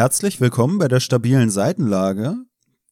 Herzlich 0.00 0.40
willkommen 0.40 0.78
bei 0.78 0.88
der 0.88 0.98
stabilen 0.98 1.50
Seitenlage. 1.50 2.34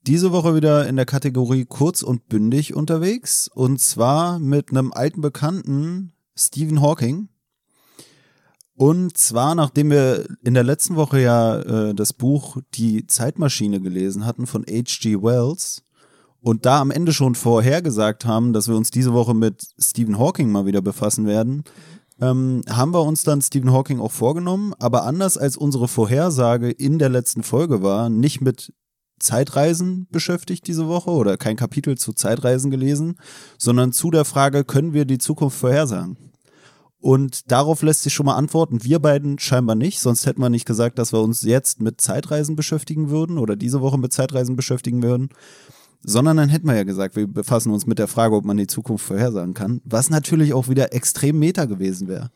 Diese 0.02 0.30
Woche 0.30 0.54
wieder 0.54 0.86
in 0.86 0.96
der 0.96 1.06
Kategorie 1.06 1.64
kurz 1.64 2.02
und 2.02 2.28
bündig 2.28 2.74
unterwegs 2.74 3.48
und 3.48 3.80
zwar 3.80 4.38
mit 4.38 4.68
einem 4.68 4.92
alten 4.92 5.22
Bekannten, 5.22 6.12
Stephen 6.36 6.82
Hawking. 6.82 7.30
Und 8.74 9.16
zwar, 9.16 9.54
nachdem 9.54 9.88
wir 9.88 10.26
in 10.44 10.52
der 10.52 10.64
letzten 10.64 10.96
Woche 10.96 11.22
ja 11.22 11.60
äh, 11.60 11.94
das 11.94 12.12
Buch 12.12 12.58
Die 12.74 13.06
Zeitmaschine 13.06 13.80
gelesen 13.80 14.26
hatten 14.26 14.46
von 14.46 14.66
H.G. 14.68 15.22
Wells 15.22 15.84
und 16.42 16.66
da 16.66 16.78
am 16.78 16.90
Ende 16.90 17.14
schon 17.14 17.34
vorhergesagt 17.34 18.26
haben, 18.26 18.52
dass 18.52 18.68
wir 18.68 18.76
uns 18.76 18.90
diese 18.90 19.14
Woche 19.14 19.32
mit 19.32 19.66
Stephen 19.78 20.18
Hawking 20.18 20.50
mal 20.52 20.66
wieder 20.66 20.82
befassen 20.82 21.26
werden, 21.26 21.64
ähm, 22.20 22.62
haben 22.68 22.92
wir 22.92 23.02
uns 23.02 23.22
dann 23.22 23.42
Stephen 23.42 23.72
Hawking 23.72 24.00
auch 24.00 24.12
vorgenommen, 24.12 24.74
aber 24.78 25.04
anders 25.04 25.38
als 25.38 25.56
unsere 25.56 25.88
Vorhersage 25.88 26.70
in 26.70 26.98
der 26.98 27.08
letzten 27.08 27.42
Folge 27.42 27.82
war, 27.82 28.10
nicht 28.10 28.40
mit 28.40 28.72
Zeitreisen 29.18 30.06
beschäftigt 30.10 30.66
diese 30.66 30.88
Woche 30.88 31.10
oder 31.10 31.36
kein 31.36 31.56
Kapitel 31.56 31.96
zu 31.98 32.12
Zeitreisen 32.12 32.70
gelesen, 32.70 33.16
sondern 33.58 33.92
zu 33.92 34.10
der 34.10 34.24
Frage, 34.24 34.64
können 34.64 34.92
wir 34.92 35.04
die 35.04 35.18
Zukunft 35.18 35.58
vorhersagen? 35.58 36.16
Und 37.00 37.52
darauf 37.52 37.82
lässt 37.82 38.02
sich 38.02 38.12
schon 38.12 38.26
mal 38.26 38.34
antworten. 38.34 38.82
Wir 38.82 38.98
beiden 38.98 39.38
scheinbar 39.38 39.76
nicht, 39.76 40.00
sonst 40.00 40.26
hätten 40.26 40.42
wir 40.42 40.50
nicht 40.50 40.66
gesagt, 40.66 40.98
dass 40.98 41.12
wir 41.12 41.20
uns 41.20 41.42
jetzt 41.42 41.80
mit 41.80 42.00
Zeitreisen 42.00 42.56
beschäftigen 42.56 43.10
würden 43.10 43.38
oder 43.38 43.54
diese 43.54 43.80
Woche 43.80 43.98
mit 43.98 44.12
Zeitreisen 44.12 44.56
beschäftigen 44.56 45.02
würden 45.02 45.28
sondern 46.02 46.36
dann 46.36 46.48
hätten 46.48 46.66
wir 46.66 46.76
ja 46.76 46.84
gesagt, 46.84 47.16
wir 47.16 47.26
befassen 47.26 47.72
uns 47.72 47.86
mit 47.86 47.98
der 47.98 48.08
Frage, 48.08 48.34
ob 48.34 48.44
man 48.44 48.56
die 48.56 48.66
Zukunft 48.66 49.04
vorhersagen 49.04 49.54
kann, 49.54 49.80
was 49.84 50.10
natürlich 50.10 50.52
auch 50.52 50.68
wieder 50.68 50.92
extrem 50.92 51.38
meta 51.38 51.64
gewesen 51.64 52.08
wäre. 52.08 52.30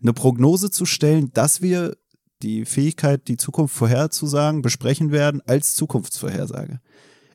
Eine 0.00 0.12
Prognose 0.12 0.70
zu 0.70 0.86
stellen, 0.86 1.30
dass 1.34 1.60
wir 1.60 1.96
die 2.42 2.64
Fähigkeit, 2.64 3.26
die 3.26 3.36
Zukunft 3.36 3.74
vorherzusagen, 3.74 4.62
besprechen 4.62 5.10
werden 5.10 5.42
als 5.46 5.74
Zukunftsvorhersage. 5.74 6.80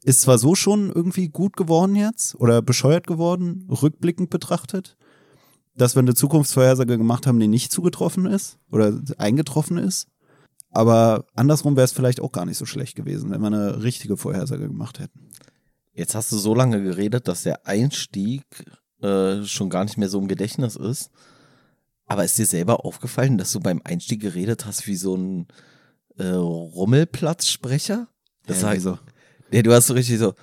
Ist 0.04 0.22
zwar 0.22 0.38
so 0.38 0.56
schon 0.56 0.92
irgendwie 0.92 1.30
gut 1.30 1.58
geworden 1.58 1.96
jetzt 1.96 2.36
oder 2.36 2.62
bescheuert 2.62 3.08
geworden, 3.08 3.68
rückblickend 3.70 4.30
betrachtet, 4.30 4.98
dass 5.76 5.96
wir 5.96 6.02
eine 6.02 6.14
Zukunftsvorhersage 6.14 6.98
gemacht 6.98 7.28
haben, 7.28 7.40
die 7.40 7.48
nicht 7.48 7.72
zugetroffen 7.72 8.26
ist 8.26 8.60
oder 8.72 9.02
eingetroffen 9.18 9.78
ist. 9.78 10.08
Aber 10.74 11.26
andersrum 11.36 11.76
wäre 11.76 11.86
es 11.86 11.92
vielleicht 11.92 12.20
auch 12.20 12.32
gar 12.32 12.46
nicht 12.46 12.58
so 12.58 12.66
schlecht 12.66 12.96
gewesen, 12.96 13.30
wenn 13.30 13.42
wir 13.42 13.48
eine 13.48 13.84
richtige 13.84 14.18
Vorhersage 14.18 14.68
gemacht 14.68 15.00
hätten. 15.00 15.30
Jetzt 15.94 16.16
hast 16.16 16.32
du 16.32 16.38
so 16.38 16.56
lange 16.56 16.82
geredet, 16.82 17.28
dass 17.28 17.44
der 17.44 17.68
Einstieg 17.68 18.44
äh, 19.02 19.44
schon 19.44 19.70
gar 19.70 19.84
nicht 19.84 19.98
mehr 19.98 20.10
so 20.10 20.20
im 20.20 20.28
Gedächtnis 20.28 20.76
ist. 20.76 21.12
Aber 22.06 22.26
ist 22.26 22.38
dir 22.38 22.46
selber 22.46 22.86
aufgefallen, 22.86 23.38
dass 23.38 23.52
du 23.52 23.60
beim 23.60 23.82
Einstieg 23.84 24.22
geredet 24.22 24.66
hast 24.66 24.88
wie 24.88 24.96
so 24.96 25.16
ein 25.16 25.48
äh, 26.18 26.26
Rummelplatzsprecher? 26.28 28.08
Das 28.46 28.62
ja, 28.62 28.80
so. 28.80 28.98
Ja, 29.52 29.62
du 29.62 29.72
hast 29.72 29.88
so 29.88 29.94
richtig 29.94 30.18
so. 30.18 30.34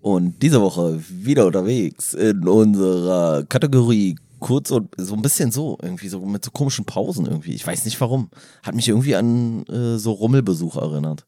Und 0.00 0.42
diese 0.42 0.60
Woche 0.60 1.00
wieder 1.08 1.46
unterwegs 1.46 2.14
in 2.14 2.46
unserer 2.46 3.44
Kategorie 3.44 4.16
kurz 4.38 4.70
und 4.70 4.88
so 4.96 5.14
ein 5.14 5.22
bisschen 5.22 5.50
so, 5.50 5.78
irgendwie 5.82 6.08
so 6.08 6.20
mit 6.20 6.44
so 6.44 6.50
komischen 6.50 6.84
Pausen 6.84 7.26
irgendwie. 7.26 7.54
Ich 7.54 7.66
weiß 7.66 7.84
nicht 7.84 8.00
warum. 8.00 8.30
Hat 8.62 8.74
mich 8.74 8.88
irgendwie 8.88 9.16
an 9.16 9.64
äh, 9.66 9.98
so 9.98 10.12
Rummelbesuch 10.12 10.76
erinnert. 10.76 11.26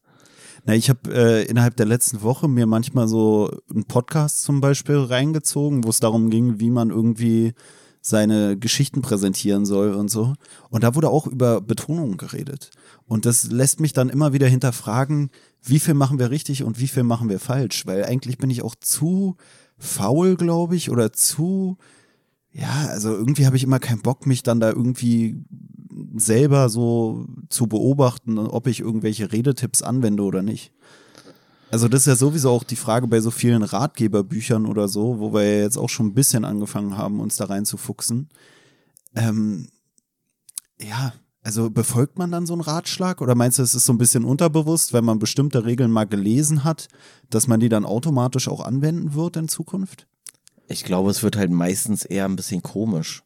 Na, 0.65 0.75
ich 0.75 0.89
habe 0.89 1.11
äh, 1.11 1.43
innerhalb 1.45 1.75
der 1.75 1.87
letzten 1.87 2.21
Woche 2.21 2.47
mir 2.47 2.67
manchmal 2.67 3.07
so 3.07 3.49
einen 3.73 3.85
Podcast 3.85 4.43
zum 4.43 4.61
Beispiel 4.61 4.97
reingezogen, 4.97 5.83
wo 5.83 5.89
es 5.89 5.99
darum 5.99 6.29
ging, 6.29 6.59
wie 6.59 6.69
man 6.69 6.91
irgendwie 6.91 7.53
seine 8.01 8.57
Geschichten 8.57 9.01
präsentieren 9.01 9.65
soll 9.65 9.93
und 9.93 10.09
so. 10.09 10.33
Und 10.69 10.83
da 10.83 10.95
wurde 10.95 11.09
auch 11.09 11.27
über 11.27 11.61
Betonungen 11.61 12.17
geredet. 12.17 12.71
Und 13.05 13.25
das 13.25 13.51
lässt 13.51 13.79
mich 13.79 13.93
dann 13.93 14.09
immer 14.09 14.33
wieder 14.33 14.47
hinterfragen, 14.47 15.29
wie 15.63 15.79
viel 15.79 15.93
machen 15.93 16.17
wir 16.17 16.31
richtig 16.31 16.63
und 16.63 16.79
wie 16.79 16.87
viel 16.87 17.03
machen 17.03 17.29
wir 17.29 17.39
falsch. 17.39 17.85
Weil 17.85 18.05
eigentlich 18.05 18.37
bin 18.37 18.49
ich 18.49 18.63
auch 18.63 18.75
zu 18.75 19.35
faul, 19.77 20.35
glaube 20.35 20.75
ich, 20.75 20.89
oder 20.89 21.13
zu 21.13 21.77
ja, 22.53 22.87
also 22.89 23.11
irgendwie 23.11 23.45
habe 23.45 23.55
ich 23.55 23.63
immer 23.63 23.79
keinen 23.79 24.01
Bock, 24.01 24.25
mich 24.25 24.43
dann 24.43 24.59
da 24.59 24.69
irgendwie 24.69 25.43
selber 26.15 26.69
so 26.69 27.25
zu 27.49 27.67
beobachten, 27.67 28.37
ob 28.37 28.67
ich 28.67 28.79
irgendwelche 28.79 29.31
Redetipps 29.31 29.81
anwende 29.81 30.23
oder 30.23 30.41
nicht. 30.41 30.71
Also 31.71 31.87
das 31.87 32.01
ist 32.01 32.07
ja 32.07 32.15
sowieso 32.15 32.49
auch 32.49 32.65
die 32.65 32.75
Frage 32.75 33.07
bei 33.07 33.21
so 33.21 33.31
vielen 33.31 33.63
Ratgeberbüchern 33.63 34.65
oder 34.65 34.89
so, 34.89 35.19
wo 35.19 35.33
wir 35.33 35.61
jetzt 35.61 35.77
auch 35.77 35.87
schon 35.87 36.07
ein 36.07 36.13
bisschen 36.13 36.43
angefangen 36.43 36.97
haben, 36.97 37.21
uns 37.21 37.37
da 37.37 37.45
reinzufuchsen. 37.45 38.27
Ähm, 39.15 39.69
ja, 40.81 41.13
also 41.43 41.69
befolgt 41.69 42.17
man 42.19 42.29
dann 42.31 42.45
so 42.45 42.53
einen 42.53 42.61
Ratschlag 42.61 43.21
oder 43.21 43.35
meinst 43.35 43.57
du, 43.57 43.63
es 43.63 43.73
ist 43.73 43.85
so 43.85 43.93
ein 43.93 43.97
bisschen 43.97 44.25
unterbewusst, 44.25 44.91
wenn 44.91 45.05
man 45.05 45.17
bestimmte 45.17 45.63
Regeln 45.63 45.91
mal 45.91 46.05
gelesen 46.05 46.65
hat, 46.65 46.89
dass 47.29 47.47
man 47.47 47.61
die 47.61 47.69
dann 47.69 47.85
automatisch 47.85 48.49
auch 48.49 48.59
anwenden 48.59 49.13
wird 49.13 49.37
in 49.37 49.47
Zukunft? 49.47 50.07
Ich 50.71 50.83
glaube, 50.83 51.11
es 51.11 51.23
wird 51.23 51.37
halt 51.37 51.51
meistens 51.51 52.05
eher 52.05 52.25
ein 52.25 52.35
bisschen 52.35 52.61
komisch. 52.61 53.23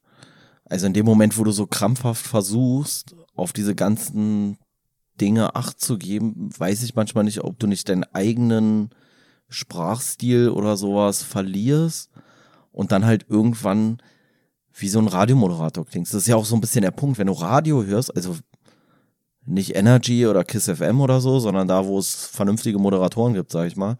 Also 0.65 0.87
in 0.87 0.93
dem 0.93 1.05
Moment, 1.05 1.37
wo 1.37 1.43
du 1.43 1.51
so 1.51 1.67
krampfhaft 1.67 2.25
versuchst, 2.25 3.15
auf 3.35 3.53
diese 3.53 3.75
ganzen 3.75 4.57
Dinge 5.21 5.55
Acht 5.55 5.79
zu 5.79 5.97
geben, 5.97 6.49
weiß 6.57 6.83
ich 6.83 6.95
manchmal 6.95 7.23
nicht, 7.23 7.43
ob 7.43 7.59
du 7.59 7.67
nicht 7.67 7.87
deinen 7.87 8.03
eigenen 8.03 8.89
Sprachstil 9.47 10.49
oder 10.49 10.75
sowas 10.75 11.23
verlierst 11.23 12.09
und 12.71 12.91
dann 12.91 13.05
halt 13.05 13.25
irgendwann 13.29 14.01
wie 14.73 14.89
so 14.89 14.99
ein 14.99 15.07
Radiomoderator 15.07 15.85
klingst. 15.85 16.13
Das 16.13 16.23
ist 16.23 16.27
ja 16.27 16.35
auch 16.35 16.45
so 16.45 16.55
ein 16.55 16.61
bisschen 16.61 16.81
der 16.81 16.91
Punkt, 16.91 17.17
wenn 17.17 17.27
du 17.27 17.33
Radio 17.33 17.83
hörst, 17.83 18.13
also 18.15 18.35
nicht 19.45 19.75
Energy 19.75 20.27
oder 20.27 20.43
Kiss 20.43 20.65
FM 20.65 20.99
oder 20.99 21.21
so, 21.21 21.39
sondern 21.39 21.67
da, 21.67 21.85
wo 21.85 21.99
es 21.99 22.25
vernünftige 22.25 22.79
Moderatoren 22.79 23.35
gibt, 23.35 23.51
sag 23.51 23.67
ich 23.67 23.75
mal. 23.75 23.97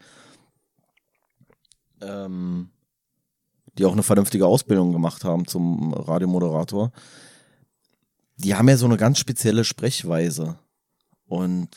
Ähm, 2.02 2.70
die 3.78 3.84
auch 3.84 3.92
eine 3.92 4.02
vernünftige 4.02 4.46
Ausbildung 4.46 4.92
gemacht 4.92 5.24
haben 5.24 5.46
zum 5.46 5.92
Radiomoderator, 5.92 6.92
die 8.36 8.54
haben 8.54 8.68
ja 8.68 8.76
so 8.76 8.86
eine 8.86 8.96
ganz 8.96 9.18
spezielle 9.18 9.64
Sprechweise. 9.64 10.58
Und 11.26 11.68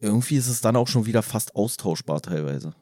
irgendwie 0.00 0.36
ist 0.36 0.48
es 0.48 0.60
dann 0.60 0.76
auch 0.76 0.88
schon 0.88 1.06
wieder 1.06 1.22
fast 1.22 1.56
austauschbar 1.56 2.20
teilweise. 2.20 2.74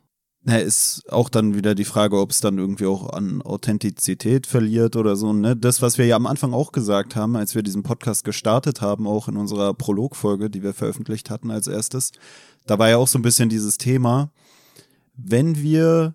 Ja, 0.48 0.58
ist 0.58 1.02
auch 1.10 1.28
dann 1.28 1.56
wieder 1.56 1.74
die 1.74 1.84
Frage, 1.84 2.20
ob 2.20 2.30
es 2.30 2.40
dann 2.40 2.58
irgendwie 2.58 2.86
auch 2.86 3.10
an 3.10 3.42
Authentizität 3.42 4.46
verliert 4.46 4.94
oder 4.94 5.16
so. 5.16 5.32
Ne? 5.32 5.56
Das, 5.56 5.82
was 5.82 5.98
wir 5.98 6.06
ja 6.06 6.14
am 6.14 6.26
Anfang 6.26 6.54
auch 6.54 6.70
gesagt 6.70 7.16
haben, 7.16 7.34
als 7.34 7.56
wir 7.56 7.64
diesen 7.64 7.82
Podcast 7.82 8.22
gestartet 8.22 8.80
haben, 8.80 9.08
auch 9.08 9.26
in 9.26 9.36
unserer 9.36 9.74
Prologfolge, 9.74 10.48
die 10.48 10.62
wir 10.62 10.72
veröffentlicht 10.72 11.30
hatten 11.30 11.50
als 11.50 11.66
erstes, 11.66 12.12
da 12.66 12.78
war 12.78 12.88
ja 12.88 12.96
auch 12.96 13.08
so 13.08 13.18
ein 13.18 13.22
bisschen 13.22 13.48
dieses 13.48 13.76
Thema, 13.76 14.30
wenn 15.16 15.60
wir 15.60 16.14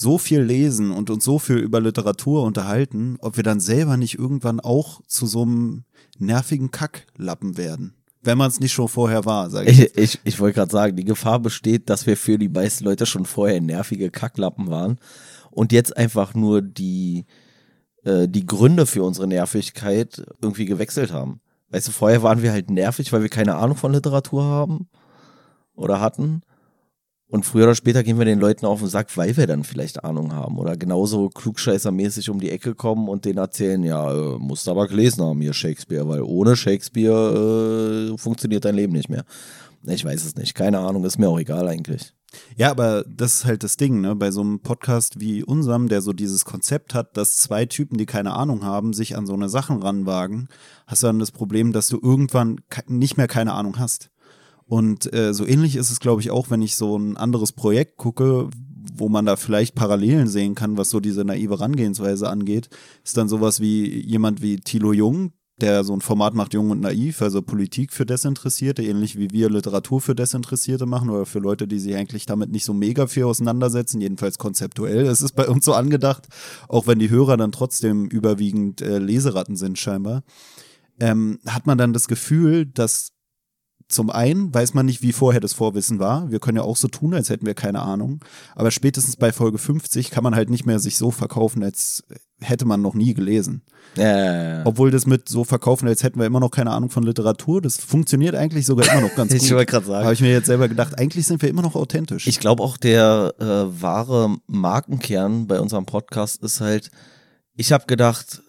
so 0.00 0.16
viel 0.16 0.40
lesen 0.40 0.92
und 0.92 1.10
uns 1.10 1.24
so 1.24 1.38
viel 1.38 1.58
über 1.58 1.80
Literatur 1.80 2.42
unterhalten, 2.44 3.18
ob 3.20 3.36
wir 3.36 3.44
dann 3.44 3.60
selber 3.60 3.98
nicht 3.98 4.18
irgendwann 4.18 4.58
auch 4.58 5.02
zu 5.06 5.26
so 5.26 5.42
einem 5.42 5.84
nervigen 6.18 6.70
Kacklappen 6.70 7.58
werden. 7.58 7.94
Wenn 8.22 8.38
man 8.38 8.48
es 8.48 8.60
nicht 8.60 8.72
schon 8.72 8.88
vorher 8.88 9.26
war, 9.26 9.50
sage 9.50 9.70
ich. 9.70 9.80
Ich, 9.80 9.96
ich, 9.96 10.20
ich 10.24 10.40
wollte 10.40 10.56
gerade 10.56 10.72
sagen, 10.72 10.96
die 10.96 11.04
Gefahr 11.04 11.38
besteht, 11.38 11.90
dass 11.90 12.06
wir 12.06 12.16
für 12.16 12.38
die 12.38 12.48
meisten 12.48 12.84
Leute 12.84 13.04
schon 13.04 13.26
vorher 13.26 13.60
nervige 13.60 14.10
Kacklappen 14.10 14.68
waren 14.68 14.98
und 15.50 15.70
jetzt 15.70 15.94
einfach 15.96 16.34
nur 16.34 16.62
die, 16.62 17.26
äh, 18.04 18.26
die 18.26 18.46
Gründe 18.46 18.86
für 18.86 19.02
unsere 19.02 19.26
Nervigkeit 19.26 20.22
irgendwie 20.40 20.64
gewechselt 20.64 21.12
haben. 21.12 21.40
Weißt 21.68 21.88
du, 21.88 21.92
vorher 21.92 22.22
waren 22.22 22.42
wir 22.42 22.52
halt 22.52 22.70
nervig, 22.70 23.12
weil 23.12 23.22
wir 23.22 23.28
keine 23.28 23.56
Ahnung 23.56 23.76
von 23.76 23.92
Literatur 23.92 24.44
haben 24.44 24.88
oder 25.74 26.00
hatten. 26.00 26.40
Und 27.30 27.46
früher 27.46 27.64
oder 27.64 27.74
später 27.76 28.02
gehen 28.02 28.18
wir 28.18 28.24
den 28.24 28.40
Leuten 28.40 28.66
auf 28.66 28.80
den 28.80 28.88
Sack, 28.88 29.16
weil 29.16 29.36
wir 29.36 29.46
dann 29.46 29.62
vielleicht 29.62 30.02
Ahnung 30.04 30.32
haben 30.32 30.58
oder 30.58 30.76
genauso 30.76 31.28
klugscheißermäßig 31.28 32.28
um 32.28 32.40
die 32.40 32.50
Ecke 32.50 32.74
kommen 32.74 33.08
und 33.08 33.24
denen 33.24 33.38
erzählen, 33.38 33.82
ja, 33.84 34.12
äh, 34.12 34.38
musst 34.38 34.68
aber 34.68 34.88
gelesen 34.88 35.22
haben 35.22 35.40
hier 35.40 35.52
Shakespeare, 35.52 36.08
weil 36.08 36.22
ohne 36.22 36.56
Shakespeare 36.56 38.10
äh, 38.12 38.18
funktioniert 38.18 38.64
dein 38.64 38.74
Leben 38.74 38.92
nicht 38.92 39.08
mehr. 39.08 39.24
Ich 39.86 40.04
weiß 40.04 40.24
es 40.24 40.34
nicht, 40.34 40.54
keine 40.54 40.80
Ahnung, 40.80 41.04
ist 41.04 41.18
mir 41.18 41.28
auch 41.28 41.38
egal 41.38 41.68
eigentlich. 41.68 42.12
Ja, 42.56 42.70
aber 42.70 43.04
das 43.08 43.34
ist 43.34 43.44
halt 43.44 43.62
das 43.62 43.76
Ding, 43.76 44.00
ne? 44.00 44.14
Bei 44.14 44.30
so 44.30 44.40
einem 44.40 44.60
Podcast 44.60 45.20
wie 45.20 45.42
unserem, 45.42 45.88
der 45.88 46.00
so 46.00 46.12
dieses 46.12 46.44
Konzept 46.44 46.94
hat, 46.94 47.16
dass 47.16 47.38
zwei 47.38 47.64
Typen, 47.66 47.96
die 47.96 48.06
keine 48.06 48.32
Ahnung 48.34 48.64
haben, 48.64 48.92
sich 48.92 49.16
an 49.16 49.26
so 49.26 49.34
eine 49.34 49.48
Sachen 49.48 49.82
ranwagen, 49.82 50.48
hast 50.86 51.02
du 51.02 51.08
dann 51.08 51.18
das 51.18 51.32
Problem, 51.32 51.72
dass 51.72 51.88
du 51.88 51.98
irgendwann 52.00 52.60
nicht 52.86 53.16
mehr 53.16 53.28
keine 53.28 53.52
Ahnung 53.52 53.78
hast. 53.78 54.10
Und 54.70 55.12
äh, 55.12 55.34
so 55.34 55.44
ähnlich 55.44 55.74
ist 55.74 55.90
es, 55.90 55.98
glaube 55.98 56.22
ich, 56.22 56.30
auch, 56.30 56.48
wenn 56.48 56.62
ich 56.62 56.76
so 56.76 56.96
ein 56.96 57.16
anderes 57.16 57.50
Projekt 57.50 57.96
gucke, 57.96 58.48
wo 58.94 59.08
man 59.08 59.26
da 59.26 59.34
vielleicht 59.34 59.74
Parallelen 59.74 60.28
sehen 60.28 60.54
kann, 60.54 60.76
was 60.76 60.90
so 60.90 61.00
diese 61.00 61.24
naive 61.24 61.54
Herangehensweise 61.54 62.28
angeht, 62.28 62.68
ist 63.04 63.16
dann 63.16 63.28
sowas 63.28 63.58
wie 63.58 64.00
jemand 64.00 64.42
wie 64.42 64.60
Thilo 64.60 64.92
Jung, 64.92 65.32
der 65.60 65.82
so 65.82 65.92
ein 65.92 66.00
Format 66.00 66.34
macht, 66.34 66.54
Jung 66.54 66.70
und 66.70 66.80
Naiv, 66.82 67.20
also 67.20 67.42
Politik 67.42 67.92
für 67.92 68.06
Desinteressierte, 68.06 68.84
ähnlich 68.84 69.18
wie 69.18 69.32
wir 69.32 69.50
Literatur 69.50 70.00
für 70.00 70.14
Desinteressierte 70.14 70.86
machen 70.86 71.10
oder 71.10 71.26
für 71.26 71.40
Leute, 71.40 71.66
die 71.66 71.80
sich 71.80 71.96
eigentlich 71.96 72.26
damit 72.26 72.52
nicht 72.52 72.64
so 72.64 72.72
mega 72.72 73.08
viel 73.08 73.24
auseinandersetzen, 73.24 74.00
jedenfalls 74.00 74.38
konzeptuell. 74.38 75.04
Es 75.04 75.20
ist 75.20 75.32
bei 75.32 75.48
uns 75.48 75.64
so 75.64 75.74
angedacht, 75.74 76.28
auch 76.68 76.86
wenn 76.86 77.00
die 77.00 77.10
Hörer 77.10 77.36
dann 77.36 77.50
trotzdem 77.50 78.06
überwiegend 78.06 78.82
äh, 78.82 78.98
Leseratten 78.98 79.56
sind 79.56 79.80
scheinbar, 79.80 80.22
ähm, 81.00 81.40
hat 81.44 81.66
man 81.66 81.76
dann 81.76 81.92
das 81.92 82.06
Gefühl, 82.06 82.66
dass 82.66 83.10
zum 83.90 84.10
einen 84.10 84.54
weiß 84.54 84.74
man 84.74 84.86
nicht, 84.86 85.02
wie 85.02 85.12
vorher 85.12 85.40
das 85.40 85.52
Vorwissen 85.52 85.98
war. 85.98 86.30
Wir 86.30 86.38
können 86.38 86.56
ja 86.56 86.62
auch 86.62 86.76
so 86.76 86.88
tun, 86.88 87.12
als 87.12 87.28
hätten 87.28 87.46
wir 87.46 87.54
keine 87.54 87.80
Ahnung. 87.82 88.24
Aber 88.54 88.70
spätestens 88.70 89.16
bei 89.16 89.32
Folge 89.32 89.58
50 89.58 90.10
kann 90.10 90.22
man 90.22 90.34
halt 90.34 90.48
nicht 90.48 90.64
mehr 90.64 90.78
sich 90.78 90.96
so 90.96 91.10
verkaufen, 91.10 91.62
als 91.62 92.04
hätte 92.40 92.64
man 92.64 92.80
noch 92.80 92.94
nie 92.94 93.14
gelesen. 93.14 93.62
Ja, 93.96 94.04
ja, 94.04 94.42
ja. 94.58 94.62
Obwohl 94.64 94.90
das 94.90 95.06
mit 95.06 95.28
so 95.28 95.44
verkaufen, 95.44 95.88
als 95.88 96.02
hätten 96.02 96.18
wir 96.18 96.26
immer 96.26 96.40
noch 96.40 96.50
keine 96.50 96.70
Ahnung 96.70 96.90
von 96.90 97.02
Literatur, 97.02 97.60
das 97.60 97.78
funktioniert 97.78 98.34
eigentlich 98.34 98.64
sogar 98.64 98.90
immer 98.90 99.08
noch 99.08 99.14
ganz 99.14 99.32
gut. 99.32 99.42
Ich 99.42 99.52
wollte 99.52 99.70
gerade 99.72 99.86
sagen. 99.86 100.04
Habe 100.04 100.14
ich 100.14 100.20
mir 100.20 100.30
jetzt 100.30 100.46
selber 100.46 100.68
gedacht, 100.68 100.98
eigentlich 100.98 101.26
sind 101.26 101.42
wir 101.42 101.48
immer 101.48 101.62
noch 101.62 101.74
authentisch. 101.74 102.26
Ich 102.26 102.40
glaube 102.40 102.62
auch 102.62 102.76
der 102.76 103.34
äh, 103.38 103.82
wahre 103.82 104.36
Markenkern 104.46 105.46
bei 105.46 105.60
unserem 105.60 105.86
Podcast 105.86 106.42
ist 106.42 106.60
halt, 106.60 106.90
ich 107.56 107.72
habe 107.72 107.86
gedacht, 107.86 108.42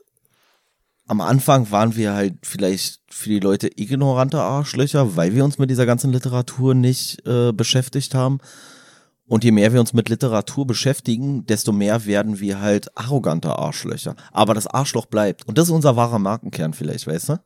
am 1.11 1.19
Anfang 1.19 1.69
waren 1.71 1.97
wir 1.97 2.13
halt 2.13 2.35
vielleicht 2.41 3.01
für 3.09 3.27
die 3.27 3.41
Leute 3.41 3.67
ignorante 3.75 4.39
Arschlöcher, 4.41 5.17
weil 5.17 5.35
wir 5.35 5.43
uns 5.43 5.57
mit 5.57 5.69
dieser 5.69 5.85
ganzen 5.85 6.13
Literatur 6.13 6.73
nicht 6.73 7.27
äh, 7.27 7.51
beschäftigt 7.51 8.15
haben. 8.15 8.37
Und 9.25 9.43
je 9.43 9.51
mehr 9.51 9.73
wir 9.73 9.81
uns 9.81 9.91
mit 9.91 10.07
Literatur 10.07 10.65
beschäftigen, 10.65 11.45
desto 11.45 11.73
mehr 11.73 12.05
werden 12.05 12.39
wir 12.39 12.61
halt 12.61 12.97
arrogante 12.97 13.49
Arschlöcher. 13.59 14.15
Aber 14.31 14.53
das 14.53 14.67
Arschloch 14.67 15.05
bleibt. 15.05 15.45
Und 15.49 15.57
das 15.57 15.67
ist 15.67 15.73
unser 15.73 15.97
wahrer 15.97 16.17
Markenkern 16.17 16.73
vielleicht, 16.73 17.07
weißt 17.07 17.29
du? 17.29 17.39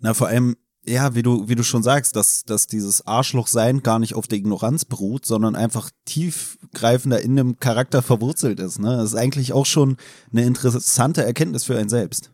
Na, 0.00 0.12
vor 0.12 0.26
allem, 0.26 0.56
ja, 0.84 1.14
wie 1.14 1.22
du, 1.22 1.48
wie 1.48 1.54
du 1.54 1.62
schon 1.62 1.84
sagst, 1.84 2.16
dass, 2.16 2.42
dass 2.42 2.66
dieses 2.66 3.06
Arschlochsein 3.06 3.84
gar 3.84 4.00
nicht 4.00 4.16
auf 4.16 4.26
der 4.26 4.38
Ignoranz 4.38 4.84
beruht, 4.84 5.26
sondern 5.26 5.54
einfach 5.54 5.90
tiefgreifender 6.06 7.22
in 7.22 7.36
dem 7.36 7.60
Charakter 7.60 8.02
verwurzelt 8.02 8.58
ist. 8.58 8.80
Ne? 8.80 8.96
Das 8.96 9.10
ist 9.10 9.16
eigentlich 9.16 9.52
auch 9.52 9.66
schon 9.66 9.96
eine 10.32 10.42
interessante 10.42 11.24
Erkenntnis 11.24 11.62
für 11.62 11.78
einen 11.78 11.88
selbst. 11.88 12.32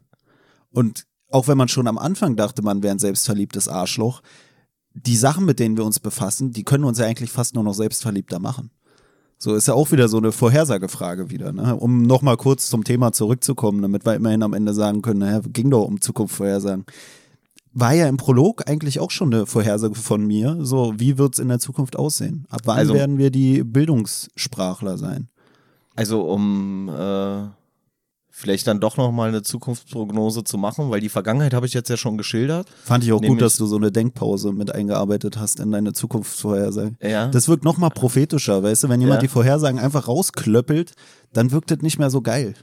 Und 0.74 1.06
auch 1.30 1.48
wenn 1.48 1.56
man 1.58 1.68
schon 1.68 1.86
am 1.88 1.98
Anfang 1.98 2.36
dachte, 2.36 2.62
man 2.62 2.82
wäre 2.82 2.94
ein 2.94 2.98
selbstverliebtes 2.98 3.68
Arschloch, 3.68 4.20
die 4.94 5.16
Sachen, 5.16 5.44
mit 5.44 5.58
denen 5.58 5.76
wir 5.76 5.84
uns 5.84 5.98
befassen, 5.98 6.52
die 6.52 6.62
können 6.64 6.84
uns 6.84 6.98
ja 6.98 7.06
eigentlich 7.06 7.30
fast 7.32 7.54
nur 7.54 7.64
noch 7.64 7.74
selbstverliebter 7.74 8.38
machen. 8.38 8.70
So 9.38 9.54
ist 9.54 9.66
ja 9.66 9.74
auch 9.74 9.90
wieder 9.90 10.08
so 10.08 10.18
eine 10.18 10.30
Vorhersagefrage 10.30 11.30
wieder, 11.30 11.52
ne? 11.52 11.74
Um 11.76 12.02
nochmal 12.02 12.36
kurz 12.36 12.68
zum 12.68 12.84
Thema 12.84 13.12
zurückzukommen, 13.12 13.82
damit 13.82 14.06
wir 14.06 14.14
immerhin 14.14 14.42
am 14.44 14.52
Ende 14.52 14.72
sagen 14.72 15.02
können, 15.02 15.20
naja, 15.20 15.40
ging 15.46 15.70
doch 15.70 15.84
um 15.84 16.00
Zukunft 16.00 16.36
vorhersagen. 16.36 16.84
War 17.72 17.92
ja 17.92 18.06
im 18.06 18.16
Prolog 18.16 18.68
eigentlich 18.70 19.00
auch 19.00 19.10
schon 19.10 19.34
eine 19.34 19.46
Vorhersage 19.46 19.96
von 19.96 20.24
mir. 20.24 20.58
So, 20.60 20.94
wie 20.96 21.18
wird's 21.18 21.40
in 21.40 21.48
der 21.48 21.58
Zukunft 21.58 21.96
aussehen? 21.96 22.46
Ab 22.48 22.60
wann 22.64 22.78
Also- 22.78 22.94
werden 22.94 23.18
wir 23.18 23.30
die 23.32 23.64
Bildungssprachler 23.64 24.96
sein? 24.96 25.28
Also 25.96 26.22
um 26.22 26.88
äh, 26.88 27.46
vielleicht 28.36 28.66
dann 28.66 28.80
doch 28.80 28.96
nochmal 28.96 29.28
eine 29.28 29.42
Zukunftsprognose 29.42 30.42
zu 30.42 30.58
machen, 30.58 30.90
weil 30.90 31.00
die 31.00 31.08
Vergangenheit 31.08 31.54
habe 31.54 31.66
ich 31.66 31.72
jetzt 31.72 31.88
ja 31.88 31.96
schon 31.96 32.18
geschildert. 32.18 32.68
Fand 32.82 33.04
ich 33.04 33.12
auch 33.12 33.20
Nämlich- 33.20 33.38
gut, 33.38 33.42
dass 33.42 33.56
du 33.56 33.66
so 33.66 33.76
eine 33.76 33.92
Denkpause 33.92 34.52
mit 34.52 34.74
eingearbeitet 34.74 35.38
hast 35.38 35.60
in 35.60 35.70
deine 35.70 35.92
Zukunftsvorhersage. 35.92 36.96
Ja. 37.00 37.28
Das 37.28 37.48
wirkt 37.48 37.62
noch 37.62 37.78
mal 37.78 37.90
prophetischer, 37.90 38.60
weißt 38.64 38.82
du? 38.84 38.88
Wenn 38.88 39.00
jemand 39.00 39.18
Ja. 39.18 39.20
die 39.22 39.28
Vorhersagen 39.28 39.78
einfach 39.78 40.08
rausklöppelt, 40.08 40.94
dann 41.32 41.52
wirkt 41.52 41.70
das 41.70 41.78
nicht 41.82 42.00
mehr 42.00 42.10
so 42.10 42.22
geil. 42.22 42.54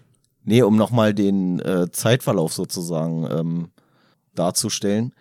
Nee, 0.44 0.62
um 0.62 0.76
nochmal 0.76 1.14
den 1.14 1.60
äh, 1.62 1.90
Zeitverlauf 1.90 2.52
sozusagen 2.52 3.26
ähm, 3.32 3.70
darzustellen. 4.36 5.14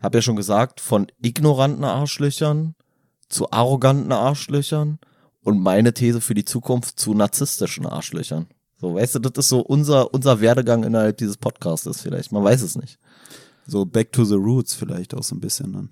Hab 0.00 0.14
ja 0.14 0.22
schon 0.22 0.36
gesagt, 0.36 0.80
von 0.80 1.06
ignoranten 1.22 1.84
Arschlöchern 1.84 2.74
zu 3.28 3.50
arroganten 3.50 4.10
Arschlöchern 4.12 4.98
und 5.42 5.60
meine 5.60 5.92
These 5.94 6.20
für 6.20 6.34
die 6.34 6.44
Zukunft 6.44 6.98
zu 6.98 7.14
narzisstischen 7.14 7.86
Arschlöchern. 7.86 8.46
So, 8.82 8.94
weißt 8.96 9.14
du, 9.14 9.18
das 9.20 9.44
ist 9.44 9.48
so 9.48 9.60
unser, 9.60 10.12
unser 10.12 10.40
Werdegang 10.40 10.82
innerhalb 10.82 11.16
dieses 11.16 11.36
Podcasts 11.36 12.02
vielleicht. 12.02 12.32
Man 12.32 12.42
weiß 12.42 12.62
es 12.62 12.74
nicht. 12.74 12.98
So 13.64 13.86
back 13.86 14.10
to 14.10 14.24
the 14.24 14.34
roots 14.34 14.74
vielleicht 14.74 15.14
auch 15.14 15.22
so 15.22 15.36
ein 15.36 15.40
bisschen 15.40 15.72
dann. 15.72 15.88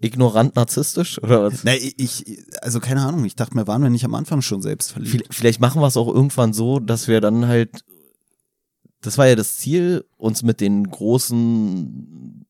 Ignorant 0.00 0.56
narzisstisch 0.56 1.22
oder 1.22 1.44
was? 1.44 1.62
Na, 1.62 1.74
ich, 1.76 2.42
also 2.60 2.80
keine 2.80 3.02
Ahnung, 3.02 3.24
ich 3.24 3.36
dachte 3.36 3.54
mir, 3.54 3.68
waren 3.68 3.84
wir 3.84 3.88
nicht 3.88 4.04
am 4.04 4.16
Anfang 4.16 4.42
schon 4.42 4.62
selbst 4.62 4.90
verliebt? 4.90 5.12
Viel- 5.12 5.24
Vielleicht 5.30 5.60
machen 5.60 5.80
wir 5.80 5.86
es 5.86 5.96
auch 5.96 6.12
irgendwann 6.12 6.52
so, 6.52 6.80
dass 6.80 7.06
wir 7.06 7.20
dann 7.20 7.46
halt, 7.46 7.84
das 9.00 9.16
war 9.16 9.28
ja 9.28 9.36
das 9.36 9.56
Ziel, 9.58 10.04
uns 10.16 10.42
mit 10.42 10.60
den 10.60 10.90
großen 10.90 12.44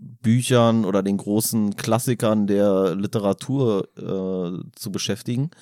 Büchern 0.00 0.84
oder 0.84 1.04
den 1.04 1.18
großen 1.18 1.76
Klassikern 1.76 2.48
der 2.48 2.96
Literatur 2.96 3.86
äh, 3.96 4.68
zu 4.74 4.90
beschäftigen. 4.90 5.52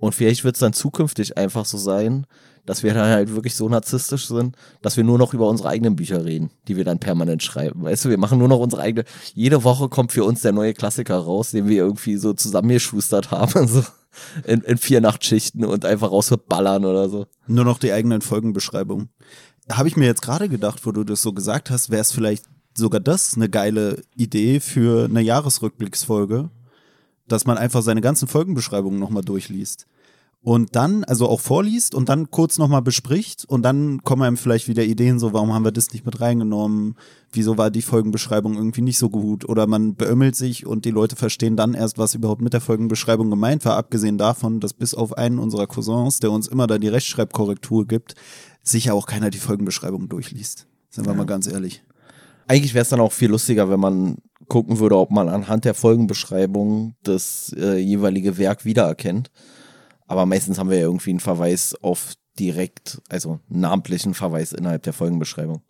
Und 0.00 0.14
vielleicht 0.14 0.44
wird 0.44 0.56
es 0.56 0.60
dann 0.60 0.72
zukünftig 0.72 1.36
einfach 1.36 1.64
so 1.64 1.78
sein, 1.78 2.26
dass 2.66 2.82
wir 2.82 2.94
dann 2.94 3.08
halt 3.08 3.34
wirklich 3.34 3.54
so 3.54 3.68
narzisstisch 3.68 4.28
sind, 4.28 4.56
dass 4.82 4.96
wir 4.96 5.04
nur 5.04 5.18
noch 5.18 5.34
über 5.34 5.48
unsere 5.48 5.68
eigenen 5.68 5.96
Bücher 5.96 6.24
reden, 6.24 6.50
die 6.68 6.76
wir 6.76 6.84
dann 6.84 6.98
permanent 6.98 7.42
schreiben. 7.42 7.82
Weißt 7.82 8.04
du, 8.04 8.08
wir 8.10 8.18
machen 8.18 8.38
nur 8.38 8.48
noch 8.48 8.58
unsere 8.58 8.82
eigene. 8.82 9.04
Jede 9.34 9.64
Woche 9.64 9.88
kommt 9.88 10.12
für 10.12 10.24
uns 10.24 10.42
der 10.42 10.52
neue 10.52 10.74
Klassiker 10.74 11.18
raus, 11.18 11.50
den 11.50 11.68
wir 11.68 11.76
irgendwie 11.76 12.16
so 12.16 12.32
zusammengeschustert 12.32 13.30
haben, 13.30 13.68
so 13.68 13.84
in, 14.44 14.60
in 14.62 14.78
vier 14.78 15.00
Nachtschichten 15.00 15.64
und 15.64 15.84
einfach 15.84 16.10
rausballern 16.10 16.84
oder 16.84 17.08
so. 17.08 17.26
Nur 17.46 17.64
noch 17.64 17.78
die 17.78 17.92
eigenen 17.92 18.22
Folgenbeschreibungen. 18.22 19.08
Habe 19.70 19.88
ich 19.88 19.96
mir 19.96 20.06
jetzt 20.06 20.22
gerade 20.22 20.48
gedacht, 20.48 20.84
wo 20.84 20.92
du 20.92 21.04
das 21.04 21.22
so 21.22 21.32
gesagt 21.32 21.70
hast, 21.70 21.90
wäre 21.90 22.00
es 22.00 22.12
vielleicht 22.12 22.44
sogar 22.74 23.00
das 23.00 23.34
eine 23.34 23.48
geile 23.48 24.02
Idee 24.16 24.60
für 24.60 25.04
eine 25.04 25.20
Jahresrückblicksfolge, 25.20 26.50
dass 27.32 27.46
man 27.46 27.58
einfach 27.58 27.82
seine 27.82 28.00
ganzen 28.00 28.28
Folgenbeschreibungen 28.28 28.98
nochmal 28.98 29.22
durchliest. 29.22 29.86
Und 30.42 30.74
dann, 30.74 31.04
also 31.04 31.28
auch 31.28 31.40
vorliest 31.40 31.94
und 31.94 32.08
dann 32.08 32.30
kurz 32.30 32.56
nochmal 32.56 32.80
bespricht 32.80 33.44
und 33.44 33.62
dann 33.62 34.02
kommen 34.04 34.22
einem 34.22 34.38
vielleicht 34.38 34.68
wieder 34.68 34.82
Ideen, 34.82 35.18
so 35.18 35.34
warum 35.34 35.52
haben 35.52 35.64
wir 35.64 35.70
das 35.70 35.92
nicht 35.92 36.06
mit 36.06 36.18
reingenommen, 36.22 36.94
wieso 37.30 37.58
war 37.58 37.70
die 37.70 37.82
Folgenbeschreibung 37.82 38.54
irgendwie 38.56 38.80
nicht 38.80 38.96
so 38.96 39.10
gut 39.10 39.46
oder 39.46 39.66
man 39.66 39.96
beömmelt 39.96 40.36
sich 40.36 40.64
und 40.64 40.86
die 40.86 40.92
Leute 40.92 41.14
verstehen 41.14 41.56
dann 41.56 41.74
erst, 41.74 41.98
was 41.98 42.14
überhaupt 42.14 42.40
mit 42.40 42.54
der 42.54 42.62
Folgenbeschreibung 42.62 43.28
gemeint 43.28 43.66
war, 43.66 43.76
abgesehen 43.76 44.16
davon, 44.16 44.60
dass 44.60 44.72
bis 44.72 44.94
auf 44.94 45.12
einen 45.12 45.38
unserer 45.38 45.66
Cousins, 45.66 46.20
der 46.20 46.30
uns 46.30 46.48
immer 46.48 46.66
da 46.66 46.78
die 46.78 46.88
Rechtschreibkorrektur 46.88 47.86
gibt, 47.86 48.14
sicher 48.62 48.94
auch 48.94 49.04
keiner 49.04 49.28
die 49.28 49.38
Folgenbeschreibung 49.38 50.08
durchliest. 50.08 50.66
Sind 50.88 51.06
wir 51.06 51.12
mal 51.12 51.26
ganz 51.26 51.48
ehrlich. 51.48 51.82
Eigentlich 52.48 52.72
wäre 52.72 52.82
es 52.82 52.88
dann 52.88 53.00
auch 53.00 53.12
viel 53.12 53.28
lustiger, 53.28 53.68
wenn 53.68 53.78
man 53.78 54.16
gucken 54.50 54.78
würde, 54.78 54.98
ob 54.98 55.10
man 55.10 55.30
anhand 55.30 55.64
der 55.64 55.72
Folgenbeschreibung 55.72 56.94
das 57.02 57.54
äh, 57.56 57.78
jeweilige 57.78 58.36
Werk 58.36 58.66
wiedererkennt. 58.66 59.30
Aber 60.06 60.26
meistens 60.26 60.58
haben 60.58 60.68
wir 60.68 60.76
ja 60.76 60.84
irgendwie 60.84 61.10
einen 61.10 61.20
Verweis 61.20 61.74
auf 61.80 62.14
direkt, 62.38 63.00
also 63.08 63.38
einen 63.48 63.60
namentlichen 63.60 64.12
Verweis 64.12 64.52
innerhalb 64.52 64.82
der 64.82 64.92
Folgenbeschreibung. 64.92 65.62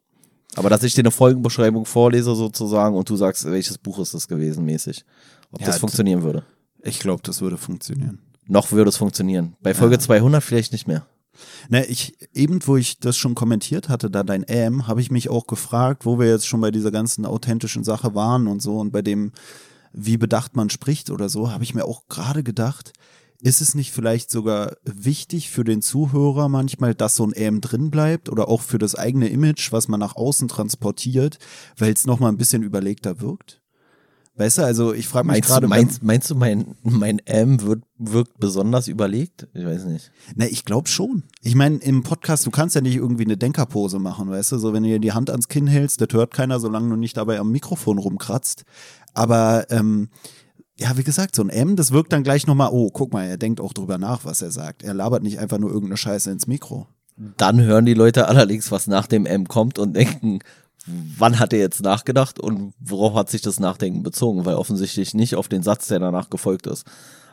Aber 0.56 0.70
dass 0.70 0.82
ich 0.82 0.94
dir 0.94 1.02
eine 1.02 1.10
Folgenbeschreibung 1.10 1.84
vorlese 1.84 2.34
sozusagen 2.34 2.96
und 2.96 3.08
du 3.08 3.16
sagst, 3.16 3.44
welches 3.44 3.78
Buch 3.78 3.98
ist 4.00 4.14
das 4.14 4.26
gewesen 4.26 4.64
mäßig, 4.64 5.04
ob 5.52 5.60
Ja, 5.60 5.66
das 5.66 5.78
funktionieren 5.78 6.22
würde. 6.22 6.44
Ich 6.82 6.98
glaube, 6.98 7.22
das 7.22 7.40
würde 7.40 7.56
funktionieren. 7.56 8.20
Noch 8.46 8.72
würde 8.72 8.88
es 8.88 8.96
funktionieren. 8.96 9.54
Bei 9.62 9.74
Folge 9.74 9.98
200 9.98 10.42
vielleicht 10.42 10.72
nicht 10.72 10.88
mehr. 10.88 11.06
Na, 11.68 11.84
ich, 11.88 12.16
eben 12.34 12.60
wo 12.66 12.76
ich 12.76 12.98
das 12.98 13.16
schon 13.16 13.34
kommentiert 13.34 13.88
hatte, 13.88 14.10
da 14.10 14.22
dein 14.22 14.44
Ähm, 14.48 14.86
habe 14.86 15.00
ich 15.00 15.10
mich 15.10 15.28
auch 15.30 15.46
gefragt, 15.46 16.04
wo 16.04 16.18
wir 16.18 16.28
jetzt 16.28 16.46
schon 16.46 16.60
bei 16.60 16.70
dieser 16.70 16.90
ganzen 16.90 17.24
authentischen 17.26 17.84
Sache 17.84 18.14
waren 18.14 18.46
und 18.46 18.60
so 18.60 18.78
und 18.78 18.92
bei 18.92 19.02
dem, 19.02 19.32
wie 19.92 20.16
bedacht 20.16 20.56
man 20.56 20.70
spricht 20.70 21.10
oder 21.10 21.28
so, 21.28 21.50
habe 21.50 21.64
ich 21.64 21.74
mir 21.74 21.84
auch 21.84 22.08
gerade 22.08 22.42
gedacht, 22.42 22.92
ist 23.42 23.60
es 23.60 23.74
nicht 23.74 23.92
vielleicht 23.92 24.30
sogar 24.30 24.76
wichtig 24.84 25.50
für 25.50 25.64
den 25.64 25.82
Zuhörer 25.82 26.48
manchmal, 26.48 26.94
dass 26.94 27.16
so 27.16 27.24
ein 27.24 27.32
Ähm 27.34 27.60
drin 27.60 27.90
bleibt 27.90 28.28
oder 28.28 28.48
auch 28.48 28.60
für 28.60 28.78
das 28.78 28.94
eigene 28.94 29.28
Image, 29.28 29.72
was 29.72 29.88
man 29.88 30.00
nach 30.00 30.16
außen 30.16 30.48
transportiert, 30.48 31.38
weil 31.78 31.92
es 31.92 32.06
nochmal 32.06 32.32
ein 32.32 32.36
bisschen 32.36 32.62
überlegter 32.62 33.20
wirkt? 33.20 33.59
Weißt 34.40 34.56
du, 34.56 34.62
also 34.62 34.94
ich 34.94 35.06
frage 35.06 35.26
mich 35.26 35.34
Meinst, 35.34 35.48
gerade. 35.50 35.66
du, 35.66 35.68
meinst, 35.68 36.02
meinst 36.02 36.30
du, 36.30 36.34
mein, 36.34 36.74
mein 36.82 37.18
M 37.26 37.60
wird, 37.60 37.82
wirkt 37.98 38.40
besonders 38.40 38.88
überlegt? 38.88 39.46
Ich 39.52 39.66
weiß 39.66 39.84
nicht. 39.84 40.10
Na, 40.34 40.46
ich 40.46 40.64
glaube 40.64 40.88
schon. 40.88 41.24
Ich 41.42 41.54
meine, 41.54 41.76
im 41.76 42.02
Podcast, 42.02 42.46
du 42.46 42.50
kannst 42.50 42.74
ja 42.74 42.80
nicht 42.80 42.96
irgendwie 42.96 43.26
eine 43.26 43.36
Denkerpose 43.36 43.98
machen, 43.98 44.30
weißt 44.30 44.52
du? 44.52 44.58
So, 44.58 44.72
wenn 44.72 44.82
du 44.82 44.88
dir 44.88 44.98
die 44.98 45.12
Hand 45.12 45.28
ans 45.28 45.48
Kinn 45.48 45.66
hältst, 45.66 46.00
das 46.00 46.08
hört 46.12 46.32
keiner, 46.32 46.58
solange 46.58 46.88
du 46.88 46.96
nicht 46.96 47.18
dabei 47.18 47.38
am 47.38 47.52
Mikrofon 47.52 47.98
rumkratzt. 47.98 48.64
Aber, 49.12 49.66
ähm, 49.68 50.08
ja, 50.78 50.96
wie 50.96 51.04
gesagt, 51.04 51.36
so 51.36 51.42
ein 51.42 51.50
M, 51.50 51.76
das 51.76 51.92
wirkt 51.92 52.14
dann 52.14 52.22
gleich 52.22 52.46
nochmal, 52.46 52.70
oh, 52.72 52.88
guck 52.90 53.12
mal, 53.12 53.26
er 53.26 53.36
denkt 53.36 53.60
auch 53.60 53.74
drüber 53.74 53.98
nach, 53.98 54.24
was 54.24 54.40
er 54.40 54.52
sagt. 54.52 54.82
Er 54.82 54.94
labert 54.94 55.22
nicht 55.22 55.38
einfach 55.38 55.58
nur 55.58 55.68
irgendeine 55.68 55.98
Scheiße 55.98 56.30
ins 56.30 56.46
Mikro. 56.46 56.86
Dann 57.36 57.60
hören 57.60 57.84
die 57.84 57.92
Leute 57.92 58.26
allerdings, 58.26 58.72
was 58.72 58.86
nach 58.86 59.06
dem 59.06 59.26
M 59.26 59.48
kommt 59.48 59.78
und 59.78 59.92
denken, 59.94 60.38
wann 60.86 61.38
hat 61.38 61.52
er 61.52 61.58
jetzt 61.58 61.82
nachgedacht 61.82 62.38
und 62.38 62.74
worauf 62.80 63.14
hat 63.14 63.30
sich 63.30 63.42
das 63.42 63.60
Nachdenken 63.60 64.02
bezogen? 64.02 64.44
Weil 64.44 64.54
offensichtlich 64.54 65.14
nicht 65.14 65.36
auf 65.36 65.48
den 65.48 65.62
Satz, 65.62 65.88
der 65.88 65.98
danach 65.98 66.30
gefolgt 66.30 66.66
ist. 66.66 66.86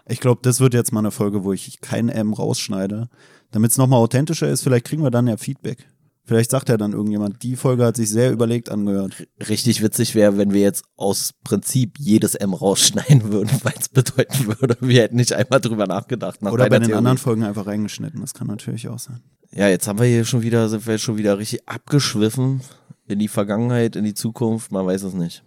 Ich 0.07 0.19
glaube, 0.19 0.39
das 0.43 0.59
wird 0.59 0.73
jetzt 0.73 0.93
mal 0.93 0.99
eine 0.99 1.11
Folge, 1.11 1.43
wo 1.43 1.53
ich 1.53 1.81
kein 1.81 2.09
M 2.09 2.33
rausschneide. 2.33 3.09
Damit 3.51 3.71
es 3.71 3.77
nochmal 3.77 3.99
authentischer 3.99 4.49
ist, 4.49 4.63
vielleicht 4.63 4.85
kriegen 4.85 5.03
wir 5.03 5.11
dann 5.11 5.27
ja 5.27 5.37
Feedback. 5.37 5.87
Vielleicht 6.23 6.51
sagt 6.51 6.67
ja 6.67 6.75
dann 6.75 6.91
irgendjemand, 6.91 7.41
die 7.41 7.55
Folge 7.55 7.85
hat 7.85 7.95
sich 7.95 8.09
sehr 8.09 8.33
überlegt 8.33 8.69
angehört. 8.69 9.25
Richtig 9.47 9.81
witzig 9.81 10.13
wäre, 10.13 10.37
wenn 10.37 10.51
wir 10.51 10.59
jetzt 10.59 10.83
aus 10.97 11.33
Prinzip 11.45 11.97
jedes 11.97 12.35
M 12.35 12.53
rausschneiden 12.53 13.31
würden, 13.31 13.49
weil 13.63 13.73
es 13.79 13.87
bedeuten 13.87 14.47
würde, 14.47 14.75
wir 14.81 15.03
hätten 15.03 15.15
nicht 15.15 15.31
einmal 15.31 15.61
drüber 15.61 15.87
nachgedacht. 15.87 16.41
Nach 16.41 16.51
Oder 16.51 16.65
bei 16.65 16.79
den 16.79 16.87
Theorie. 16.87 16.97
anderen 16.97 17.17
Folgen 17.17 17.43
einfach 17.43 17.65
reingeschnitten. 17.65 18.19
Das 18.19 18.33
kann 18.33 18.47
natürlich 18.47 18.89
auch 18.89 18.99
sein. 18.99 19.21
Ja, 19.51 19.69
jetzt 19.69 19.87
haben 19.87 19.99
wir 19.99 20.05
hier 20.05 20.25
schon 20.25 20.41
wieder, 20.41 20.67
sind 20.67 20.85
wir 20.85 20.97
schon 20.97 21.15
wieder 21.15 21.37
richtig 21.37 21.67
abgeschwiffen 21.69 22.59
in 23.07 23.19
die 23.19 23.27
Vergangenheit, 23.27 23.95
in 23.95 24.03
die 24.03 24.13
Zukunft, 24.13 24.71
man 24.71 24.85
weiß 24.85 25.03
es 25.03 25.13
nicht. 25.13 25.43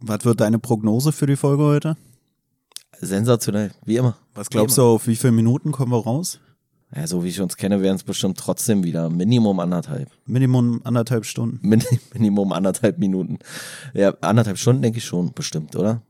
Was 0.00 0.24
wird 0.24 0.40
deine 0.40 0.58
Prognose 0.58 1.12
für 1.12 1.26
die 1.26 1.36
Folge 1.36 1.64
heute? 1.64 1.96
Sensationell, 3.00 3.72
wie 3.84 3.96
immer. 3.96 4.16
Was 4.34 4.50
glaubst 4.50 4.78
du, 4.78 4.82
auf 4.82 5.06
wie 5.06 5.16
viele 5.16 5.32
Minuten 5.32 5.72
kommen 5.72 5.92
wir 5.92 6.02
raus? 6.02 6.40
Ja, 6.94 7.06
so 7.06 7.22
wie 7.22 7.28
ich 7.28 7.40
uns 7.40 7.56
kenne, 7.56 7.82
wären 7.82 7.96
es 7.96 8.02
bestimmt 8.02 8.38
trotzdem 8.38 8.82
wieder 8.82 9.10
Minimum 9.10 9.60
anderthalb. 9.60 10.10
Minimum 10.24 10.80
anderthalb 10.84 11.26
Stunden. 11.26 11.58
Min 11.68 11.82
Minimum 12.14 12.52
anderthalb 12.52 12.98
Minuten. 12.98 13.38
Ja, 13.94 14.14
anderthalb 14.20 14.58
Stunden 14.58 14.82
denke 14.82 14.98
ich 14.98 15.04
schon, 15.04 15.32
bestimmt, 15.34 15.76
oder? 15.76 16.02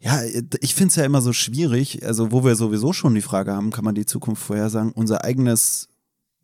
Ja, 0.00 0.22
ich 0.60 0.74
finde 0.74 0.90
es 0.90 0.96
ja 0.96 1.04
immer 1.04 1.22
so 1.22 1.32
schwierig. 1.32 2.04
Also, 2.04 2.30
wo 2.30 2.44
wir 2.44 2.56
sowieso 2.56 2.92
schon 2.92 3.14
die 3.14 3.22
Frage 3.22 3.52
haben, 3.52 3.70
kann 3.70 3.84
man 3.84 3.94
die 3.94 4.04
Zukunft 4.04 4.42
vorhersagen? 4.42 4.92
Unser 4.92 5.24
eigenes 5.24 5.88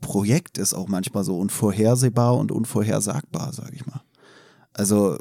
Projekt 0.01 0.59
ist 0.59 0.75
auch 0.75 0.89
manchmal 0.89 1.25
so 1.25 1.39
unvorhersehbar 1.39 2.37
und 2.37 2.53
unvorhersagbar, 2.53 3.53
sage 3.53 3.75
ich 3.75 3.87
mal. 3.87 4.03
Also, 4.73 5.19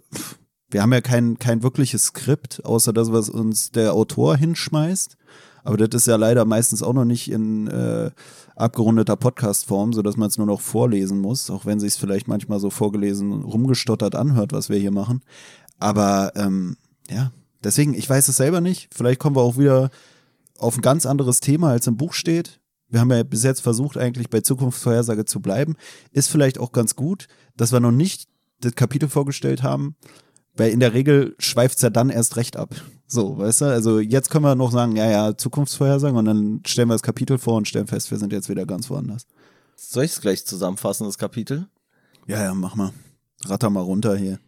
wir 0.69 0.81
haben 0.81 0.93
ja 0.93 1.01
kein, 1.01 1.39
kein 1.39 1.63
wirkliches 1.63 2.05
Skript, 2.05 2.63
außer 2.65 2.93
das, 2.93 3.11
was 3.11 3.29
uns 3.29 3.71
der 3.71 3.93
Autor 3.93 4.37
hinschmeißt. 4.37 5.17
Aber 5.63 5.77
das 5.77 6.01
ist 6.01 6.07
ja 6.07 6.15
leider 6.15 6.45
meistens 6.45 6.81
auch 6.83 6.93
noch 6.93 7.05
nicht 7.05 7.29
in 7.29 7.67
äh, 7.67 8.11
abgerundeter 8.55 9.15
Podcast-Form, 9.15 9.93
sodass 9.93 10.17
man 10.17 10.29
es 10.29 10.37
nur 10.37 10.47
noch 10.47 10.61
vorlesen 10.61 11.19
muss, 11.19 11.49
auch 11.49 11.65
wenn 11.65 11.79
sich 11.79 11.93
es 11.93 11.97
vielleicht 11.97 12.27
manchmal 12.27 12.59
so 12.59 12.69
vorgelesen 12.69 13.43
rumgestottert 13.43 14.15
anhört, 14.15 14.53
was 14.53 14.69
wir 14.69 14.77
hier 14.77 14.91
machen. 14.91 15.21
Aber 15.77 16.31
ähm, 16.35 16.77
ja, 17.09 17.31
deswegen, 17.63 17.93
ich 17.93 18.09
weiß 18.09 18.27
es 18.27 18.37
selber 18.37 18.61
nicht. 18.61 18.89
Vielleicht 18.93 19.19
kommen 19.19 19.35
wir 19.35 19.41
auch 19.41 19.57
wieder 19.57 19.89
auf 20.57 20.77
ein 20.77 20.81
ganz 20.81 21.05
anderes 21.05 21.39
Thema, 21.39 21.71
als 21.71 21.87
im 21.87 21.97
Buch 21.97 22.13
steht. 22.13 22.59
Wir 22.89 22.99
haben 22.99 23.11
ja 23.11 23.23
bis 23.23 23.43
jetzt 23.43 23.61
versucht, 23.61 23.97
eigentlich 23.97 24.29
bei 24.29 24.41
Zukunftsvorhersage 24.41 25.25
zu 25.25 25.39
bleiben. 25.41 25.75
Ist 26.11 26.29
vielleicht 26.29 26.59
auch 26.59 26.71
ganz 26.71 26.95
gut, 26.95 27.27
dass 27.55 27.71
wir 27.71 27.79
noch 27.79 27.91
nicht 27.91 28.27
das 28.61 28.75
Kapitel 28.75 29.07
vorgestellt 29.07 29.63
haben, 29.63 29.95
weil 30.55 30.71
in 30.71 30.79
der 30.79 30.93
Regel 30.93 31.35
schweift 31.39 31.77
es 31.77 31.81
ja 31.81 31.89
dann 31.89 32.09
erst 32.09 32.35
recht 32.35 32.57
ab. 32.57 32.75
So, 33.07 33.37
weißt 33.37 33.61
du? 33.61 33.65
Also 33.65 33.99
jetzt 33.99 34.29
können 34.29 34.45
wir 34.45 34.55
noch 34.55 34.71
sagen, 34.71 34.95
ja, 34.95 35.09
ja, 35.09 35.37
Zukunftsvorhersagen 35.37 36.17
und 36.17 36.25
dann 36.25 36.61
stellen 36.65 36.89
wir 36.89 36.95
das 36.95 37.01
Kapitel 37.01 37.37
vor 37.37 37.55
und 37.55 37.67
stellen 37.67 37.87
fest, 37.87 38.11
wir 38.11 38.17
sind 38.17 38.33
jetzt 38.33 38.49
wieder 38.49 38.65
ganz 38.65 38.89
woanders. 38.89 39.25
Soll 39.75 40.03
ich 40.03 40.11
es 40.11 40.21
gleich 40.21 40.45
zusammenfassen, 40.45 41.05
das 41.05 41.17
Kapitel? 41.17 41.67
Ja, 42.27 42.43
ja, 42.43 42.53
mach 42.53 42.75
mal. 42.75 42.91
Ratter 43.45 43.69
mal 43.69 43.81
runter 43.81 44.17
hier. 44.17 44.39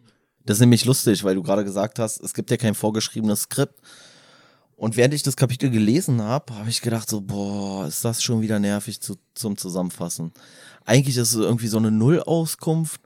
Das 0.44 0.56
ist 0.56 0.60
nämlich 0.60 0.84
lustig, 0.84 1.24
weil 1.24 1.34
du 1.34 1.42
gerade 1.42 1.64
gesagt 1.64 1.98
hast, 1.98 2.20
es 2.20 2.34
gibt 2.34 2.50
ja 2.50 2.56
kein 2.56 2.74
vorgeschriebenes 2.74 3.42
Skript. 3.42 3.80
Und 4.82 4.96
während 4.96 5.14
ich 5.14 5.22
das 5.22 5.36
Kapitel 5.36 5.70
gelesen 5.70 6.20
habe, 6.22 6.56
habe 6.56 6.68
ich 6.68 6.82
gedacht 6.82 7.08
so, 7.08 7.20
boah, 7.20 7.86
ist 7.86 8.04
das 8.04 8.20
schon 8.20 8.40
wieder 8.40 8.58
nervig 8.58 9.00
zu, 9.00 9.14
zum 9.32 9.56
Zusammenfassen. 9.56 10.32
Eigentlich 10.84 11.16
ist 11.16 11.34
es 11.34 11.38
irgendwie 11.40 11.68
so 11.68 11.76
eine 11.76 11.92
Nullauskunft, 11.92 13.00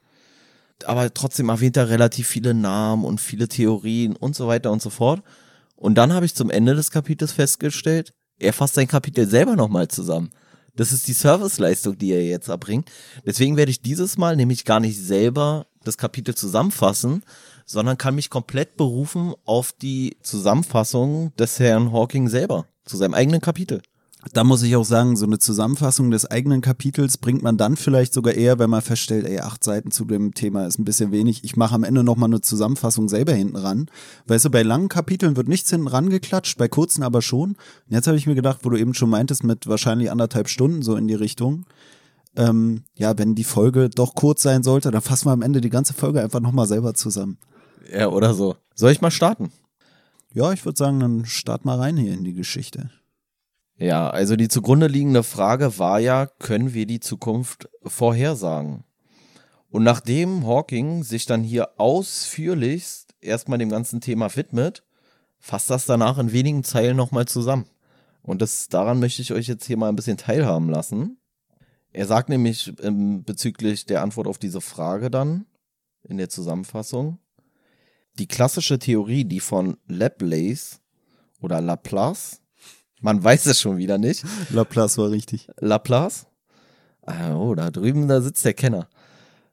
aber 0.87 1.13
trotzdem 1.13 1.51
erwähnt 1.51 1.77
er 1.77 1.91
relativ 1.91 2.29
viele 2.29 2.55
Namen 2.55 3.05
und 3.05 3.21
viele 3.21 3.47
Theorien 3.47 4.17
und 4.17 4.35
so 4.35 4.47
weiter 4.47 4.73
und 4.73 4.81
so 4.81 4.89
fort. 4.89 5.23
Und 5.75 5.97
dann 5.97 6.15
habe 6.15 6.25
ich 6.25 6.35
zum 6.35 6.49
Ende 6.49 6.75
des 6.75 6.91
Kapitels 6.91 7.33
festgestellt, 7.33 8.15
er 8.39 8.55
fasst 8.55 8.73
sein 8.73 8.89
Kapitel 8.89 9.29
selber 9.29 9.55
nochmal 9.55 9.89
zusammen. 9.89 10.31
Das 10.77 10.93
ist 10.93 11.07
die 11.09 11.13
Serviceleistung, 11.13 11.99
die 11.99 12.13
er 12.13 12.25
jetzt 12.25 12.49
erbringt. 12.49 12.91
Deswegen 13.27 13.59
werde 13.59 13.71
ich 13.71 13.83
dieses 13.83 14.17
Mal 14.17 14.37
nämlich 14.37 14.65
gar 14.65 14.81
nicht 14.81 14.99
selber 14.99 15.67
das 15.85 15.99
Kapitel 15.99 16.35
zusammenfassen, 16.35 17.23
sondern 17.67 17.99
kann 17.99 18.15
mich 18.15 18.31
komplett 18.31 18.77
berufen 18.77 19.35
auf 19.45 19.73
die 19.73 20.17
Zusammenfassung 20.23 21.35
des 21.37 21.59
Herrn 21.59 21.93
Hawking 21.93 22.29
selber 22.29 22.67
zu 22.85 22.97
seinem 22.97 23.15
eigenen 23.15 23.41
Kapitel. 23.41 23.83
Da 24.33 24.43
muss 24.43 24.63
ich 24.63 24.75
auch 24.75 24.85
sagen, 24.85 25.17
so 25.17 25.25
eine 25.25 25.39
Zusammenfassung 25.39 26.11
des 26.11 26.27
eigenen 26.27 26.61
Kapitels 26.61 27.17
bringt 27.17 27.43
man 27.43 27.57
dann 27.57 27.77
vielleicht 27.77 28.13
sogar 28.13 28.35
eher, 28.35 28.59
wenn 28.59 28.71
man 28.71 28.83
feststellt, 28.83 29.25
ey, 29.25 29.39
acht 29.39 29.63
Seiten 29.63 29.91
zu 29.91 30.05
dem 30.05 30.35
Thema 30.35 30.67
ist 30.67 30.79
ein 30.79 30.85
bisschen 30.85 31.13
wenig. 31.13 31.45
Ich 31.45 31.57
mache 31.57 31.75
am 31.75 31.85
Ende 31.85 32.03
nochmal 32.03 32.29
eine 32.29 32.41
Zusammenfassung 32.41 33.09
selber 33.09 33.33
hinten 33.33 33.57
ran. 33.57 33.89
Weißt 34.27 34.45
du, 34.45 34.51
bei 34.51 34.63
langen 34.63 34.89
Kapiteln 34.89 35.37
wird 35.37 35.49
nichts 35.49 35.71
hinten 35.71 35.87
ran 35.87 36.11
geklatscht, 36.11 36.59
bei 36.59 36.67
kurzen 36.67 37.03
aber 37.03 37.23
schon. 37.23 37.51
Und 37.51 37.59
jetzt 37.89 38.09
habe 38.09 38.17
ich 38.17 38.27
mir 38.27 38.35
gedacht, 38.35 38.61
wo 38.63 38.69
du 38.71 38.77
eben 38.77 38.95
schon 38.95 39.11
meintest, 39.11 39.45
mit 39.45 39.69
wahrscheinlich 39.69 40.11
anderthalb 40.11 40.49
Stunden 40.49 40.83
so 40.83 40.97
in 40.97 41.07
die 41.07 41.15
Richtung. 41.15 41.65
Ähm, 42.35 42.83
ja, 42.97 43.17
wenn 43.19 43.35
die 43.35 43.45
Folge 43.45 43.89
doch 43.89 44.15
kurz 44.15 44.43
sein 44.43 44.63
sollte, 44.63 44.91
dann 44.91 45.03
fassen 45.03 45.27
wir 45.27 45.33
am 45.33 45.43
Ende 45.43 45.61
die 45.61 45.71
ganze 45.71 45.95
Folge 45.95 46.21
einfach 46.21 46.41
nochmal 46.41 46.67
selber 46.67 46.95
zusammen. 46.95 47.39
Ja, 47.91 48.09
oder 48.09 48.35
so. 48.35 48.57
Soll 48.75 48.93
ich 48.93 49.01
mal 49.01 49.11
starten? 49.11 49.53
Ja, 50.33 50.53
ich 50.53 50.65
würde 50.65 50.79
sagen, 50.79 51.01
dann 51.01 51.25
start 51.25 51.65
mal 51.65 51.79
rein 51.79 51.97
hier 51.97 52.13
in 52.13 52.25
die 52.25 52.35
Geschichte. 52.35 52.91
Ja, 53.79 54.09
also 54.09 54.37
die 54.37 54.49
zugrunde 54.49 54.87
liegende 54.87 55.23
Frage 55.23 55.79
war 55.79 55.99
ja, 55.99 56.27
können 56.27 56.73
wir 56.73 56.87
die 56.87 57.01
Zukunft 57.01 57.69
vorhersagen? 57.85 58.85
Und 59.69 59.83
nachdem 59.83 60.47
Hawking 60.47 61.03
sich 61.03 61.27
dann 61.27 61.43
hier 61.43 61.79
ausführlichst 61.79 63.15
erstmal 63.21 63.59
dem 63.59 63.69
ganzen 63.69 64.01
Thema 64.01 64.35
widmet, 64.35 64.85
fasst 65.39 65.71
das 65.71 65.85
danach 65.85 66.19
in 66.19 66.33
wenigen 66.33 66.65
Zeilen 66.65 66.97
nochmal 66.97 67.27
zusammen. 67.27 67.67
Und 68.23 68.43
das, 68.43 68.69
daran 68.69 68.99
möchte 68.99 69.23
ich 69.23 69.33
euch 69.33 69.47
jetzt 69.47 69.67
hier 69.67 69.77
mal 69.77 69.89
ein 69.89 69.97
bisschen 69.97 70.17
teilhaben 70.17 70.71
lassen. 70.71 71.19
Er 71.93 72.07
sagt 72.07 72.29
nämlich 72.29 72.73
ähm, 72.83 73.25
bezüglich 73.25 73.87
der 73.87 74.03
Antwort 74.03 74.27
auf 74.27 74.39
diese 74.39 74.61
Frage 74.61 75.11
dann 75.11 75.47
in 76.03 76.17
der 76.17 76.29
Zusammenfassung, 76.29 77.19
die 78.19 78.29
klassische 78.29 78.79
Theorie, 78.79 79.25
die 79.25 79.41
von 79.41 79.77
Laplace 79.87 80.81
oder 81.41 81.61
Laplace 81.61 82.41
man 83.01 83.23
weiß 83.23 83.47
es 83.47 83.61
schon 83.61 83.77
wieder 83.77 83.99
nicht. 83.99 84.25
Laplace 84.51 84.99
war 84.99 85.11
richtig. 85.11 85.49
Laplace? 85.59 86.27
Ah, 87.03 87.37
oh, 87.37 87.55
da 87.55 87.71
drüben, 87.71 88.09
da 88.09 88.21
sitzt 88.21 88.45
der 88.45 88.55
Kenner. 88.55 88.89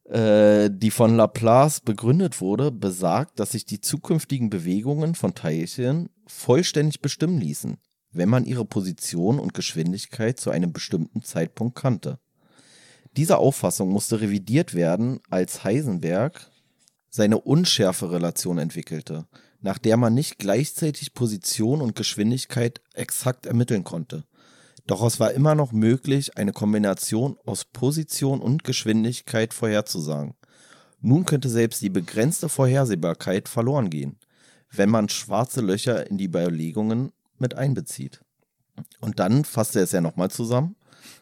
Äh, 0.06 0.70
die 0.72 0.92
von 0.92 1.16
Laplace 1.16 1.82
begründet 1.82 2.42
wurde, 2.42 2.72
besagt, 2.72 3.40
dass 3.40 3.52
sich 3.52 3.66
die 3.66 3.80
zukünftigen 3.80 4.50
Bewegungen 4.50 5.16
von 5.16 5.36
Teilchen 5.36 6.10
vollständig 6.26 7.02
bestimmen 7.02 7.40
ließen, 7.40 7.78
wenn 8.12 8.30
man 8.30 8.46
ihre 8.46 8.66
Position 8.66 9.40
und 9.40 9.54
Geschwindigkeit 9.54 10.40
zu 10.40 10.50
einem 10.50 10.74
bestimmten 10.74 11.22
Zeitpunkt 11.22 11.76
kannte. 11.76 12.20
Diese 13.18 13.38
Auffassung 13.38 13.92
musste 13.92 14.22
revidiert 14.22 14.74
werden, 14.74 15.20
als 15.30 15.64
Heisenberg 15.64 16.50
seine 17.16 17.40
Unschärferelation 17.40 18.58
entwickelte, 18.58 19.28
nach 19.62 19.78
der 19.78 19.98
man 19.98 20.16
nicht 20.16 20.40
gleichzeitig 20.40 21.14
Position 21.14 21.80
und 21.80 21.96
Geschwindigkeit 21.96 22.82
exakt 22.96 23.46
ermitteln 23.46 23.84
konnte. 23.84 24.24
Doch 24.88 25.04
es 25.04 25.20
war 25.20 25.32
immer 25.32 25.54
noch 25.54 25.72
möglich, 25.74 26.38
eine 26.38 26.54
Kombination 26.54 27.38
aus 27.46 27.66
Position 27.66 28.42
und 28.42 28.64
Geschwindigkeit 28.64 29.54
vorherzusagen. 29.54 30.34
Nun 31.02 31.26
könnte 31.26 31.50
selbst 31.50 31.84
die 31.84 31.92
begrenzte 31.92 32.50
Vorhersehbarkeit 32.50 33.48
verloren 33.48 33.92
gehen, 33.92 34.18
wenn 34.72 34.90
man 34.90 35.08
schwarze 35.08 35.62
Löcher 35.62 36.10
in 36.10 36.18
die 36.18 36.26
Überlegungen 36.26 37.12
mit 37.38 37.54
einbezieht. 37.54 38.22
Und 39.02 39.20
dann 39.20 39.46
fasst 39.46 39.76
er 39.76 39.84
es 39.84 39.92
ja 39.92 40.02
nochmal 40.02 40.32
zusammen. 40.32 40.76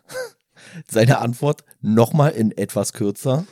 Seine 0.89 1.19
Antwort 1.19 1.65
nochmal 1.81 2.31
in 2.31 2.51
etwas 2.53 2.93
kürzer 2.93 3.45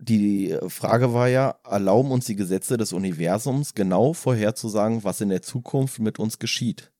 die 0.00 0.56
Frage 0.68 1.12
war 1.12 1.28
ja, 1.28 1.56
erlauben 1.64 2.10
uns 2.10 2.26
die 2.26 2.36
Gesetze 2.36 2.76
des 2.76 2.92
Universums 2.92 3.74
genau 3.74 4.12
vorherzusagen, 4.12 5.04
was 5.04 5.20
in 5.20 5.28
der 5.28 5.42
Zukunft 5.42 5.98
mit 5.98 6.18
uns 6.18 6.38
geschieht? 6.38 6.92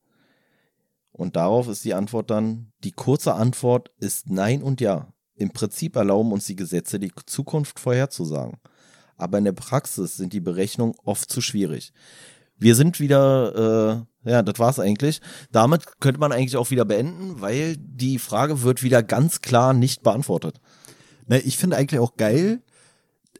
Und 1.13 1.37
darauf 1.37 1.69
ist 1.69 1.85
die 1.85 1.95
Antwort 1.95 2.31
dann, 2.31 2.73
die 2.85 2.93
kurze 2.93 3.35
Antwort 3.35 3.91
ist 3.99 4.31
Nein 4.31 4.63
und 4.63 4.81
Ja. 4.81 5.13
Im 5.35 5.51
Prinzip 5.51 5.95
erlauben 5.95 6.33
uns 6.33 6.47
die 6.47 6.57
Gesetze, 6.57 6.99
die 6.99 7.13
Zukunft 7.27 7.79
vorherzusagen. 7.79 8.59
Aber 9.17 9.39
in 9.39 9.45
der 9.45 9.53
Praxis 9.53 10.17
sind 10.17 10.33
die 10.33 10.41
Berechnungen 10.41 10.95
oft 11.05 11.31
zu 11.31 11.41
schwierig. 11.41 11.93
Wir 12.57 12.75
sind 12.75 12.99
wieder, 12.99 14.07
äh, 14.25 14.31
ja, 14.31 14.43
das 14.43 14.59
war's 14.59 14.81
eigentlich. 14.81 15.21
Damit 15.53 16.01
könnte 16.01 16.19
man 16.19 16.33
eigentlich 16.33 16.57
auch 16.57 16.71
wieder 16.71 16.85
beenden, 16.85 17.41
weil 17.41 17.77
die 17.77 18.19
Frage 18.19 18.63
wird 18.63 18.83
wieder 18.83 19.05
ganz 19.05 19.41
klar 19.41 19.75
nicht 19.75 20.03
beantwortet. 20.03 20.61
Ne, 21.29 21.39
ich 21.39 21.57
finde 21.57 21.77
eigentlich 21.77 22.01
auch 22.01 22.17
geil, 22.17 22.63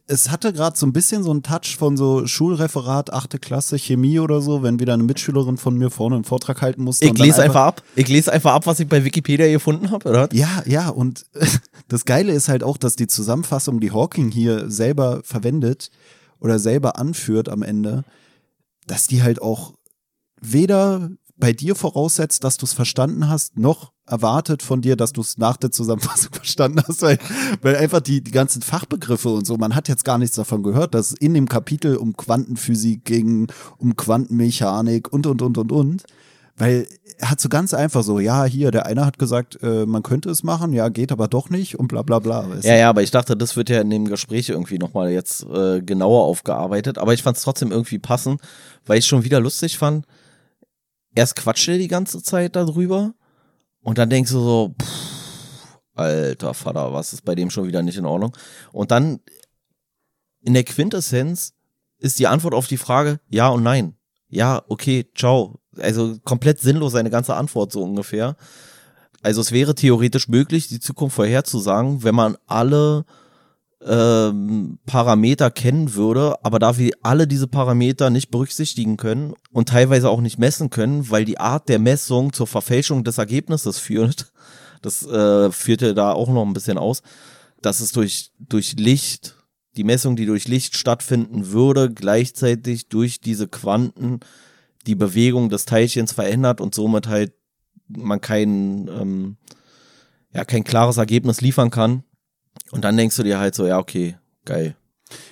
es 0.09 0.31
hatte 0.31 0.51
gerade 0.53 0.75
so 0.75 0.87
ein 0.87 0.91
bisschen 0.91 1.23
so 1.23 1.29
einen 1.29 1.43
Touch 1.43 1.77
von 1.77 1.95
so 1.95 2.25
Schulreferat, 2.25 3.13
achte 3.13 3.37
Klasse, 3.37 3.77
Chemie 3.77 4.19
oder 4.19 4.41
so, 4.41 4.63
wenn 4.63 4.79
wieder 4.79 4.95
eine 4.95 5.03
Mitschülerin 5.03 5.57
von 5.57 5.77
mir 5.77 5.91
vorne 5.91 6.15
einen 6.15 6.23
Vortrag 6.23 6.63
halten 6.63 6.83
musste. 6.83 7.05
Ich 7.05 7.17
lese 7.17 7.43
einfach, 7.43 7.61
ab. 7.61 7.83
Ich 7.95 8.07
lese 8.07 8.33
einfach 8.33 8.53
ab, 8.53 8.65
was 8.65 8.79
ich 8.79 8.87
bei 8.87 9.05
Wikipedia 9.05 9.47
gefunden 9.51 9.91
habe, 9.91 10.09
oder? 10.09 10.29
Ja, 10.33 10.63
ja, 10.65 10.89
und 10.89 11.27
das 11.89 12.05
Geile 12.05 12.33
ist 12.33 12.49
halt 12.49 12.63
auch, 12.63 12.77
dass 12.77 12.95
die 12.95 13.05
Zusammenfassung, 13.05 13.79
die 13.79 13.91
Hawking 13.91 14.31
hier 14.31 14.71
selber 14.71 15.21
verwendet 15.23 15.91
oder 16.39 16.57
selber 16.57 16.97
anführt 16.97 17.47
am 17.47 17.61
Ende, 17.61 18.03
dass 18.87 19.05
die 19.05 19.21
halt 19.21 19.39
auch 19.43 19.75
weder 20.41 21.11
bei 21.39 21.53
dir 21.53 21.75
voraussetzt, 21.75 22.43
dass 22.43 22.57
du 22.57 22.65
es 22.65 22.73
verstanden 22.73 23.29
hast, 23.29 23.57
noch 23.57 23.93
erwartet 24.05 24.61
von 24.61 24.81
dir, 24.81 24.95
dass 24.95 25.13
du 25.13 25.21
es 25.21 25.37
nach 25.37 25.57
der 25.57 25.71
Zusammenfassung 25.71 26.31
verstanden 26.33 26.81
hast, 26.85 27.01
weil, 27.01 27.17
weil 27.61 27.77
einfach 27.77 28.01
die, 28.01 28.21
die 28.21 28.31
ganzen 28.31 28.61
Fachbegriffe 28.61 29.29
und 29.29 29.47
so, 29.47 29.55
man 29.57 29.75
hat 29.75 29.87
jetzt 29.87 30.03
gar 30.03 30.17
nichts 30.17 30.35
davon 30.35 30.63
gehört, 30.63 30.93
dass 30.93 31.13
in 31.13 31.33
dem 31.33 31.47
Kapitel 31.47 31.95
um 31.95 32.15
Quantenphysik 32.17 33.05
ging, 33.05 33.47
um 33.77 33.95
Quantenmechanik 33.95 35.11
und, 35.11 35.25
und, 35.27 35.41
und, 35.41 35.57
und, 35.57 35.71
und. 35.71 36.03
Weil 36.57 36.87
er 37.17 37.31
hat 37.31 37.39
so 37.39 37.47
ganz 37.47 37.73
einfach 37.73 38.03
so, 38.03 38.19
ja, 38.19 38.43
hier, 38.43 38.71
der 38.71 38.85
eine 38.85 39.05
hat 39.05 39.17
gesagt, 39.17 39.59
äh, 39.63 39.85
man 39.85 40.03
könnte 40.03 40.29
es 40.29 40.43
machen, 40.43 40.73
ja, 40.73 40.89
geht 40.89 41.13
aber 41.13 41.29
doch 41.29 41.49
nicht 41.49 41.79
und 41.79 41.87
bla 41.87 42.01
bla 42.01 42.19
bla. 42.19 42.45
Ja, 42.63 42.75
ja, 42.75 42.89
aber 42.89 43.01
ich 43.01 43.11
dachte, 43.11 43.37
das 43.37 43.55
wird 43.55 43.69
ja 43.69 43.79
in 43.79 43.89
dem 43.89 44.09
Gespräch 44.09 44.49
irgendwie 44.49 44.77
nochmal 44.77 45.11
jetzt 45.11 45.45
äh, 45.45 45.81
genauer 45.81 46.25
aufgearbeitet. 46.25 46.97
Aber 46.97 47.13
ich 47.13 47.23
fand 47.23 47.37
es 47.37 47.43
trotzdem 47.43 47.71
irgendwie 47.71 47.99
passend, 47.99 48.41
weil 48.85 48.99
ich 48.99 49.05
schon 49.05 49.23
wieder 49.23 49.39
lustig 49.39 49.77
fand. 49.77 50.05
Erst 51.19 51.35
quatscht 51.35 51.67
er 51.67 51.77
die 51.77 51.89
ganze 51.89 52.23
Zeit 52.23 52.55
darüber 52.55 53.13
und 53.81 53.97
dann 53.97 54.09
denkst 54.09 54.31
du 54.31 54.39
so, 54.39 54.75
pff, 54.81 55.77
alter 55.93 56.53
Vater, 56.53 56.93
was 56.93 57.11
ist 57.11 57.25
bei 57.25 57.35
dem 57.35 57.49
schon 57.49 57.67
wieder 57.67 57.81
nicht 57.81 57.97
in 57.97 58.05
Ordnung? 58.05 58.31
Und 58.71 58.91
dann 58.91 59.19
in 60.39 60.53
der 60.53 60.63
Quintessenz 60.63 61.55
ist 61.97 62.19
die 62.19 62.27
Antwort 62.27 62.53
auf 62.53 62.67
die 62.67 62.77
Frage 62.77 63.19
ja 63.27 63.49
und 63.49 63.63
nein. 63.63 63.97
Ja, 64.29 64.63
okay, 64.69 65.07
ciao, 65.13 65.59
also 65.77 66.17
komplett 66.23 66.61
sinnlos 66.61 66.93
seine 66.93 67.09
ganze 67.09 67.35
Antwort 67.35 67.73
so 67.73 67.83
ungefähr. 67.83 68.37
Also 69.21 69.41
es 69.41 69.51
wäre 69.51 69.75
theoretisch 69.75 70.29
möglich, 70.29 70.69
die 70.69 70.79
Zukunft 70.79 71.17
vorherzusagen, 71.17 72.01
wenn 72.01 72.15
man 72.15 72.37
alle 72.47 73.03
ähm, 73.85 74.79
Parameter 74.85 75.51
kennen 75.51 75.93
würde, 75.93 76.43
aber 76.43 76.59
da 76.59 76.77
wir 76.77 76.91
alle 77.01 77.27
diese 77.27 77.47
Parameter 77.47 78.09
nicht 78.09 78.29
berücksichtigen 78.29 78.97
können 78.97 79.33
und 79.51 79.69
teilweise 79.69 80.09
auch 80.09 80.21
nicht 80.21 80.37
messen 80.37 80.69
können, 80.69 81.09
weil 81.09 81.25
die 81.25 81.39
Art 81.39 81.69
der 81.69 81.79
Messung 81.79 82.33
zur 82.33 82.47
Verfälschung 82.47 83.03
des 83.03 83.17
Ergebnisses 83.17 83.79
führt, 83.79 84.31
das 84.81 85.05
äh, 85.05 85.51
führte 85.51 85.93
da 85.93 86.11
auch 86.11 86.29
noch 86.29 86.45
ein 86.45 86.53
bisschen 86.53 86.77
aus, 86.77 87.01
dass 87.61 87.79
es 87.79 87.91
durch, 87.91 88.31
durch 88.39 88.73
Licht, 88.77 89.35
die 89.77 89.83
Messung, 89.83 90.15
die 90.15 90.25
durch 90.25 90.47
Licht 90.47 90.75
stattfinden 90.75 91.51
würde, 91.51 91.91
gleichzeitig 91.91 92.89
durch 92.89 93.21
diese 93.21 93.47
Quanten 93.47 94.19
die 94.87 94.95
Bewegung 94.95 95.49
des 95.49 95.65
Teilchens 95.65 96.13
verändert 96.13 96.61
und 96.61 96.73
somit 96.73 97.07
halt 97.07 97.33
man 97.87 98.21
kein, 98.21 98.87
ähm, 98.87 99.37
ja, 100.33 100.45
kein 100.45 100.63
klares 100.63 100.97
Ergebnis 100.97 101.41
liefern 101.41 101.71
kann. 101.71 102.03
Und 102.71 102.83
dann 102.83 102.97
denkst 102.97 103.15
du 103.15 103.23
dir 103.23 103.39
halt 103.39 103.55
so, 103.55 103.65
ja, 103.65 103.79
okay, 103.79 104.17
geil. 104.45 104.75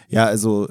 Ja, 0.09 0.25
also 0.25 0.67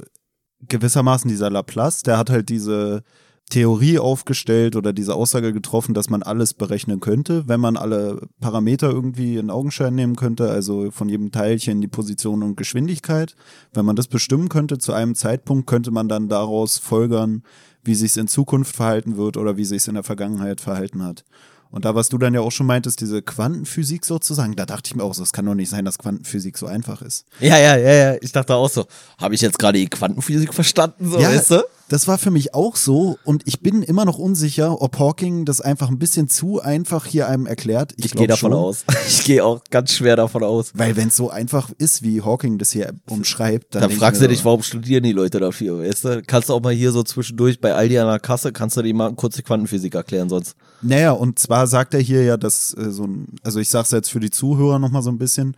gewissermaßen 0.69 1.29
dieser 1.29 1.51
Laplace, 1.51 2.03
der 2.03 2.19
hat 2.19 2.31
halt 2.31 2.49
diese 2.49 3.05
Theorie 3.49 4.01
aufgestellt 4.01 4.75
oder 4.75 4.93
diese 4.93 5.15
Aussage 5.15 5.53
getroffen, 5.53 5.95
dass 5.95 6.11
man 6.11 6.25
alles 6.25 6.53
berechnen 6.53 6.99
könnte, 6.99 7.47
wenn 7.47 7.61
man 7.61 7.77
alle 7.77 8.27
Parameter 8.41 8.91
irgendwie 8.91 9.37
in 9.37 9.51
Augenschein 9.51 9.95
nehmen 9.95 10.17
könnte, 10.17 10.51
also 10.51 10.91
von 10.91 11.09
jedem 11.09 11.31
Teilchen 11.31 11.81
die 11.81 11.87
Position 11.87 12.43
und 12.43 12.57
Geschwindigkeit. 12.57 13.37
Wenn 13.73 13.85
man 13.85 13.95
das 13.95 14.09
bestimmen 14.09 14.49
könnte 14.49 14.79
zu 14.79 14.93
einem 14.93 15.15
Zeitpunkt, 15.15 15.69
könnte 15.69 15.93
man 15.93 16.09
dann 16.09 16.29
daraus 16.29 16.79
folgern, 16.79 17.45
wie 17.85 17.95
sich 17.95 18.11
es 18.13 18.17
in 18.17 18.27
Zukunft 18.27 18.75
verhalten 18.75 19.17
wird 19.17 19.37
oder 19.37 19.57
wie 19.57 19.65
sich 19.65 19.77
es 19.79 19.89
in 19.89 19.95
der 19.95 20.03
Vergangenheit 20.03 20.61
verhalten 20.61 21.05
hat. 21.05 21.25
Und 21.71 21.85
da, 21.85 21.95
was 21.95 22.09
du 22.09 22.19
dann 22.19 22.35
ja 22.35 22.41
auch 22.41 22.53
schon 22.53 22.67
meintest, 22.67 23.01
diese 23.01 23.23
Quantenphysik 23.23 24.05
sozusagen, 24.05 24.57
da 24.57 24.67
dachte 24.67 24.89
ich 24.89 24.97
mir 24.97 25.03
auch 25.03 25.15
so, 25.15 25.23
es 25.23 25.33
kann 25.33 25.47
doch 25.47 25.55
nicht 25.55 25.71
sein, 25.71 25.85
dass 25.85 25.99
Quantenphysik 25.99 26.57
so 26.59 26.67
einfach 26.67 27.03
ist. 27.03 27.27
Ja, 27.41 27.59
ja, 27.59 27.77
ja, 27.77 27.93
ja. 27.93 28.17
Ich 28.21 28.33
dachte 28.33 28.55
auch 28.55 28.71
so, 28.71 28.87
habe 29.19 29.35
ich 29.35 29.41
jetzt 29.41 29.59
gerade 29.59 29.79
die 29.79 29.89
Quantenphysik 29.89 30.55
verstanden, 30.55 31.11
so, 31.11 31.19
ja, 31.19 31.29
weißt 31.29 31.51
du? 31.53 31.65
Das 31.89 32.09
war 32.09 32.19
für 32.19 32.33
mich 32.33 32.53
auch 32.53 32.75
so 32.75 33.19
und 33.25 33.43
ich 33.47 33.61
bin 33.61 33.83
immer 33.83 34.05
noch 34.05 34.19
unsicher, 34.19 34.83
ob 34.83 34.99
Hawking 34.99 35.45
das 35.45 35.61
einfach 35.61 35.89
ein 35.89 35.99
bisschen 35.99 36.29
zu 36.29 36.61
einfach 36.61 37.07
hier 37.07 37.29
einem 37.29 37.47
erklärt. 37.47 37.93
Ich, 37.97 38.07
ich 38.07 38.15
gehe 38.15 38.27
davon 38.27 38.53
schon. 38.53 38.59
aus. 38.59 38.85
Ich 39.09 39.25
gehe 39.25 39.45
auch 39.45 39.63
ganz 39.71 39.93
schwer 39.93 40.17
davon 40.17 40.43
aus. 40.43 40.73
Weil 40.75 40.97
wenn 40.97 41.09
es 41.09 41.17
so 41.17 41.31
einfach 41.31 41.71
ist, 41.79 42.03
wie 42.03 42.23
Hawking 42.23 42.59
das 42.59 42.71
hier 42.73 42.93
umschreibt, 43.09 43.75
dann. 43.75 43.83
Dann 43.83 43.91
fragst 43.93 44.21
du 44.21 44.29
dich, 44.29 44.45
warum 44.45 44.63
studieren 44.63 45.05
die 45.05 45.13
Leute 45.13 45.39
dafür, 45.39 45.81
weißt 45.81 46.05
du? 46.05 46.23
Kannst 46.27 46.49
du 46.49 46.55
auch 46.55 46.61
mal 46.61 46.73
hier 46.73 46.91
so 46.91 47.03
zwischendurch 47.03 47.61
bei 47.61 47.73
Aldi 47.75 47.99
an 47.99 48.09
der 48.09 48.19
Kasse, 48.19 48.53
kannst 48.53 48.77
du 48.77 48.83
dir 48.83 48.95
mal 48.95 49.15
kurz 49.15 49.37
die 49.37 49.43
Quantenphysik 49.43 49.95
erklären 49.95 50.29
sonst. 50.29 50.57
Naja, 50.83 51.13
und 51.13 51.39
zwar 51.39 51.67
sagt 51.67 51.95
er 51.95 52.01
hier 52.01 52.25
ja, 52.25 52.37
dass 52.37 52.75
äh, 52.75 52.91
so 52.91 53.05
ein, 53.05 53.27
also 53.43 53.61
ich 53.61 53.69
sag's 53.69 53.93
jetzt 53.93 54.11
für 54.11 54.21
die 54.21 54.31
Zuhörer 54.31 54.79
nochmal 54.79 55.03
so 55.03 55.11
ein 55.11 55.19
bisschen, 55.19 55.57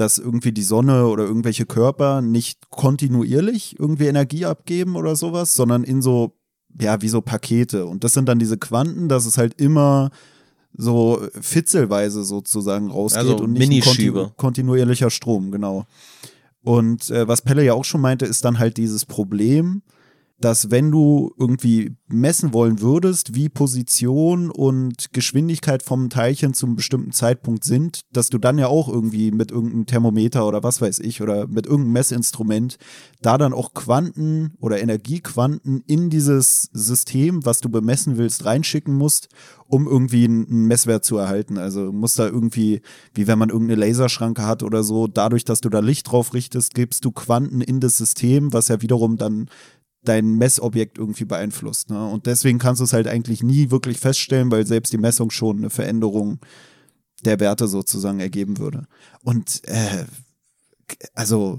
dass 0.00 0.18
irgendwie 0.18 0.52
die 0.52 0.62
Sonne 0.62 1.06
oder 1.06 1.24
irgendwelche 1.24 1.66
Körper 1.66 2.22
nicht 2.22 2.70
kontinuierlich 2.70 3.78
irgendwie 3.78 4.06
Energie 4.06 4.46
abgeben 4.46 4.96
oder 4.96 5.14
sowas, 5.14 5.54
sondern 5.54 5.84
in 5.84 6.00
so, 6.00 6.36
ja, 6.80 7.02
wie 7.02 7.08
so 7.08 7.20
Pakete. 7.20 7.86
Und 7.86 8.02
das 8.02 8.14
sind 8.14 8.28
dann 8.28 8.38
diese 8.38 8.56
Quanten, 8.56 9.08
dass 9.08 9.26
es 9.26 9.36
halt 9.36 9.60
immer 9.60 10.10
so 10.72 11.20
fitzelweise 11.40 12.24
sozusagen 12.24 12.90
rausgeht 12.90 13.20
also 13.20 13.36
und 13.36 13.52
nicht 13.52 13.84
kontinu 13.84 14.30
kontinuierlicher 14.36 15.10
Strom, 15.10 15.50
genau. 15.50 15.84
Und 16.62 17.10
äh, 17.10 17.26
was 17.26 17.42
Pelle 17.42 17.64
ja 17.64 17.74
auch 17.74 17.84
schon 17.84 18.00
meinte, 18.00 18.26
ist 18.26 18.44
dann 18.44 18.58
halt 18.58 18.76
dieses 18.76 19.04
Problem, 19.04 19.82
dass 20.40 20.70
wenn 20.70 20.90
du 20.90 21.32
irgendwie 21.38 21.96
messen 22.08 22.52
wollen 22.52 22.80
würdest, 22.80 23.34
wie 23.34 23.48
Position 23.48 24.50
und 24.50 25.12
Geschwindigkeit 25.12 25.82
vom 25.82 26.08
Teilchen 26.08 26.54
zum 26.54 26.76
bestimmten 26.76 27.12
Zeitpunkt 27.12 27.62
sind, 27.64 28.00
dass 28.12 28.30
du 28.30 28.38
dann 28.38 28.58
ja 28.58 28.66
auch 28.66 28.88
irgendwie 28.88 29.30
mit 29.30 29.50
irgendeinem 29.50 29.86
Thermometer 29.86 30.46
oder 30.46 30.62
was 30.62 30.80
weiß 30.80 30.98
ich 31.00 31.20
oder 31.20 31.46
mit 31.46 31.66
irgendeinem 31.66 31.92
Messinstrument 31.92 32.78
da 33.20 33.36
dann 33.36 33.52
auch 33.52 33.74
Quanten 33.74 34.54
oder 34.60 34.80
Energiequanten 34.80 35.82
in 35.86 36.08
dieses 36.08 36.70
System, 36.72 37.44
was 37.44 37.60
du 37.60 37.68
bemessen 37.68 38.16
willst, 38.16 38.44
reinschicken 38.44 38.94
musst, 38.94 39.28
um 39.68 39.86
irgendwie 39.86 40.24
einen 40.24 40.66
Messwert 40.66 41.04
zu 41.04 41.18
erhalten. 41.18 41.58
Also 41.58 41.92
muss 41.92 42.14
da 42.14 42.26
irgendwie, 42.26 42.80
wie 43.14 43.26
wenn 43.26 43.38
man 43.38 43.50
irgendeine 43.50 43.80
Laserschranke 43.80 44.46
hat 44.46 44.62
oder 44.62 44.82
so, 44.82 45.06
dadurch, 45.06 45.44
dass 45.44 45.60
du 45.60 45.68
da 45.68 45.80
Licht 45.80 46.10
drauf 46.10 46.34
richtest, 46.34 46.74
gibst 46.74 47.04
du 47.04 47.12
Quanten 47.12 47.60
in 47.60 47.78
das 47.78 47.98
System, 47.98 48.52
was 48.52 48.68
ja 48.68 48.80
wiederum 48.82 49.16
dann 49.16 49.48
dein 50.02 50.34
Messobjekt 50.36 50.98
irgendwie 50.98 51.24
beeinflusst. 51.24 51.90
Ne? 51.90 52.06
Und 52.06 52.26
deswegen 52.26 52.58
kannst 52.58 52.80
du 52.80 52.84
es 52.84 52.92
halt 52.92 53.06
eigentlich 53.06 53.42
nie 53.42 53.70
wirklich 53.70 53.98
feststellen, 53.98 54.50
weil 54.50 54.66
selbst 54.66 54.92
die 54.92 54.98
Messung 54.98 55.30
schon 55.30 55.58
eine 55.58 55.70
Veränderung 55.70 56.38
der 57.24 57.38
Werte 57.38 57.68
sozusagen 57.68 58.20
ergeben 58.20 58.58
würde. 58.58 58.86
Und 59.22 59.62
äh, 59.68 60.04
also 61.14 61.58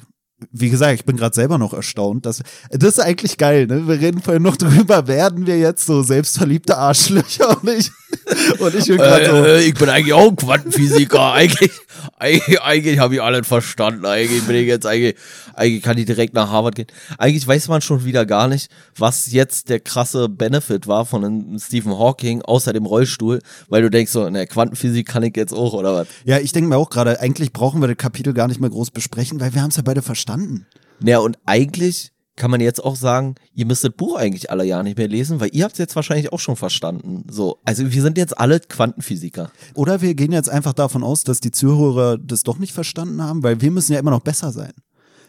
wie 0.52 0.70
gesagt, 0.70 0.96
ich 0.96 1.06
bin 1.06 1.18
gerade 1.18 1.36
selber 1.36 1.58
noch 1.58 1.74
erstaunt. 1.74 2.26
Dass, 2.26 2.42
das 2.72 2.98
ist 2.98 3.00
eigentlich 3.00 3.38
geil, 3.38 3.68
ne? 3.68 3.88
Wir 3.88 4.00
reden 4.00 4.22
vorhin 4.22 4.42
noch 4.42 4.58
drüber, 4.58 5.08
werden 5.08 5.46
wir 5.46 5.60
jetzt 5.60 5.86
so 5.86 6.02
selbstverliebte 6.02 6.78
Arschlöcher 6.78 7.62
und 7.62 7.92
und 8.60 8.76
ich 8.76 8.88
bin 8.88 8.98
gerade 8.98 9.26
so. 9.26 9.46
Äh, 9.46 9.64
ich 9.64 9.74
bin 9.74 9.90
eigentlich 9.90 10.14
auch 10.14 10.30
ein 10.30 10.36
Quantenphysiker. 10.36 11.32
eigentlich, 11.34 11.72
eigentlich, 12.18 12.62
eigentlich 12.62 13.00
habe 13.00 13.16
ich 13.16 13.22
alles 13.22 13.48
verstanden. 13.48 14.06
Eigentlich 14.06 14.44
bin 14.44 14.56
ich 14.56 14.68
jetzt 14.68 14.86
eigentlich, 14.86 15.16
eigentlich 15.54 15.82
kann 15.82 15.98
ich 15.98 16.06
direkt 16.06 16.34
nach 16.34 16.50
Harvard 16.50 16.76
gehen. 16.76 16.88
Eigentlich 17.18 17.46
weiß 17.46 17.68
man 17.68 17.82
schon 17.82 18.06
wieder 18.06 18.26
gar 18.26 18.48
nicht, 18.48 18.72
was 18.98 19.32
jetzt 19.32 19.70
der 19.70 19.80
krasse 19.80 20.30
Benefit 20.30 20.88
war 20.88 21.06
von 21.06 21.26
einem 21.26 21.60
Stephen 21.60 21.98
Hawking 21.98 22.42
außer 22.42 22.74
dem 22.74 22.86
Rollstuhl, 22.86 23.40
weil 23.70 23.82
du 23.82 23.90
denkst 23.90 24.12
so, 24.12 24.26
in 24.26 24.34
der 24.34 24.48
Quantenphysik 24.48 25.08
kann 25.08 25.24
ich 25.24 25.36
jetzt 25.36 25.54
auch, 25.54 25.74
oder 25.74 25.94
was? 25.94 26.08
Ja, 26.26 26.40
ich 26.40 26.52
denke 26.52 26.70
mir 26.70 26.78
auch 26.78 26.90
gerade, 26.90 27.20
eigentlich 27.20 27.54
brauchen 27.54 27.82
wir 27.82 27.88
das 27.88 27.98
Kapitel 27.98 28.34
gar 28.34 28.48
nicht 28.48 28.62
mehr 28.62 28.70
groß 28.70 28.92
besprechen, 28.92 29.40
weil 29.40 29.54
wir 29.54 29.62
haben 29.62 29.70
es 29.70 29.78
ja 29.78 29.84
beide 29.84 30.02
verstanden 30.02 30.22
verstanden. 30.22 30.66
Ja, 31.04 31.20
und 31.20 31.38
eigentlich 31.46 32.12
kann 32.36 32.52
man 32.52 32.62
jetzt 32.62 32.84
auch 32.84 32.96
sagen, 32.96 33.36
ihr 33.54 33.66
müsst 33.66 33.84
das 33.84 33.92
Buch 33.92 34.16
eigentlich 34.16 34.50
alle 34.50 34.64
Jahre 34.64 34.84
nicht 34.84 34.98
mehr 34.98 35.08
lesen, 35.08 35.40
weil 35.40 35.50
ihr 35.54 35.64
habt 35.64 35.74
es 35.74 35.80
jetzt 35.80 35.96
wahrscheinlich 35.96 36.32
auch 36.32 36.40
schon 36.40 36.56
verstanden. 36.56 37.26
So, 37.30 37.60
also 37.66 37.92
wir 37.92 38.02
sind 38.02 38.18
jetzt 38.18 38.38
alle 38.38 38.60
Quantenphysiker. 38.60 39.52
Oder 39.76 40.02
wir 40.02 40.16
gehen 40.16 40.32
jetzt 40.32 40.50
einfach 40.50 40.74
davon 40.74 41.04
aus, 41.04 41.24
dass 41.24 41.40
die 41.40 41.52
Zuhörer 41.52 42.18
das 42.18 42.44
doch 42.44 42.58
nicht 42.58 42.74
verstanden 42.74 43.22
haben, 43.22 43.44
weil 43.44 43.62
wir 43.62 43.72
müssen 43.72 43.94
ja 43.94 44.00
immer 44.00 44.12
noch 44.12 44.22
besser 44.22 44.52
sein. 44.52 44.72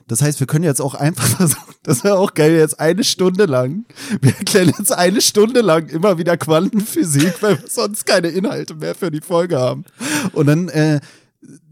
Das 0.09 0.23
heißt, 0.23 0.41
wir 0.41 0.47
können 0.47 0.65
jetzt 0.65 0.81
auch 0.81 0.95
einfach 0.95 1.27
versuchen, 1.37 1.75
das 1.83 2.05
wäre 2.05 2.19
auch 2.19 2.35
geil, 2.35 2.53
jetzt 2.53 2.79
eine 2.81 3.05
Stunde 3.05 3.47
lang. 3.47 3.85
Wir 4.21 4.37
erklären 4.37 4.73
jetzt 4.79 4.93
eine 4.93 5.21
Stunde 5.21 5.61
lang 5.61 5.89
immer 5.89 6.19
wieder 6.19 6.37
Quantenphysik, 6.37 7.43
weil 7.43 7.61
wir 7.61 7.69
sonst 7.69 8.07
keine 8.07 8.29
Inhalte 8.29 8.75
mehr 8.75 8.95
für 8.95 9.11
die 9.11 9.21
Folge 9.21 9.59
haben. 9.59 9.85
Und 10.33 10.47
dann 10.47 10.69
äh, 10.69 11.01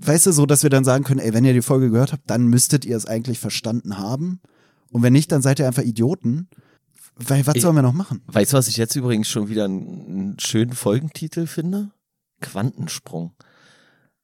weißt 0.00 0.26
du, 0.26 0.32
so, 0.32 0.46
dass 0.46 0.62
wir 0.62 0.70
dann 0.70 0.84
sagen 0.84 1.04
können, 1.04 1.20
ey, 1.20 1.32
wenn 1.32 1.44
ihr 1.44 1.52
die 1.52 1.62
Folge 1.62 1.90
gehört 1.90 2.12
habt, 2.12 2.28
dann 2.28 2.46
müsstet 2.46 2.84
ihr 2.84 2.96
es 2.96 3.06
eigentlich 3.06 3.38
verstanden 3.38 3.98
haben. 3.98 4.40
Und 4.90 5.02
wenn 5.02 5.12
nicht, 5.12 5.30
dann 5.32 5.42
seid 5.42 5.58
ihr 5.58 5.66
einfach 5.66 5.82
Idioten. 5.82 6.48
Weil, 7.16 7.46
was 7.46 7.56
ich, 7.56 7.62
sollen 7.62 7.76
wir 7.76 7.82
noch 7.82 7.92
machen? 7.92 8.22
Weißt 8.26 8.52
du, 8.52 8.56
was 8.56 8.68
ich 8.68 8.76
jetzt 8.76 8.96
übrigens 8.96 9.28
schon 9.28 9.48
wieder 9.48 9.66
einen, 9.66 10.36
schönen 10.40 10.72
Folgentitel 10.72 11.46
finde? 11.46 11.90
Quantensprung. 12.40 13.32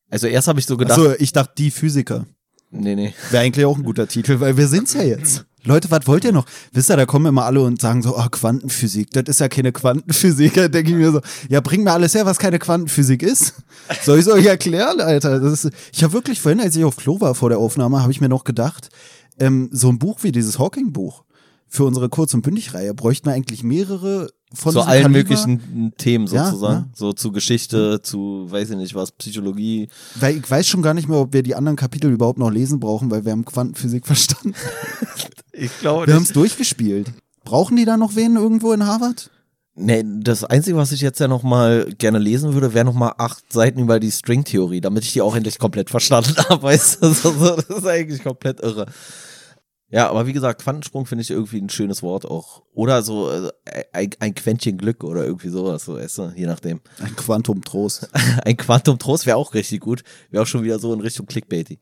Also 0.08 0.26
erst 0.26 0.48
habe 0.48 0.58
ich 0.58 0.66
so 0.66 0.76
gedacht. 0.76 0.98
Achso, 0.98 1.12
ich 1.18 1.32
dachte, 1.32 1.52
die 1.58 1.70
Physiker. 1.70 2.26
Nee, 2.70 2.94
nee. 2.94 3.14
Wäre 3.30 3.44
eigentlich 3.44 3.66
auch 3.66 3.76
ein 3.76 3.84
guter 3.84 4.08
Titel, 4.08 4.40
weil 4.40 4.56
wir 4.56 4.66
sind's 4.66 4.94
ja 4.94 5.02
jetzt. 5.02 5.46
Leute, 5.66 5.90
was 5.90 6.06
wollt 6.06 6.24
ihr 6.24 6.32
noch? 6.32 6.46
Wisst 6.72 6.90
ihr, 6.90 6.96
da 6.96 7.06
kommen 7.06 7.26
immer 7.26 7.44
alle 7.44 7.60
und 7.60 7.80
sagen 7.80 8.00
so, 8.00 8.16
oh, 8.16 8.28
Quantenphysik, 8.30 9.10
das 9.10 9.24
ist 9.26 9.40
ja 9.40 9.48
keine 9.48 9.72
Quantenphysik. 9.72 10.54
Da 10.54 10.68
denke 10.68 10.90
ich 10.90 10.96
mir 10.96 11.10
so, 11.10 11.20
ja, 11.48 11.60
bring 11.60 11.82
mir 11.82 11.92
alles 11.92 12.14
her, 12.14 12.24
was 12.24 12.38
keine 12.38 12.58
Quantenphysik 12.58 13.22
ist. 13.22 13.54
Soll 14.02 14.18
ich 14.18 14.26
es 14.26 14.32
euch 14.32 14.46
erklären, 14.46 15.00
Alter? 15.00 15.40
Das 15.40 15.64
ist, 15.64 15.74
ich 15.92 16.04
habe 16.04 16.12
wirklich 16.12 16.40
vorhin, 16.40 16.60
als 16.60 16.76
ich 16.76 16.84
auf 16.84 16.96
Klo 16.96 17.20
war 17.20 17.34
vor 17.34 17.48
der 17.48 17.58
Aufnahme, 17.58 18.00
habe 18.00 18.12
ich 18.12 18.20
mir 18.20 18.28
noch 18.28 18.44
gedacht, 18.44 18.90
ähm, 19.38 19.68
so 19.72 19.88
ein 19.88 19.98
Buch 19.98 20.22
wie 20.22 20.32
dieses 20.32 20.58
Hawking-Buch 20.58 21.24
für 21.68 21.84
unsere 21.84 22.08
Kurz- 22.08 22.32
und 22.34 22.42
Bündig-Reihe 22.42 22.94
bräuchten 22.94 23.26
wir 23.26 23.32
eigentlich 23.32 23.64
mehrere 23.64 24.30
von 24.54 24.72
zu 24.72 24.80
allen 24.82 25.02
Kaliber. 25.02 25.18
möglichen 25.18 25.92
Themen 25.98 26.26
sozusagen. 26.28 26.62
Ja, 26.74 26.80
ja. 26.80 26.88
So 26.94 27.12
zu 27.12 27.32
Geschichte, 27.32 27.98
Mhm. 27.98 28.04
zu 28.04 28.46
weiß 28.48 28.70
ich 28.70 28.76
nicht 28.76 28.94
was, 28.94 29.10
Psychologie. 29.12 29.88
Weil 30.14 30.36
ich 30.36 30.48
weiß 30.48 30.66
schon 30.68 30.82
gar 30.82 30.94
nicht 30.94 31.08
mehr, 31.08 31.18
ob 31.18 31.32
wir 31.32 31.42
die 31.42 31.56
anderen 31.56 31.76
Kapitel 31.76 32.10
überhaupt 32.12 32.38
noch 32.38 32.50
lesen 32.50 32.78
brauchen, 32.78 33.10
weil 33.10 33.24
wir 33.24 33.32
haben 33.32 33.44
Quantenphysik 33.44 34.06
verstanden. 34.06 34.54
Ich 35.52 35.76
glaube 35.80 36.06
Wir 36.06 36.14
haben 36.14 36.22
es 36.22 36.32
durchgespielt. 36.32 37.12
Brauchen 37.44 37.76
die 37.76 37.84
da 37.84 37.96
noch 37.96 38.14
wen 38.16 38.36
irgendwo 38.36 38.72
in 38.72 38.86
Harvard? 38.86 39.30
Nee, 39.78 40.02
das 40.06 40.42
Einzige, 40.42 40.78
was 40.78 40.92
ich 40.92 41.02
jetzt 41.02 41.20
ja 41.20 41.28
noch 41.28 41.42
mal 41.42 41.92
gerne 41.98 42.18
lesen 42.18 42.54
würde, 42.54 42.72
wäre 42.72 42.86
noch 42.86 42.94
mal 42.94 43.12
acht 43.18 43.52
Seiten 43.52 43.78
über 43.78 44.00
die 44.00 44.10
Stringtheorie, 44.10 44.80
damit 44.80 45.04
ich 45.04 45.12
die 45.12 45.20
auch 45.20 45.36
endlich 45.36 45.58
komplett 45.58 45.90
verstanden 45.90 46.34
habe. 46.48 46.62
Weißt 46.62 47.02
du? 47.02 47.08
Das 47.08 47.24
ist 47.24 47.86
eigentlich 47.86 48.22
komplett 48.22 48.60
irre. 48.60 48.86
Ja, 49.88 50.08
aber 50.08 50.26
wie 50.26 50.32
gesagt, 50.32 50.62
Quantensprung 50.62 51.04
finde 51.04 51.22
ich 51.22 51.30
irgendwie 51.30 51.60
ein 51.60 51.68
schönes 51.68 52.02
Wort 52.02 52.24
auch. 52.24 52.62
Oder 52.72 53.02
so 53.02 53.30
äh, 53.30 53.50
ein, 53.92 54.10
ein 54.18 54.34
Quäntchen 54.34 54.78
Glück 54.78 55.04
oder 55.04 55.24
irgendwie 55.24 55.50
sowas, 55.50 55.84
so, 55.84 55.96
weißt 55.96 56.18
du, 56.18 56.32
je 56.34 56.46
nachdem. 56.46 56.80
Ein 56.98 57.14
Quantum 57.14 57.62
Trost. 57.62 58.08
ein 58.44 58.56
Quantum 58.56 58.98
Trost 58.98 59.26
wäre 59.26 59.36
auch 59.36 59.52
richtig 59.52 59.80
gut. 59.80 60.02
Wäre 60.30 60.42
auch 60.42 60.46
schon 60.46 60.64
wieder 60.64 60.78
so 60.78 60.92
in 60.94 61.00
Richtung 61.00 61.26
Clickbaity. 61.26 61.78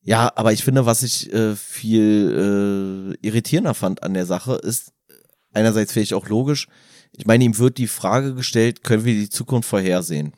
Ja, 0.00 0.32
aber 0.36 0.52
ich 0.52 0.62
finde, 0.62 0.86
was 0.86 1.02
ich 1.02 1.32
äh, 1.32 1.56
viel 1.56 3.16
äh, 3.20 3.26
irritierender 3.26 3.74
fand 3.74 4.04
an 4.04 4.14
der 4.14 4.26
Sache, 4.26 4.54
ist 4.54 4.92
einerseits 5.52 5.92
vielleicht 5.92 6.14
auch 6.14 6.28
logisch. 6.28 6.68
Ich 7.16 7.26
meine, 7.26 7.44
ihm 7.44 7.58
wird 7.58 7.78
die 7.78 7.86
Frage 7.86 8.34
gestellt, 8.34 8.84
können 8.84 9.04
wir 9.04 9.14
die 9.14 9.30
Zukunft 9.30 9.68
vorhersehen? 9.68 10.32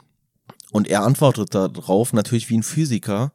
Und 0.71 0.87
er 0.89 1.03
antwortet 1.03 1.55
darauf 1.55 2.13
natürlich 2.13 2.49
wie 2.51 2.59
ein 2.59 2.63
Physiker, 2.63 3.33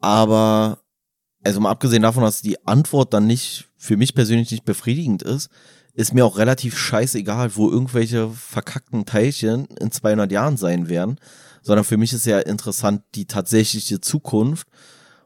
aber 0.00 0.78
also 1.42 1.60
mal 1.60 1.70
abgesehen 1.70 2.02
davon, 2.02 2.22
dass 2.22 2.42
die 2.42 2.64
Antwort 2.66 3.12
dann 3.12 3.26
nicht, 3.26 3.68
für 3.76 3.96
mich 3.96 4.14
persönlich 4.14 4.50
nicht 4.50 4.64
befriedigend 4.64 5.22
ist, 5.22 5.50
ist 5.94 6.14
mir 6.14 6.24
auch 6.24 6.38
relativ 6.38 6.76
scheißegal, 6.76 7.54
wo 7.56 7.70
irgendwelche 7.70 8.28
verkackten 8.30 9.04
Teilchen 9.04 9.66
in 9.66 9.90
200 9.90 10.30
Jahren 10.32 10.56
sein 10.56 10.88
werden, 10.88 11.18
sondern 11.62 11.84
für 11.84 11.96
mich 11.96 12.12
ist 12.12 12.26
ja 12.26 12.40
interessant 12.40 13.02
die 13.14 13.26
tatsächliche 13.26 14.00
Zukunft. 14.00 14.68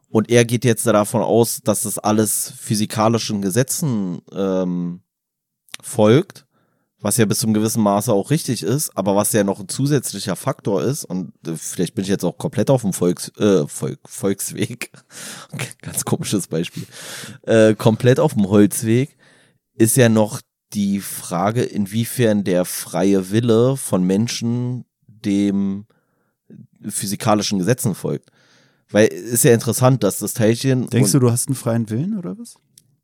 Und 0.08 0.30
er 0.30 0.44
geht 0.44 0.64
jetzt 0.64 0.86
davon 0.86 1.22
aus, 1.22 1.60
dass 1.62 1.82
das 1.82 1.98
alles 1.98 2.52
physikalischen 2.56 3.42
Gesetzen 3.42 4.20
ähm, 4.32 5.02
folgt 5.82 6.47
was 7.00 7.16
ja 7.16 7.24
bis 7.26 7.38
zum 7.38 7.54
gewissen 7.54 7.82
Maße 7.82 8.12
auch 8.12 8.30
richtig 8.30 8.62
ist, 8.62 8.96
aber 8.96 9.14
was 9.14 9.32
ja 9.32 9.44
noch 9.44 9.60
ein 9.60 9.68
zusätzlicher 9.68 10.36
Faktor 10.36 10.82
ist, 10.82 11.04
und 11.04 11.32
äh, 11.46 11.54
vielleicht 11.56 11.94
bin 11.94 12.02
ich 12.02 12.10
jetzt 12.10 12.24
auch 12.24 12.38
komplett 12.38 12.70
auf 12.70 12.82
dem 12.82 12.92
Volks, 12.92 13.30
äh, 13.38 13.66
Volk, 13.68 14.00
Volksweg, 14.06 14.90
ganz 15.82 16.04
komisches 16.04 16.48
Beispiel, 16.48 16.84
äh, 17.42 17.74
komplett 17.74 18.18
auf 18.18 18.34
dem 18.34 18.48
Holzweg, 18.48 19.16
ist 19.74 19.96
ja 19.96 20.08
noch 20.08 20.40
die 20.72 21.00
Frage, 21.00 21.62
inwiefern 21.62 22.44
der 22.44 22.64
freie 22.64 23.30
Wille 23.30 23.76
von 23.76 24.02
Menschen 24.02 24.84
dem 25.06 25.86
physikalischen 26.86 27.58
Gesetzen 27.58 27.94
folgt. 27.94 28.30
Weil 28.90 29.08
ist 29.08 29.44
ja 29.44 29.52
interessant, 29.52 30.02
dass 30.02 30.18
das 30.18 30.34
Teilchen. 30.34 30.88
Denkst 30.88 31.12
du, 31.12 31.18
du 31.18 31.30
hast 31.30 31.48
einen 31.48 31.54
freien 31.54 31.90
Willen 31.90 32.18
oder 32.18 32.38
was? 32.38 32.56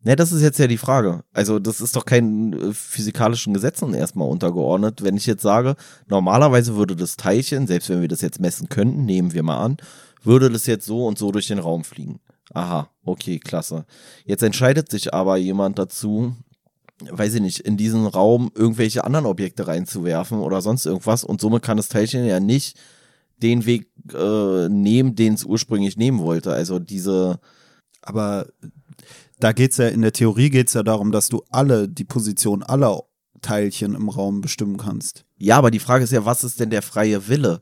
Ne, 0.05 0.17
das 0.17 0.33
ist 0.33 0.43
jetzt 0.43 0.59
ja 0.59 0.67
die 0.67 0.77
Frage. 0.77 1.25
Also, 1.33 1.59
das 1.59 1.81
ist 1.81 1.97
doch 1.97 2.05
keinen 2.05 2.53
äh, 2.53 2.75
physikalischen 2.75 3.55
Gesetzen 3.55 3.95
erstmal 3.95 4.29
untergeordnet. 4.29 5.03
Wenn 5.03 5.17
ich 5.17 5.27
jetzt 5.27 5.43
sage, 5.43 5.77
normalerweise 6.07 6.77
würde 6.77 6.95
das 6.95 7.17
Teilchen, 7.17 7.67
selbst 7.67 7.89
wenn 7.89 8.03
wir 8.03 8.09
das 8.09 8.21
jetzt 8.21 8.39
messen 8.39 8.69
könnten, 8.69 9.07
nehmen 9.07 9.33
wir 9.33 9.43
mal 9.43 9.65
an, 9.65 9.79
würde 10.23 10.51
das 10.51 10.67
jetzt 10.67 10.85
so 10.87 11.07
und 11.07 11.19
so 11.19 11.33
durch 11.33 11.49
den 11.49 11.59
Raum 11.59 11.85
fliegen. 11.85 12.21
Aha, 12.53 12.91
okay, 13.05 13.39
klasse. 13.39 13.87
Jetzt 14.27 14.43
entscheidet 14.43 14.91
sich 14.91 15.15
aber 15.15 15.37
jemand 15.39 15.79
dazu, 15.79 16.37
weiß 17.11 17.35
ich 17.35 17.41
nicht, 17.41 17.61
in 17.61 17.77
diesen 17.77 18.07
Raum 18.07 18.51
irgendwelche 18.55 19.05
anderen 19.05 19.27
Objekte 19.27 19.67
reinzuwerfen 19.67 20.39
oder 20.39 20.61
sonst 20.61 20.87
irgendwas 20.87 21.25
und 21.25 21.41
somit 21.41 21.63
kann 21.63 21.79
das 21.79 21.89
Teilchen 21.89 22.27
ja 22.27 22.41
nicht 22.41 22.79
den 23.43 23.67
Weg 23.67 23.91
äh, 24.13 24.69
nehmen, 24.69 25.15
den 25.15 25.35
es 25.35 25.45
ursprünglich 25.45 25.97
nehmen 25.97 26.21
wollte. 26.21 26.53
Also 26.53 26.79
diese. 26.79 27.41
Aber 28.03 28.47
da 29.41 29.53
geht 29.53 29.73
es 29.73 29.79
ja, 29.79 29.89
in 29.89 30.03
der 30.03 30.13
Theorie 30.13 30.51
geht 30.51 30.69
es 30.69 30.75
ja 30.75 30.83
darum, 30.83 31.13
dass 31.13 31.29
du 31.29 31.43
alle, 31.51 31.89
die 31.89 32.05
Position 32.05 32.63
aller 32.63 33.03
Teilchen 33.43 33.95
im 33.95 34.09
Raum 34.09 34.41
bestimmen 34.41 34.77
kannst. 34.77 35.25
Ja, 35.37 35.59
aber 35.59 35.71
die 35.71 35.79
Frage 35.79 36.05
ist 36.05 36.13
ja, 36.13 36.25
was 36.25 36.45
ist 36.45 36.61
denn 36.61 36.71
der 36.71 36.83
freie 36.83 37.29
Wille? 37.29 37.61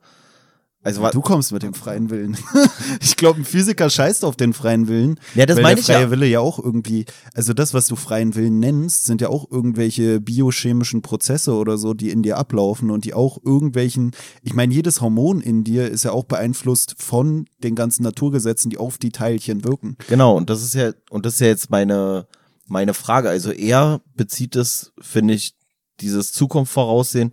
Also 0.84 1.08
du 1.10 1.20
kommst 1.20 1.52
mit 1.52 1.62
dem 1.62 1.74
freien 1.74 2.10
Willen. 2.10 2.36
ich 3.00 3.16
glaube, 3.16 3.40
ein 3.40 3.44
Physiker 3.44 3.88
scheißt 3.88 4.24
auf 4.24 4.36
den 4.36 4.52
freien 4.52 4.88
Willen. 4.88 5.20
Ja, 5.34 5.46
das 5.46 5.60
meine 5.60 5.78
ich 5.78 5.86
Der 5.86 5.96
freie 5.96 6.04
ja. 6.06 6.10
Wille 6.10 6.26
ja 6.26 6.40
auch 6.40 6.58
irgendwie, 6.58 7.04
also 7.34 7.52
das, 7.52 7.72
was 7.72 7.86
du 7.86 7.94
freien 7.94 8.34
Willen 8.34 8.58
nennst, 8.58 9.04
sind 9.04 9.20
ja 9.20 9.28
auch 9.28 9.48
irgendwelche 9.50 10.20
biochemischen 10.20 11.00
Prozesse 11.00 11.54
oder 11.54 11.78
so, 11.78 11.94
die 11.94 12.10
in 12.10 12.22
dir 12.22 12.36
ablaufen 12.36 12.90
und 12.90 13.04
die 13.04 13.14
auch 13.14 13.38
irgendwelchen, 13.44 14.10
ich 14.42 14.54
meine, 14.54 14.74
jedes 14.74 15.00
Hormon 15.00 15.40
in 15.40 15.62
dir 15.62 15.88
ist 15.88 16.04
ja 16.04 16.10
auch 16.10 16.24
beeinflusst 16.24 16.96
von 16.98 17.46
den 17.62 17.76
ganzen 17.76 18.02
Naturgesetzen, 18.02 18.70
die 18.70 18.78
auf 18.78 18.98
die 18.98 19.10
Teilchen 19.10 19.64
wirken. 19.64 19.96
Genau, 20.08 20.36
und 20.36 20.50
das 20.50 20.62
ist 20.62 20.74
ja, 20.74 20.92
und 21.10 21.26
das 21.26 21.34
ist 21.34 21.40
ja 21.40 21.46
jetzt 21.46 21.70
meine, 21.70 22.26
meine 22.66 22.94
Frage. 22.94 23.28
Also 23.28 23.52
er 23.52 24.00
bezieht 24.16 24.56
es, 24.56 24.92
finde 25.00 25.34
ich, 25.34 25.54
dieses 26.00 26.32
Zukunft 26.32 26.72
voraussehen, 26.72 27.30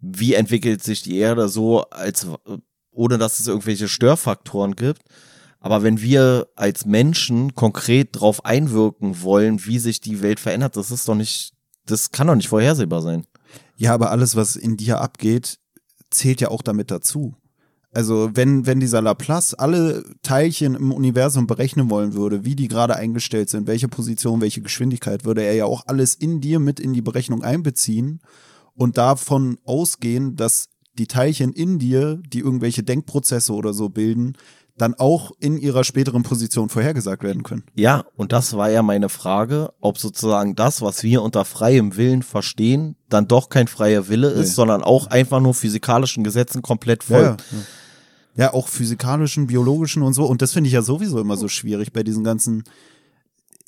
wie 0.00 0.32
entwickelt 0.32 0.82
sich 0.82 1.02
die 1.02 1.18
Erde 1.18 1.48
so, 1.48 1.82
als 1.90 2.26
ohne 2.92 3.18
dass 3.18 3.40
es 3.40 3.46
irgendwelche 3.46 3.88
Störfaktoren 3.88 4.76
gibt. 4.76 5.02
Aber 5.60 5.82
wenn 5.82 6.00
wir 6.00 6.48
als 6.56 6.86
Menschen 6.86 7.54
konkret 7.54 8.16
darauf 8.16 8.44
einwirken 8.44 9.22
wollen, 9.22 9.64
wie 9.66 9.78
sich 9.78 10.00
die 10.00 10.22
Welt 10.22 10.40
verändert, 10.40 10.76
das 10.76 10.90
ist 10.90 11.06
doch 11.06 11.14
nicht, 11.14 11.52
das 11.84 12.10
kann 12.10 12.26
doch 12.26 12.34
nicht 12.34 12.48
vorhersehbar 12.48 13.02
sein. 13.02 13.26
Ja, 13.76 13.94
aber 13.94 14.10
alles, 14.10 14.36
was 14.36 14.56
in 14.56 14.76
dir 14.76 15.00
abgeht, 15.00 15.58
zählt 16.10 16.40
ja 16.40 16.48
auch 16.48 16.62
damit 16.62 16.90
dazu. 16.90 17.34
Also 17.92 18.30
wenn, 18.34 18.66
wenn 18.66 18.78
dieser 18.78 19.02
Laplace 19.02 19.54
alle 19.54 20.04
Teilchen 20.22 20.76
im 20.76 20.92
Universum 20.92 21.46
berechnen 21.46 21.90
wollen 21.90 22.14
würde, 22.14 22.44
wie 22.44 22.54
die 22.54 22.68
gerade 22.68 22.94
eingestellt 22.94 23.50
sind, 23.50 23.66
welche 23.66 23.88
Position, 23.88 24.40
welche 24.40 24.62
Geschwindigkeit, 24.62 25.24
würde 25.24 25.42
er 25.42 25.54
ja 25.54 25.64
auch 25.64 25.84
alles 25.86 26.14
in 26.14 26.40
dir 26.40 26.60
mit 26.60 26.78
in 26.78 26.92
die 26.92 27.02
Berechnung 27.02 27.42
einbeziehen 27.42 28.20
und 28.74 28.96
davon 28.96 29.58
ausgehen, 29.64 30.36
dass 30.36 30.68
die 30.98 31.06
Teilchen 31.06 31.52
in 31.52 31.78
dir, 31.78 32.20
die 32.26 32.40
irgendwelche 32.40 32.82
Denkprozesse 32.82 33.52
oder 33.52 33.72
so 33.72 33.88
bilden, 33.88 34.34
dann 34.76 34.94
auch 34.94 35.32
in 35.38 35.58
ihrer 35.58 35.84
späteren 35.84 36.22
Position 36.22 36.68
vorhergesagt 36.68 37.22
werden 37.22 37.42
können. 37.42 37.64
Ja, 37.74 38.04
und 38.16 38.32
das 38.32 38.56
war 38.56 38.70
ja 38.70 38.82
meine 38.82 39.08
Frage, 39.08 39.72
ob 39.80 39.98
sozusagen 39.98 40.54
das, 40.54 40.80
was 40.80 41.02
wir 41.02 41.22
unter 41.22 41.44
freiem 41.44 41.96
Willen 41.96 42.22
verstehen, 42.22 42.96
dann 43.08 43.28
doch 43.28 43.50
kein 43.50 43.68
freier 43.68 44.08
Wille 44.08 44.30
ist, 44.30 44.48
nee. 44.48 44.54
sondern 44.54 44.82
auch 44.82 45.08
einfach 45.08 45.40
nur 45.40 45.54
physikalischen 45.54 46.24
Gesetzen 46.24 46.62
komplett 46.62 47.04
folgt. 47.04 47.44
Ja, 47.50 47.58
ja. 47.58 48.44
ja, 48.44 48.54
auch 48.54 48.68
physikalischen, 48.68 49.48
biologischen 49.48 50.02
und 50.02 50.14
so. 50.14 50.24
Und 50.24 50.40
das 50.40 50.52
finde 50.52 50.68
ich 50.68 50.74
ja 50.74 50.82
sowieso 50.82 51.20
immer 51.20 51.36
so 51.36 51.48
schwierig 51.48 51.92
bei 51.92 52.02
diesen 52.02 52.24
ganzen 52.24 52.64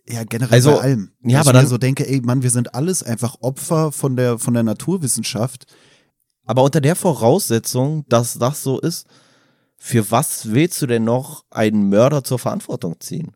ja, 0.09 0.25
generell 0.25 0.55
also, 0.55 0.73
bei 0.73 0.81
allem. 0.81 1.11
Ja, 1.23 1.41
aber 1.41 1.53
dann 1.53 1.67
so 1.67 1.79
denke, 1.79 2.09
ey, 2.09 2.21
Mann, 2.23 2.43
wir 2.43 2.51
sind 2.51 2.75
alles 2.75 3.03
einfach 3.03 3.37
Opfer 3.41 3.93
von 3.93 4.17
der, 4.17 4.39
von 4.39 4.55
der 4.55 4.63
Naturwissenschaft. 4.63 5.67
Aber 6.45 6.63
unter 6.63 6.81
der 6.81 6.97
Voraussetzung, 6.97 8.05
dass 8.09 8.39
das 8.39 8.63
so 8.63 8.81
ist, 8.81 9.07
für 9.79 10.11
was 10.11 10.53
willst 10.53 10.81
du 10.83 10.87
denn 10.87 11.05
noch 11.05 11.45
einen 11.51 11.89
Mörder 11.89 12.23
zur 12.25 12.39
Verantwortung 12.39 13.01
ziehen? 13.01 13.33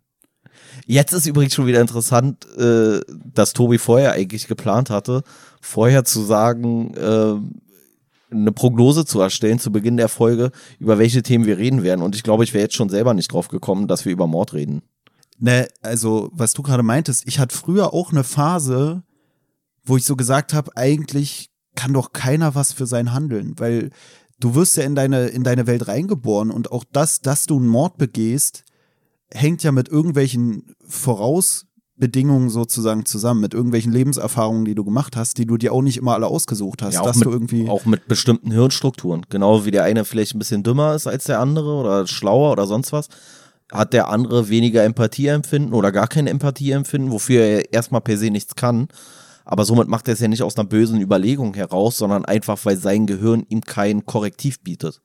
Jetzt 0.87 1.13
ist 1.13 1.27
übrigens 1.27 1.55
schon 1.55 1.67
wieder 1.67 1.81
interessant, 1.81 2.47
äh, 2.57 3.01
dass 3.33 3.53
Tobi 3.53 3.79
vorher 3.79 4.13
eigentlich 4.13 4.47
geplant 4.47 4.91
hatte, 4.91 5.23
vorher 5.61 6.05
zu 6.05 6.23
sagen, 6.23 6.95
äh, 6.95 7.35
eine 8.31 8.53
Prognose 8.53 9.05
zu 9.05 9.21
erstellen 9.21 9.59
zu 9.59 9.71
Beginn 9.71 9.97
der 9.97 10.09
Folge, 10.09 10.51
über 10.79 10.99
welche 10.99 11.23
Themen 11.23 11.47
wir 11.47 11.59
reden 11.59 11.83
werden. 11.83 12.03
Und 12.03 12.15
ich 12.15 12.23
glaube, 12.23 12.45
ich 12.45 12.55
wäre 12.55 12.63
jetzt 12.63 12.75
schon 12.75 12.89
selber 12.89 13.15
nicht 13.15 13.33
drauf 13.33 13.49
gekommen, 13.49 13.89
dass 13.89 14.05
wir 14.05 14.13
über 14.13 14.27
Mord 14.27 14.53
reden. 14.53 14.83
Ne, 15.39 15.69
also, 15.83 16.31
was 16.33 16.55
du 16.55 16.63
gerade 16.63 16.83
meintest, 16.83 17.25
ich 17.27 17.39
hatte 17.39 17.57
früher 17.57 17.93
auch 17.93 18.11
eine 18.11 18.25
Phase, 18.25 19.03
wo 19.85 19.97
ich 19.97 20.05
so 20.05 20.17
gesagt 20.17 20.55
habe, 20.55 20.77
eigentlich 20.77 21.51
kann 21.77 21.93
doch 21.93 22.13
keiner 22.13 22.57
was 22.57 22.73
für 22.73 22.87
sein 22.87 23.13
Handeln, 23.13 23.55
weil 23.59 23.91
du 24.41 24.55
wirst 24.55 24.77
ja 24.77 24.83
in 24.83 24.97
deine, 24.97 25.29
in 25.29 25.45
deine 25.45 25.67
Welt 25.67 25.87
reingeboren 25.87 26.51
und 26.51 26.73
auch 26.73 26.85
das, 26.91 27.21
dass 27.21 27.47
du 27.47 27.59
einen 27.59 27.69
Mord 27.69 27.99
begehst, 27.99 28.65
hängt 29.33 29.63
ja 29.63 29.73
mit 29.73 29.89
irgendwelchen 29.89 30.75
Vorausbedingungen 30.87 32.49
sozusagen 32.49 33.05
zusammen, 33.05 33.41
mit 33.41 33.55
irgendwelchen 33.55 33.93
Lebenserfahrungen, 33.93 34.65
die 34.65 34.75
du 34.75 34.85
gemacht 34.85 35.17
hast, 35.17 35.39
die 35.39 35.47
du 35.47 35.57
dir 35.57 35.73
auch 35.73 35.83
nicht 35.83 35.97
immer 35.97 36.15
alle 36.15 36.27
ausgesucht 36.27 36.83
hast, 36.83 36.95
ja, 36.95 37.03
dass 37.03 37.17
mit, 37.17 37.27
du 37.27 37.31
irgendwie 37.31 37.69
auch 37.69 37.85
mit 37.87 38.09
bestimmten 38.09 38.51
Hirnstrukturen, 38.51 39.27
genau 39.29 39.65
wie 39.65 39.71
der 39.71 39.85
eine 39.85 40.05
vielleicht 40.05 40.35
ein 40.35 40.39
bisschen 40.39 40.63
dümmer 40.63 40.95
ist 40.95 41.07
als 41.07 41.25
der 41.25 41.41
andere 41.41 41.75
oder 41.75 42.07
schlauer 42.07 42.53
oder 42.53 42.67
sonst 42.67 42.93
was, 42.93 43.09
hat 43.73 43.93
der 43.93 44.09
andere 44.09 44.49
weniger 44.49 44.85
Empathie 44.85 45.27
empfinden 45.27 45.75
oder 45.75 45.91
gar 45.91 46.07
keine 46.07 46.31
Empathie 46.31 46.71
empfinden, 46.71 47.11
wofür 47.11 47.43
er 47.43 47.73
erstmal 47.73 48.01
per 48.01 48.17
se 48.17 48.31
nichts 48.31 48.55
kann. 48.55 48.89
Aber 49.47 49.65
somit 49.65 49.87
macht 49.87 50.09
er 50.09 50.15
es 50.15 50.21
ja 50.21 50.27
nicht 50.29 50.43
aus 50.43 50.57
einer 50.57 50.69
bösen 50.69 51.01
Überlegung 51.01 51.55
heraus, 51.55 51.97
sondern 51.97 52.25
einfach, 52.25 52.59
weil 52.65 52.77
sein 52.77 53.07
Gehirn 53.07 53.47
ihm 53.49 53.61
kein 53.61 54.05
Korrektiv 54.05 54.61
bietet. 54.61 55.01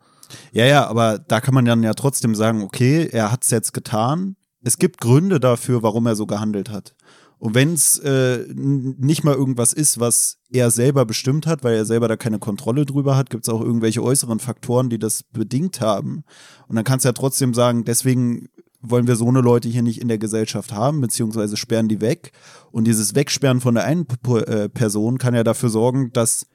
Ja, 0.52 0.66
ja, 0.66 0.88
aber 0.88 1.20
da 1.20 1.40
kann 1.42 1.54
man 1.54 1.66
dann 1.66 1.84
ja 1.84 1.94
trotzdem 1.94 2.34
sagen, 2.34 2.64
okay, 2.64 3.08
er 3.12 3.32
hat 3.32 3.44
es 3.44 3.52
jetzt 3.52 3.74
getan. 3.74 4.36
Es 4.64 4.78
gibt 4.78 5.00
Gründe 5.00 5.40
dafür, 5.40 5.84
warum 5.84 6.08
er 6.08 6.16
so 6.16 6.26
gehandelt 6.26 6.72
hat. 6.72 6.96
Und 7.38 7.56
wenn 7.56 7.74
es 7.74 7.98
äh, 8.00 8.46
nicht 8.54 9.24
mal 9.24 9.36
irgendwas 9.36 9.74
ist, 9.74 10.00
was 10.00 10.38
er 10.50 10.72
selber 10.72 11.06
bestimmt 11.06 11.48
hat, 11.48 11.64
weil 11.64 11.76
er 11.76 11.86
selber 11.86 12.08
da 12.08 12.16
keine 12.16 12.40
Kontrolle 12.40 12.86
drüber 12.86 13.18
hat, 13.18 13.30
gibt 13.30 13.48
es 13.48 13.54
auch 13.54 13.62
irgendwelche 13.62 14.04
äußeren 14.04 14.40
Faktoren, 14.40 14.90
die 14.90 15.00
das 15.00 15.24
bedingt 15.24 15.82
haben. 15.82 16.24
Und 16.68 16.76
dann 16.76 16.86
kannst 16.86 17.06
du 17.06 17.10
ja 17.10 17.14
trotzdem 17.14 17.54
sagen, 17.54 17.84
deswegen 17.84 18.48
wollen 18.82 19.08
wir 19.08 19.16
so 19.16 19.28
eine 19.28 19.42
Leute 19.42 19.70
hier 19.70 19.84
nicht 19.84 20.02
in 20.02 20.08
der 20.08 20.18
Gesellschaft 20.18 20.74
haben, 20.74 21.02
beziehungsweise 21.02 21.58
sperren 21.58 21.88
die 21.88 22.02
weg. 22.02 22.32
Und 22.72 22.86
dieses 22.86 23.16
Wegsperren 23.16 23.62
von 23.62 23.76
der 23.76 23.86
einen 23.86 24.08
äh, 24.28 24.70
Person 24.70 25.18
kann 25.18 25.36
ja 25.36 25.44
dafür 25.44 25.70
sorgen, 25.70 26.12
dass 26.14 26.48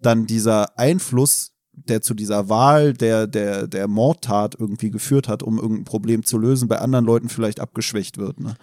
dann 0.00 0.26
dieser 0.26 0.78
Einfluss, 0.78 1.52
der 1.72 2.02
zu 2.02 2.14
dieser 2.14 2.48
Wahl 2.48 2.92
der, 2.92 3.26
der, 3.26 3.66
der 3.66 3.88
Mordtat 3.88 4.56
irgendwie 4.58 4.90
geführt 4.90 5.28
hat, 5.28 5.42
um 5.42 5.58
irgendein 5.58 5.84
Problem 5.84 6.24
zu 6.24 6.38
lösen, 6.38 6.68
bei 6.68 6.78
anderen 6.78 7.04
Leuten 7.04 7.28
vielleicht 7.28 7.60
abgeschwächt 7.60 8.18
wird. 8.18 8.40
Ne? 8.40 8.56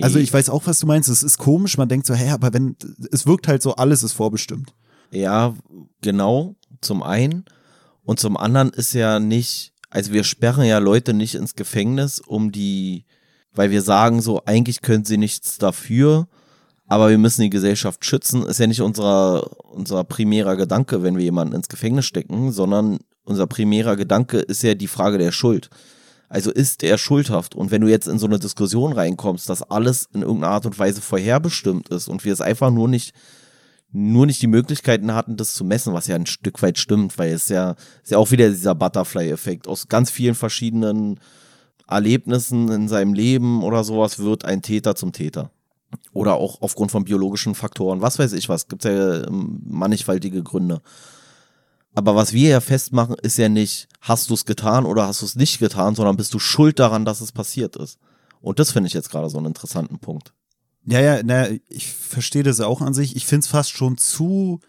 Also 0.00 0.18
ich 0.18 0.32
weiß 0.32 0.50
auch, 0.50 0.66
was 0.66 0.80
du 0.80 0.86
meinst. 0.86 1.08
Es 1.08 1.22
ist 1.22 1.38
komisch, 1.38 1.78
man 1.78 1.88
denkt 1.88 2.06
so, 2.06 2.14
hä, 2.14 2.30
aber 2.30 2.52
wenn, 2.52 2.76
es 3.12 3.26
wirkt 3.26 3.48
halt 3.48 3.62
so, 3.62 3.76
alles 3.76 4.02
ist 4.02 4.12
vorbestimmt. 4.12 4.74
Ja, 5.10 5.54
genau, 6.00 6.56
zum 6.80 7.02
einen. 7.02 7.44
Und 8.02 8.18
zum 8.18 8.36
anderen 8.36 8.70
ist 8.70 8.92
ja 8.92 9.20
nicht, 9.20 9.73
also 9.94 10.12
wir 10.12 10.24
sperren 10.24 10.64
ja 10.64 10.78
Leute 10.78 11.14
nicht 11.14 11.36
ins 11.36 11.54
Gefängnis, 11.54 12.18
um 12.18 12.50
die, 12.50 13.04
weil 13.52 13.70
wir 13.70 13.80
sagen 13.80 14.20
so, 14.20 14.42
eigentlich 14.44 14.82
können 14.82 15.04
sie 15.04 15.16
nichts 15.16 15.56
dafür, 15.56 16.26
aber 16.88 17.10
wir 17.10 17.18
müssen 17.18 17.42
die 17.42 17.50
Gesellschaft 17.50 18.04
schützen, 18.04 18.44
ist 18.44 18.58
ja 18.58 18.66
nicht 18.66 18.80
unser, 18.80 19.48
unser 19.70 20.02
primärer 20.02 20.56
Gedanke, 20.56 21.04
wenn 21.04 21.16
wir 21.16 21.22
jemanden 21.22 21.54
ins 21.54 21.68
Gefängnis 21.68 22.06
stecken, 22.06 22.50
sondern 22.50 22.98
unser 23.22 23.46
primärer 23.46 23.94
Gedanke 23.94 24.38
ist 24.38 24.64
ja 24.64 24.74
die 24.74 24.88
Frage 24.88 25.16
der 25.16 25.30
Schuld. 25.30 25.70
Also 26.28 26.50
ist 26.50 26.82
er 26.82 26.98
schuldhaft? 26.98 27.54
Und 27.54 27.70
wenn 27.70 27.80
du 27.80 27.86
jetzt 27.86 28.08
in 28.08 28.18
so 28.18 28.26
eine 28.26 28.40
Diskussion 28.40 28.92
reinkommst, 28.92 29.48
dass 29.48 29.62
alles 29.62 30.08
in 30.12 30.22
irgendeiner 30.22 30.54
Art 30.54 30.66
und 30.66 30.76
Weise 30.76 31.02
vorherbestimmt 31.02 31.90
ist 31.90 32.08
und 32.08 32.24
wir 32.24 32.32
es 32.32 32.40
einfach 32.40 32.72
nur 32.72 32.88
nicht, 32.88 33.14
nur 33.94 34.26
nicht 34.26 34.42
die 34.42 34.48
Möglichkeiten 34.48 35.14
hatten, 35.14 35.36
das 35.36 35.54
zu 35.54 35.64
messen, 35.64 35.94
was 35.94 36.08
ja 36.08 36.16
ein 36.16 36.26
Stück 36.26 36.60
weit 36.62 36.78
stimmt, 36.78 37.16
weil 37.16 37.32
es 37.32 37.48
ja, 37.48 37.76
ist 38.02 38.10
ja 38.10 38.18
auch 38.18 38.32
wieder 38.32 38.50
dieser 38.50 38.74
Butterfly-Effekt. 38.74 39.68
Aus 39.68 39.88
ganz 39.88 40.10
vielen 40.10 40.34
verschiedenen 40.34 41.20
Erlebnissen 41.86 42.70
in 42.70 42.88
seinem 42.88 43.14
Leben 43.14 43.62
oder 43.62 43.84
sowas 43.84 44.18
wird 44.18 44.44
ein 44.44 44.62
Täter 44.62 44.96
zum 44.96 45.12
Täter. 45.12 45.50
Oder 46.12 46.34
auch 46.34 46.60
aufgrund 46.60 46.90
von 46.90 47.04
biologischen 47.04 47.54
Faktoren, 47.54 48.02
was 48.02 48.18
weiß 48.18 48.32
ich 48.32 48.48
was, 48.48 48.66
gibt 48.66 48.84
ja 48.84 49.24
ähm, 49.24 49.60
mannigfaltige 49.64 50.42
Gründe. 50.42 50.82
Aber 51.94 52.16
was 52.16 52.32
wir 52.32 52.48
ja 52.48 52.60
festmachen, 52.60 53.14
ist 53.22 53.38
ja 53.38 53.48
nicht, 53.48 53.86
hast 54.00 54.28
du 54.28 54.34
es 54.34 54.44
getan 54.44 54.86
oder 54.86 55.06
hast 55.06 55.22
du 55.22 55.26
es 55.26 55.36
nicht 55.36 55.60
getan, 55.60 55.94
sondern 55.94 56.16
bist 56.16 56.34
du 56.34 56.40
schuld 56.40 56.80
daran, 56.80 57.04
dass 57.04 57.20
es 57.20 57.30
passiert 57.30 57.76
ist. 57.76 58.00
Und 58.40 58.58
das 58.58 58.72
finde 58.72 58.88
ich 58.88 58.94
jetzt 58.94 59.10
gerade 59.10 59.30
so 59.30 59.38
einen 59.38 59.46
interessanten 59.46 60.00
Punkt. 60.00 60.32
Ja, 60.86 61.00
ja, 61.00 61.20
na, 61.24 61.48
ich 61.68 61.88
verstehe 61.92 62.42
das 62.42 62.60
auch 62.60 62.82
an 62.82 62.94
sich. 62.94 63.16
Ich 63.16 63.26
finde 63.26 63.44
es 63.44 63.48
fast 63.48 63.70
schon 63.70 63.96
zu, 63.96 64.60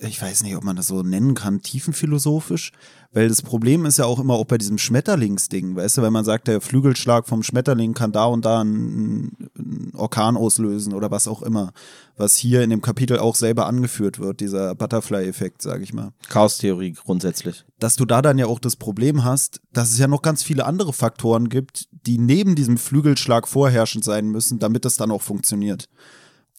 ich 0.00 0.20
weiß 0.20 0.42
nicht, 0.42 0.56
ob 0.56 0.64
man 0.64 0.76
das 0.76 0.86
so 0.86 1.02
nennen 1.02 1.34
kann, 1.34 1.60
tiefenphilosophisch, 1.60 2.72
weil 3.12 3.28
das 3.28 3.42
Problem 3.42 3.84
ist 3.84 3.98
ja 3.98 4.06
auch 4.06 4.18
immer 4.18 4.34
auch 4.34 4.46
bei 4.46 4.56
diesem 4.56 4.78
Schmetterlingsding, 4.78 5.76
weißt 5.76 5.98
du, 5.98 6.02
wenn 6.02 6.12
man 6.12 6.24
sagt, 6.24 6.48
der 6.48 6.62
Flügelschlag 6.62 7.28
vom 7.28 7.42
Schmetterling 7.42 7.92
kann 7.92 8.10
da 8.10 8.24
und 8.24 8.44
da 8.44 8.62
einen, 8.62 9.50
einen 9.56 9.92
Orkan 9.94 10.36
auslösen 10.36 10.94
oder 10.94 11.10
was 11.10 11.28
auch 11.28 11.42
immer, 11.42 11.72
was 12.16 12.36
hier 12.36 12.62
in 12.62 12.70
dem 12.70 12.80
Kapitel 12.80 13.18
auch 13.18 13.36
selber 13.36 13.66
angeführt 13.66 14.18
wird, 14.18 14.40
dieser 14.40 14.74
Butterfly-Effekt, 14.74 15.60
sage 15.60 15.84
ich 15.84 15.92
mal. 15.92 16.12
Chaos-Theorie 16.28 16.92
grundsätzlich. 16.92 17.64
Dass 17.78 17.96
du 17.96 18.06
da 18.06 18.22
dann 18.22 18.38
ja 18.38 18.46
auch 18.46 18.60
das 18.60 18.76
Problem 18.76 19.24
hast, 19.24 19.60
dass 19.72 19.90
es 19.90 19.98
ja 19.98 20.08
noch 20.08 20.22
ganz 20.22 20.42
viele 20.42 20.64
andere 20.64 20.94
Faktoren 20.94 21.50
gibt, 21.50 21.88
die 22.06 22.16
neben 22.16 22.54
diesem 22.54 22.78
Flügelschlag 22.78 23.46
vorherrschend 23.46 24.04
sein 24.04 24.28
müssen, 24.28 24.58
damit 24.58 24.86
es 24.86 24.96
dann 24.96 25.10
auch 25.10 25.22
funktioniert 25.22 25.88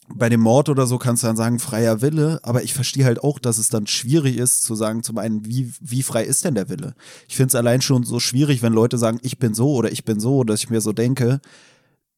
bei 0.08 0.28
dem 0.28 0.40
Mord 0.40 0.68
oder 0.68 0.86
so 0.86 0.98
kannst 0.98 1.22
du 1.22 1.26
dann 1.26 1.36
sagen, 1.36 1.58
freier 1.58 2.02
Wille, 2.02 2.38
aber 2.42 2.62
ich 2.62 2.74
verstehe 2.74 3.04
halt 3.04 3.22
auch, 3.22 3.38
dass 3.38 3.58
es 3.58 3.68
dann 3.68 3.86
schwierig 3.86 4.36
ist 4.36 4.62
zu 4.62 4.74
sagen, 4.74 5.02
zum 5.02 5.18
einen, 5.18 5.46
wie, 5.46 5.72
wie 5.80 6.02
frei 6.02 6.24
ist 6.24 6.44
denn 6.44 6.54
der 6.54 6.68
Wille? 6.68 6.94
Ich 7.26 7.36
finde 7.36 7.48
es 7.48 7.54
allein 7.54 7.80
schon 7.80 8.04
so 8.04 8.20
schwierig, 8.20 8.62
wenn 8.62 8.72
Leute 8.72 8.98
sagen, 8.98 9.18
ich 9.22 9.38
bin 9.38 9.54
so 9.54 9.74
oder 9.74 9.90
ich 9.90 10.04
bin 10.04 10.20
so, 10.20 10.44
dass 10.44 10.60
ich 10.60 10.70
mir 10.70 10.80
so 10.80 10.92
denke, 10.92 11.40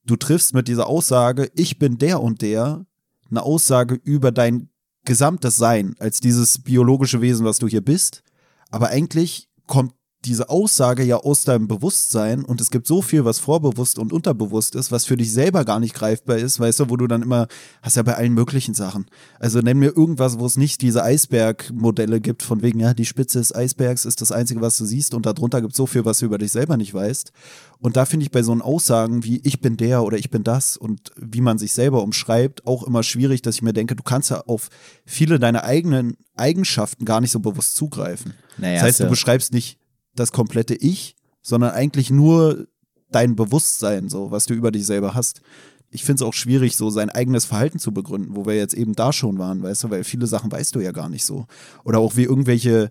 du 0.04 0.16
triffst 0.16 0.54
mit 0.54 0.68
dieser 0.68 0.88
Aussage, 0.88 1.50
ich 1.54 1.78
bin 1.78 1.98
der 1.98 2.20
und 2.20 2.42
der, 2.42 2.84
eine 3.30 3.42
Aussage 3.42 3.94
über 4.02 4.32
dein 4.32 4.68
gesamtes 5.04 5.56
Sein 5.56 5.94
als 5.98 6.20
dieses 6.20 6.58
biologische 6.58 7.20
Wesen, 7.20 7.46
was 7.46 7.58
du 7.58 7.68
hier 7.68 7.84
bist. 7.84 8.22
Aber 8.70 8.88
eigentlich 8.88 9.48
kommt 9.66 9.94
diese 10.26 10.48
Aussage 10.50 11.04
ja 11.04 11.16
aus 11.16 11.44
deinem 11.44 11.68
Bewusstsein 11.68 12.44
und 12.44 12.60
es 12.60 12.70
gibt 12.70 12.86
so 12.86 13.00
viel, 13.00 13.24
was 13.24 13.38
vorbewusst 13.38 13.98
und 13.98 14.12
unterbewusst 14.12 14.74
ist, 14.74 14.92
was 14.92 15.04
für 15.04 15.16
dich 15.16 15.32
selber 15.32 15.64
gar 15.64 15.80
nicht 15.80 15.94
greifbar 15.94 16.36
ist, 16.36 16.58
weißt 16.58 16.80
du, 16.80 16.90
wo 16.90 16.96
du 16.96 17.06
dann 17.06 17.22
immer, 17.22 17.46
hast 17.82 17.96
ja 17.96 18.02
bei 18.02 18.16
allen 18.16 18.34
möglichen 18.34 18.74
Sachen. 18.74 19.06
Also 19.38 19.60
nenn 19.60 19.78
mir 19.78 19.96
irgendwas, 19.96 20.38
wo 20.38 20.46
es 20.46 20.56
nicht 20.56 20.82
diese 20.82 21.02
Eisbergmodelle 21.02 22.20
gibt, 22.20 22.42
von 22.42 22.62
wegen, 22.62 22.80
ja, 22.80 22.92
die 22.92 23.04
Spitze 23.04 23.38
des 23.38 23.54
Eisbergs 23.54 24.04
ist 24.04 24.20
das 24.20 24.32
Einzige, 24.32 24.60
was 24.60 24.76
du 24.76 24.84
siehst 24.84 25.14
und 25.14 25.26
darunter 25.26 25.60
gibt 25.60 25.72
es 25.72 25.76
so 25.76 25.86
viel, 25.86 26.04
was 26.04 26.18
du 26.18 26.26
über 26.26 26.38
dich 26.38 26.52
selber 26.52 26.76
nicht 26.76 26.92
weißt. 26.92 27.32
Und 27.78 27.96
da 27.96 28.04
finde 28.04 28.24
ich 28.24 28.30
bei 28.30 28.42
so 28.42 28.52
Aussagen 28.54 29.22
wie 29.22 29.40
ich 29.44 29.60
bin 29.60 29.76
der 29.76 30.02
oder 30.02 30.16
ich 30.16 30.30
bin 30.30 30.42
das 30.42 30.76
und 30.76 31.12
wie 31.16 31.40
man 31.40 31.58
sich 31.58 31.72
selber 31.72 32.02
umschreibt, 32.02 32.66
auch 32.66 32.82
immer 32.82 33.02
schwierig, 33.02 33.42
dass 33.42 33.56
ich 33.56 33.62
mir 33.62 33.72
denke, 33.72 33.94
du 33.94 34.02
kannst 34.02 34.30
ja 34.30 34.40
auf 34.46 34.70
viele 35.04 35.38
deiner 35.38 35.64
eigenen 35.64 36.16
Eigenschaften 36.36 37.04
gar 37.04 37.20
nicht 37.20 37.30
so 37.30 37.40
bewusst 37.40 37.76
zugreifen. 37.76 38.34
Naja, 38.58 38.74
das 38.74 38.82
heißt, 38.82 39.00
du 39.00 39.08
beschreibst 39.08 39.52
nicht 39.52 39.78
das 40.18 40.32
komplette 40.32 40.74
Ich, 40.74 41.16
sondern 41.42 41.70
eigentlich 41.70 42.10
nur 42.10 42.66
dein 43.10 43.36
Bewusstsein, 43.36 44.08
so 44.08 44.30
was 44.30 44.46
du 44.46 44.54
über 44.54 44.72
dich 44.72 44.86
selber 44.86 45.14
hast. 45.14 45.40
Ich 45.90 46.04
finde 46.04 46.24
es 46.24 46.28
auch 46.28 46.34
schwierig, 46.34 46.76
so 46.76 46.90
sein 46.90 47.08
eigenes 47.08 47.44
Verhalten 47.44 47.78
zu 47.78 47.92
begründen, 47.92 48.34
wo 48.34 48.44
wir 48.46 48.56
jetzt 48.56 48.74
eben 48.74 48.94
da 48.94 49.12
schon 49.12 49.38
waren, 49.38 49.62
weißt 49.62 49.84
du, 49.84 49.90
weil 49.90 50.04
viele 50.04 50.26
Sachen 50.26 50.50
weißt 50.50 50.74
du 50.74 50.80
ja 50.80 50.92
gar 50.92 51.08
nicht 51.08 51.24
so. 51.24 51.46
Oder 51.84 51.98
auch 52.00 52.16
wie 52.16 52.24
irgendwelche 52.24 52.90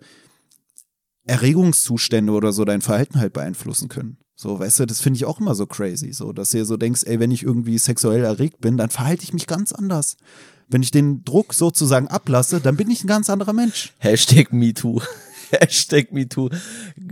Erregungszustände 1.25 2.31
oder 2.31 2.53
so 2.53 2.65
dein 2.65 2.81
Verhalten 2.81 3.19
halt 3.19 3.33
beeinflussen 3.33 3.89
können. 3.89 4.17
So, 4.35 4.59
weißt 4.59 4.79
du, 4.79 4.85
das 4.85 5.01
finde 5.01 5.17
ich 5.17 5.25
auch 5.25 5.39
immer 5.39 5.55
so 5.55 5.65
crazy, 5.65 6.11
so, 6.11 6.33
dass 6.33 6.51
du 6.51 6.63
so 6.65 6.77
denkst, 6.77 7.03
ey, 7.05 7.19
wenn 7.19 7.31
ich 7.31 7.43
irgendwie 7.43 7.77
sexuell 7.77 8.23
erregt 8.23 8.59
bin, 8.59 8.77
dann 8.77 8.89
verhalte 8.89 9.23
ich 9.23 9.33
mich 9.33 9.47
ganz 9.47 9.71
anders. 9.71 10.17
Wenn 10.67 10.83
ich 10.83 10.91
den 10.91 11.23
Druck 11.23 11.53
sozusagen 11.53 12.07
ablasse, 12.07 12.59
dann 12.59 12.75
bin 12.75 12.89
ich 12.89 13.03
ein 13.03 13.07
ganz 13.07 13.29
anderer 13.29 13.53
Mensch. 13.53 13.93
Hashtag 13.99 14.51
MeToo. 14.51 15.01
Hashtag 15.51 16.11
MeToo. 16.11 16.49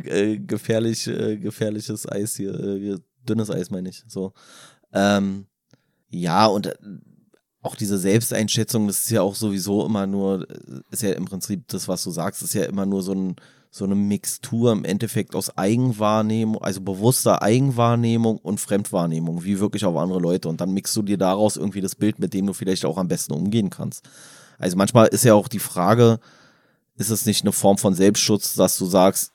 Äh, 0.05 0.37
gefährlich, 0.37 1.07
äh, 1.07 1.37
gefährliches 1.37 2.09
Eis 2.09 2.35
hier. 2.35 2.53
Äh, 2.53 2.97
dünnes 3.27 3.49
Eis 3.49 3.69
meine 3.69 3.89
ich. 3.89 4.03
So. 4.07 4.33
Ähm, 4.93 5.45
ja, 6.09 6.45
und 6.45 6.67
äh, 6.67 6.75
auch 7.61 7.75
diese 7.75 7.97
Selbsteinschätzung, 7.97 8.87
das 8.87 9.03
ist 9.03 9.11
ja 9.11 9.21
auch 9.21 9.35
sowieso 9.35 9.85
immer 9.85 10.05
nur, 10.05 10.45
ist 10.91 11.01
ja 11.01 11.13
im 11.13 11.25
Prinzip 11.25 11.67
das, 11.69 11.87
was 11.87 12.03
du 12.03 12.11
sagst, 12.11 12.43
ist 12.43 12.53
ja 12.53 12.65
immer 12.65 12.85
nur 12.85 13.01
so, 13.01 13.13
ein, 13.13 13.35
so 13.71 13.85
eine 13.85 13.95
Mixtur 13.95 14.73
im 14.73 14.83
Endeffekt 14.83 15.33
aus 15.33 15.57
Eigenwahrnehmung, 15.57 16.61
also 16.61 16.81
bewusster 16.81 17.41
Eigenwahrnehmung 17.41 18.37
und 18.37 18.59
Fremdwahrnehmung, 18.59 19.45
wie 19.45 19.59
wirklich 19.59 19.85
auf 19.85 19.95
andere 19.95 20.19
Leute. 20.19 20.49
Und 20.49 20.59
dann 20.59 20.73
mixst 20.73 20.95
du 20.97 21.01
dir 21.01 21.17
daraus 21.17 21.55
irgendwie 21.55 21.81
das 21.81 21.95
Bild, 21.95 22.19
mit 22.19 22.33
dem 22.33 22.47
du 22.47 22.53
vielleicht 22.53 22.83
auch 22.83 22.97
am 22.97 23.07
besten 23.07 23.33
umgehen 23.33 23.69
kannst. 23.69 24.03
Also 24.59 24.75
manchmal 24.75 25.07
ist 25.07 25.23
ja 25.23 25.33
auch 25.33 25.47
die 25.47 25.59
Frage, 25.59 26.19
ist 26.95 27.09
es 27.09 27.25
nicht 27.25 27.41
eine 27.41 27.51
Form 27.51 27.77
von 27.77 27.93
Selbstschutz, 27.93 28.55
dass 28.55 28.77
du 28.77 28.85
sagst, 28.85 29.31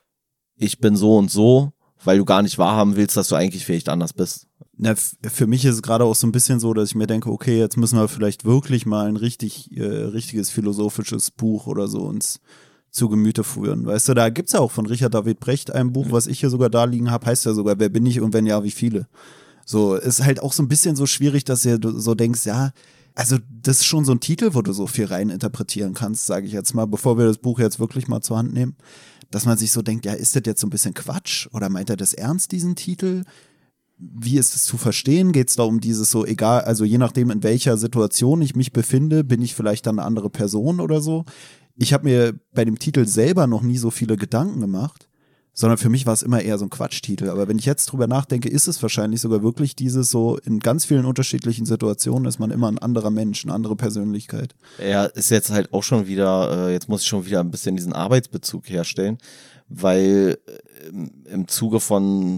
ich 0.57 0.79
bin 0.79 0.97
so 0.97 1.17
und 1.17 1.31
so, 1.31 1.73
weil 2.05 2.19
du 2.19 2.25
gar 2.25 2.43
nicht 2.43 2.59
wahrhaben 2.59 2.97
willst, 2.97 3.17
dass 3.17 3.29
du 3.29 3.35
eigentlich 3.35 3.65
vielleicht 3.65 3.89
anders 3.89 4.13
bist? 4.13 4.47
Na, 4.77 4.95
für 4.95 5.47
mich 5.47 5.65
ist 5.65 5.77
es 5.77 5.83
gerade 5.83 6.05
auch 6.05 6.15
so 6.15 6.27
ein 6.27 6.33
bisschen 6.33 6.61
so, 6.61 6.73
dass 6.73 6.91
ich 6.91 6.95
mir 6.95 7.09
denke, 7.09 7.31
okay, 7.31 7.59
jetzt 7.59 7.77
müssen 7.77 7.99
wir 7.99 8.09
vielleicht 8.09 8.45
wirklich 8.45 8.87
mal 8.87 9.09
ein 9.09 9.17
richtig, 9.17 9.77
äh, 9.77 9.83
richtiges 9.83 10.51
philosophisches 10.51 11.33
Buch 11.33 11.67
oder 11.67 11.89
so 11.89 12.03
uns 12.03 12.41
zu 12.91 13.09
Gemüte 13.09 13.45
führen. 13.45 13.87
Weißt 13.87 14.09
du, 14.09 14.15
da 14.15 14.31
gibt's 14.31 14.53
ja 14.53 14.61
auch 14.61 14.71
von 14.71 14.87
Richard 14.87 15.15
David 15.15 15.41
Brecht 15.41 15.73
ein 15.73 15.93
Buch, 15.93 16.07
was 16.11 16.27
ich 16.27 16.41
hier 16.41 16.51
sogar 16.51 16.71
da 16.71 16.85
liegen 16.85 17.11
habe, 17.11 17.27
heißt 17.27 17.45
ja 17.45 17.53
sogar, 17.53 17.79
wer 17.79 17.89
bin 17.89 18.07
ich 18.07 18.21
und 18.21 18.33
wenn 18.33 18.47
ja, 18.47 18.63
wie 18.65 18.71
viele. 18.71 19.09
So, 19.67 19.97
ist 19.97 20.25
halt 20.25 20.41
auch 20.41 20.53
so 20.53 20.63
ein 20.63 20.69
bisschen 20.69 20.97
so 20.97 21.07
schwierig, 21.07 21.45
dass 21.45 21.65
ihr 21.65 21.79
so 21.83 22.15
denkst, 22.15 22.47
ja, 22.47 22.73
also 23.19 23.37
das 23.51 23.79
ist 23.79 23.87
schon 23.87 24.05
so 24.05 24.13
ein 24.13 24.21
Titel, 24.21 24.55
wo 24.55 24.63
du 24.63 24.73
so 24.73 24.87
viel 24.87 25.07
rein 25.07 25.29
interpretieren 25.29 25.93
kannst, 25.93 26.27
sage 26.27 26.47
ich 26.47 26.53
jetzt 26.53 26.73
mal, 26.75 26.87
bevor 26.87 27.19
wir 27.19 27.27
das 27.27 27.39
Buch 27.39 27.59
jetzt 27.59 27.81
wirklich 27.81 28.07
mal 28.07 28.21
zur 28.21 28.39
Hand 28.39 28.53
nehmen, 28.53 28.77
dass 29.33 29.45
man 29.45 29.59
sich 29.59 29.73
so 29.73 29.83
denkt, 29.83 30.07
ja, 30.07 30.13
ist 30.13 30.37
das 30.37 30.43
jetzt 30.47 30.61
so 30.61 30.69
ein 30.69 30.71
bisschen 30.71 30.95
Quatsch 30.95 31.49
oder 31.53 31.69
meint 31.69 31.91
er 31.91 31.97
das 31.97 32.15
ernst, 32.15 32.53
diesen 32.53 32.77
Titel? 32.77 33.25
Wie 33.99 34.39
ist 34.39 34.55
es 34.55 34.63
zu 34.63 34.79
verstehen? 34.79 35.33
Geht 35.33 35.49
es 35.49 35.57
da 35.57 35.65
um 35.65 35.81
dieses 35.81 36.13
so, 36.13 36.25
egal, 36.25 36.61
also 36.61 36.85
je 36.85 36.99
nachdem, 36.99 37.33
in 37.33 37.43
welcher 37.43 37.77
Situation 37.77 38.41
ich 38.41 38.55
mich 38.55 38.73
befinde, 38.73 39.25
bin 39.25 39.43
ich 39.43 39.57
vielleicht 39.57 39.87
dann 39.87 39.99
eine 39.99 40.07
andere 40.07 40.31
Person 40.31 40.79
oder 40.79 41.01
so? 41.01 41.25
Ich 41.75 41.93
habe 41.93 42.05
mir 42.05 42.39
bei 42.55 42.65
dem 42.65 42.79
Titel 42.79 43.05
selber 43.05 43.49
noch 43.49 43.63
nie 43.63 43.79
so 43.79 43.91
viele 43.91 44.17
Gedanken 44.17 44.61
gemacht 44.61 45.08
sondern 45.59 45.77
für 45.77 45.89
mich 45.89 46.07
war 46.07 46.13
es 46.13 46.23
immer 46.23 46.41
eher 46.41 46.57
so 46.57 46.67
ein 46.67 46.71
Quatschtitel. 46.71 47.29
Aber 47.31 47.49
wenn 47.49 47.59
ich 47.59 47.65
jetzt 47.65 47.87
drüber 47.87 48.07
nachdenke, 48.07 48.49
ist 48.49 48.69
es 48.69 48.81
wahrscheinlich 48.81 49.21
sogar 49.21 49.43
wirklich 49.43 49.75
dieses 49.75 50.09
so, 50.09 50.39
in 50.45 50.61
ganz 50.61 50.85
vielen 50.85 51.05
unterschiedlichen 51.05 51.67
Situationen 51.67 52.27
ist 52.27 52.39
man 52.39 52.53
immer 52.53 52.69
ein 52.69 52.79
anderer 52.79 53.11
Mensch, 53.11 53.45
eine 53.45 53.55
andere 53.55 53.75
Persönlichkeit. 53.75 54.55
Ja, 54.81 55.07
ist 55.07 55.33
jetzt 55.33 55.51
halt 55.51 55.73
auch 55.73 55.83
schon 55.83 56.07
wieder, 56.07 56.69
äh, 56.69 56.73
jetzt 56.73 56.89
muss 56.89 57.03
ich 57.03 57.09
schon 57.09 57.27
wieder 57.27 57.41
ein 57.41 57.51
bisschen 57.51 57.75
diesen 57.75 57.93
Arbeitsbezug 57.93 58.71
herstellen, 58.71 59.19
weil 59.69 60.39
äh, 60.47 61.33
im 61.33 61.49
Zuge 61.49 61.81
von, 61.81 62.37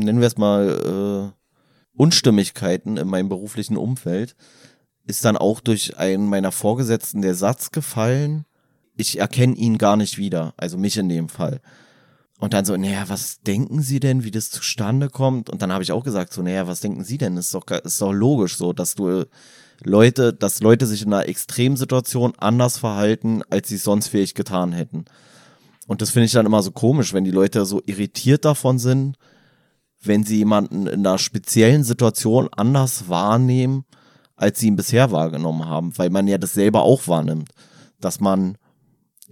nennen 0.00 0.20
wir 0.20 0.26
es 0.26 0.36
mal, 0.36 1.32
äh, 1.32 1.96
Unstimmigkeiten 1.96 2.98
in 2.98 3.08
meinem 3.08 3.30
beruflichen 3.30 3.78
Umfeld, 3.78 4.36
ist 5.06 5.24
dann 5.24 5.38
auch 5.38 5.60
durch 5.60 5.96
einen 5.96 6.28
meiner 6.28 6.52
Vorgesetzten 6.52 7.22
der 7.22 7.36
Satz 7.36 7.70
gefallen, 7.70 8.44
ich 8.98 9.18
erkenne 9.18 9.56
ihn 9.56 9.78
gar 9.78 9.96
nicht 9.96 10.18
wieder, 10.18 10.52
also 10.58 10.76
mich 10.76 10.98
in 10.98 11.08
dem 11.08 11.30
Fall. 11.30 11.62
Und 12.40 12.52
dann 12.52 12.64
so, 12.64 12.76
naja, 12.76 13.04
was 13.08 13.40
denken 13.40 13.80
Sie 13.80 14.00
denn, 14.00 14.24
wie 14.24 14.30
das 14.30 14.50
zustande 14.50 15.08
kommt? 15.08 15.48
Und 15.50 15.62
dann 15.62 15.72
habe 15.72 15.84
ich 15.84 15.92
auch 15.92 16.04
gesagt, 16.04 16.32
so, 16.32 16.42
naja, 16.42 16.66
was 16.66 16.80
denken 16.80 17.04
Sie 17.04 17.16
denn? 17.16 17.36
Ist 17.36 17.54
doch, 17.54 17.66
ist 17.66 18.00
doch 18.00 18.12
logisch 18.12 18.56
so, 18.56 18.72
dass 18.72 18.94
du 18.94 19.24
Leute, 19.82 20.32
dass 20.32 20.60
Leute 20.60 20.86
sich 20.86 21.02
in 21.02 21.12
einer 21.12 21.28
Extremsituation 21.28 22.34
anders 22.38 22.78
verhalten, 22.78 23.42
als 23.50 23.68
sie 23.68 23.76
es 23.76 23.84
sonst 23.84 24.08
vielleicht 24.08 24.34
getan 24.34 24.72
hätten. 24.72 25.04
Und 25.86 26.00
das 26.00 26.10
finde 26.10 26.26
ich 26.26 26.32
dann 26.32 26.46
immer 26.46 26.62
so 26.62 26.70
komisch, 26.70 27.12
wenn 27.12 27.24
die 27.24 27.30
Leute 27.30 27.64
so 27.66 27.82
irritiert 27.84 28.44
davon 28.44 28.78
sind, 28.78 29.16
wenn 30.02 30.24
sie 30.24 30.38
jemanden 30.38 30.86
in 30.86 31.06
einer 31.06 31.18
speziellen 31.18 31.84
Situation 31.84 32.48
anders 32.52 33.08
wahrnehmen, 33.08 33.84
als 34.36 34.60
sie 34.60 34.68
ihn 34.68 34.76
bisher 34.76 35.12
wahrgenommen 35.12 35.66
haben, 35.66 35.96
weil 35.96 36.10
man 36.10 36.28
ja 36.28 36.38
das 36.38 36.54
selber 36.54 36.82
auch 36.82 37.06
wahrnimmt, 37.08 37.50
dass 38.00 38.20
man, 38.20 38.56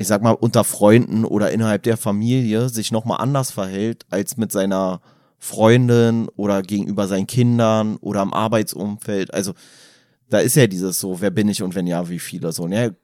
ich 0.02 0.08
sag 0.08 0.22
mal, 0.22 0.32
unter 0.32 0.64
Freunden 0.64 1.24
oder 1.24 1.50
innerhalb 1.50 1.82
der 1.84 1.96
Familie 1.96 2.68
sich 2.68 2.92
nochmal 2.92 3.20
anders 3.20 3.50
verhält 3.50 4.04
als 4.10 4.36
mit 4.36 4.52
seiner 4.52 5.00
Freundin 5.38 6.28
oder 6.36 6.62
gegenüber 6.62 7.08
seinen 7.08 7.26
Kindern 7.26 7.96
oder 7.96 8.22
im 8.22 8.32
Arbeitsumfeld. 8.32 9.32
Also 9.32 9.54
da 10.28 10.38
ist 10.38 10.56
ja 10.56 10.66
dieses 10.66 11.00
so, 11.00 11.20
wer 11.20 11.30
bin 11.30 11.48
ich 11.48 11.62
und 11.62 11.74
wenn 11.74 11.86
ja, 11.86 12.08
wie 12.08 12.18
viele 12.18 12.52
so. 12.52 12.68
Ne? 12.68 12.94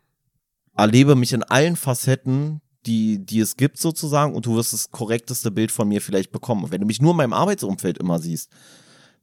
Erlebe 0.76 1.16
mich 1.16 1.32
in 1.32 1.42
allen 1.42 1.76
Facetten 1.76 2.61
die, 2.87 3.24
die 3.24 3.40
es 3.40 3.56
gibt 3.56 3.78
sozusagen 3.78 4.34
und 4.34 4.46
du 4.46 4.54
wirst 4.56 4.72
das 4.72 4.90
korrekteste 4.90 5.50
Bild 5.50 5.72
von 5.72 5.88
mir 5.88 6.00
vielleicht 6.00 6.30
bekommen. 6.30 6.64
Und 6.64 6.72
wenn 6.72 6.80
du 6.80 6.87
mich 6.87 7.02
nur 7.02 7.11
in 7.11 7.16
meinem 7.16 7.32
Arbeitsumfeld 7.32 7.98
immer 7.98 8.18
siehst, 8.18 8.50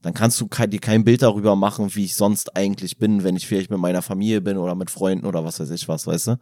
dann 0.02 0.14
kannst 0.14 0.40
du 0.40 0.46
kein, 0.46 0.70
dir 0.70 0.78
kein 0.78 1.04
Bild 1.04 1.22
darüber 1.22 1.56
machen, 1.56 1.94
wie 1.94 2.04
ich 2.04 2.14
sonst 2.14 2.56
eigentlich 2.56 2.98
bin, 2.98 3.24
wenn 3.24 3.36
ich 3.36 3.46
vielleicht 3.46 3.70
mit 3.70 3.80
meiner 3.80 4.02
Familie 4.02 4.40
bin 4.40 4.56
oder 4.56 4.74
mit 4.74 4.90
Freunden 4.90 5.26
oder 5.26 5.44
was 5.44 5.58
weiß 5.58 5.70
ich 5.70 5.88
was, 5.88 6.06
weißt 6.06 6.28
du? 6.28 6.38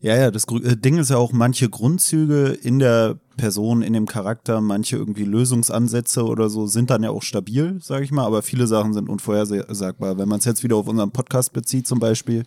Ja, 0.00 0.16
ja, 0.16 0.30
das 0.30 0.44
äh, 0.44 0.76
Ding 0.76 0.98
ist 0.98 1.10
ja 1.10 1.16
auch 1.16 1.32
manche 1.32 1.68
Grundzüge 1.68 2.48
in 2.48 2.78
der 2.78 3.18
Person, 3.36 3.82
in 3.82 3.92
dem 3.92 4.06
Charakter, 4.06 4.60
manche 4.60 4.96
irgendwie 4.96 5.24
Lösungsansätze 5.24 6.24
oder 6.24 6.48
so 6.50 6.66
sind 6.66 6.90
dann 6.90 7.02
ja 7.02 7.10
auch 7.10 7.22
stabil, 7.22 7.78
sage 7.80 8.04
ich 8.04 8.12
mal, 8.12 8.24
aber 8.24 8.42
viele 8.42 8.66
Sachen 8.66 8.92
sind 8.92 9.08
unvorhersagbar. 9.08 10.18
Wenn 10.18 10.28
man 10.28 10.38
es 10.38 10.44
jetzt 10.44 10.62
wieder 10.62 10.76
auf 10.76 10.88
unseren 10.88 11.10
Podcast 11.10 11.52
bezieht 11.52 11.86
zum 11.86 11.98
Beispiel, 11.98 12.44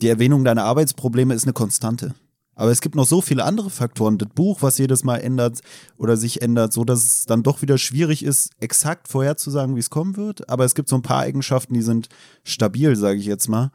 die 0.00 0.08
Erwähnung 0.08 0.44
deiner 0.44 0.64
Arbeitsprobleme 0.64 1.34
ist 1.34 1.44
eine 1.44 1.52
Konstante. 1.52 2.14
Aber 2.54 2.70
es 2.70 2.80
gibt 2.82 2.94
noch 2.94 3.06
so 3.06 3.22
viele 3.22 3.44
andere 3.44 3.70
Faktoren. 3.70 4.18
Das 4.18 4.28
Buch, 4.34 4.60
was 4.60 4.76
jedes 4.76 5.02
Mal 5.02 5.18
ändert 5.18 5.60
oder 5.96 6.16
sich 6.16 6.42
ändert, 6.42 6.72
so 6.72 6.84
dass 6.84 7.04
es 7.04 7.26
dann 7.26 7.42
doch 7.42 7.62
wieder 7.62 7.78
schwierig 7.78 8.22
ist, 8.22 8.50
exakt 8.60 9.08
vorherzusagen, 9.08 9.76
wie 9.76 9.80
es 9.80 9.88
kommen 9.88 10.16
wird. 10.16 10.48
Aber 10.50 10.64
es 10.64 10.74
gibt 10.74 10.88
so 10.88 10.96
ein 10.96 11.02
paar 11.02 11.20
Eigenschaften, 11.20 11.74
die 11.74 11.82
sind 11.82 12.08
stabil, 12.44 12.96
sage 12.96 13.18
ich 13.18 13.24
jetzt 13.24 13.48
mal. 13.48 13.70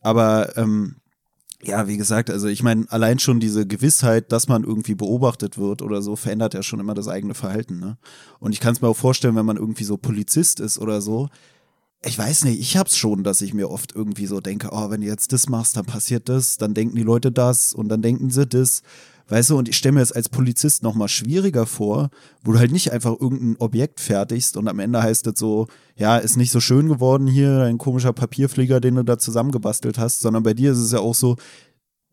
Aber 0.00 0.56
ähm, 0.56 0.96
ja, 1.62 1.88
wie 1.88 1.96
gesagt, 1.96 2.30
also 2.30 2.48
ich 2.48 2.62
meine, 2.62 2.84
allein 2.90 3.18
schon 3.18 3.40
diese 3.40 3.66
Gewissheit, 3.66 4.30
dass 4.30 4.48
man 4.48 4.64
irgendwie 4.64 4.94
beobachtet 4.94 5.58
wird 5.58 5.82
oder 5.82 6.02
so, 6.02 6.16
verändert 6.16 6.54
ja 6.54 6.62
schon 6.62 6.80
immer 6.80 6.94
das 6.94 7.08
eigene 7.08 7.34
Verhalten. 7.34 7.78
Ne? 7.78 7.96
Und 8.38 8.52
ich 8.52 8.60
kann 8.60 8.74
es 8.74 8.82
mir 8.82 8.88
auch 8.88 8.96
vorstellen, 8.96 9.36
wenn 9.36 9.46
man 9.46 9.56
irgendwie 9.56 9.84
so 9.84 9.96
Polizist 9.96 10.60
ist 10.60 10.78
oder 10.78 11.00
so, 11.00 11.28
ich 12.04 12.18
weiß 12.18 12.44
nicht, 12.44 12.60
ich 12.60 12.76
hab's 12.76 12.96
schon, 12.96 13.24
dass 13.24 13.40
ich 13.40 13.54
mir 13.54 13.70
oft 13.70 13.94
irgendwie 13.94 14.26
so 14.26 14.40
denke, 14.40 14.68
oh, 14.70 14.90
wenn 14.90 15.00
du 15.00 15.06
jetzt 15.06 15.32
das 15.32 15.48
machst, 15.48 15.76
dann 15.76 15.86
passiert 15.86 16.28
das, 16.28 16.56
dann 16.56 16.74
denken 16.74 16.94
die 16.94 17.02
Leute 17.02 17.32
das 17.32 17.72
und 17.72 17.88
dann 17.88 18.02
denken 18.02 18.30
sie 18.30 18.46
das. 18.46 18.82
Weißt 19.28 19.50
du, 19.50 19.58
und 19.58 19.68
ich 19.68 19.76
stelle 19.76 19.94
mir 19.94 20.00
das 20.00 20.12
als 20.12 20.28
Polizist 20.28 20.82
nochmal 20.84 21.08
schwieriger 21.08 21.66
vor, 21.66 22.10
wo 22.44 22.52
du 22.52 22.58
halt 22.58 22.70
nicht 22.70 22.92
einfach 22.92 23.12
irgendein 23.20 23.56
Objekt 23.58 24.00
fertigst 24.00 24.56
und 24.56 24.68
am 24.68 24.78
Ende 24.78 25.02
heißt 25.02 25.26
es 25.26 25.38
so, 25.38 25.66
ja, 25.96 26.16
ist 26.18 26.36
nicht 26.36 26.52
so 26.52 26.60
schön 26.60 26.88
geworden 26.88 27.26
hier, 27.26 27.62
ein 27.62 27.78
komischer 27.78 28.12
Papierflieger, 28.12 28.80
den 28.80 28.94
du 28.94 29.02
da 29.02 29.18
zusammengebastelt 29.18 29.98
hast, 29.98 30.20
sondern 30.20 30.44
bei 30.44 30.54
dir 30.54 30.70
ist 30.72 30.78
es 30.78 30.92
ja 30.92 31.00
auch 31.00 31.14
so, 31.14 31.36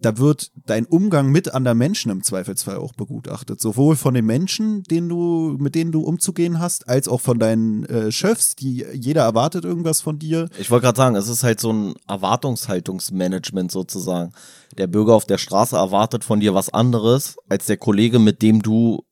da 0.03 0.17
wird 0.17 0.51
dein 0.65 0.85
Umgang 0.85 1.31
mit 1.31 1.53
anderen 1.53 1.77
Menschen 1.77 2.11
im 2.11 2.23
Zweifelsfall 2.23 2.77
auch 2.77 2.93
begutachtet. 2.93 3.61
Sowohl 3.61 3.95
von 3.95 4.13
den 4.13 4.25
Menschen, 4.25 4.83
denen 4.83 5.07
du, 5.07 5.55
mit 5.59 5.75
denen 5.75 5.91
du 5.91 6.01
umzugehen 6.01 6.59
hast, 6.59 6.89
als 6.89 7.07
auch 7.07 7.21
von 7.21 7.39
deinen 7.39 7.85
äh, 7.85 8.11
Chefs, 8.11 8.55
die 8.55 8.85
jeder 8.93 9.23
erwartet 9.23 9.63
irgendwas 9.63 10.01
von 10.01 10.19
dir. 10.19 10.49
Ich 10.59 10.69
wollte 10.69 10.85
gerade 10.85 10.97
sagen, 10.97 11.15
es 11.15 11.29
ist 11.29 11.43
halt 11.43 11.59
so 11.59 11.71
ein 11.71 11.93
Erwartungshaltungsmanagement 12.07 13.71
sozusagen. 13.71 14.33
Der 14.77 14.87
Bürger 14.87 15.13
auf 15.13 15.25
der 15.25 15.37
Straße 15.37 15.75
erwartet 15.75 16.23
von 16.23 16.39
dir 16.39 16.53
was 16.53 16.69
anderes 16.69 17.37
als 17.49 17.65
der 17.65 17.77
Kollege, 17.77 18.19
mit 18.19 18.41
dem 18.41 18.61
du 18.61 19.03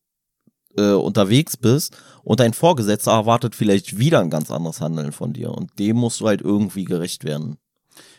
äh, 0.77 0.93
unterwegs 0.93 1.57
bist. 1.57 1.97
Und 2.23 2.39
dein 2.39 2.53
Vorgesetzter 2.53 3.11
erwartet 3.11 3.55
vielleicht 3.55 3.97
wieder 3.97 4.19
ein 4.19 4.29
ganz 4.29 4.51
anderes 4.51 4.81
Handeln 4.81 5.11
von 5.11 5.33
dir. 5.33 5.51
Und 5.51 5.77
dem 5.79 5.97
musst 5.97 6.21
du 6.21 6.27
halt 6.27 6.41
irgendwie 6.41 6.85
gerecht 6.85 7.23
werden. 7.23 7.57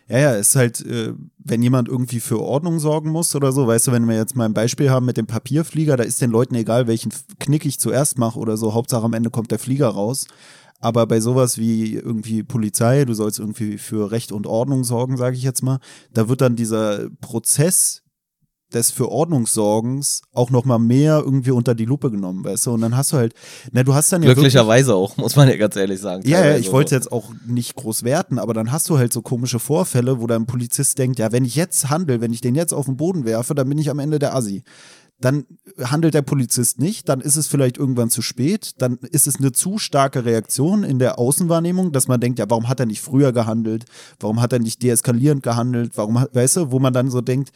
Ja, 0.09 0.19
ja, 0.19 0.33
ist 0.33 0.57
halt, 0.57 0.85
äh, 0.85 1.15
wenn 1.39 1.63
jemand 1.63 1.89
irgendwie 1.89 2.21
für 2.21 2.41
Ordnung 2.41 2.81
sorgen 2.81 3.11
muss 3.11 3.35
oder 3.35 3.53
so, 3.53 3.67
weißt 3.67 3.87
du, 3.87 3.93
wenn 3.93 4.09
wir 4.09 4.17
jetzt 4.17 4.37
mal 4.37 4.45
ein 4.45 4.55
Beispiel 4.55 4.91
haben 4.91 5.07
mit 5.07 5.17
dem 5.17 5.27
Papierflieger, 5.27 5.97
da 5.97 6.05
ist 6.05 6.21
den 6.21 6.31
Leuten 6.31 6.55
egal, 6.55 6.87
welchen 6.87 7.13
Knick 7.39 7.65
ich 7.65 7.79
zuerst 7.79 8.19
mache 8.19 8.39
oder 8.39 8.57
so, 8.57 8.75
Hauptsache 8.75 9.05
am 9.05 9.15
Ende 9.15 9.31
kommt 9.31 9.51
der 9.53 9.59
Flieger 9.59 9.89
raus. 9.89 10.27
Aber 10.83 11.07
bei 11.07 11.21
sowas 11.21 11.59
wie 11.59 11.95
irgendwie 11.95 12.43
Polizei, 12.43 13.05
du 13.05 13.15
sollst 13.15 13.39
irgendwie 13.39 13.79
für 13.79 14.11
Recht 14.11 14.33
und 14.33 14.49
Ordnung 14.49 14.83
sorgen, 14.83 15.17
sage 15.17 15.37
ich 15.37 15.45
jetzt 15.45 15.63
mal, 15.63 15.79
da 16.13 16.29
wird 16.29 16.41
dann 16.41 16.57
dieser 16.57 17.09
Prozess 17.21 18.03
des 18.75 18.91
für 18.91 19.11
Ordnungssorgens 19.11 20.23
auch 20.33 20.51
noch 20.51 20.65
mal 20.65 20.79
mehr 20.79 21.21
irgendwie 21.25 21.53
unter 21.53 21.75
die 21.75 21.85
Lupe 21.85 22.11
genommen, 22.11 22.45
weißt 22.45 22.67
du? 22.67 22.73
Und 22.73 22.81
dann 22.81 22.97
hast 22.97 23.13
du 23.13 23.17
halt, 23.17 23.35
na, 23.71 23.83
du 23.83 23.95
hast 23.95 24.13
dann 24.13 24.23
ja 24.23 24.33
glücklicherweise 24.33 24.95
auch, 24.95 25.17
muss 25.17 25.37
man 25.37 25.49
ja 25.49 25.57
ganz 25.57 25.77
ehrlich 25.77 26.01
sagen. 26.01 26.27
Ja, 26.27 26.45
ja, 26.45 26.57
ich 26.57 26.73
wollte 26.73 26.95
jetzt 26.95 27.13
auch 27.13 27.31
nicht 27.47 27.77
groß 27.77 28.03
werten, 28.03 28.39
aber 28.39 28.55
dann 28.55 28.73
hast 28.73 28.89
du 28.89 28.99
halt 28.99 29.13
so 29.13 29.23
komische 29.23 29.59
Vorfälle, 29.59 30.21
wo 30.21 30.27
dein 30.27 30.47
Polizist 30.47 30.99
denkt, 30.99 31.19
ja, 31.19 31.31
wenn 31.33 31.45
ich 31.45 31.55
jetzt 31.55 31.91
handle, 31.91 32.21
wenn 32.21 32.33
ich 32.33 32.41
den 32.41 32.55
jetzt 32.55 32.73
auf 32.73 32.87
den 32.87 32.97
Boden 32.97 33.25
werfe, 33.25 33.55
dann 33.55 33.69
bin 33.69 33.79
ich 33.79 33.91
am 33.91 33.99
Ende 33.99 34.19
der 34.19 34.35
Assi. 34.35 34.63
Dann 35.23 35.47
handelt 35.83 36.15
der 36.15 36.23
Polizist 36.23 36.79
nicht, 36.79 37.09
dann 37.09 37.21
ist 37.21 37.37
es 37.37 37.47
vielleicht 37.47 37.79
irgendwann 37.79 38.11
zu 38.11 38.21
spät, 38.21 38.73
dann 38.79 38.99
ist 39.11 39.27
es 39.27 39.37
eine 39.37 39.53
zu 39.53 39.79
starke 39.79 40.25
Reaktion 40.25 40.85
in 40.85 40.99
der 40.99 41.19
Außenwahrnehmung, 41.19 41.93
dass 41.93 42.09
man 42.09 42.21
denkt, 42.21 42.39
ja, 42.39 42.51
warum 42.51 42.69
hat 42.69 42.81
er 42.81 42.87
nicht 42.87 43.01
früher 43.01 43.33
gehandelt? 43.33 43.87
Warum 44.21 44.43
hat 44.43 44.53
er 44.53 44.59
nicht 44.59 44.83
deeskalierend 44.83 45.43
gehandelt? 45.43 45.93
Warum, 45.97 46.27
weißt 46.33 46.57
du, 46.57 46.71
wo 46.73 46.79
man 46.79 46.93
dann 46.93 47.11
so 47.11 47.21
denkt, 47.21 47.53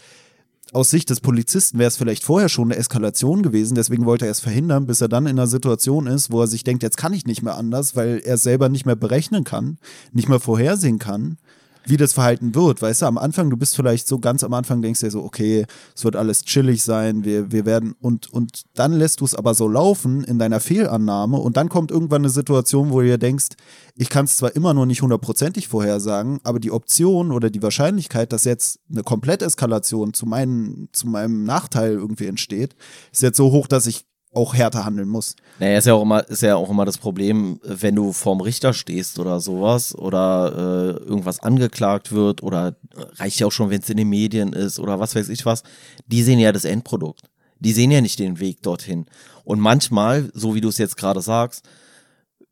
aus 0.72 0.90
Sicht 0.90 1.11
des 1.11 1.20
Polizisten 1.20 1.79
wäre 1.79 1.88
es 1.88 1.96
vielleicht 1.96 2.24
vorher 2.24 2.48
schon 2.48 2.70
eine 2.70 2.76
Eskalation 2.76 3.42
gewesen, 3.42 3.76
deswegen 3.76 4.05
wollte 4.05 4.24
er 4.24 4.33
es 4.33 4.40
verhindern, 4.40 4.87
bis 4.87 5.00
er 5.00 5.09
dann 5.09 5.26
in 5.26 5.38
einer 5.38 5.46
Situation 5.46 6.07
ist, 6.07 6.33
wo 6.33 6.40
er 6.40 6.48
sich 6.48 6.64
denkt, 6.64 6.83
jetzt 6.83 6.96
kann 6.96 7.12
ich 7.12 7.26
nicht 7.26 7.42
mehr 7.42 7.57
anders, 7.57 7.94
weil 7.94 8.20
er 8.24 8.35
es 8.35 8.42
selber 8.42 8.68
nicht 8.68 8.87
mehr 8.87 8.96
berechnen 8.96 9.44
kann, 9.44 9.79
nicht 10.12 10.29
mehr 10.29 10.40
vorhersehen 10.40 10.98
kann 10.98 11.38
wie 11.87 11.96
das 11.96 12.12
Verhalten 12.12 12.55
wird. 12.55 12.83
Weißt 12.83 13.03
du, 13.03 13.07
am 13.07 13.18
Anfang, 13.18 13.49
du 13.51 13.57
bist 13.57 13.77
vielleicht 13.77 14.07
so 14.09 14.18
ganz 14.18 14.44
am 14.44 14.53
Anfang, 14.55 14.83
denkst 14.83 15.01
dir 15.01 15.11
so, 15.11 15.22
okay, 15.22 15.66
es 15.94 16.05
wird 16.05 16.16
alles 16.16 16.44
chillig 16.44 16.83
sein, 16.83 17.25
wir, 17.25 17.53
wir 17.53 17.64
werden, 17.64 17.94
und, 18.01 18.33
und 18.33 18.62
dann 18.75 18.92
lässt 18.92 19.20
du 19.20 19.25
es 19.25 19.35
aber 19.35 19.55
so 19.55 19.68
laufen 19.68 20.25
in 20.25 20.38
deiner 20.38 20.61
Fehlannahme 20.61 21.38
und 21.38 21.57
dann 21.57 21.68
kommt 21.68 21.90
irgendwann 21.90 22.22
eine 22.22 22.31
Situation, 22.31 22.90
wo 22.90 23.01
du 23.01 23.07
dir 23.07 23.18
denkst, 23.18 23.49
ich 23.94 24.09
kann 24.09 24.27
es 24.27 24.37
zwar 24.37 24.55
immer 24.55 24.75
noch 24.75 24.87
nicht 24.87 25.03
hundertprozentig 25.03 25.68
vorhersagen, 25.68 26.40
aber 26.42 26.61
die 26.61 26.70
Option 26.70 27.33
oder 27.33 27.51
die 27.51 27.62
Wahrscheinlichkeit, 27.62 28.33
dass 28.33 28.44
jetzt 28.44 28.81
eine 28.90 29.03
Kompletteskalation 29.03 30.12
zu, 30.12 30.27
meinen, 30.27 30.88
zu 30.92 31.07
meinem 31.07 31.44
Nachteil 31.44 31.92
irgendwie 31.92 32.27
entsteht, 32.27 32.77
ist 33.12 33.22
jetzt 33.22 33.37
so 33.37 33.53
hoch, 33.53 33.68
dass 33.68 33.87
ich 33.87 34.05
auch 34.37 34.55
härter 34.55 34.85
handeln 34.85 35.09
muss. 35.09 35.35
Naja, 35.59 35.79
ist 35.79 35.87
ja 35.87 35.94
auch 35.94 36.03
immer, 36.03 36.29
ist 36.29 36.42
ja 36.42 36.57
auch 36.57 36.70
immer 36.70 36.85
das 36.85 36.99
Problem, 36.99 37.59
wenn 37.64 37.94
du 37.94 38.12
vorm 38.12 38.40
Richter 38.40 38.75
stehst 38.75 39.18
oder 39.18 39.40
sowas 39.40 39.94
oder 39.94 40.53
äh, 41.01 41.05
irgendwas 41.05 41.40
angeklagt 41.40 42.12
wird 42.12 42.42
oder 42.42 42.77
reicht 43.14 43.40
ja 43.40 43.46
auch 43.46 43.53
schon, 43.53 43.70
wenn 43.70 43.81
es 43.81 43.90
in 43.90 43.96
den 43.96 44.09
Medien 44.09 44.53
ist 44.53 44.79
oder 44.79 45.01
was 45.01 45.16
weiß 45.16 45.31
ich 45.31 45.46
was. 45.46 45.62
Die 46.07 46.22
sehen 46.22 46.38
ja 46.38 46.53
das 46.53 46.64
Endprodukt. 46.64 47.22
Die 47.59 47.72
sehen 47.72 47.90
ja 47.90 48.03
nicht 48.03 48.18
den 48.18 48.38
Weg 48.38 48.62
dorthin. 48.62 49.07
Und 49.44 49.61
manchmal, 49.61 50.31
so 50.35 50.55
wie 50.55 50.61
du 50.61 50.68
es 50.68 50.79
jetzt 50.79 50.99
gerade 50.99 51.22
sagst, 51.22 51.66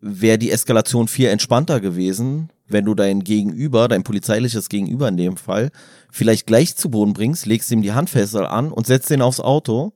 wäre 0.00 0.38
die 0.38 0.50
Eskalation 0.50 1.08
viel 1.08 1.28
entspannter 1.28 1.80
gewesen, 1.80 2.50
wenn 2.66 2.86
du 2.86 2.94
dein 2.94 3.24
Gegenüber, 3.24 3.88
dein 3.88 4.04
polizeiliches 4.04 4.70
Gegenüber 4.70 5.08
in 5.08 5.18
dem 5.18 5.36
Fall, 5.36 5.70
vielleicht 6.10 6.46
gleich 6.46 6.76
zu 6.76 6.88
Boden 6.88 7.12
bringst, 7.12 7.44
legst 7.44 7.70
ihm 7.70 7.82
die 7.82 7.92
Handfessel 7.92 8.46
an 8.46 8.72
und 8.72 8.86
setzt 8.86 9.10
den 9.10 9.20
aufs 9.20 9.40
Auto 9.40 9.92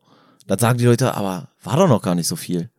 dann 0.48 0.58
sagen 0.58 0.78
die 0.78 0.84
Leute, 0.84 1.14
aber 1.14 1.48
war 1.62 1.76
doch 1.76 1.88
noch 1.88 2.02
gar 2.02 2.14
nicht 2.14 2.26
so 2.26 2.34
viel. 2.34 2.70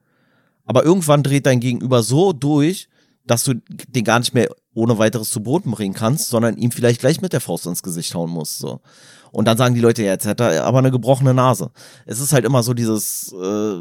Aber 0.66 0.84
irgendwann 0.84 1.24
dreht 1.24 1.46
dein 1.46 1.60
Gegenüber 1.60 2.04
so 2.04 2.34
durch, 2.34 2.90
dass 3.26 3.44
du 3.44 3.54
den 3.88 4.04
gar 4.04 4.20
nicht 4.20 4.34
mehr 4.34 4.50
ohne 4.74 4.98
weiteres 4.98 5.30
zu 5.30 5.42
Boden 5.42 5.72
bringen 5.72 5.94
kannst, 5.94 6.30
sondern 6.30 6.58
ihm 6.58 6.72
vielleicht 6.72 7.00
gleich 7.00 7.22
mit 7.22 7.32
der 7.32 7.42
Faust 7.42 7.68
ins 7.68 7.84
Gesicht 7.84 8.14
hauen 8.16 8.32
musst. 8.32 8.58
So. 8.58 8.82
Und 9.32 9.46
dann 9.46 9.58
sagen 9.58 9.76
die 9.76 9.82
Leute, 9.82 10.04
ja, 10.04 10.14
jetzt 10.14 10.26
hat 10.26 10.40
er 10.40 10.66
aber 10.66 10.80
eine 10.80 10.92
gebrochene 10.92 11.34
Nase. 11.34 11.72
Es 12.06 12.20
ist 12.20 12.34
halt 12.34 12.44
immer 12.44 12.64
so 12.64 12.74
dieses, 12.74 13.32
äh, 13.34 13.76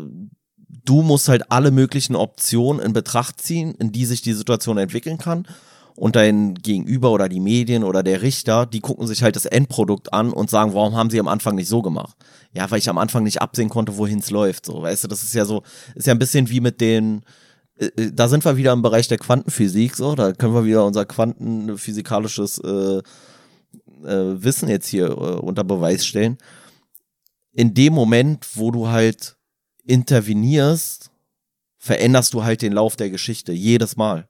du 0.85 1.03
musst 1.03 1.29
halt 1.29 1.51
alle 1.51 1.71
möglichen 1.71 2.15
Optionen 2.15 2.83
in 2.83 2.93
Betracht 2.93 3.41
ziehen, 3.41 3.75
in 3.75 3.91
die 3.91 4.05
sich 4.05 4.21
die 4.21 4.35
Situation 4.35 4.77
entwickeln 4.77 5.17
kann 5.17 5.47
und 5.99 6.15
dein 6.15 6.55
Gegenüber 6.55 7.11
oder 7.11 7.29
die 7.29 7.41
Medien 7.41 7.83
oder 7.83 8.05
der 8.05 8.23
Richter, 8.23 8.67
die 8.67 8.81
gucken 8.81 9.09
sich 9.09 9.25
halt 9.25 9.35
das 9.35 9.47
Endprodukt 9.47 10.13
an 10.13 10.33
und 10.33 10.49
sagen, 10.49 10.73
warum 10.73 10.95
haben 10.95 11.11
sie 11.11 11.19
am 11.19 11.27
Anfang 11.27 11.57
nicht 11.57 11.69
so 11.69 11.83
gemacht? 11.83 12.17
Ja, 12.53 12.71
weil 12.71 12.79
ich 12.79 12.89
am 12.89 12.99
Anfang 12.99 13.25
nicht 13.25 13.43
absehen 13.43 13.69
konnte, 13.69 13.97
wohin 13.97 14.21
es 14.21 14.31
läuft. 14.31 14.65
So, 14.65 14.81
weißt 14.81 15.05
du, 15.05 15.09
das 15.09 15.25
ist 15.25 15.35
ja 15.35 15.45
so, 15.45 15.65
ist 15.97 16.07
ja 16.07 16.15
ein 16.15 16.21
bisschen 16.21 16.49
wie 16.51 16.61
mit 16.61 16.81
den, 16.81 17.23
äh, 17.79 17.87
äh, 17.87 18.13
da 18.13 18.29
sind 18.29 18.45
wir 18.45 18.57
wieder 18.57 18.73
im 18.73 18.83
Bereich 18.83 19.09
der 19.09 19.19
Quantenphysik, 19.19 19.97
so, 19.97 20.15
da 20.15 20.33
können 20.33 20.55
wir 20.55 20.65
wieder 20.65 20.87
unser 20.87 21.05
quantenphysikalisches 21.05 22.59
äh, 22.59 22.99
äh, 22.99 24.43
Wissen 24.43 24.69
jetzt 24.69 24.87
hier 24.87 25.09
äh, 25.09 25.41
unter 25.41 25.65
Beweis 25.65 26.07
stellen. 26.07 26.39
In 27.51 27.75
dem 27.75 27.93
Moment, 27.93 28.47
wo 28.55 28.71
du 28.71 28.87
halt 28.87 29.37
intervenierst, 29.85 31.11
veränderst 31.77 32.35
du 32.35 32.45
halt 32.45 32.63
den 32.63 32.73
Lauf 32.73 32.95
der 32.95 33.11
Geschichte 33.11 33.53
jedes 33.53 33.97
Mal. 33.97 34.29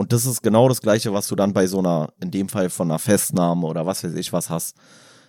Und 0.00 0.14
das 0.14 0.24
ist 0.24 0.42
genau 0.42 0.66
das 0.66 0.80
Gleiche, 0.80 1.12
was 1.12 1.28
du 1.28 1.36
dann 1.36 1.52
bei 1.52 1.66
so 1.66 1.78
einer, 1.78 2.14
in 2.22 2.30
dem 2.30 2.48
Fall 2.48 2.70
von 2.70 2.90
einer 2.90 2.98
Festnahme 2.98 3.66
oder 3.66 3.84
was 3.84 4.02
weiß 4.02 4.14
ich 4.14 4.32
was 4.32 4.48
hast. 4.48 4.74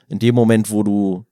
In 0.07 0.17
dem 0.17 0.33
Moment, 0.33 0.71
wo 0.71 0.81
du 0.81 1.25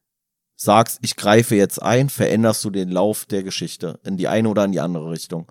sagst, 0.58 1.00
ich 1.04 1.16
greife 1.16 1.56
jetzt 1.56 1.82
ein, 1.82 2.10
veränderst 2.10 2.66
du 2.66 2.70
den 2.70 2.90
Lauf 2.90 3.24
der 3.24 3.44
Geschichte 3.44 3.98
in 4.04 4.18
die 4.18 4.28
eine 4.28 4.50
oder 4.50 4.66
in 4.66 4.74
die 4.74 4.82
andere 4.82 5.10
Richtung. 5.10 5.50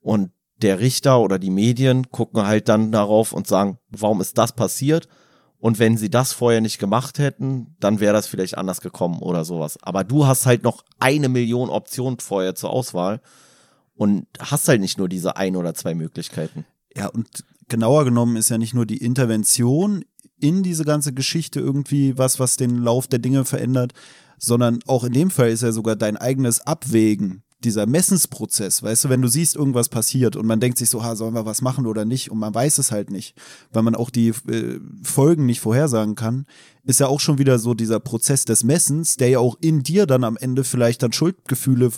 Und 0.00 0.32
der 0.56 0.80
Richter 0.80 1.20
oder 1.20 1.38
die 1.38 1.50
Medien 1.50 2.10
gucken 2.10 2.44
halt 2.44 2.68
dann 2.68 2.90
darauf 2.90 3.32
und 3.32 3.46
sagen, 3.46 3.78
warum 3.90 4.20
ist 4.20 4.36
das 4.36 4.50
passiert? 4.50 5.06
Und 5.60 5.78
wenn 5.78 5.96
sie 5.96 6.10
das 6.10 6.32
vorher 6.32 6.60
nicht 6.60 6.80
gemacht 6.80 7.20
hätten, 7.20 7.76
dann 7.78 8.00
wäre 8.00 8.14
das 8.14 8.26
vielleicht 8.26 8.58
anders 8.58 8.80
gekommen 8.80 9.22
oder 9.22 9.44
sowas. 9.44 9.78
Aber 9.80 10.02
du 10.02 10.26
hast 10.26 10.44
halt 10.44 10.64
noch 10.64 10.82
eine 10.98 11.28
Million 11.28 11.70
Optionen 11.70 12.18
vorher 12.18 12.56
zur 12.56 12.70
Auswahl 12.70 13.20
und 13.94 14.26
hast 14.40 14.66
halt 14.66 14.80
nicht 14.80 14.98
nur 14.98 15.08
diese 15.08 15.36
ein 15.36 15.54
oder 15.54 15.72
zwei 15.74 15.94
Möglichkeiten. 15.94 16.64
Ja, 16.96 17.08
und 17.08 17.44
genauer 17.68 18.04
genommen 18.04 18.36
ist 18.36 18.50
ja 18.50 18.58
nicht 18.58 18.74
nur 18.74 18.86
die 18.86 18.98
Intervention 18.98 20.04
in 20.38 20.62
diese 20.62 20.84
ganze 20.84 21.12
Geschichte 21.12 21.60
irgendwie 21.60 22.18
was, 22.18 22.40
was 22.40 22.56
den 22.56 22.78
Lauf 22.78 23.06
der 23.06 23.20
Dinge 23.20 23.44
verändert, 23.44 23.92
sondern 24.38 24.80
auch 24.86 25.04
in 25.04 25.12
dem 25.12 25.30
Fall 25.30 25.50
ist 25.50 25.62
ja 25.62 25.72
sogar 25.72 25.96
dein 25.96 26.16
eigenes 26.16 26.60
Abwägen 26.60 27.44
dieser 27.64 27.86
Messensprozess, 27.86 28.82
weißt 28.82 29.04
du, 29.04 29.08
wenn 29.08 29.22
du 29.22 29.28
siehst, 29.28 29.56
irgendwas 29.56 29.88
passiert 29.88 30.36
und 30.36 30.46
man 30.46 30.60
denkt 30.60 30.78
sich 30.78 30.90
so, 30.90 31.04
ha, 31.04 31.14
sollen 31.14 31.34
wir 31.34 31.46
was 31.46 31.62
machen 31.62 31.86
oder 31.86 32.04
nicht? 32.04 32.30
Und 32.30 32.38
man 32.38 32.54
weiß 32.54 32.78
es 32.78 32.90
halt 32.90 33.10
nicht, 33.10 33.36
weil 33.72 33.82
man 33.82 33.94
auch 33.94 34.10
die 34.10 34.28
äh, 34.28 34.80
Folgen 35.02 35.46
nicht 35.46 35.60
vorhersagen 35.60 36.14
kann, 36.14 36.46
ist 36.84 37.00
ja 37.00 37.06
auch 37.06 37.20
schon 37.20 37.38
wieder 37.38 37.58
so 37.58 37.74
dieser 37.74 38.00
Prozess 38.00 38.44
des 38.44 38.64
Messens, 38.64 39.16
der 39.16 39.28
ja 39.28 39.38
auch 39.38 39.56
in 39.60 39.82
dir 39.82 40.06
dann 40.06 40.24
am 40.24 40.36
Ende 40.36 40.64
vielleicht 40.64 41.02
dann 41.02 41.12
Schuldgefühle 41.12 41.92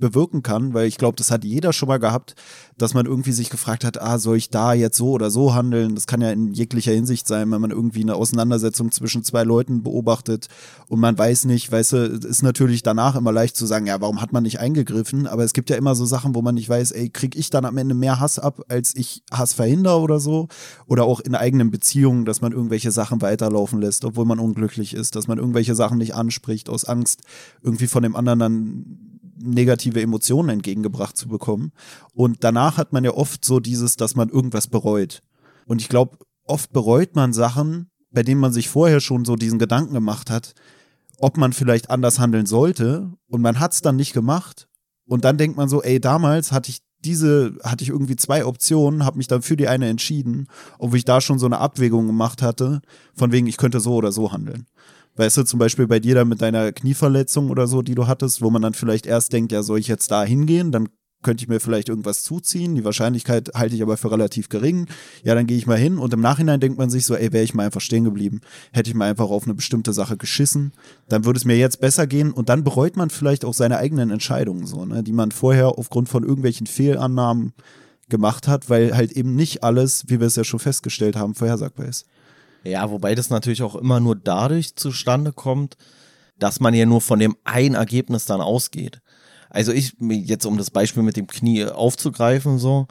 bewirken 0.00 0.42
kann, 0.42 0.74
weil 0.74 0.86
ich 0.86 0.98
glaube, 0.98 1.16
das 1.16 1.30
hat 1.30 1.44
jeder 1.44 1.72
schon 1.72 1.88
mal 1.88 1.98
gehabt, 1.98 2.34
dass 2.78 2.94
man 2.94 3.06
irgendwie 3.06 3.32
sich 3.32 3.50
gefragt 3.50 3.84
hat, 3.84 4.00
ah, 4.00 4.18
soll 4.18 4.38
ich 4.38 4.50
da 4.50 4.72
jetzt 4.72 4.96
so 4.96 5.10
oder 5.10 5.30
so 5.30 5.54
handeln? 5.54 5.94
Das 5.94 6.06
kann 6.06 6.22
ja 6.22 6.32
in 6.32 6.52
jeglicher 6.52 6.92
Hinsicht 6.92 7.28
sein, 7.28 7.50
wenn 7.50 7.60
man 7.60 7.70
irgendwie 7.70 8.02
eine 8.02 8.14
Auseinandersetzung 8.14 8.90
zwischen 8.90 9.22
zwei 9.22 9.44
Leuten 9.44 9.82
beobachtet 9.82 10.48
und 10.88 10.98
man 10.98 11.16
weiß 11.16 11.44
nicht, 11.44 11.70
weißt 11.70 11.92
du, 11.92 11.96
ist 12.26 12.42
natürlich 12.42 12.82
danach 12.82 13.14
immer 13.14 13.32
leicht 13.32 13.56
zu 13.56 13.66
sagen, 13.66 13.86
ja, 13.86 14.00
warum 14.00 14.20
hat 14.20 14.32
man 14.32 14.42
nicht 14.42 14.58
eingegriffen? 14.58 15.26
Aber 15.26 15.44
es 15.44 15.52
gibt 15.52 15.70
ja 15.70 15.76
immer 15.76 15.94
so 15.94 16.06
Sachen, 16.06 16.34
wo 16.34 16.42
man 16.42 16.54
nicht 16.54 16.68
weiß, 16.68 16.92
ey, 16.92 17.10
krieg 17.10 17.36
ich 17.36 17.50
dann 17.50 17.64
am 17.64 17.76
Ende 17.76 17.94
mehr 17.94 18.18
Hass 18.18 18.38
ab, 18.38 18.62
als 18.68 18.96
ich 18.96 19.22
Hass 19.30 19.52
verhindere 19.52 20.00
oder 20.00 20.18
so? 20.18 20.48
Oder 20.86 21.04
auch 21.04 21.20
in 21.20 21.34
eigenen 21.34 21.70
Beziehungen, 21.70 22.24
dass 22.24 22.40
man 22.40 22.52
irgendwelche 22.52 22.90
Sachen 22.90 23.20
weiterlaufen 23.20 23.80
lässt, 23.80 24.04
obwohl 24.04 24.24
man 24.24 24.38
unglücklich 24.38 24.94
ist, 24.94 25.16
dass 25.16 25.28
man 25.28 25.38
irgendwelche 25.38 25.74
Sachen 25.74 25.98
nicht 25.98 26.14
anspricht 26.14 26.68
aus 26.68 26.84
Angst, 26.84 27.22
irgendwie 27.62 27.86
von 27.86 28.02
dem 28.02 28.16
anderen 28.16 28.38
dann 28.38 29.09
negative 29.42 30.00
Emotionen 30.00 30.48
entgegengebracht 30.50 31.16
zu 31.16 31.28
bekommen. 31.28 31.72
Und 32.14 32.44
danach 32.44 32.76
hat 32.76 32.92
man 32.92 33.04
ja 33.04 33.12
oft 33.12 33.44
so 33.44 33.60
dieses, 33.60 33.96
dass 33.96 34.14
man 34.14 34.28
irgendwas 34.28 34.66
bereut. 34.66 35.22
Und 35.66 35.80
ich 35.80 35.88
glaube, 35.88 36.18
oft 36.44 36.72
bereut 36.72 37.16
man 37.16 37.32
Sachen, 37.32 37.90
bei 38.10 38.22
denen 38.22 38.40
man 38.40 38.52
sich 38.52 38.68
vorher 38.68 39.00
schon 39.00 39.24
so 39.24 39.36
diesen 39.36 39.58
Gedanken 39.58 39.94
gemacht 39.94 40.30
hat, 40.30 40.54
ob 41.18 41.36
man 41.36 41.52
vielleicht 41.52 41.90
anders 41.90 42.18
handeln 42.18 42.46
sollte. 42.46 43.12
Und 43.28 43.40
man 43.40 43.60
hat 43.60 43.72
es 43.72 43.82
dann 43.82 43.96
nicht 43.96 44.12
gemacht. 44.12 44.68
Und 45.06 45.24
dann 45.24 45.38
denkt 45.38 45.56
man 45.56 45.68
so, 45.68 45.82
ey, 45.82 46.00
damals 46.00 46.52
hatte 46.52 46.70
ich 46.70 46.82
diese, 47.04 47.56
hatte 47.62 47.82
ich 47.82 47.90
irgendwie 47.90 48.16
zwei 48.16 48.44
Optionen, 48.44 49.04
habe 49.04 49.18
mich 49.18 49.26
dann 49.26 49.42
für 49.42 49.56
die 49.56 49.68
eine 49.68 49.88
entschieden, 49.88 50.48
obwohl 50.78 50.98
ich 50.98 51.04
da 51.04 51.20
schon 51.20 51.38
so 51.38 51.46
eine 51.46 51.58
Abwägung 51.58 52.06
gemacht 52.06 52.42
hatte, 52.42 52.82
von 53.14 53.32
wegen, 53.32 53.46
ich 53.46 53.56
könnte 53.56 53.80
so 53.80 53.94
oder 53.94 54.12
so 54.12 54.32
handeln. 54.32 54.66
Weißt 55.20 55.36
du, 55.36 55.42
zum 55.42 55.58
Beispiel 55.58 55.86
bei 55.86 56.00
dir 56.00 56.14
da 56.14 56.24
mit 56.24 56.40
deiner 56.40 56.72
Knieverletzung 56.72 57.50
oder 57.50 57.66
so, 57.66 57.82
die 57.82 57.94
du 57.94 58.06
hattest, 58.06 58.40
wo 58.40 58.48
man 58.48 58.62
dann 58.62 58.72
vielleicht 58.72 59.04
erst 59.04 59.34
denkt, 59.34 59.52
ja, 59.52 59.62
soll 59.62 59.78
ich 59.78 59.86
jetzt 59.86 60.10
da 60.10 60.24
hingehen? 60.24 60.72
Dann 60.72 60.88
könnte 61.22 61.44
ich 61.44 61.48
mir 61.48 61.60
vielleicht 61.60 61.90
irgendwas 61.90 62.22
zuziehen. 62.22 62.74
Die 62.74 62.86
Wahrscheinlichkeit 62.86 63.50
halte 63.54 63.74
ich 63.74 63.82
aber 63.82 63.98
für 63.98 64.10
relativ 64.10 64.48
gering. 64.48 64.86
Ja, 65.22 65.34
dann 65.34 65.46
gehe 65.46 65.58
ich 65.58 65.66
mal 65.66 65.76
hin 65.76 65.98
und 65.98 66.14
im 66.14 66.22
Nachhinein 66.22 66.58
denkt 66.58 66.78
man 66.78 66.88
sich 66.88 67.04
so, 67.04 67.14
ey, 67.14 67.34
wäre 67.34 67.44
ich 67.44 67.52
mal 67.52 67.66
einfach 67.66 67.82
stehen 67.82 68.04
geblieben, 68.04 68.40
hätte 68.72 68.88
ich 68.88 68.96
mal 68.96 69.10
einfach 69.10 69.28
auf 69.28 69.44
eine 69.44 69.52
bestimmte 69.52 69.92
Sache 69.92 70.16
geschissen, 70.16 70.72
dann 71.10 71.26
würde 71.26 71.36
es 71.36 71.44
mir 71.44 71.58
jetzt 71.58 71.82
besser 71.82 72.06
gehen 72.06 72.32
und 72.32 72.48
dann 72.48 72.64
bereut 72.64 72.96
man 72.96 73.10
vielleicht 73.10 73.44
auch 73.44 73.52
seine 73.52 73.76
eigenen 73.76 74.08
Entscheidungen 74.08 74.64
so, 74.64 74.86
ne, 74.86 75.02
die 75.02 75.12
man 75.12 75.32
vorher 75.32 75.78
aufgrund 75.78 76.08
von 76.08 76.22
irgendwelchen 76.22 76.66
Fehlannahmen 76.66 77.52
gemacht 78.08 78.48
hat, 78.48 78.70
weil 78.70 78.96
halt 78.96 79.12
eben 79.12 79.34
nicht 79.34 79.64
alles, 79.64 80.04
wie 80.06 80.18
wir 80.18 80.28
es 80.28 80.36
ja 80.36 80.44
schon 80.44 80.60
festgestellt 80.60 81.16
haben, 81.16 81.34
vorhersagbar 81.34 81.88
ist. 81.88 82.06
Ja, 82.64 82.90
wobei 82.90 83.14
das 83.14 83.30
natürlich 83.30 83.62
auch 83.62 83.74
immer 83.74 84.00
nur 84.00 84.16
dadurch 84.16 84.76
zustande 84.76 85.32
kommt, 85.32 85.76
dass 86.38 86.60
man 86.60 86.74
ja 86.74 86.86
nur 86.86 87.00
von 87.00 87.18
dem 87.18 87.36
ein 87.44 87.74
Ergebnis 87.74 88.26
dann 88.26 88.40
ausgeht. 88.40 89.00
Also 89.48 89.72
ich, 89.72 89.94
jetzt 90.00 90.46
um 90.46 90.58
das 90.58 90.70
Beispiel 90.70 91.02
mit 91.02 91.16
dem 91.16 91.26
Knie 91.26 91.66
aufzugreifen, 91.66 92.58
so, 92.58 92.86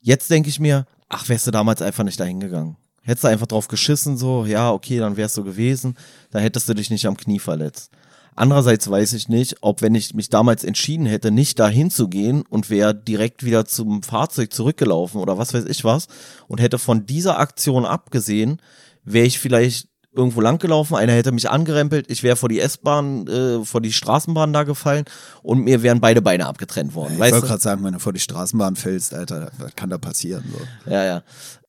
jetzt 0.00 0.30
denke 0.30 0.48
ich 0.48 0.60
mir, 0.60 0.86
ach, 1.08 1.28
wärst 1.28 1.46
du 1.46 1.50
damals 1.50 1.80
einfach 1.80 2.04
nicht 2.04 2.20
dahin 2.20 2.40
gegangen. 2.40 2.76
Hättest 3.02 3.24
du 3.24 3.28
einfach 3.28 3.46
drauf 3.46 3.68
geschissen, 3.68 4.16
so, 4.16 4.44
ja, 4.44 4.70
okay, 4.70 4.98
dann 4.98 5.16
wärst 5.16 5.36
du 5.36 5.44
gewesen, 5.44 5.96
dann 6.30 6.42
hättest 6.42 6.68
du 6.68 6.74
dich 6.74 6.90
nicht 6.90 7.06
am 7.06 7.16
Knie 7.16 7.40
verletzt. 7.40 7.90
Andererseits 8.34 8.88
weiß 8.90 9.12
ich 9.12 9.28
nicht, 9.28 9.56
ob 9.60 9.82
wenn 9.82 9.94
ich 9.94 10.14
mich 10.14 10.30
damals 10.30 10.64
entschieden 10.64 11.06
hätte, 11.06 11.30
nicht 11.30 11.58
dahin 11.58 11.90
zu 11.90 12.08
gehen 12.08 12.42
und 12.48 12.70
wäre 12.70 12.94
direkt 12.94 13.44
wieder 13.44 13.66
zum 13.66 14.02
Fahrzeug 14.02 14.52
zurückgelaufen 14.52 15.20
oder 15.20 15.36
was 15.36 15.52
weiß 15.52 15.66
ich 15.66 15.84
was 15.84 16.06
und 16.48 16.60
hätte 16.60 16.78
von 16.78 17.04
dieser 17.04 17.38
Aktion 17.38 17.84
abgesehen, 17.84 18.60
wäre 19.04 19.26
ich 19.26 19.38
vielleicht 19.38 19.88
irgendwo 20.14 20.40
langgelaufen, 20.40 20.96
einer 20.96 21.12
hätte 21.12 21.32
mich 21.32 21.50
angerempelt, 21.50 22.10
ich 22.10 22.22
wäre 22.22 22.36
vor 22.36 22.48
die 22.48 22.60
S-Bahn, 22.60 23.26
äh, 23.26 23.64
vor 23.64 23.80
die 23.80 23.92
Straßenbahn 23.92 24.52
da 24.52 24.62
gefallen 24.64 25.04
und 25.42 25.60
mir 25.60 25.82
wären 25.82 26.00
beide 26.00 26.20
Beine 26.22 26.46
abgetrennt 26.46 26.94
worden. 26.94 27.18
Ja, 27.18 27.26
ich 27.26 27.32
wollte 27.32 27.46
gerade 27.46 27.62
sagen, 27.62 27.84
wenn 27.84 27.94
du 27.94 27.98
vor 27.98 28.12
die 28.12 28.20
Straßenbahn 28.20 28.76
fällst, 28.76 29.14
Alter, 29.14 29.50
was 29.58 29.74
kann 29.74 29.90
da 29.90 29.98
passieren? 29.98 30.44
So. 30.52 30.90
Ja, 30.90 31.04
ja. 31.04 31.22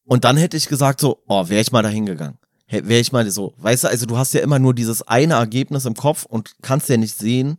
Und 0.05 0.25
dann 0.25 0.35
hätte 0.35 0.57
ich 0.57 0.67
gesagt 0.67 0.99
so, 0.99 1.23
oh, 1.27 1.47
wäre 1.47 1.61
ich 1.61 1.71
mal 1.71 1.83
dahin 1.83 2.05
gegangen 2.05 2.37
wäre 2.67 2.99
ich 2.99 3.11
mal 3.11 3.29
so, 3.29 3.53
weißt 3.57 3.83
du, 3.83 3.87
also 3.89 4.05
du 4.05 4.17
hast 4.17 4.33
ja 4.33 4.41
immer 4.41 4.59
nur 4.59 4.73
dieses 4.73 5.01
eine 5.03 5.35
Ergebnis 5.35 5.85
im 5.85 5.93
Kopf 5.93 6.25
und 6.25 6.55
kannst 6.61 6.89
ja 6.89 6.97
nicht 6.97 7.17
sehen, 7.17 7.57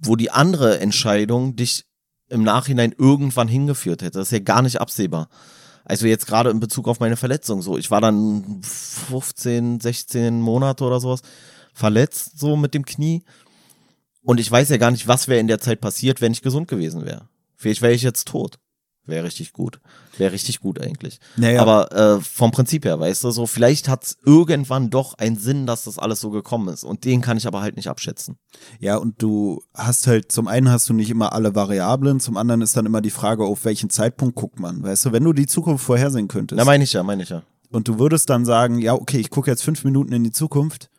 wo 0.00 0.16
die 0.16 0.30
andere 0.30 0.80
Entscheidung 0.80 1.56
dich 1.56 1.84
im 2.28 2.42
Nachhinein 2.42 2.94
irgendwann 2.96 3.48
hingeführt 3.48 4.02
hätte. 4.02 4.18
Das 4.18 4.28
ist 4.28 4.32
ja 4.32 4.38
gar 4.40 4.62
nicht 4.62 4.80
absehbar. 4.80 5.28
Also 5.84 6.06
jetzt 6.06 6.26
gerade 6.26 6.50
in 6.50 6.60
Bezug 6.60 6.86
auf 6.86 7.00
meine 7.00 7.16
Verletzung 7.16 7.62
so. 7.62 7.78
Ich 7.78 7.90
war 7.90 8.00
dann 8.00 8.60
15, 8.62 9.80
16 9.80 10.40
Monate 10.40 10.84
oder 10.84 11.00
sowas 11.00 11.22
verletzt 11.72 12.38
so 12.38 12.56
mit 12.56 12.74
dem 12.74 12.84
Knie. 12.84 13.24
Und 14.22 14.38
ich 14.38 14.50
weiß 14.50 14.68
ja 14.68 14.76
gar 14.76 14.90
nicht, 14.90 15.08
was 15.08 15.28
wäre 15.28 15.40
in 15.40 15.46
der 15.46 15.60
Zeit 15.60 15.80
passiert, 15.80 16.20
wenn 16.20 16.32
ich 16.32 16.42
gesund 16.42 16.68
gewesen 16.68 17.06
wäre. 17.06 17.28
Vielleicht 17.56 17.80
wäre 17.80 17.94
ich 17.94 18.02
jetzt 18.02 18.28
tot. 18.28 18.58
Wäre 19.08 19.24
richtig 19.24 19.54
gut. 19.54 19.80
Wäre 20.18 20.32
richtig 20.32 20.60
gut 20.60 20.80
eigentlich. 20.80 21.18
Naja. 21.36 21.62
Aber 21.62 21.92
äh, 21.92 22.20
vom 22.20 22.50
Prinzip 22.50 22.84
her, 22.84 23.00
weißt 23.00 23.24
du, 23.24 23.30
so 23.30 23.46
vielleicht 23.46 23.88
hat 23.88 24.04
es 24.04 24.18
irgendwann 24.24 24.90
doch 24.90 25.14
einen 25.14 25.38
Sinn, 25.38 25.66
dass 25.66 25.84
das 25.84 25.98
alles 25.98 26.20
so 26.20 26.30
gekommen 26.30 26.68
ist. 26.68 26.84
Und 26.84 27.04
den 27.04 27.22
kann 27.22 27.38
ich 27.38 27.46
aber 27.46 27.62
halt 27.62 27.76
nicht 27.76 27.88
abschätzen. 27.88 28.36
Ja, 28.80 28.96
und 28.96 29.22
du 29.22 29.62
hast 29.72 30.06
halt, 30.06 30.30
zum 30.30 30.46
einen 30.46 30.70
hast 30.70 30.88
du 30.90 30.92
nicht 30.92 31.08
immer 31.08 31.32
alle 31.32 31.54
Variablen, 31.54 32.20
zum 32.20 32.36
anderen 32.36 32.60
ist 32.60 32.76
dann 32.76 32.84
immer 32.84 33.00
die 33.00 33.10
Frage, 33.10 33.44
auf 33.44 33.64
welchen 33.64 33.88
Zeitpunkt 33.88 34.36
guckt 34.36 34.60
man. 34.60 34.82
Weißt 34.82 35.06
du, 35.06 35.12
wenn 35.12 35.24
du 35.24 35.32
die 35.32 35.46
Zukunft 35.46 35.84
vorhersehen 35.84 36.28
könntest. 36.28 36.58
Ja, 36.58 36.66
meine 36.66 36.84
ich 36.84 36.92
ja, 36.92 37.02
meine 37.02 37.22
ich 37.22 37.30
ja. 37.30 37.42
Und 37.70 37.88
du 37.88 37.98
würdest 37.98 38.28
dann 38.28 38.44
sagen, 38.44 38.78
ja, 38.78 38.92
okay, 38.92 39.18
ich 39.18 39.30
gucke 39.30 39.50
jetzt 39.50 39.62
fünf 39.62 39.84
Minuten 39.84 40.12
in 40.12 40.22
die 40.22 40.32
Zukunft. 40.32 40.90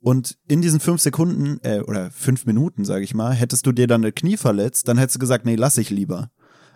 Und 0.00 0.38
in 0.46 0.62
diesen 0.62 0.78
fünf 0.78 1.00
Sekunden, 1.00 1.58
äh, 1.64 1.80
oder 1.80 2.10
fünf 2.12 2.46
Minuten, 2.46 2.84
sage 2.84 3.02
ich 3.02 3.14
mal, 3.14 3.34
hättest 3.34 3.66
du 3.66 3.72
dir 3.72 3.88
dann 3.88 4.02
das 4.02 4.14
Knie 4.14 4.36
verletzt, 4.36 4.86
dann 4.86 4.96
hättest 4.96 5.16
du 5.16 5.18
gesagt, 5.18 5.44
nee, 5.44 5.56
lass 5.56 5.76
ich 5.76 5.90
lieber. 5.90 6.30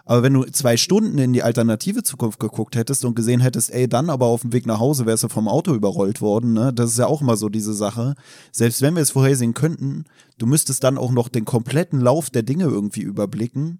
Aber 0.04 0.22
wenn 0.22 0.34
du 0.34 0.44
zwei 0.44 0.76
Stunden 0.76 1.18
in 1.18 1.32
die 1.32 1.42
alternative 1.42 2.02
Zukunft 2.02 2.40
geguckt 2.40 2.76
hättest 2.76 3.04
und 3.04 3.14
gesehen 3.14 3.40
hättest, 3.40 3.72
ey, 3.72 3.88
dann 3.88 4.10
aber 4.10 4.26
auf 4.26 4.42
dem 4.42 4.52
Weg 4.52 4.66
nach 4.66 4.80
Hause 4.80 5.06
wärst 5.06 5.24
du 5.24 5.28
vom 5.28 5.48
Auto 5.48 5.74
überrollt 5.74 6.20
worden, 6.20 6.52
ne? 6.52 6.72
Das 6.72 6.90
ist 6.90 6.98
ja 6.98 7.06
auch 7.06 7.22
immer 7.22 7.36
so 7.36 7.48
diese 7.48 7.74
Sache. 7.74 8.14
Selbst 8.50 8.82
wenn 8.82 8.94
wir 8.94 9.02
es 9.02 9.12
vorhersehen 9.12 9.54
könnten, 9.54 10.04
du 10.38 10.46
müsstest 10.46 10.82
dann 10.84 10.98
auch 10.98 11.12
noch 11.12 11.28
den 11.28 11.44
kompletten 11.44 12.00
Lauf 12.00 12.30
der 12.30 12.42
Dinge 12.42 12.64
irgendwie 12.64 13.02
überblicken. 13.02 13.78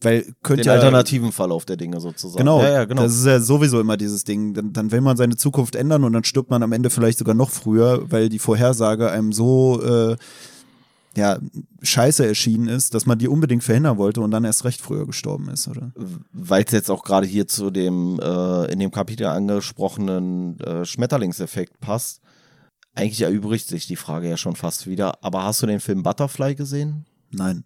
Weil 0.00 0.34
könnte 0.42 0.64
Den 0.64 0.66
ja, 0.68 0.72
alternativen 0.74 1.32
Verlauf 1.32 1.64
der 1.64 1.76
Dinge 1.76 2.00
sozusagen. 2.00 2.38
Genau, 2.38 2.60
ja, 2.60 2.70
ja, 2.70 2.84
genau. 2.84 3.02
Das 3.02 3.14
ist 3.14 3.24
ja 3.24 3.40
sowieso 3.40 3.80
immer 3.80 3.96
dieses 3.96 4.24
Ding. 4.24 4.52
Dann, 4.52 4.72
dann 4.72 4.92
will 4.92 5.00
man 5.00 5.16
seine 5.16 5.36
Zukunft 5.36 5.76
ändern 5.76 6.04
und 6.04 6.12
dann 6.12 6.24
stirbt 6.24 6.50
man 6.50 6.62
am 6.62 6.72
Ende 6.72 6.90
vielleicht 6.90 7.18
sogar 7.18 7.34
noch 7.34 7.50
früher, 7.50 8.10
weil 8.10 8.28
die 8.28 8.38
Vorhersage 8.38 9.10
einem 9.10 9.32
so 9.32 9.80
äh, 9.82 10.16
ja, 11.16 11.38
scheiße 11.82 12.26
erschienen 12.26 12.68
ist, 12.68 12.94
dass 12.94 13.06
man 13.06 13.18
die 13.18 13.28
unbedingt 13.28 13.62
verhindern 13.62 13.98
wollte 13.98 14.20
und 14.20 14.30
dann 14.30 14.44
erst 14.44 14.64
recht 14.64 14.80
früher 14.80 15.06
gestorben 15.06 15.48
ist, 15.48 15.68
oder? 15.68 15.92
Weil 16.32 16.64
es 16.64 16.72
jetzt 16.72 16.90
auch 16.90 17.04
gerade 17.04 17.26
hier 17.26 17.46
zu 17.46 17.70
dem 17.70 18.20
äh, 18.20 18.72
in 18.72 18.78
dem 18.78 18.90
Kapitel 18.90 19.26
angesprochenen 19.26 20.58
äh, 20.60 20.84
Schmetterlingseffekt 20.84 21.80
passt. 21.80 22.20
Eigentlich 22.94 23.22
erübrigt 23.22 23.68
sich 23.68 23.86
die 23.86 23.96
Frage 23.96 24.28
ja 24.28 24.36
schon 24.36 24.56
fast 24.56 24.86
wieder. 24.86 25.22
Aber 25.22 25.42
hast 25.44 25.62
du 25.62 25.66
den 25.66 25.80
Film 25.80 26.02
Butterfly 26.02 26.54
gesehen? 26.54 27.06
Nein. 27.30 27.64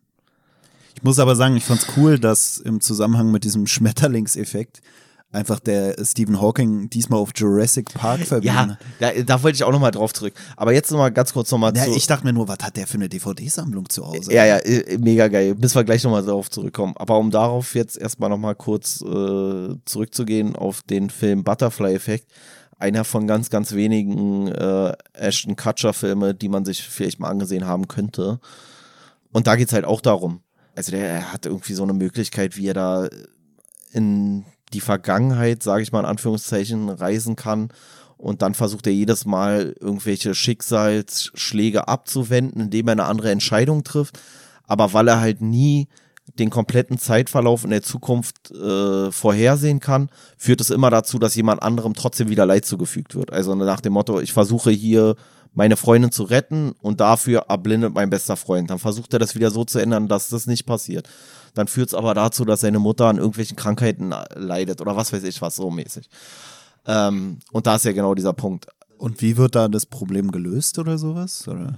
Ich 0.95 1.03
muss 1.03 1.19
aber 1.19 1.37
sagen, 1.37 1.57
ich 1.57 1.65
fand's 1.65 1.87
cool, 1.97 2.19
dass 2.19 2.59
im 2.59 2.81
Zusammenhang 2.81 3.31
mit 3.31 3.45
diesem 3.45 3.67
Schmetterlingseffekt 3.67 4.81
einfach 5.31 5.61
der 5.61 5.95
Stephen 6.05 6.41
Hawking 6.41 6.89
diesmal 6.91 7.21
auf 7.21 7.31
Jurassic 7.35 7.93
Park 7.93 8.21
verbieten. 8.21 8.55
Ja, 8.55 8.79
da, 8.99 9.13
da 9.23 9.43
wollte 9.43 9.57
ich 9.57 9.65
auch 9.65 9.73
nochmal 9.73 9.91
drauf 9.91 10.13
zurück. 10.15 10.33
Aber 10.57 10.73
jetzt 10.73 10.91
nochmal 10.91 11.13
ganz 11.13 11.33
kurz 11.33 11.51
nochmal 11.51 11.77
Ja, 11.77 11.85
zu. 11.85 11.95
ich 11.95 12.07
dachte 12.07 12.25
mir 12.25 12.33
nur, 12.33 12.49
was 12.49 12.59
hat 12.63 12.77
der 12.77 12.87
für 12.87 12.95
eine 12.95 13.09
DVD-Sammlung 13.09 13.89
zu 13.89 14.07
Hause? 14.07 14.33
ja, 14.33 14.47
ja, 14.47 14.57
äh, 14.59 14.97
mega 14.99 15.29
geil. 15.29 15.55
Bis 15.55 15.75
wir 15.75 15.85
gleich 15.85 16.03
nochmal 16.05 16.25
darauf 16.25 16.51
zurückkommen. 16.51 16.95
Aber 16.97 17.19
um 17.19 17.31
darauf 17.31 17.75
jetzt 17.75 17.99
erstmal 17.99 18.31
nochmal 18.31 18.55
kurz 18.55 19.03
äh, 19.03 19.75
zurückzugehen 19.85 20.57
auf 20.57 20.83
den 20.83 21.11
Film 21.11 21.45
Butterfly 21.45 21.95
Effect. 21.95 22.27
Einer 22.79 23.05
von 23.05 23.27
ganz, 23.27 23.51
ganz 23.51 23.73
wenigen 23.73 24.49
äh, 24.49 24.93
Ashton 25.13 25.57
Kutcher-Filme, 25.57 26.35
die 26.35 26.49
man 26.49 26.65
sich 26.65 26.83
vielleicht 26.83 27.19
mal 27.21 27.29
angesehen 27.29 27.67
haben 27.67 27.89
könnte. 27.89 28.39
Und 29.33 29.47
da 29.47 29.57
geht's 29.57 29.73
halt 29.73 29.85
auch 29.85 30.01
darum. 30.01 30.41
Also 30.75 30.93
der 30.93 31.07
er 31.11 31.33
hat 31.33 31.45
irgendwie 31.45 31.75
so 31.75 31.83
eine 31.83 31.93
Möglichkeit, 31.93 32.57
wie 32.57 32.69
er 32.69 32.75
da 32.75 33.09
in 33.93 34.45
die 34.73 34.81
Vergangenheit, 34.81 35.63
sage 35.63 35.83
ich 35.83 35.93
mal 35.93 36.01
in 36.01 36.07
Anführungszeichen, 36.07 36.89
reisen 36.89 37.37
kann. 37.37 37.69
Und 38.17 38.43
dann 38.43 38.55
versucht 38.55 38.87
er 38.87 38.93
jedes 38.93 39.25
Mal 39.27 39.77
irgendwelche 39.81 40.35
Schicksalsschläge 40.35 41.87
abzuwenden, 41.87 42.63
indem 42.63 42.89
er 42.89 42.93
eine 42.93 43.05
andere 43.05 43.31
Entscheidung 43.31 43.85
trifft. 43.85 44.19
Aber 44.67 44.93
weil 44.93 45.09
er 45.09 45.21
halt 45.21 45.41
nie 45.41 45.89
den 46.39 46.51
kompletten 46.51 46.99
Zeitverlauf 46.99 47.65
in 47.65 47.71
der 47.71 47.83
Zukunft 47.83 48.51
äh, 48.51 49.11
vorhersehen 49.11 49.81
kann, 49.81 50.11
führt 50.37 50.61
es 50.61 50.71
immer 50.71 50.91
dazu, 50.91 51.19
dass 51.19 51.35
jemand 51.35 51.63
anderem 51.63 51.95
trotzdem 51.95 52.29
wieder 52.29 52.45
Leid 52.45 52.65
zugefügt 52.65 53.15
wird. 53.15 53.33
Also 53.33 53.55
nach 53.55 53.81
dem 53.81 53.95
Motto, 53.95 54.21
ich 54.21 54.33
versuche 54.33 54.71
hier 54.71 55.15
meine 55.55 55.77
Freundin 55.77 56.13
zu 56.13 56.25
retten 56.25 56.73
und 56.83 57.01
dafür 57.01 57.47
erblindet 57.49 57.95
mein 57.95 58.11
bester 58.11 58.37
Freund. 58.37 58.71
Dann 58.71 58.79
versucht 58.79 59.13
er 59.13 59.19
das 59.19 59.35
wieder 59.35 59.51
so 59.51 59.65
zu 59.65 59.79
ändern, 59.79 60.09
dass 60.09 60.29
das 60.29 60.47
nicht 60.47 60.67
passiert. 60.67 61.09
Dann 61.59 61.67
führt 61.67 61.89
es 61.89 61.95
aber 61.95 62.15
dazu, 62.15 62.45
dass 62.45 62.61
seine 62.61 62.79
Mutter 62.79 63.07
an 63.07 63.17
irgendwelchen 63.17 63.57
Krankheiten 63.57 64.15
leidet 64.37 64.81
oder 64.81 64.95
was 64.95 65.13
weiß 65.13 65.25
ich 65.25 65.43
was 65.43 65.57
so 65.57 65.73
mäßig. 65.73 66.09
Ähm, 66.87 67.41
und 67.51 67.67
da 67.67 67.75
ist 67.75 67.85
ja 67.85 67.91
genau 67.91 68.15
dieser 68.15 68.33
Punkt. 68.33 68.69
Und 68.97 69.21
wie 69.23 69.37
wird 69.37 69.57
da 69.57 69.67
das 69.67 69.85
Problem 69.85 70.31
gelöst 70.31 70.79
oder 70.79 70.99
sowas? 70.99 71.49
Oder 71.49 71.77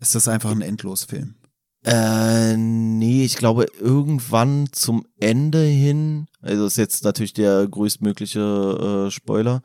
ist 0.00 0.16
das 0.16 0.26
einfach 0.26 0.50
ein 0.50 0.62
Endlosfilm? 0.62 1.36
Äh, 1.84 2.56
nee, 2.56 3.24
ich 3.24 3.36
glaube 3.36 3.66
irgendwann 3.78 4.66
zum 4.72 5.06
Ende 5.20 5.62
hin, 5.62 6.26
also 6.42 6.66
ist 6.66 6.76
jetzt 6.76 7.04
natürlich 7.04 7.32
der 7.32 7.68
größtmögliche 7.68 9.06
äh, 9.06 9.10
Spoiler. 9.12 9.62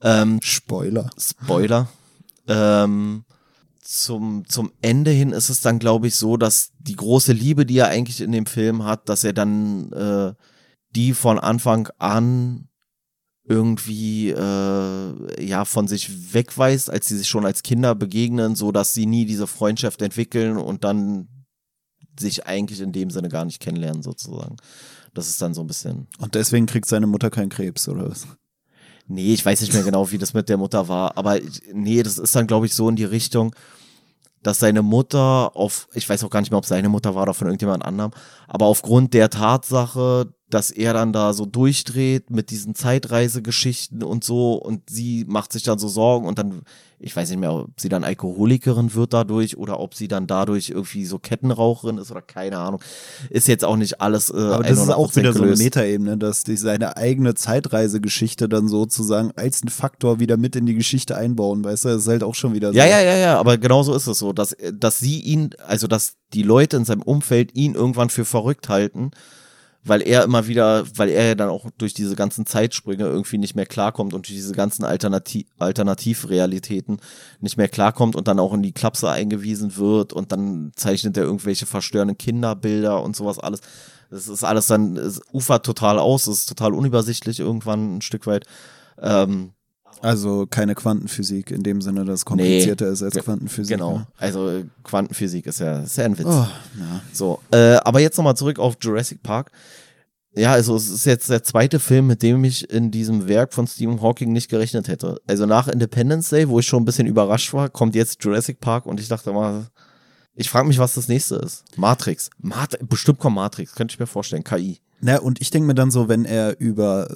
Ähm, 0.00 0.40
Spoiler. 0.42 1.10
Spoiler. 1.18 1.88
ähm, 2.46 3.26
zum, 3.88 4.44
zum 4.46 4.70
Ende 4.82 5.10
hin 5.10 5.30
ist 5.30 5.48
es 5.48 5.62
dann, 5.62 5.78
glaube 5.78 6.08
ich, 6.08 6.16
so, 6.16 6.36
dass 6.36 6.72
die 6.78 6.96
große 6.96 7.32
Liebe, 7.32 7.64
die 7.64 7.78
er 7.78 7.88
eigentlich 7.88 8.20
in 8.20 8.32
dem 8.32 8.44
Film 8.44 8.84
hat, 8.84 9.08
dass 9.08 9.24
er 9.24 9.32
dann 9.32 9.90
äh, 9.92 10.34
die 10.94 11.14
von 11.14 11.38
Anfang 11.38 11.88
an 11.96 12.68
irgendwie 13.44 14.28
äh, 14.28 15.42
ja 15.42 15.64
von 15.64 15.88
sich 15.88 16.34
wegweist, 16.34 16.90
als 16.90 17.06
sie 17.06 17.16
sich 17.16 17.28
schon 17.28 17.46
als 17.46 17.62
Kinder 17.62 17.94
begegnen, 17.94 18.56
so 18.56 18.72
dass 18.72 18.92
sie 18.92 19.06
nie 19.06 19.24
diese 19.24 19.46
Freundschaft 19.46 20.02
entwickeln 20.02 20.58
und 20.58 20.84
dann 20.84 21.46
sich 22.20 22.46
eigentlich 22.46 22.82
in 22.82 22.92
dem 22.92 23.08
Sinne 23.08 23.30
gar 23.30 23.46
nicht 23.46 23.58
kennenlernen 23.58 24.02
sozusagen. 24.02 24.56
Das 25.14 25.28
ist 25.28 25.40
dann 25.40 25.54
so 25.54 25.62
ein 25.62 25.66
bisschen. 25.66 26.08
Und 26.18 26.34
deswegen 26.34 26.66
kriegt 26.66 26.88
seine 26.88 27.06
Mutter 27.06 27.30
keinen 27.30 27.48
Krebs, 27.48 27.88
oder 27.88 28.10
was? 28.10 28.26
Nee, 29.06 29.32
ich 29.32 29.46
weiß 29.46 29.62
nicht 29.62 29.72
mehr 29.72 29.82
genau, 29.82 30.10
wie 30.10 30.18
das 30.18 30.34
mit 30.34 30.50
der 30.50 30.58
Mutter 30.58 30.88
war, 30.88 31.16
aber 31.16 31.38
nee, 31.72 32.02
das 32.02 32.18
ist 32.18 32.36
dann 32.36 32.46
glaube 32.46 32.66
ich 32.66 32.74
so 32.74 32.90
in 32.90 32.96
die 32.96 33.04
Richtung, 33.04 33.54
dass 34.48 34.60
seine 34.60 34.80
Mutter 34.80 35.54
auf, 35.54 35.88
ich 35.92 36.08
weiß 36.08 36.24
auch 36.24 36.30
gar 36.30 36.40
nicht 36.40 36.50
mehr, 36.50 36.56
ob 36.56 36.64
seine 36.64 36.88
Mutter 36.88 37.14
war 37.14 37.24
oder 37.24 37.34
von 37.34 37.48
irgendjemand 37.48 37.84
anderem, 37.84 38.12
aber 38.46 38.64
aufgrund 38.64 39.12
der 39.12 39.28
Tatsache, 39.28 40.32
dass 40.48 40.70
er 40.70 40.94
dann 40.94 41.12
da 41.12 41.34
so 41.34 41.44
durchdreht 41.44 42.30
mit 42.30 42.48
diesen 42.48 42.74
Zeitreisegeschichten 42.74 44.02
und 44.02 44.24
so 44.24 44.54
und 44.54 44.88
sie 44.88 45.26
macht 45.28 45.52
sich 45.52 45.64
dann 45.64 45.78
so 45.78 45.88
Sorgen 45.88 46.26
und 46.26 46.38
dann, 46.38 46.62
ich 47.00 47.14
weiß 47.14 47.30
nicht 47.30 47.38
mehr, 47.38 47.52
ob 47.52 47.80
sie 47.80 47.88
dann 47.88 48.02
Alkoholikerin 48.04 48.94
wird 48.94 49.12
dadurch 49.12 49.56
oder 49.56 49.78
ob 49.78 49.94
sie 49.94 50.08
dann 50.08 50.26
dadurch 50.26 50.70
irgendwie 50.70 51.04
so 51.04 51.18
Kettenraucherin 51.18 51.98
ist 51.98 52.10
oder 52.10 52.22
keine 52.22 52.58
Ahnung. 52.58 52.80
Ist 53.30 53.46
jetzt 53.46 53.64
auch 53.64 53.76
nicht 53.76 54.00
alles. 54.00 54.30
Äh, 54.30 54.36
Aber 54.36 54.64
das 54.64 54.78
ist 54.78 54.90
auch 54.90 55.10
100% 55.10 55.16
wieder 55.16 55.32
so 55.32 55.38
eine 55.38 55.46
gelöst. 55.46 55.62
Metaebene, 55.62 56.16
dass 56.16 56.44
die 56.44 56.56
seine 56.56 56.96
eigene 56.96 57.34
Zeitreisegeschichte 57.34 58.48
dann 58.48 58.68
sozusagen 58.68 59.30
als 59.36 59.62
einen 59.62 59.70
Faktor 59.70 60.18
wieder 60.18 60.36
mit 60.36 60.56
in 60.56 60.66
die 60.66 60.74
Geschichte 60.74 61.16
einbauen, 61.16 61.64
weißt 61.64 61.84
du? 61.84 61.88
Das 61.90 62.02
ist 62.02 62.08
halt 62.08 62.24
auch 62.24 62.34
schon 62.34 62.54
wieder 62.54 62.72
so. 62.72 62.78
Ja, 62.78 62.86
ja, 62.86 63.00
ja, 63.00 63.16
ja, 63.16 63.38
aber 63.38 63.58
genau 63.58 63.82
so 63.82 63.94
ist 63.94 64.06
es 64.06 64.18
so, 64.18 64.32
dass, 64.32 64.56
dass 64.72 64.98
sie 64.98 65.20
ihn, 65.20 65.50
also 65.66 65.86
dass 65.86 66.14
die 66.34 66.42
Leute 66.42 66.76
in 66.76 66.84
seinem 66.84 67.02
Umfeld 67.02 67.54
ihn 67.54 67.74
irgendwann 67.74 68.10
für 68.10 68.24
verrückt 68.24 68.68
halten, 68.68 69.12
weil 69.84 70.02
er 70.02 70.24
immer 70.24 70.46
wieder, 70.46 70.84
weil 70.96 71.08
er 71.08 71.28
ja 71.28 71.34
dann 71.34 71.48
auch 71.48 71.66
durch 71.78 71.94
diese 71.94 72.16
ganzen 72.16 72.46
Zeitsprünge 72.46 73.04
irgendwie 73.04 73.38
nicht 73.38 73.54
mehr 73.54 73.66
klarkommt 73.66 74.12
und 74.12 74.26
durch 74.26 74.36
diese 74.36 74.54
ganzen 74.54 74.84
Alternativ 74.84 75.46
Alternativrealitäten 75.58 77.00
nicht 77.40 77.56
mehr 77.56 77.68
klarkommt 77.68 78.16
und 78.16 78.28
dann 78.28 78.38
auch 78.38 78.52
in 78.52 78.62
die 78.62 78.72
Klapse 78.72 79.10
eingewiesen 79.10 79.76
wird 79.76 80.12
und 80.12 80.32
dann 80.32 80.72
zeichnet 80.76 81.16
er 81.16 81.24
irgendwelche 81.24 81.66
verstörenden 81.66 82.18
Kinderbilder 82.18 83.02
und 83.02 83.16
sowas 83.16 83.38
alles. 83.38 83.60
Das 84.10 84.28
ist 84.28 84.44
alles 84.44 84.66
dann, 84.66 84.96
es 84.96 85.20
ufert 85.32 85.66
total 85.66 85.98
aus, 85.98 86.26
es 86.26 86.40
ist 86.40 86.48
total 86.48 86.74
unübersichtlich 86.74 87.40
irgendwann 87.40 87.96
ein 87.96 88.02
Stück 88.02 88.26
weit. 88.26 88.46
Ähm, 89.00 89.52
Also 90.00 90.46
keine 90.48 90.74
Quantenphysik 90.74 91.50
in 91.50 91.62
dem 91.62 91.80
Sinne, 91.80 92.04
dass 92.04 92.20
es 92.20 92.24
komplizierter 92.24 92.88
ist 92.88 93.02
als 93.02 93.16
Quantenphysik. 93.16 93.76
Genau, 93.76 93.98
ne? 93.98 94.06
also 94.16 94.48
äh, 94.48 94.64
Quantenphysik 94.84 95.46
ist 95.46 95.60
ja, 95.60 95.80
ist 95.80 95.96
ja 95.96 96.04
ein 96.04 96.18
Witz. 96.18 96.26
Oh, 96.28 96.30
ja. 96.78 97.00
So, 97.12 97.40
äh, 97.50 97.74
aber 97.84 98.00
jetzt 98.00 98.16
nochmal 98.16 98.36
zurück 98.36 98.58
auf 98.58 98.76
Jurassic 98.80 99.22
Park. 99.22 99.50
Ja, 100.34 100.52
also 100.52 100.76
es 100.76 100.88
ist 100.88 101.04
jetzt 101.04 101.30
der 101.30 101.42
zweite 101.42 101.80
Film, 101.80 102.06
mit 102.06 102.22
dem 102.22 102.44
ich 102.44 102.70
in 102.70 102.90
diesem 102.92 103.26
Werk 103.26 103.52
von 103.52 103.66
Stephen 103.66 104.00
Hawking 104.00 104.32
nicht 104.32 104.48
gerechnet 104.48 104.86
hätte. 104.86 105.20
Also 105.26 105.46
nach 105.46 105.66
Independence 105.66 106.28
Day, 106.28 106.48
wo 106.48 106.60
ich 106.60 106.66
schon 106.66 106.82
ein 106.82 106.86
bisschen 106.86 107.08
überrascht 107.08 107.52
war, 107.54 107.68
kommt 107.68 107.96
jetzt 107.96 108.22
Jurassic 108.22 108.60
Park 108.60 108.86
und 108.86 109.00
ich 109.00 109.08
dachte 109.08 109.32
mal, 109.32 109.66
ich 110.34 110.48
frage 110.48 110.68
mich, 110.68 110.78
was 110.78 110.94
das 110.94 111.08
nächste 111.08 111.36
ist. 111.36 111.64
Matrix. 111.76 112.30
Mat 112.38 112.78
bestimmt 112.88 113.18
kommt 113.18 113.34
Matrix, 113.34 113.74
könnte 113.74 113.94
ich 113.94 113.98
mir 113.98 114.06
vorstellen. 114.06 114.44
KI. 114.44 114.78
Na, 115.00 115.18
und 115.18 115.40
ich 115.40 115.50
denke 115.50 115.66
mir 115.66 115.74
dann 115.74 115.90
so, 115.90 116.08
wenn 116.08 116.24
er 116.24 116.60
über, 116.60 117.08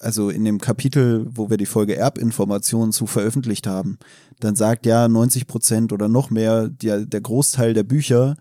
also 0.00 0.30
in 0.30 0.44
dem 0.44 0.60
Kapitel, 0.60 1.26
wo 1.30 1.50
wir 1.50 1.56
die 1.56 1.66
Folge 1.66 1.96
Erbinformationen 1.96 2.92
zu 2.92 3.06
veröffentlicht 3.06 3.66
haben, 3.66 3.98
dann 4.40 4.56
sagt 4.56 4.86
ja 4.86 5.08
90 5.08 5.46
Prozent 5.46 5.92
oder 5.92 6.08
noch 6.08 6.30
mehr, 6.30 6.68
der, 6.68 7.06
der 7.06 7.20
Großteil 7.20 7.74
der 7.74 7.82
Bücher 7.82 8.36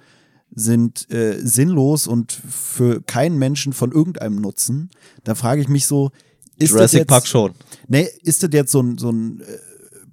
sind 0.55 1.11
äh, 1.11 1.39
sinnlos 1.39 2.07
und 2.07 2.31
für 2.31 3.01
keinen 3.01 3.37
Menschen 3.37 3.73
von 3.73 3.91
irgendeinem 3.91 4.37
Nutzen. 4.37 4.89
Da 5.23 5.35
frage 5.35 5.61
ich 5.61 5.67
mich 5.67 5.85
so, 5.85 6.11
ist 6.57 6.71
das 6.71 6.71
Jurassic 6.71 6.99
jetzt, 6.99 7.07
Park 7.09 7.27
schon. 7.27 7.53
Nee, 7.87 8.07
ist 8.23 8.43
das 8.43 8.49
jetzt 8.53 8.71
so 8.71 8.81
ein, 8.81 8.97
so 8.97 9.11
ein 9.11 9.41
äh, 9.41 9.43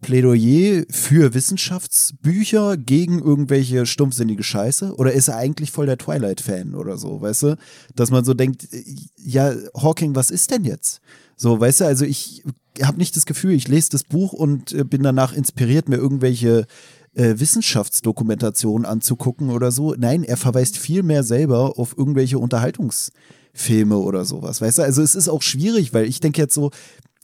Plädoyer 0.05 0.85
für 0.91 1.33
Wissenschaftsbücher 1.33 2.77
gegen 2.77 3.21
irgendwelche 3.21 3.87
stumpfsinnige 3.87 4.43
Scheiße? 4.43 4.95
Oder 4.97 5.13
ist 5.13 5.29
er 5.29 5.37
eigentlich 5.37 5.71
voll 5.71 5.87
der 5.87 5.97
Twilight-Fan 5.97 6.75
oder 6.75 6.99
so, 6.99 7.23
weißt 7.23 7.43
du? 7.45 7.57
Dass 7.95 8.11
man 8.11 8.25
so 8.25 8.35
denkt, 8.35 8.69
äh, 8.73 8.85
ja, 9.17 9.55
Hawking, 9.75 10.15
was 10.15 10.31
ist 10.31 10.51
denn 10.51 10.65
jetzt? 10.65 11.01
So, 11.37 11.59
weißt 11.61 11.81
du, 11.81 11.85
also 11.87 12.05
ich 12.05 12.43
habe 12.83 12.99
nicht 12.99 13.17
das 13.17 13.27
Gefühl, 13.27 13.53
ich 13.53 13.69
lese 13.69 13.91
das 13.91 14.05
Buch 14.05 14.33
und 14.33 14.73
äh, 14.73 14.85
bin 14.85 15.03
danach 15.03 15.33
inspiriert, 15.33 15.89
mir 15.89 15.97
irgendwelche 15.97 16.67
äh, 17.15 17.35
Wissenschaftsdokumentationen 17.39 18.87
anzugucken 18.87 19.51
oder 19.51 19.71
so. 19.71 19.95
Nein, 19.97 20.25
er 20.25 20.37
verweist 20.37 20.77
viel 20.77 21.03
mehr 21.03 21.23
selber 21.23 21.79
auf 21.79 21.97
irgendwelche 21.97 22.39
Unterhaltungsfilme 22.39 23.97
oder 23.97 24.25
sowas. 24.25 24.61
Weißt 24.61 24.79
du, 24.79 24.83
also 24.83 25.03
es 25.03 25.15
ist 25.15 25.29
auch 25.29 25.43
schwierig, 25.43 25.93
weil 25.95 26.07
ich 26.07 26.21
denke 26.21 26.41
jetzt 26.41 26.55
so, 26.55 26.71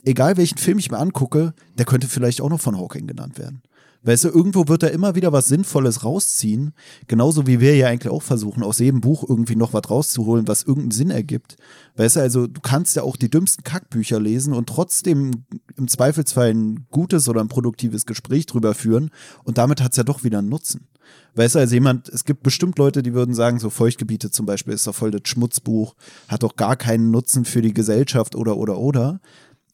egal 0.03 0.37
welchen 0.37 0.57
Film 0.57 0.79
ich 0.79 0.91
mir 0.91 0.97
angucke, 0.97 1.53
der 1.77 1.85
könnte 1.85 2.07
vielleicht 2.07 2.41
auch 2.41 2.49
noch 2.49 2.61
von 2.61 2.77
Hawking 2.77 3.07
genannt 3.07 3.37
werden. 3.37 3.61
Weißt 4.03 4.23
du, 4.23 4.29
irgendwo 4.29 4.67
wird 4.67 4.81
er 4.81 4.91
immer 4.91 5.13
wieder 5.13 5.31
was 5.31 5.47
Sinnvolles 5.47 6.03
rausziehen, 6.03 6.73
genauso 7.07 7.45
wie 7.45 7.59
wir 7.59 7.75
ja 7.75 7.87
eigentlich 7.87 8.11
auch 8.11 8.23
versuchen, 8.23 8.63
aus 8.63 8.79
jedem 8.79 8.99
Buch 8.99 9.23
irgendwie 9.27 9.55
noch 9.55 9.73
was 9.73 9.89
rauszuholen, 9.89 10.47
was 10.47 10.63
irgendeinen 10.63 10.91
Sinn 10.91 11.11
ergibt. 11.11 11.55
Weißt 11.97 12.15
du, 12.15 12.21
also 12.21 12.47
du 12.47 12.61
kannst 12.61 12.95
ja 12.95 13.03
auch 13.03 13.15
die 13.15 13.29
dümmsten 13.29 13.63
Kackbücher 13.63 14.19
lesen 14.19 14.53
und 14.53 14.67
trotzdem 14.67 15.45
im 15.77 15.87
Zweifelsfall 15.87 16.49
ein 16.49 16.87
gutes 16.89 17.29
oder 17.29 17.41
ein 17.41 17.47
produktives 17.47 18.07
Gespräch 18.07 18.47
drüber 18.47 18.73
führen 18.73 19.11
und 19.43 19.59
damit 19.59 19.81
hat's 19.83 19.97
ja 19.97 20.03
doch 20.03 20.23
wieder 20.23 20.39
einen 20.39 20.49
Nutzen. 20.49 20.87
Weißt 21.35 21.55
du, 21.55 21.59
also 21.59 21.73
jemand, 21.73 22.09
es 22.09 22.25
gibt 22.25 22.43
bestimmt 22.43 22.77
Leute, 22.77 23.03
die 23.03 23.13
würden 23.13 23.33
sagen, 23.33 23.59
so 23.59 23.69
Feuchtgebiete 23.69 24.31
zum 24.31 24.45
Beispiel 24.45 24.73
ist 24.73 24.87
doch 24.87 24.95
voll 24.95 25.11
das 25.11 25.21
Schmutzbuch, 25.25 25.95
hat 26.27 26.43
doch 26.43 26.55
gar 26.55 26.75
keinen 26.75 27.11
Nutzen 27.11 27.45
für 27.45 27.61
die 27.61 27.73
Gesellschaft 27.73 28.35
oder 28.35 28.57
oder 28.57 28.77
oder. 28.77 29.21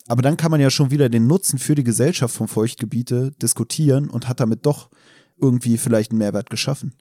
Aber 0.08 0.22
dann 0.22 0.38
kann 0.38 0.52
man 0.52 0.62
ja 0.62 0.70
schon 0.70 0.92
wieder 0.92 1.10
den 1.10 1.28
Nutzen 1.28 1.60
für 1.60 1.76
die 1.76 1.84
Gesellschaft 1.84 2.36
von 2.36 2.48
Feuchtgebiete 2.48 3.32
diskutieren 3.42 4.10
und 4.10 4.28
hat 4.28 4.40
damit 4.40 4.66
doch 4.66 4.90
irgendwie 5.40 5.78
vielleicht 5.78 6.12
einen 6.12 6.20
Mehrwert 6.20 6.50
geschaffen. 6.50 6.94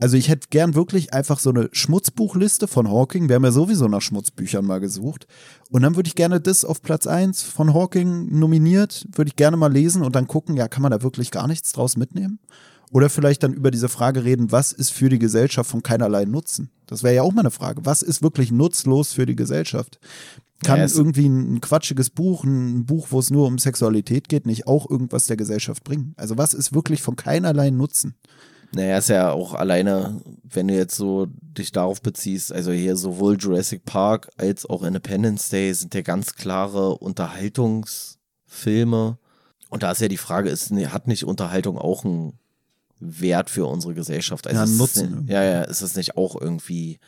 Also 0.00 0.16
ich 0.16 0.28
hätte 0.28 0.48
gern 0.50 0.74
wirklich 0.74 1.12
einfach 1.12 1.38
so 1.38 1.50
eine 1.50 1.68
Schmutzbuchliste 1.70 2.66
von 2.66 2.88
Hawking. 2.88 3.28
Wir 3.28 3.36
haben 3.36 3.44
ja 3.44 3.52
sowieso 3.52 3.86
nach 3.88 4.00
Schmutzbüchern 4.00 4.64
mal 4.64 4.80
gesucht. 4.80 5.26
Und 5.70 5.82
dann 5.82 5.94
würde 5.94 6.08
ich 6.08 6.16
gerne 6.16 6.40
das 6.40 6.64
auf 6.64 6.82
Platz 6.82 7.06
1 7.06 7.42
von 7.42 7.72
Hawking 7.72 8.36
nominiert, 8.36 9.06
würde 9.12 9.28
ich 9.28 9.36
gerne 9.36 9.56
mal 9.56 9.72
lesen 9.72 10.02
und 10.02 10.16
dann 10.16 10.26
gucken, 10.26 10.56
ja, 10.56 10.66
kann 10.66 10.82
man 10.82 10.90
da 10.90 11.02
wirklich 11.02 11.30
gar 11.30 11.46
nichts 11.46 11.72
draus 11.72 11.96
mitnehmen? 11.96 12.40
Oder 12.92 13.08
vielleicht 13.08 13.42
dann 13.42 13.54
über 13.54 13.70
diese 13.70 13.88
Frage 13.88 14.22
reden, 14.22 14.52
was 14.52 14.70
ist 14.72 14.92
für 14.92 15.08
die 15.08 15.18
Gesellschaft 15.18 15.70
von 15.70 15.82
keinerlei 15.82 16.26
Nutzen? 16.26 16.68
Das 16.86 17.02
wäre 17.02 17.14
ja 17.14 17.22
auch 17.22 17.32
mal 17.32 17.40
eine 17.40 17.50
Frage. 17.50 17.86
Was 17.86 18.02
ist 18.02 18.22
wirklich 18.22 18.52
nutzlos 18.52 19.14
für 19.14 19.24
die 19.24 19.34
Gesellschaft? 19.34 19.98
Kann 20.62 20.78
Ja, 20.78 20.84
es- 20.84 20.94
irgendwie 20.94 21.26
ein 21.26 21.60
quatschiges 21.62 22.10
Buch, 22.10 22.44
ein 22.44 22.84
Buch, 22.84 23.06
wo 23.10 23.18
es 23.18 23.30
nur 23.30 23.46
um 23.46 23.56
Sexualität 23.58 24.28
geht, 24.28 24.44
nicht 24.46 24.66
auch 24.66 24.88
irgendwas 24.90 25.26
der 25.26 25.38
Gesellschaft 25.38 25.82
bringen? 25.84 26.12
Also 26.18 26.36
was 26.36 26.52
ist 26.54 26.74
wirklich 26.74 27.00
von 27.02 27.16
keinerlei 27.16 27.70
Nutzen? 27.70 28.14
Naja, 28.74 28.98
ist 28.98 29.08
ja 29.08 29.32
auch 29.32 29.54
alleine, 29.54 30.20
wenn 30.44 30.68
du 30.68 30.74
jetzt 30.74 30.96
so 30.96 31.26
dich 31.40 31.72
darauf 31.72 32.00
beziehst, 32.02 32.52
also 32.52 32.72
hier 32.72 32.96
sowohl 32.96 33.36
Jurassic 33.38 33.84
Park 33.84 34.30
als 34.36 34.64
auch 34.66 34.82
Independence 34.82 35.48
Day 35.50 35.72
sind 35.74 35.94
ja 35.94 36.00
ganz 36.02 36.34
klare 36.36 36.96
Unterhaltungsfilme. 36.98 39.18
Und 39.68 39.82
da 39.82 39.90
ist 39.92 40.00
ja 40.00 40.08
die 40.08 40.16
Frage, 40.18 40.48
ist, 40.50 40.70
hat 40.70 41.06
nicht 41.08 41.24
Unterhaltung 41.24 41.76
auch 41.78 42.04
einen 42.04 42.38
Wert 43.02 43.50
für 43.50 43.66
unsere 43.66 43.94
Gesellschaft? 43.94 44.46
Also 44.46 44.58
Ja, 44.58 44.64
ist 44.64 44.78
Nutzen. 44.78 45.20
Nicht, 45.20 45.30
ja, 45.30 45.42
ja, 45.42 45.62
ist 45.62 45.82
es 45.82 45.96
nicht 45.96 46.16
auch 46.16 46.40
irgendwie 46.40 46.98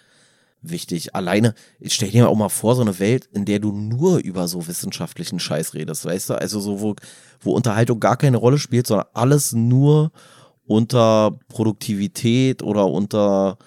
wichtig? 0.60 1.14
Alleine, 1.14 1.54
ich 1.78 1.94
stell 1.94 2.10
dir 2.10 2.28
auch 2.28 2.36
mal 2.36 2.48
vor, 2.48 2.74
so 2.74 2.82
eine 2.82 2.98
Welt, 2.98 3.28
in 3.32 3.44
der 3.44 3.60
du 3.60 3.72
nur 3.72 4.18
über 4.18 4.48
so 4.48 4.66
wissenschaftlichen 4.66 5.38
Scheiß 5.38 5.74
redest, 5.74 6.04
weißt 6.04 6.30
du? 6.30 6.34
Also 6.34 6.60
so, 6.60 6.80
wo, 6.80 6.94
wo 7.40 7.52
Unterhaltung 7.52 8.00
gar 8.00 8.16
keine 8.16 8.38
Rolle 8.38 8.58
spielt, 8.58 8.86
sondern 8.86 9.06
alles 9.12 9.52
nur 9.52 10.10
unter 10.66 11.38
Produktivität 11.48 12.62
oder 12.62 12.86
unter 12.86 13.58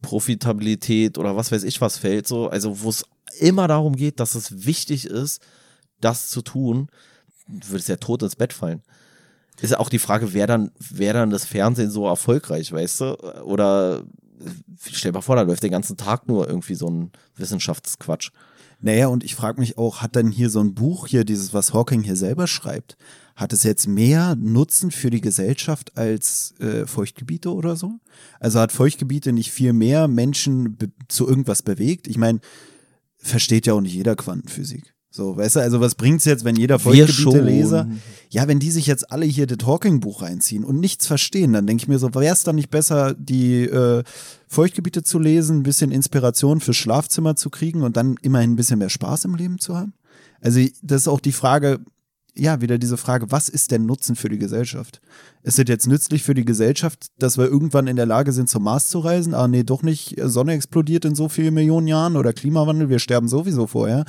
Profitabilität 0.00 1.18
oder 1.18 1.36
was 1.36 1.52
weiß 1.52 1.64
ich 1.64 1.80
was 1.80 1.98
fällt, 1.98 2.26
so, 2.26 2.48
also 2.48 2.82
wo 2.82 2.90
es 2.90 3.04
immer 3.38 3.68
darum 3.68 3.96
geht, 3.96 4.20
dass 4.20 4.34
es 4.34 4.66
wichtig 4.66 5.06
ist, 5.06 5.40
das 6.00 6.28
zu 6.28 6.42
tun, 6.42 6.88
würde 7.46 7.78
es 7.78 7.88
ja 7.88 7.96
tot 7.96 8.22
ins 8.22 8.36
Bett 8.36 8.52
fallen. 8.52 8.82
Ist 9.62 9.78
auch 9.78 9.88
die 9.88 10.00
Frage, 10.00 10.34
wer 10.34 10.46
dann, 10.46 10.72
wer 10.78 11.12
dann 11.12 11.30
das 11.30 11.44
Fernsehen 11.44 11.90
so 11.90 12.06
erfolgreich, 12.06 12.72
weißt 12.72 13.00
du? 13.00 13.42
Oder 13.44 14.02
stell 14.90 15.12
mal 15.12 15.20
vor, 15.20 15.36
da 15.36 15.42
läuft 15.42 15.62
den 15.62 15.70
ganzen 15.70 15.96
Tag 15.96 16.26
nur 16.26 16.48
irgendwie 16.48 16.74
so 16.74 16.88
ein 16.88 17.12
Wissenschaftsquatsch. 17.36 18.30
Naja, 18.80 19.06
und 19.06 19.22
ich 19.22 19.36
frage 19.36 19.60
mich 19.60 19.78
auch, 19.78 20.02
hat 20.02 20.16
denn 20.16 20.32
hier 20.32 20.50
so 20.50 20.58
ein 20.58 20.74
Buch 20.74 21.06
hier, 21.06 21.24
dieses, 21.24 21.54
was 21.54 21.72
Hawking 21.72 22.02
hier 22.02 22.16
selber 22.16 22.48
schreibt, 22.48 22.96
hat 23.36 23.52
es 23.52 23.62
jetzt 23.62 23.86
mehr 23.86 24.34
Nutzen 24.34 24.90
für 24.90 25.10
die 25.10 25.20
Gesellschaft 25.20 25.96
als 25.96 26.54
äh, 26.58 26.84
Feuchtgebiete 26.86 27.54
oder 27.54 27.76
so? 27.76 28.00
Also 28.40 28.58
hat 28.58 28.72
Feuchtgebiete 28.72 29.32
nicht 29.32 29.52
viel 29.52 29.72
mehr 29.72 30.08
Menschen 30.08 30.76
zu 31.06 31.28
irgendwas 31.28 31.62
bewegt? 31.62 32.08
Ich 32.08 32.18
meine, 32.18 32.40
versteht 33.16 33.66
ja 33.66 33.74
auch 33.74 33.80
nicht 33.80 33.94
jeder 33.94 34.16
Quantenphysik. 34.16 34.92
So, 35.14 35.36
weißt 35.36 35.56
du, 35.56 35.60
also 35.60 35.80
was 35.82 35.94
bringt's 35.94 36.24
jetzt, 36.24 36.42
wenn 36.42 36.56
jeder 36.56 36.78
Feuchtgebiete-Leser, 36.78 37.86
ja, 38.30 38.48
wenn 38.48 38.58
die 38.58 38.70
sich 38.70 38.86
jetzt 38.86 39.12
alle 39.12 39.26
hier 39.26 39.46
das 39.46 39.66
Hawking-Buch 39.66 40.22
reinziehen 40.22 40.64
und 40.64 40.80
nichts 40.80 41.06
verstehen, 41.06 41.52
dann 41.52 41.66
denke 41.66 41.82
ich 41.82 41.88
mir 41.88 41.98
so, 41.98 42.14
wäre 42.14 42.32
es 42.32 42.44
dann 42.44 42.56
nicht 42.56 42.70
besser, 42.70 43.14
die 43.18 43.64
äh, 43.64 44.04
Feuchtgebiete 44.48 45.02
zu 45.02 45.18
lesen, 45.18 45.58
ein 45.58 45.62
bisschen 45.64 45.90
Inspiration 45.90 46.60
fürs 46.60 46.78
Schlafzimmer 46.78 47.36
zu 47.36 47.50
kriegen 47.50 47.82
und 47.82 47.98
dann 47.98 48.16
immerhin 48.22 48.52
ein 48.52 48.56
bisschen 48.56 48.78
mehr 48.78 48.88
Spaß 48.88 49.26
im 49.26 49.34
Leben 49.34 49.58
zu 49.58 49.76
haben? 49.76 49.92
Also 50.40 50.60
das 50.80 51.02
ist 51.02 51.08
auch 51.08 51.20
die 51.20 51.32
Frage, 51.32 51.80
ja, 52.34 52.60
wieder 52.60 52.78
diese 52.78 52.96
Frage, 52.96 53.30
was 53.30 53.48
ist 53.48 53.70
denn 53.70 53.84
Nutzen 53.84 54.16
für 54.16 54.28
die 54.28 54.38
Gesellschaft? 54.38 55.00
Ist 55.42 55.58
es 55.58 55.68
jetzt 55.68 55.86
nützlich 55.86 56.22
für 56.22 56.34
die 56.34 56.44
Gesellschaft, 56.44 57.08
dass 57.18 57.36
wir 57.36 57.44
irgendwann 57.44 57.86
in 57.86 57.96
der 57.96 58.06
Lage 58.06 58.32
sind, 58.32 58.48
zum 58.48 58.62
Mars 58.62 58.88
zu 58.88 59.00
reisen? 59.00 59.34
Ah, 59.34 59.48
nee, 59.48 59.64
doch 59.64 59.82
nicht. 59.82 60.16
Sonne 60.22 60.54
explodiert 60.54 61.04
in 61.04 61.14
so 61.14 61.28
vielen 61.28 61.54
Millionen 61.54 61.88
Jahren 61.88 62.16
oder 62.16 62.32
Klimawandel, 62.32 62.88
wir 62.88 63.00
sterben 63.00 63.28
sowieso 63.28 63.66
vorher. 63.66 64.04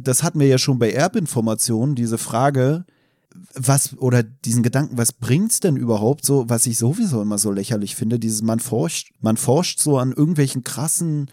Das 0.00 0.22
hatten 0.22 0.40
wir 0.40 0.48
ja 0.48 0.58
schon 0.58 0.80
bei 0.80 0.90
Erbinformationen, 0.90 1.94
diese 1.94 2.18
Frage, 2.18 2.84
was, 3.54 3.96
oder 3.98 4.22
diesen 4.22 4.62
Gedanken, 4.62 4.98
was 4.98 5.12
bringt's 5.12 5.60
denn 5.60 5.76
überhaupt 5.76 6.24
so, 6.24 6.48
was 6.48 6.66
ich 6.66 6.78
sowieso 6.78 7.22
immer 7.22 7.38
so 7.38 7.50
lächerlich 7.50 7.94
finde, 7.94 8.18
dieses, 8.18 8.42
man 8.42 8.60
forscht, 8.60 9.12
man 9.20 9.36
forscht 9.36 9.80
so 9.80 9.98
an 9.98 10.12
irgendwelchen 10.12 10.64
krassen 10.64 11.30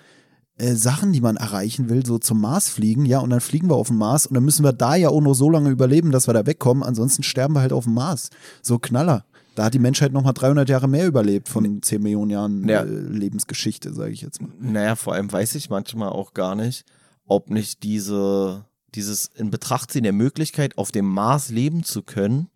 äh, 0.61 0.75
Sachen, 0.75 1.11
die 1.13 1.21
man 1.21 1.37
erreichen 1.37 1.89
will, 1.89 2.05
so 2.05 2.17
zum 2.19 2.39
Mars 2.41 2.69
fliegen, 2.69 3.05
ja, 3.05 3.19
und 3.19 3.29
dann 3.31 3.41
fliegen 3.41 3.69
wir 3.69 3.75
auf 3.75 3.87
den 3.87 3.97
Mars 3.97 4.25
und 4.25 4.35
dann 4.35 4.43
müssen 4.45 4.63
wir 4.63 4.73
da 4.73 4.95
ja 4.95 5.09
auch 5.09 5.21
nur 5.21 5.35
so 5.35 5.49
lange 5.49 5.69
überleben, 5.69 6.11
dass 6.11 6.27
wir 6.27 6.33
da 6.33 6.45
wegkommen, 6.45 6.83
ansonsten 6.83 7.23
sterben 7.23 7.53
wir 7.55 7.61
halt 7.61 7.73
auf 7.73 7.85
dem 7.85 7.93
Mars. 7.93 8.29
So 8.61 8.79
Knaller. 8.79 9.25
Da 9.55 9.65
hat 9.65 9.73
die 9.73 9.79
Menschheit 9.79 10.13
nochmal 10.13 10.33
300 10.33 10.69
Jahre 10.69 10.87
mehr 10.87 11.05
überlebt 11.07 11.49
von 11.49 11.81
10 11.81 12.01
Millionen 12.01 12.31
Jahren 12.31 12.67
Ja. 12.69 12.83
äh, 12.83 12.85
Lebensgeschichte, 12.85 13.93
sage 13.93 14.11
ich 14.11 14.21
jetzt 14.21 14.41
mal. 14.41 14.49
Naja, 14.61 14.95
vor 14.95 15.13
allem 15.13 15.29
weiß 15.31 15.55
ich 15.55 15.69
manchmal 15.69 16.09
auch 16.09 16.33
gar 16.33 16.55
nicht, 16.55 16.85
ob 17.25 17.49
nicht 17.49 17.83
diese, 17.83 18.63
dieses 18.95 19.25
in 19.35 19.51
Betracht 19.51 19.91
ziehen 19.91 20.03
der 20.03 20.13
Möglichkeit, 20.13 20.77
auf 20.77 20.91
dem 20.93 21.05
Mars 21.05 21.49
leben 21.49 21.83
zu 21.83 22.01
können, 22.01 22.47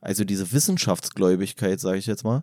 also 0.00 0.24
diese 0.24 0.50
Wissenschaftsgläubigkeit, 0.52 1.78
sage 1.78 1.98
ich 1.98 2.06
jetzt 2.06 2.24
mal, 2.24 2.42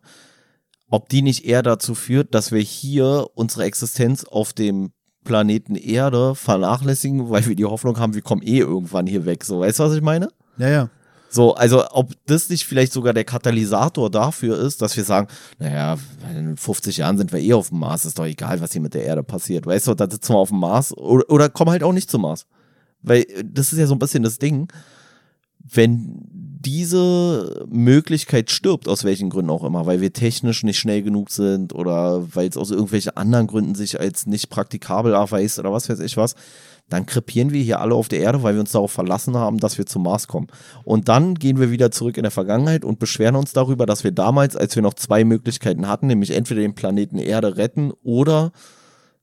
ob 0.89 1.09
die 1.09 1.21
nicht 1.21 1.43
eher 1.45 1.63
dazu 1.63 1.93
führt, 1.95 2.33
dass 2.33 2.51
wir 2.51 2.61
hier 2.61 3.27
unsere 3.35 3.65
Existenz 3.65 4.23
auf 4.23 4.53
dem 4.53 4.91
Planeten 5.27 5.75
Erde 5.75 6.35
vernachlässigen, 6.35 7.29
weil 7.29 7.45
wir 7.45 7.55
die 7.55 7.65
Hoffnung 7.65 7.99
haben, 7.99 8.13
wir 8.13 8.21
kommen 8.21 8.41
eh 8.41 8.59
irgendwann 8.59 9.05
hier 9.05 9.25
weg. 9.25 9.43
So, 9.43 9.59
weißt 9.59 9.79
du, 9.79 9.83
was 9.83 9.93
ich 9.93 10.01
meine? 10.01 10.29
Ja, 10.57 10.69
ja. 10.69 10.89
So, 11.29 11.53
also 11.53 11.83
ob 11.91 12.13
das 12.27 12.49
nicht 12.49 12.65
vielleicht 12.65 12.93
sogar 12.93 13.13
der 13.13 13.25
Katalysator 13.25 14.09
dafür 14.09 14.57
ist, 14.57 14.81
dass 14.81 14.95
wir 14.95 15.03
sagen, 15.03 15.27
naja, 15.59 15.97
in 16.33 16.55
50 16.55 16.95
Jahren 16.95 17.17
sind 17.17 17.33
wir 17.33 17.41
eh 17.41 17.51
auf 17.51 17.69
dem 17.69 17.79
Mars, 17.79 18.05
ist 18.05 18.17
doch 18.17 18.25
egal, 18.25 18.61
was 18.61 18.71
hier 18.71 18.79
mit 18.79 18.93
der 18.93 19.03
Erde 19.03 19.21
passiert. 19.21 19.65
Weißt 19.65 19.87
du, 19.87 19.93
da 19.93 20.09
sitzen 20.09 20.33
wir 20.33 20.37
auf 20.37 20.49
dem 20.49 20.59
Mars 20.59 20.95
oder, 20.95 21.29
oder 21.29 21.49
kommen 21.49 21.71
halt 21.71 21.83
auch 21.83 21.91
nicht 21.91 22.09
zum 22.09 22.21
Mars. 22.21 22.45
Weil 23.01 23.25
das 23.43 23.73
ist 23.73 23.79
ja 23.79 23.87
so 23.87 23.95
ein 23.95 23.99
bisschen 23.99 24.23
das 24.23 24.39
Ding, 24.39 24.71
wenn 25.59 26.26
diese 26.67 27.65
Möglichkeit 27.69 28.51
stirbt, 28.51 28.89
aus 28.89 29.05
welchen 29.05 29.29
Gründen 29.29 29.51
auch 29.51 29.63
immer, 29.63 29.85
weil 29.85 30.01
wir 30.01 30.11
technisch 30.11 30.63
nicht 30.63 30.77
schnell 30.77 31.01
genug 31.01 31.29
sind 31.29 31.73
oder 31.73 32.27
weil 32.35 32.49
es 32.49 32.57
aus 32.57 32.71
irgendwelchen 32.71 33.15
anderen 33.15 33.47
Gründen 33.47 33.73
sich 33.73 34.01
als 34.01 34.25
nicht 34.25 34.49
praktikabel 34.49 35.13
erweist 35.13 35.59
oder 35.59 35.71
was 35.71 35.87
weiß 35.87 36.01
ich 36.01 36.17
was, 36.17 36.35
dann 36.89 37.05
krepieren 37.05 37.53
wir 37.53 37.61
hier 37.61 37.79
alle 37.79 37.95
auf 37.95 38.09
der 38.09 38.19
Erde, 38.19 38.43
weil 38.43 38.55
wir 38.55 38.59
uns 38.59 38.73
darauf 38.73 38.91
verlassen 38.91 39.37
haben, 39.37 39.59
dass 39.59 39.77
wir 39.77 39.85
zum 39.85 40.03
Mars 40.03 40.27
kommen. 40.27 40.47
Und 40.83 41.07
dann 41.07 41.35
gehen 41.35 41.57
wir 41.57 41.71
wieder 41.71 41.89
zurück 41.89 42.17
in 42.17 42.23
der 42.23 42.31
Vergangenheit 42.31 42.83
und 42.83 42.99
beschweren 42.99 43.37
uns 43.37 43.53
darüber, 43.53 43.85
dass 43.85 44.03
wir 44.03 44.11
damals, 44.11 44.57
als 44.57 44.75
wir 44.75 44.83
noch 44.83 44.95
zwei 44.95 45.23
Möglichkeiten 45.23 45.87
hatten, 45.87 46.07
nämlich 46.07 46.31
entweder 46.31 46.59
den 46.59 46.75
Planeten 46.75 47.17
Erde 47.17 47.55
retten 47.55 47.93
oder 48.03 48.51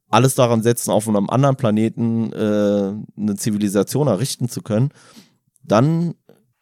alles 0.08 0.34
daran 0.34 0.62
setzen, 0.62 0.92
auf 0.92 1.08
einem 1.08 1.28
anderen 1.28 1.56
Planeten 1.56 2.32
äh, 2.32 2.94
eine 3.20 3.36
Zivilisation 3.36 4.08
errichten 4.08 4.48
zu 4.48 4.62
können, 4.62 4.90
dann 5.62 6.14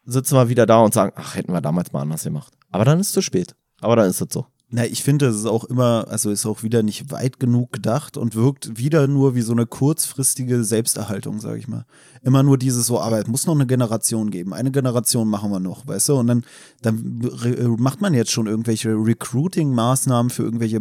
sitzen 0.05 0.35
wir 0.35 0.49
wieder 0.49 0.65
da 0.65 0.79
und 0.79 0.93
sagen, 0.93 1.13
ach, 1.15 1.35
hätten 1.35 1.53
wir 1.53 1.61
damals 1.61 1.91
mal 1.91 2.01
anders 2.01 2.23
gemacht. 2.23 2.53
Aber 2.71 2.85
dann 2.85 2.99
ist 2.99 3.07
es 3.07 3.13
zu 3.13 3.21
spät. 3.21 3.55
Aber 3.81 3.95
dann 3.95 4.09
ist 4.09 4.21
es 4.21 4.27
so. 4.31 4.45
Na, 4.75 4.85
ich 4.85 5.03
finde, 5.03 5.27
es 5.27 5.35
ist 5.35 5.45
auch 5.45 5.65
immer, 5.65 6.07
also 6.09 6.31
ist 6.31 6.47
auch 6.47 6.63
wieder 6.63 6.81
nicht 6.81 7.11
weit 7.11 7.39
genug 7.39 7.71
gedacht 7.71 8.17
und 8.17 8.33
wirkt 8.33 8.75
wieder 8.79 9.05
nur 9.07 9.35
wie 9.35 9.41
so 9.41 9.51
eine 9.51 9.67
kurzfristige 9.67 10.63
Selbsterhaltung, 10.63 11.39
sage 11.39 11.59
ich 11.59 11.67
mal. 11.67 11.85
Immer 12.23 12.41
nur 12.41 12.57
dieses 12.57 12.87
so, 12.87 12.99
aber 12.99 13.19
es 13.19 13.27
muss 13.27 13.45
noch 13.45 13.53
eine 13.53 13.67
Generation 13.67 14.31
geben. 14.31 14.51
Eine 14.51 14.71
Generation 14.71 15.27
machen 15.29 15.51
wir 15.51 15.59
noch, 15.59 15.85
weißt 15.85 16.09
du? 16.09 16.15
Und 16.15 16.25
dann, 16.25 16.43
dann 16.81 17.21
re- 17.23 17.75
macht 17.77 18.01
man 18.01 18.15
jetzt 18.15 18.31
schon 18.31 18.47
irgendwelche 18.47 18.89
Recruiting-Maßnahmen 18.93 20.31
für 20.31 20.41
irgendwelche 20.41 20.79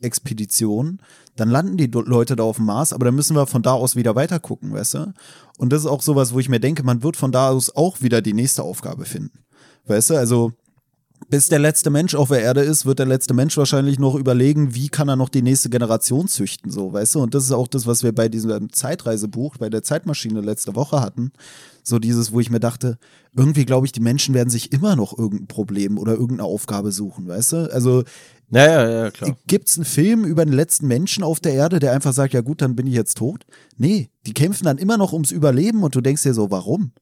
Mars-Expeditionen. 0.00 1.00
Dann 1.36 1.50
landen 1.50 1.76
die 1.76 1.86
Leute 1.86 2.36
da 2.36 2.42
auf 2.42 2.56
dem 2.56 2.66
Mars, 2.66 2.92
aber 2.92 3.06
dann 3.06 3.14
müssen 3.14 3.36
wir 3.36 3.46
von 3.46 3.62
da 3.62 3.72
aus 3.72 3.96
wieder 3.96 4.14
weiter 4.14 4.40
gucken, 4.40 4.72
weißt 4.72 4.94
du? 4.94 5.14
Und 5.58 5.72
das 5.72 5.82
ist 5.82 5.86
auch 5.86 6.02
sowas, 6.02 6.32
wo 6.34 6.38
ich 6.38 6.48
mir 6.48 6.60
denke, 6.60 6.82
man 6.82 7.02
wird 7.02 7.16
von 7.16 7.32
da 7.32 7.50
aus 7.50 7.74
auch 7.74 8.00
wieder 8.00 8.22
die 8.22 8.34
nächste 8.34 8.62
Aufgabe 8.62 9.04
finden. 9.04 9.38
Weißt 9.86 10.10
du, 10.10 10.16
also 10.16 10.52
bis 11.28 11.48
der 11.48 11.58
letzte 11.58 11.90
Mensch 11.90 12.14
auf 12.14 12.28
der 12.28 12.40
Erde 12.40 12.62
ist, 12.62 12.86
wird 12.86 12.98
der 12.98 13.06
letzte 13.06 13.34
Mensch 13.34 13.56
wahrscheinlich 13.56 13.98
noch 13.98 14.14
überlegen, 14.14 14.74
wie 14.74 14.88
kann 14.88 15.08
er 15.08 15.16
noch 15.16 15.28
die 15.28 15.42
nächste 15.42 15.68
Generation 15.68 16.28
züchten, 16.28 16.70
so, 16.70 16.92
weißt 16.92 17.14
du? 17.14 17.20
Und 17.20 17.34
das 17.34 17.44
ist 17.44 17.52
auch 17.52 17.68
das, 17.68 17.86
was 17.86 18.02
wir 18.02 18.14
bei 18.14 18.28
diesem 18.28 18.72
Zeitreisebuch, 18.72 19.58
bei 19.58 19.68
der 19.68 19.82
Zeitmaschine 19.82 20.40
letzte 20.40 20.74
Woche 20.74 21.00
hatten. 21.00 21.30
So 21.82 21.98
dieses, 21.98 22.32
wo 22.32 22.40
ich 22.40 22.50
mir 22.50 22.60
dachte, 22.60 22.98
irgendwie 23.34 23.64
glaube 23.64 23.86
ich, 23.86 23.92
die 23.92 24.00
Menschen 24.00 24.34
werden 24.34 24.50
sich 24.50 24.72
immer 24.72 24.96
noch 24.96 25.16
irgendein 25.16 25.46
Problem 25.46 25.98
oder 25.98 26.12
irgendeine 26.12 26.44
Aufgabe 26.44 26.90
suchen, 26.90 27.28
weißt 27.28 27.52
du? 27.52 27.72
Also 27.72 28.02
Ja, 28.50 28.64
ja, 28.64 28.90
ja, 29.04 29.10
klar. 29.10 29.36
Gibt's 29.46 29.76
einen 29.76 29.84
Film 29.84 30.24
über 30.24 30.44
den 30.44 30.54
letzten 30.54 30.88
Menschen 30.88 31.22
auf 31.22 31.40
der 31.40 31.54
Erde, 31.54 31.78
der 31.78 31.92
einfach 31.92 32.12
sagt, 32.12 32.34
ja 32.34 32.40
gut, 32.40 32.60
dann 32.62 32.74
bin 32.74 32.86
ich 32.86 32.94
jetzt 32.94 33.16
tot? 33.16 33.46
Nee, 33.76 34.10
die 34.26 34.34
kämpfen 34.34 34.64
dann 34.64 34.78
immer 34.78 34.96
noch 34.96 35.12
ums 35.12 35.30
Überleben 35.30 35.82
und 35.82 35.94
du 35.94 36.00
denkst 36.00 36.24
dir 36.24 36.34
so, 36.34 36.50
warum? 36.50 36.92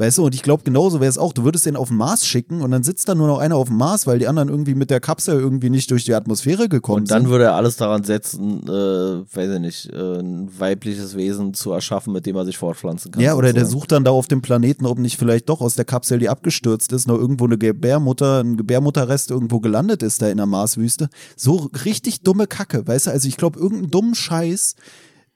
Weißt 0.00 0.16
du, 0.16 0.24
und 0.24 0.34
ich 0.34 0.40
glaube, 0.40 0.62
genauso 0.64 1.00
wäre 1.00 1.10
es 1.10 1.18
auch. 1.18 1.34
Du 1.34 1.44
würdest 1.44 1.66
den 1.66 1.76
auf 1.76 1.88
den 1.88 1.98
Mars 1.98 2.26
schicken 2.26 2.62
und 2.62 2.70
dann 2.70 2.82
sitzt 2.82 3.06
da 3.10 3.14
nur 3.14 3.26
noch 3.26 3.38
einer 3.38 3.56
auf 3.56 3.68
dem 3.68 3.76
Mars, 3.76 4.06
weil 4.06 4.18
die 4.18 4.28
anderen 4.28 4.48
irgendwie 4.48 4.74
mit 4.74 4.88
der 4.88 4.98
Kapsel 4.98 5.38
irgendwie 5.38 5.68
nicht 5.68 5.90
durch 5.90 6.06
die 6.06 6.14
Atmosphäre 6.14 6.70
gekommen 6.70 7.02
Und 7.02 7.10
dann 7.10 7.24
sind. 7.24 7.30
würde 7.30 7.44
er 7.44 7.54
alles 7.54 7.76
daran 7.76 8.02
setzen, 8.02 8.62
äh, 8.66 8.70
weiß 8.70 9.50
ich 9.52 9.60
nicht, 9.60 9.90
äh, 9.92 10.20
ein 10.20 10.48
weibliches 10.58 11.18
Wesen 11.18 11.52
zu 11.52 11.70
erschaffen, 11.72 12.14
mit 12.14 12.24
dem 12.24 12.34
er 12.34 12.46
sich 12.46 12.56
fortpflanzen 12.56 13.10
kann. 13.10 13.22
Ja, 13.22 13.34
oder 13.34 13.52
der 13.52 13.66
sucht 13.66 13.92
dann 13.92 14.02
da 14.04 14.10
auf 14.10 14.26
dem 14.26 14.40
Planeten, 14.40 14.86
ob 14.86 14.98
nicht 14.98 15.18
vielleicht 15.18 15.50
doch 15.50 15.60
aus 15.60 15.74
der 15.74 15.84
Kapsel, 15.84 16.18
die 16.18 16.30
abgestürzt 16.30 16.92
ist, 16.92 17.06
noch 17.06 17.18
irgendwo 17.18 17.44
eine 17.44 17.58
Gebärmutter, 17.58 18.40
ein 18.40 18.56
Gebärmutterrest 18.56 19.30
irgendwo 19.30 19.60
gelandet 19.60 20.02
ist 20.02 20.22
da 20.22 20.30
in 20.30 20.38
der 20.38 20.46
Marswüste. 20.46 21.10
So 21.36 21.68
richtig 21.84 22.22
dumme 22.22 22.46
Kacke, 22.46 22.86
weißt 22.86 23.08
du? 23.08 23.10
Also 23.10 23.28
ich 23.28 23.36
glaube, 23.36 23.58
irgendeinen 23.58 23.90
dummen 23.90 24.14
Scheiß, 24.14 24.76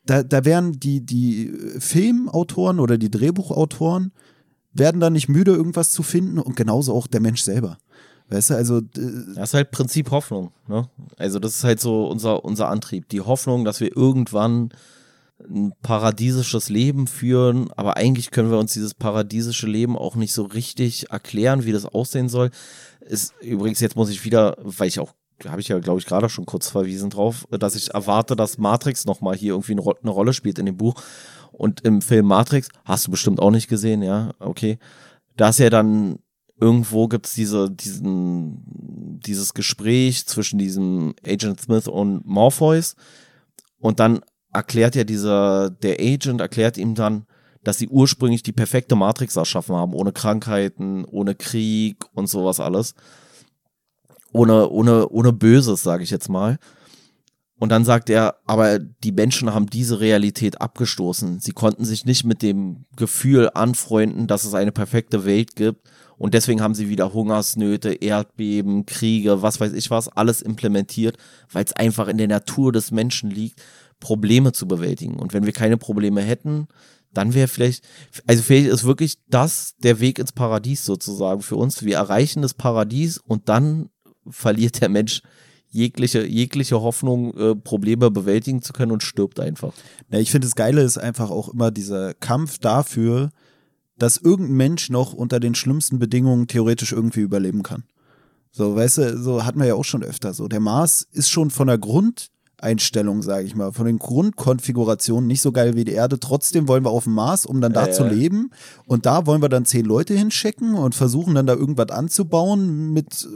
da, 0.07 0.23
da 0.23 0.47
wären 0.47 0.73
die, 0.73 1.05
die 1.05 1.53
Filmautoren 1.79 2.81
oder 2.81 2.97
die 2.97 3.11
Drehbuchautoren, 3.11 4.13
werden 4.75 5.01
da 5.01 5.11
nicht 5.11 5.29
müde, 5.29 5.53
irgendwas 5.53 5.91
zu 5.91 6.03
finden 6.03 6.39
und 6.39 6.57
genauso 6.57 6.95
auch 6.95 7.07
der 7.07 7.21
Mensch 7.21 7.43
selber. 7.43 7.79
Weißt 8.29 8.51
du, 8.51 8.55
also 8.55 8.79
äh, 8.79 9.35
Das 9.35 9.51
ist 9.51 9.55
halt 9.55 9.71
Prinzip 9.71 10.11
Hoffnung. 10.11 10.53
Ne? 10.67 10.89
Also 11.17 11.39
das 11.39 11.57
ist 11.57 11.65
halt 11.65 11.81
so 11.81 12.07
unser, 12.07 12.45
unser 12.45 12.69
Antrieb. 12.69 13.09
Die 13.09 13.21
Hoffnung, 13.21 13.65
dass 13.65 13.81
wir 13.81 13.97
irgendwann 13.97 14.71
ein 15.41 15.73
paradiesisches 15.83 16.69
Leben 16.69 17.07
führen, 17.07 17.71
aber 17.77 17.97
eigentlich 17.97 18.31
können 18.31 18.51
wir 18.51 18.59
uns 18.59 18.73
dieses 18.73 18.95
paradiesische 18.95 19.67
Leben 19.67 19.99
auch 19.99 20.15
nicht 20.15 20.33
so 20.33 20.45
richtig 20.45 21.11
erklären, 21.11 21.65
wie 21.65 21.73
das 21.73 21.87
aussehen 21.87 22.29
soll. 22.29 22.51
Ist 23.01 23.35
übrigens, 23.41 23.81
jetzt 23.81 23.97
muss 23.97 24.11
ich 24.11 24.25
wieder, 24.25 24.57
weil 24.63 24.89
ich 24.89 25.01
auch, 25.01 25.13
habe 25.47 25.61
ich 25.61 25.69
ja, 25.69 25.79
glaube 25.81 26.01
ich, 26.01 26.07
gerade 26.07 26.29
schon 26.29 26.47
kurz 26.47 26.71
verwiesen 26.71 27.11
drauf, 27.11 27.47
dass 27.51 27.75
ich 27.75 27.93
erwarte, 27.93 28.37
dass 28.37 28.59
Matrix 28.59 29.05
nochmal 29.05 29.37
hier 29.37 29.53
irgendwie 29.53 29.73
eine 29.73 30.11
Rolle 30.11 30.33
spielt 30.33 30.59
in 30.59 30.67
dem 30.67 30.77
Buch. 30.77 30.95
Und 31.57 31.83
im 31.83 32.03
Film 32.03 32.27
Matrix, 32.27 32.69
hast 32.85 33.07
du 33.07 33.11
bestimmt 33.11 33.41
auch 33.41 33.51
nicht 33.51 33.69
gesehen, 33.69 34.03
ja, 34.03 34.33
okay. 34.39 34.79
Da 35.37 35.49
ist 35.49 35.59
ja 35.59 35.71
dann 35.71 36.19
irgendwo 36.61 37.09
gibt's 37.09 37.35
diese, 37.35 37.71
diesen, 37.71 38.63
dieses 39.25 39.55
Gespräch 39.55 40.27
zwischen 40.27 40.59
diesem 40.59 41.15
Agent 41.27 41.61
Smith 41.61 41.89
und 41.89 42.25
Morpheus 42.27 42.97
und 43.79 44.01
dann 44.01 44.21
erklärt 44.53 44.95
ja 44.95 45.05
dieser, 45.05 45.71
der 45.71 45.99
Agent 46.01 46.41
erklärt 46.41 46.79
ihm 46.79 46.95
dann, 46.95 47.27
dass 47.65 47.79
sie 47.79 47.89
ursprünglich 47.89 48.43
die 48.43 48.53
perfekte 48.53 48.95
Matrix 48.95 49.37
erschaffen 49.37 49.75
haben, 49.75 49.95
ohne 49.95 50.13
Krankheiten, 50.13 51.05
ohne 51.05 51.35
Krieg 51.35 52.05
und 52.13 52.29
sowas 52.29 52.61
alles. 52.61 52.95
Ohne, 54.33 54.69
ohne, 54.69 55.09
ohne 55.09 55.33
Böses, 55.33 55.83
sage 55.83 56.03
ich 56.03 56.11
jetzt 56.11 56.29
mal. 56.29 56.59
Und 57.59 57.71
dann 57.71 57.85
sagt 57.85 58.11
er, 58.11 58.37
aber 58.47 58.79
die 58.79 59.13
Menschen 59.13 59.55
haben 59.55 59.67
diese 59.67 60.01
Realität 60.01 60.61
abgestoßen. 60.61 61.39
Sie 61.39 61.53
konnten 61.53 61.85
sich 61.85 62.05
nicht 62.05 62.25
mit 62.25 62.43
dem 62.43 62.85
Gefühl 62.97 63.49
anfreunden, 63.55 64.27
dass 64.27 64.45
es 64.45 64.55
eine 64.55 64.73
perfekte 64.73 65.25
Welt 65.25 65.55
gibt. 65.55 65.89
Und 66.17 66.35
deswegen 66.35 66.61
haben 66.61 66.75
sie 66.75 66.89
wieder 66.89 67.13
Hungersnöte, 67.13 67.93
Erdbeben, 67.93 68.87
Kriege, 68.87 69.43
was 69.43 69.61
weiß 69.61 69.73
ich 69.73 69.91
was, 69.91 70.09
alles 70.09 70.43
implementiert, 70.43 71.17
weil 71.51 71.65
es 71.65 71.73
einfach 71.73 72.09
in 72.09 72.19
der 72.19 72.29
Natur 72.29 72.73
des 72.73 72.91
Menschen 72.91 73.31
liegt, 73.31 73.63
Probleme 74.01 74.53
zu 74.53 74.67
bewältigen. 74.67 75.17
Und 75.17 75.33
wenn 75.33 75.47
wir 75.47 75.53
keine 75.53 75.77
Probleme 75.77 76.23
hätten, 76.23 76.69
dann 77.13 77.35
wäre 77.35 77.49
vielleicht, 77.49 77.85
also 78.27 78.43
vielleicht 78.43 78.69
ist 78.69 78.85
wirklich 78.85 79.19
das 79.29 79.77
der 79.79 80.01
Weg 80.01 80.19
ins 80.19 80.33
Paradies 80.33 80.85
sozusagen 80.85 81.43
für 81.43 81.57
uns. 81.57 81.85
Wir 81.85 81.97
erreichen 81.97 82.43
das 82.43 82.55
Paradies 82.55 83.19
und 83.19 83.49
dann 83.49 83.91
verliert 84.29 84.81
der 84.81 84.89
Mensch 84.89 85.23
jegliche, 85.75 86.25
jegliche 86.25 86.81
Hoffnung, 86.81 87.37
äh, 87.37 87.57
Probleme 87.57 88.11
bewältigen 88.11 88.63
zu 88.63 88.73
können 88.73 88.93
und 88.93 89.03
stirbt 89.03 89.41
einfach. 89.41 89.73
Ja, 90.09 90.21
ich 90.21 90.31
finde, 90.31 90.47
das 90.47 90.55
Geile 90.55 90.83
ist 90.83 90.99
einfach 90.99 91.31
auch 91.31 91.49
immer 91.49 91.73
dieser 91.73 92.15
Kampf 92.15 92.59
dafür, 92.59 93.31
dass 93.99 94.17
irgendein 94.17 94.57
Mensch 94.57 94.91
noch 94.91 95.13
unter 95.13 95.41
den 95.41 95.55
schlimmsten 95.55 95.99
Bedingungen 95.99 96.47
theoretisch 96.47 96.93
irgendwie 96.93 97.21
überleben 97.21 97.65
kann. 97.65 97.85
So, 98.53 98.77
weißt 98.77 98.99
du, 98.99 99.19
so 99.19 99.45
hatten 99.45 99.59
wir 99.59 99.67
ja 99.67 99.75
auch 99.75 99.85
schon 99.85 100.05
öfter 100.05 100.33
so. 100.33 100.47
Der 100.47 100.61
Mars 100.61 101.09
ist 101.11 101.29
schon 101.29 101.51
von 101.51 101.67
der 101.67 101.79
Grundeinstellung, 101.79 103.23
sage 103.23 103.45
ich 103.45 103.57
mal, 103.57 103.73
von 103.73 103.87
den 103.87 103.99
Grundkonfigurationen 103.99 105.27
nicht 105.27 105.43
so 105.43 105.51
geil 105.51 105.75
wie 105.75 105.85
die 105.85 105.93
Erde. 105.93 106.21
Trotzdem 106.21 106.69
wollen 106.69 106.85
wir 106.85 106.91
auf 106.91 107.05
dem 107.05 107.15
Mars, 107.15 107.47
um 107.47 107.61
dann 107.61 107.73
da 107.73 107.89
Ja, 107.89 107.93
zu 107.93 108.07
leben. 108.07 108.53
Und 108.87 109.07
da 109.07 109.27
wollen 109.27 109.43
wir 109.43 109.49
dann 109.49 109.65
zehn 109.65 109.85
Leute 109.85 110.15
hinschicken 110.15 110.75
und 110.75 110.95
versuchen 110.95 111.35
dann 111.35 111.49
da 111.49 111.55
irgendwas 111.55 111.91
anzubauen 111.91 112.93
mit 112.93 113.27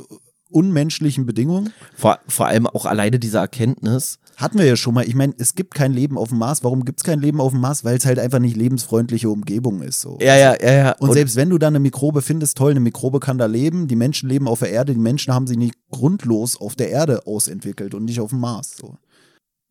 unmenschlichen 0.50 1.26
Bedingungen. 1.26 1.72
Vor, 1.94 2.18
vor 2.26 2.46
allem 2.46 2.66
auch 2.66 2.86
alleine 2.86 3.18
diese 3.18 3.38
Erkenntnis, 3.38 4.18
Hatten 4.38 4.56
wir 4.56 4.66
ja 4.66 4.76
schon 4.76 4.94
mal. 4.94 5.04
Ich 5.04 5.16
meine, 5.16 5.34
es 5.36 5.56
gibt 5.56 5.74
kein 5.74 5.92
Leben 5.92 6.16
auf 6.16 6.28
dem 6.28 6.38
Mars. 6.38 6.62
Warum 6.62 6.84
gibt 6.84 7.00
es 7.00 7.04
kein 7.04 7.20
Leben 7.20 7.40
auf 7.40 7.50
dem 7.50 7.60
Mars? 7.60 7.82
Weil 7.82 7.96
es 7.96 8.06
halt 8.06 8.20
einfach 8.20 8.38
nicht 8.38 8.56
lebensfreundliche 8.56 9.28
Umgebung 9.28 9.82
ist. 9.82 10.00
So. 10.00 10.16
ja, 10.20 10.36
ja, 10.36 10.56
ja, 10.62 10.72
ja. 10.72 10.92
Und, 11.00 11.12
selbst 11.12 11.34
wenn 11.34 11.50
du 11.50 11.58
da 11.58 11.66
eine 11.66 11.80
Mikrobe 11.80 12.22
findest, 12.22 12.56
toll, 12.56 12.70
eine 12.70 12.78
Mikrobe 12.78 13.18
kann 13.18 13.36
da 13.36 13.46
leben. 13.46 13.88
Die 13.88 13.96
Menschen 13.96 14.28
leben 14.28 14.46
auf 14.46 14.60
der 14.60 14.70
Erde. 14.70 14.92
Die 14.92 15.00
Menschen 15.00 15.34
haben 15.34 15.48
sich 15.48 15.56
nicht 15.56 15.74
grundlos 15.90 16.56
auf 16.56 16.76
der 16.76 16.90
Erde 16.90 17.26
ausentwickelt 17.26 17.94
und 17.94 18.04
nicht 18.04 18.20
auf 18.20 18.30
dem 18.30 18.38
Mars. 18.38 18.76
So. 18.80 18.96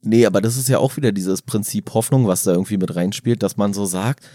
Nee, 0.01 0.25
aber 0.25 0.41
das 0.41 0.57
ist 0.57 0.67
ja 0.67 0.79
auch 0.79 0.97
wieder 0.97 1.13
dieses 1.13 1.43
Prinzip 1.43 1.93
Hoffnung, 1.93 2.27
was 2.27 2.43
da 2.43 2.51
irgendwie 2.51 2.77
mit 2.77 2.93
reinspielt, 2.93 3.43
dass 3.43 3.55
man 3.55 3.73
so 3.73 3.85
sagt, 3.85 4.25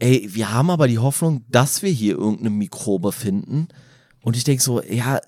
ey, 0.00 0.28
wir 0.28 0.52
haben 0.52 0.70
aber 0.70 0.88
die 0.88 0.98
Hoffnung, 0.98 1.44
dass 1.48 1.82
wir 1.82 1.90
hier 1.90 2.18
irgendeine 2.18 2.50
Mikrobe 2.50 3.12
finden. 3.12 3.68
Und 4.22 4.36
ich 4.36 4.44
denke 4.44 4.62
so, 4.62 4.82
ja, 4.82 5.20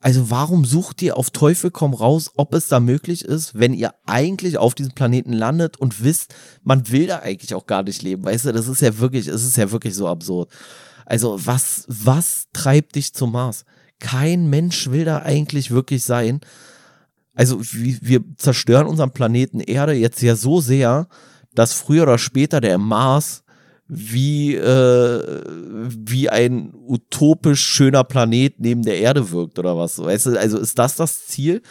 also 0.00 0.30
warum 0.30 0.64
sucht 0.64 1.02
ihr 1.02 1.16
auf 1.16 1.30
Teufel 1.30 1.70
komm 1.70 1.94
raus, 1.94 2.30
ob 2.36 2.54
es 2.54 2.68
da 2.68 2.80
möglich 2.80 3.24
ist, 3.24 3.58
wenn 3.58 3.74
ihr 3.74 3.94
eigentlich 4.06 4.58
auf 4.58 4.74
diesem 4.74 4.92
Planeten 4.92 5.32
landet 5.32 5.78
und 5.78 6.04
wisst, 6.04 6.34
man 6.62 6.90
will 6.90 7.06
da 7.06 7.20
eigentlich 7.20 7.54
auch 7.54 7.66
gar 7.66 7.82
nicht 7.82 8.02
leben, 8.02 8.24
weißt 8.24 8.46
du, 8.46 8.52
das 8.52 8.68
ist 8.68 8.82
ja 8.82 8.98
wirklich, 8.98 9.26
es 9.26 9.44
ist 9.44 9.56
ja 9.56 9.70
wirklich 9.70 9.94
so 9.94 10.06
absurd. 10.06 10.50
Also 11.06 11.44
was, 11.44 11.84
was 11.88 12.46
treibt 12.52 12.94
dich 12.96 13.14
zum 13.14 13.32
Mars? 13.32 13.64
Kein 13.98 14.50
Mensch 14.50 14.90
will 14.90 15.04
da 15.04 15.22
eigentlich 15.22 15.70
wirklich 15.70 16.04
sein. 16.04 16.40
Also 17.34 17.60
wir 17.60 18.22
zerstören 18.36 18.86
unseren 18.86 19.12
Planeten 19.12 19.60
Erde 19.60 19.92
jetzt 19.92 20.20
ja 20.22 20.36
so 20.36 20.60
sehr, 20.60 21.08
dass 21.54 21.72
früher 21.72 22.02
oder 22.02 22.18
später 22.18 22.60
der 22.60 22.78
Mars 22.78 23.42
wie, 23.88 24.54
äh, 24.54 25.42
wie 25.88 26.28
ein 26.30 26.72
utopisch 26.74 27.60
schöner 27.60 28.04
Planet 28.04 28.58
neben 28.58 28.82
der 28.82 28.98
Erde 28.98 29.30
wirkt 29.30 29.58
oder 29.58 29.76
was. 29.76 29.98
Weißt 29.98 30.26
du, 30.26 30.38
also 30.38 30.58
ist 30.58 30.78
das 30.78 30.96
das 30.96 31.26
Ziel, 31.26 31.62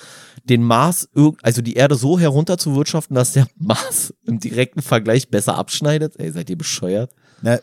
den 0.43 0.63
Mars, 0.63 1.09
also 1.41 1.61
die 1.61 1.74
Erde 1.74 1.95
so 1.95 2.20
herunterzuwirtschaften, 2.20 3.16
dass 3.16 3.34
der 3.34 3.47
Mars 3.57 4.13
im 4.26 4.39
direkten 4.39 4.82
Vergleich 4.82 5.30
besser 5.30 5.55
abschneidet? 5.57 6.20
Ey, 6.20 6.32
seid 6.32 6.49
ihr 6.49 6.57
bescheuert? 6.57 7.11
Na, 7.41 7.59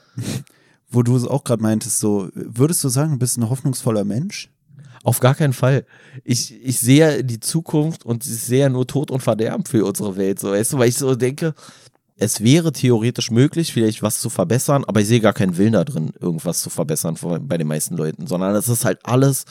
wo 0.91 1.03
du 1.03 1.17
es 1.17 1.27
auch 1.27 1.45
gerade 1.45 1.63
meintest, 1.63 2.01
so, 2.01 2.29
würdest 2.35 2.85
du 2.85 2.89
sagen, 2.89 3.13
du 3.13 3.19
bist 3.19 3.39
ein 3.39 3.49
hoffnungsvoller 3.49 4.05
Mensch? 4.05 4.51
Auf 5.05 5.19
gar 5.19 5.35
keinen 5.35 5.53
Fall. 5.53 5.85
Ich, 6.23 6.55
ich 6.65 6.79
sehe 6.79 7.25
die 7.25 7.41
Zukunft 7.41 8.05
und 8.05 8.25
ich 8.25 8.39
sehe 8.39 8.71
nur 8.71 8.87
Tod 8.87 9.11
und 9.11 9.21
Verderben 9.21 9.65
für 9.65 9.85
unsere 9.85 10.17
Welt. 10.17 10.39
So, 10.39 10.51
weißt 10.51 10.75
du, 10.75 10.79
weil 10.79 10.89
ich 10.91 10.97
so 10.97 11.17
denke, 11.17 11.55
es 12.23 12.43
wäre 12.43 12.73
theoretisch 12.73 13.31
möglich, 13.31 13.73
vielleicht 13.73 14.03
was 14.03 14.21
zu 14.21 14.31
verbessern, 14.31 14.85
aber 14.87 15.01
ich 15.01 15.09
sehe 15.09 15.21
gar 15.21 15.33
keinen 15.33 15.57
Willen 15.57 15.73
da 15.73 15.85
drin, 15.85 16.13
irgendwas 16.21 16.63
zu 16.63 16.71
verbessern 16.71 17.17
bei 17.43 17.59
den 17.59 17.67
meisten 17.67 17.97
Leuten, 17.97 18.27
sondern 18.27 18.55
es 18.55 18.69
ist 18.69 18.85
halt 18.85 19.01
alles 19.03 19.45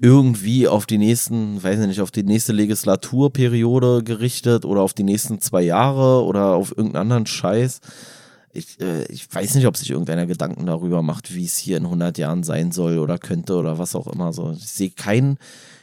irgendwie 0.00 0.68
auf 0.68 0.86
die 0.86 0.98
nächsten, 0.98 1.62
weiß 1.62 1.80
ich 1.80 1.86
nicht, 1.88 2.00
auf 2.00 2.12
die 2.12 2.22
nächste 2.22 2.52
Legislaturperiode 2.52 4.04
gerichtet 4.04 4.64
oder 4.64 4.82
auf 4.82 4.94
die 4.94 5.02
nächsten 5.02 5.40
zwei 5.40 5.62
Jahre 5.62 6.24
oder 6.24 6.54
auf 6.54 6.70
irgendeinen 6.70 7.02
anderen 7.02 7.26
Scheiß. 7.26 7.80
Ich, 8.52 8.80
äh, 8.80 9.04
ich 9.06 9.32
weiß 9.32 9.56
nicht, 9.56 9.66
ob 9.66 9.76
sich 9.76 9.90
irgendeiner 9.90 10.26
Gedanken 10.26 10.66
darüber 10.66 11.02
macht, 11.02 11.34
wie 11.34 11.44
es 11.44 11.56
hier 11.56 11.78
in 11.78 11.84
100 11.84 12.16
Jahren 12.16 12.44
sein 12.44 12.70
soll 12.70 12.98
oder 12.98 13.18
könnte 13.18 13.56
oder 13.56 13.78
was 13.78 13.96
auch 13.96 14.06
immer. 14.06 14.32
So, 14.32 14.52
ich 14.52 14.68
sehe 14.68 14.90
keinen, 14.90 15.38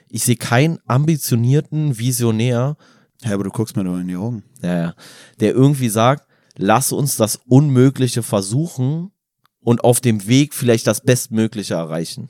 ich 0.10 0.24
sehe 0.24 0.38
keinen 0.38 0.80
ambitionierten 0.88 1.98
Visionär, 1.98 2.78
Ja, 3.26 3.34
aber 3.34 3.44
du 3.44 3.50
guckst 3.50 3.76
mir 3.76 3.84
doch 3.84 3.98
in 3.98 4.08
die 4.08 4.16
Augen. 4.16 4.44
ja, 4.62 4.78
ja, 4.78 4.96
der 5.40 5.54
irgendwie 5.54 5.90
sagt, 5.90 6.28
lass 6.58 6.92
uns 6.92 7.18
das 7.18 7.40
Unmögliche 7.48 8.24
versuchen 8.24 9.12
und 9.60 9.84
auf 9.84 10.00
dem 10.00 10.28
Weg 10.28 10.54
vielleicht 10.54 10.88
das 10.88 11.02
Bestmögliche 11.02 11.74
erreichen. 11.74 12.30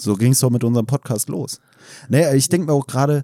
So 0.00 0.16
ging 0.16 0.32
es 0.32 0.40
doch 0.40 0.50
mit 0.50 0.64
unserem 0.64 0.86
Podcast 0.86 1.28
los. 1.28 1.60
Naja, 2.08 2.32
ich 2.34 2.48
denke 2.48 2.66
mir 2.66 2.72
auch 2.72 2.86
gerade, 2.86 3.22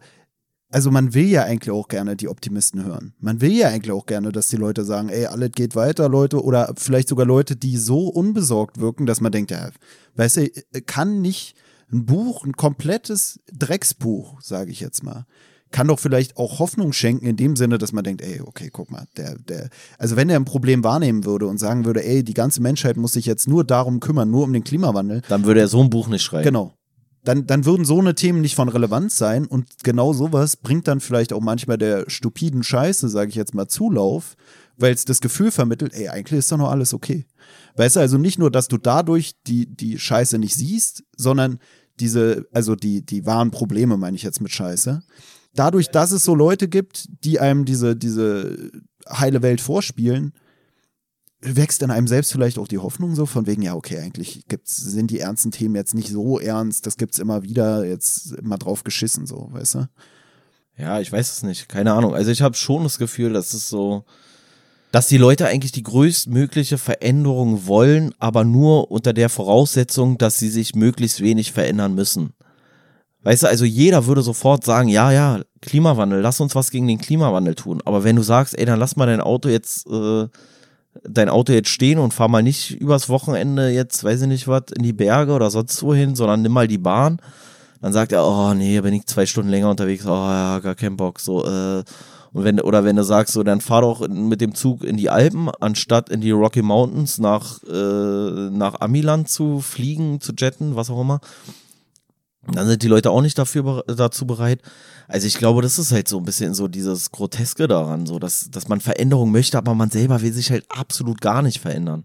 also 0.70 0.91
man 0.91 1.14
will 1.14 1.26
ja 1.26 1.45
eigentlich 1.45 1.70
auch 1.70 1.89
gerne 1.89 2.16
die 2.16 2.28
Optimisten 2.28 2.85
hören. 2.85 3.14
Man 3.18 3.41
will 3.41 3.53
ja 3.53 3.68
eigentlich 3.68 3.93
auch 3.93 4.07
gerne, 4.07 4.32
dass 4.32 4.49
die 4.49 4.57
Leute 4.57 4.85
sagen, 4.85 5.09
ey, 5.09 5.26
alles 5.26 5.53
geht 5.53 5.76
weiter, 5.76 6.09
Leute, 6.09 6.43
oder 6.43 6.74
vielleicht 6.76 7.09
sogar 7.09 7.26
Leute, 7.26 7.57
die 7.57 7.76
so 7.76 8.09
unbesorgt 8.09 8.80
wirken, 8.80 9.07
dass 9.07 9.20
man 9.20 9.32
denkt, 9.32 9.51
ja, 9.53 9.70
weißt 10.16 10.37
du, 10.39 10.51
kann 10.85 11.20
nicht 11.20 11.55
ein 11.93 12.07
Buch, 12.07 12.45
ein 12.45 12.55
komplettes 12.55 13.41
Drecksbuch, 13.53 14.41
sage 14.41 14.70
ich 14.70 14.80
jetzt 14.80 15.03
mal, 15.03 15.26
kann 15.75 15.89
doch 15.89 15.99
vielleicht 15.99 16.37
auch 16.37 16.61
Hoffnung 16.61 16.93
schenken 16.93 17.27
in 17.27 17.37
dem 17.37 17.57
Sinne, 17.57 17.79
dass 17.79 17.91
man 17.91 18.05
denkt, 18.05 18.22
ey, 18.22 18.41
okay, 18.41 18.70
guck 18.72 18.93
mal, 18.93 19.09
der, 19.16 19.37
der, 19.37 19.70
also 19.99 20.14
wenn 20.14 20.31
er 20.31 20.37
ein 20.37 20.45
Problem 20.45 20.85
wahrnehmen 20.85 21.25
würde 21.25 21.49
und 21.49 21.59
sagen 21.59 21.85
würde, 21.85 22.05
ey, 22.05 22.22
die 22.22 22.33
ganze 22.33 22.62
Menschheit 22.62 22.97
muss 22.97 23.14
sich 23.14 23.27
jetzt 23.27 23.49
nur 23.49 23.64
darum 23.64 23.99
kümmern, 23.99 24.31
nur 24.31 24.45
um 24.45 24.53
den 24.53 24.62
Klimawandel, 24.62 25.22
Dann 25.29 25.45
würde 25.47 25.59
er 25.59 25.66
so 25.66 25.83
ein 25.83 25.91
Buch 25.91 26.07
nicht 26.07 26.22
schreiben. 26.22 26.45
Genau. 26.45 26.75
dann, 27.25 27.49
dann 27.49 27.64
würden 27.64 27.85
so 27.85 27.99
eine 27.99 28.14
Themen 28.14 28.41
nicht 28.41 28.55
von 28.55 28.68
Relevanz 28.68 29.18
sein 29.18 29.47
und 29.47 29.66
genau 29.83 30.12
sowas 30.12 30.57
bringt 30.57 30.87
dann 30.87 31.01
vielleicht 31.01 31.33
auch 31.33 31.41
manchmal 31.41 31.77
der 31.77 32.09
stupiden 32.09 32.62
Scheiße, 32.62 33.09
sage 33.09 33.31
ich 33.31 33.35
jetzt 33.35 33.53
mal, 33.53 33.66
Zulauf, 33.66 34.37
weil 34.77 34.95
es 34.95 35.05
das 35.05 35.20
Gefühl 35.20 35.51
vermittelt, 35.51 35.93
ey, 35.93 36.09
eigentlich 36.09 36.39
ist 36.39 36.53
doch 36.53 36.59
noch 36.59 36.70
alles 36.70 36.95
okay. 36.95 37.27
Weißt 37.75 37.97
du, 37.97 38.01
also 38.01 38.16
nicht 38.16 38.39
nur, 38.39 38.53
dass 38.53 38.68
du 38.68 38.79
dadurch 38.79 39.33
die, 39.49 39.66
die 39.66 39.99
Scheiße 39.99 40.39
nicht 40.39 40.55
siehst, 40.55 41.03
sondern 41.16 41.59
diese, 41.99 42.47
also 42.53 42.77
die, 42.77 43.05
die 43.05 43.27
wahren 43.27 43.51
Probleme, 43.51 43.97
meine 43.97 44.16
ich 44.16 44.22
jetzt 44.22 44.41
mit 44.41 44.53
Scheiße. 44.53 45.03
Dadurch, 45.55 45.90
dass 45.90 46.12
es 46.12 46.24
so 46.24 46.34
Leute 46.34 46.68
gibt, 46.68 47.07
die 47.24 47.40
einem 47.40 47.64
diese, 47.64 47.96
diese 47.96 48.70
heile 49.09 49.42
Welt 49.42 49.61
vorspielen, 49.61 50.32
wächst 51.40 51.82
in 51.82 51.90
einem 51.90 52.07
selbst 52.07 52.32
vielleicht 52.32 52.59
auch 52.59 52.68
die 52.68 52.78
Hoffnung 52.78 53.14
so 53.14 53.26
von 53.26 53.46
wegen, 53.46 53.62
ja, 53.62 53.74
okay, 53.74 53.98
eigentlich 53.98 54.46
gibt's, 54.48 54.76
sind 54.76 55.11
die 55.11 55.20
ernsten 55.20 55.50
Themen 55.50 55.74
jetzt 55.74 55.94
nicht 55.94 56.09
so 56.09 56.38
ernst, 56.38 56.86
das 56.86 56.96
gibt's 56.96 57.18
immer 57.18 57.42
wieder, 57.42 57.84
jetzt 57.84 58.32
immer 58.32 58.57
drauf 58.57 58.82
geschissen, 58.82 59.26
so, 59.26 59.48
weißt 59.52 59.74
du? 59.74 59.88
Ja, 60.76 61.00
ich 61.00 61.12
weiß 61.12 61.30
es 61.30 61.42
nicht, 61.42 61.68
keine 61.68 61.92
Ahnung. 61.92 62.14
Also 62.14 62.30
ich 62.30 62.42
habe 62.42 62.57
schon 62.57 62.82
das 62.82 62.98
Gefühl, 62.98 63.32
dass 63.32 63.55
es 63.55 63.68
so, 63.68 64.05
dass 64.90 65.07
die 65.07 65.18
Leute 65.18 65.46
eigentlich 65.46 65.72
die 65.72 65.82
größtmögliche 65.82 66.78
Veränderung 66.78 67.66
wollen, 67.66 68.12
aber 68.18 68.44
nur 68.44 68.90
unter 68.90 69.12
der 69.12 69.28
Voraussetzung, 69.28 70.18
dass 70.18 70.38
sie 70.38 70.48
sich 70.48 70.74
möglichst 70.74 71.20
wenig 71.20 71.52
verändern 71.52 71.94
müssen. 71.94 72.32
Weißt 73.25 73.43
du, 73.43 73.49
also 73.49 73.64
jeder 73.64 74.07
würde 74.07 74.22
sofort 74.22 74.64
sagen, 74.64 74.89
ja, 74.89 75.11
ja, 75.11 75.41
Klimawandel, 75.62 76.20
lass 76.20 76.41
uns 76.41 76.55
was 76.55 76.70
gegen 76.70 76.87
den 76.87 76.99
Klimawandel 76.99 77.55
tun. 77.55 77.81
Aber 77.85 78.05
wenn 78.05 78.16
du 78.16 78.22
sagst, 78.22 78.57
ey, 78.59 78.66
dann 78.66 78.79
lass 78.79 78.97
mal 78.97 79.07
dein 79.07 79.22
Auto 79.22 79.49
jetzt, 79.49 79.87
äh, 79.89 80.29
dein 81.09 81.31
Auto 81.31 81.53
jetzt 81.53 81.70
stehen 81.70 81.99
und 81.99 82.12
fahr 82.12 82.29
mal 82.29 82.43
nicht 82.43 82.79
übers 82.81 83.09
Wochenende 83.09 83.70
jetzt, 83.70 84.05
weiß 84.05 84.22
ich 84.22 84.29
nicht 84.29 84.47
was, 84.47 84.64
in 84.77 84.83
die 84.83 84.93
Berge 84.93 85.33
oder 85.33 85.51
sonst 85.51 85.83
wohin, 85.83 86.14
sondern 86.14 86.43
nimm 86.43 86.53
mal 86.53 86.68
die 86.68 86.79
Bahn, 86.79 87.18
dann 87.81 87.93
sagt 87.95 88.12
er, 88.12 88.27
oh 88.27 88.53
nee, 88.53 88.81
bin 88.81 88.95
ich 88.95 89.07
zwei 89.07 89.25
Stunden 89.27 89.51
länger 89.51 89.70
unterwegs, 89.70 90.07
oh 90.07 90.11
ja, 90.11 90.61
gar 90.61 90.75
keinen 90.75 90.97
Bock, 90.97 91.18
so, 91.18 91.45
äh, 91.47 91.83
und 92.35 92.43
wenn, 92.43 92.61
oder 92.61 92.85
wenn 92.85 92.97
du 92.97 93.05
sagst, 93.05 93.33
so, 93.33 93.45
dann 93.45 93.61
fahr 93.61 93.83
doch 93.83 94.09
mit 94.09 94.41
dem 94.41 94.57
Zug 94.57 94.83
in 94.83 94.97
die 94.97 95.09
Alpen, 95.09 95.51
anstatt 95.61 96.09
in 96.09 96.20
die 96.20 96.33
Rocky 96.33 96.62
Mountains 96.62 97.18
nach, 97.18 97.62
äh, 97.62 98.51
nach 98.51 98.81
Amiland 98.81 99.29
zu 99.29 99.61
fliegen, 99.61 100.20
zu 100.20 100.33
jetten, 100.37 100.75
was 100.75 100.91
auch 100.91 101.01
immer. 101.01 101.20
Dann 102.53 102.66
sind 102.66 102.82
die 102.82 102.88
Leute 102.88 103.11
auch 103.11 103.22
nicht 103.22 103.38
dafür 103.38 103.84
dazu 103.86 104.26
bereit. 104.26 104.61
Also 105.09 105.26
ich 105.26 105.38
glaube, 105.38 105.62
das 105.62 105.78
ist 105.78 105.92
halt 105.92 106.09
so 106.09 106.18
ein 106.18 106.24
bisschen 106.24 106.55
so 106.55 106.68
dieses 106.68 107.11
Groteske 107.11 107.68
daran, 107.68 108.07
so 108.07 108.18
dass, 108.18 108.51
dass 108.51 108.68
man 108.68 108.80
Veränderung 108.80 109.30
möchte, 109.30 109.59
aber 109.59 109.74
man 109.74 109.90
selber 109.90 110.22
will 110.22 110.32
sich 110.32 110.51
halt 110.51 110.64
absolut 110.68 111.20
gar 111.20 111.42
nicht 111.42 111.61
verändern. 111.61 112.05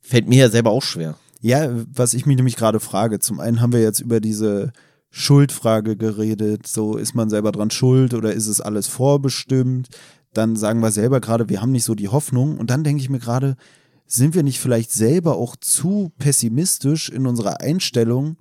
Fällt 0.00 0.28
mir 0.28 0.38
ja 0.38 0.50
selber 0.50 0.70
auch 0.70 0.82
schwer. 0.82 1.16
Ja, 1.40 1.70
was 1.92 2.14
ich 2.14 2.26
mich 2.26 2.36
nämlich 2.36 2.56
gerade 2.56 2.80
frage, 2.80 3.18
zum 3.18 3.40
einen 3.40 3.60
haben 3.60 3.72
wir 3.72 3.80
jetzt 3.80 4.00
über 4.00 4.20
diese 4.20 4.72
Schuldfrage 5.10 5.96
geredet. 5.96 6.66
So, 6.66 6.96
ist 6.96 7.14
man 7.14 7.30
selber 7.30 7.52
dran 7.52 7.70
schuld 7.70 8.14
oder 8.14 8.32
ist 8.32 8.46
es 8.46 8.60
alles 8.60 8.86
vorbestimmt? 8.88 9.88
Dann 10.32 10.54
sagen 10.54 10.80
wir 10.80 10.92
selber 10.92 11.20
gerade, 11.20 11.48
wir 11.48 11.60
haben 11.60 11.72
nicht 11.72 11.84
so 11.84 11.94
die 11.94 12.08
Hoffnung. 12.08 12.58
Und 12.58 12.70
dann 12.70 12.84
denke 12.84 13.02
ich 13.02 13.10
mir 13.10 13.18
gerade, 13.18 13.56
sind 14.06 14.34
wir 14.34 14.42
nicht 14.42 14.60
vielleicht 14.60 14.92
selber 14.92 15.36
auch 15.36 15.56
zu 15.56 16.12
pessimistisch 16.18 17.08
in 17.08 17.26
unserer 17.26 17.60
Einstellung, 17.60 18.36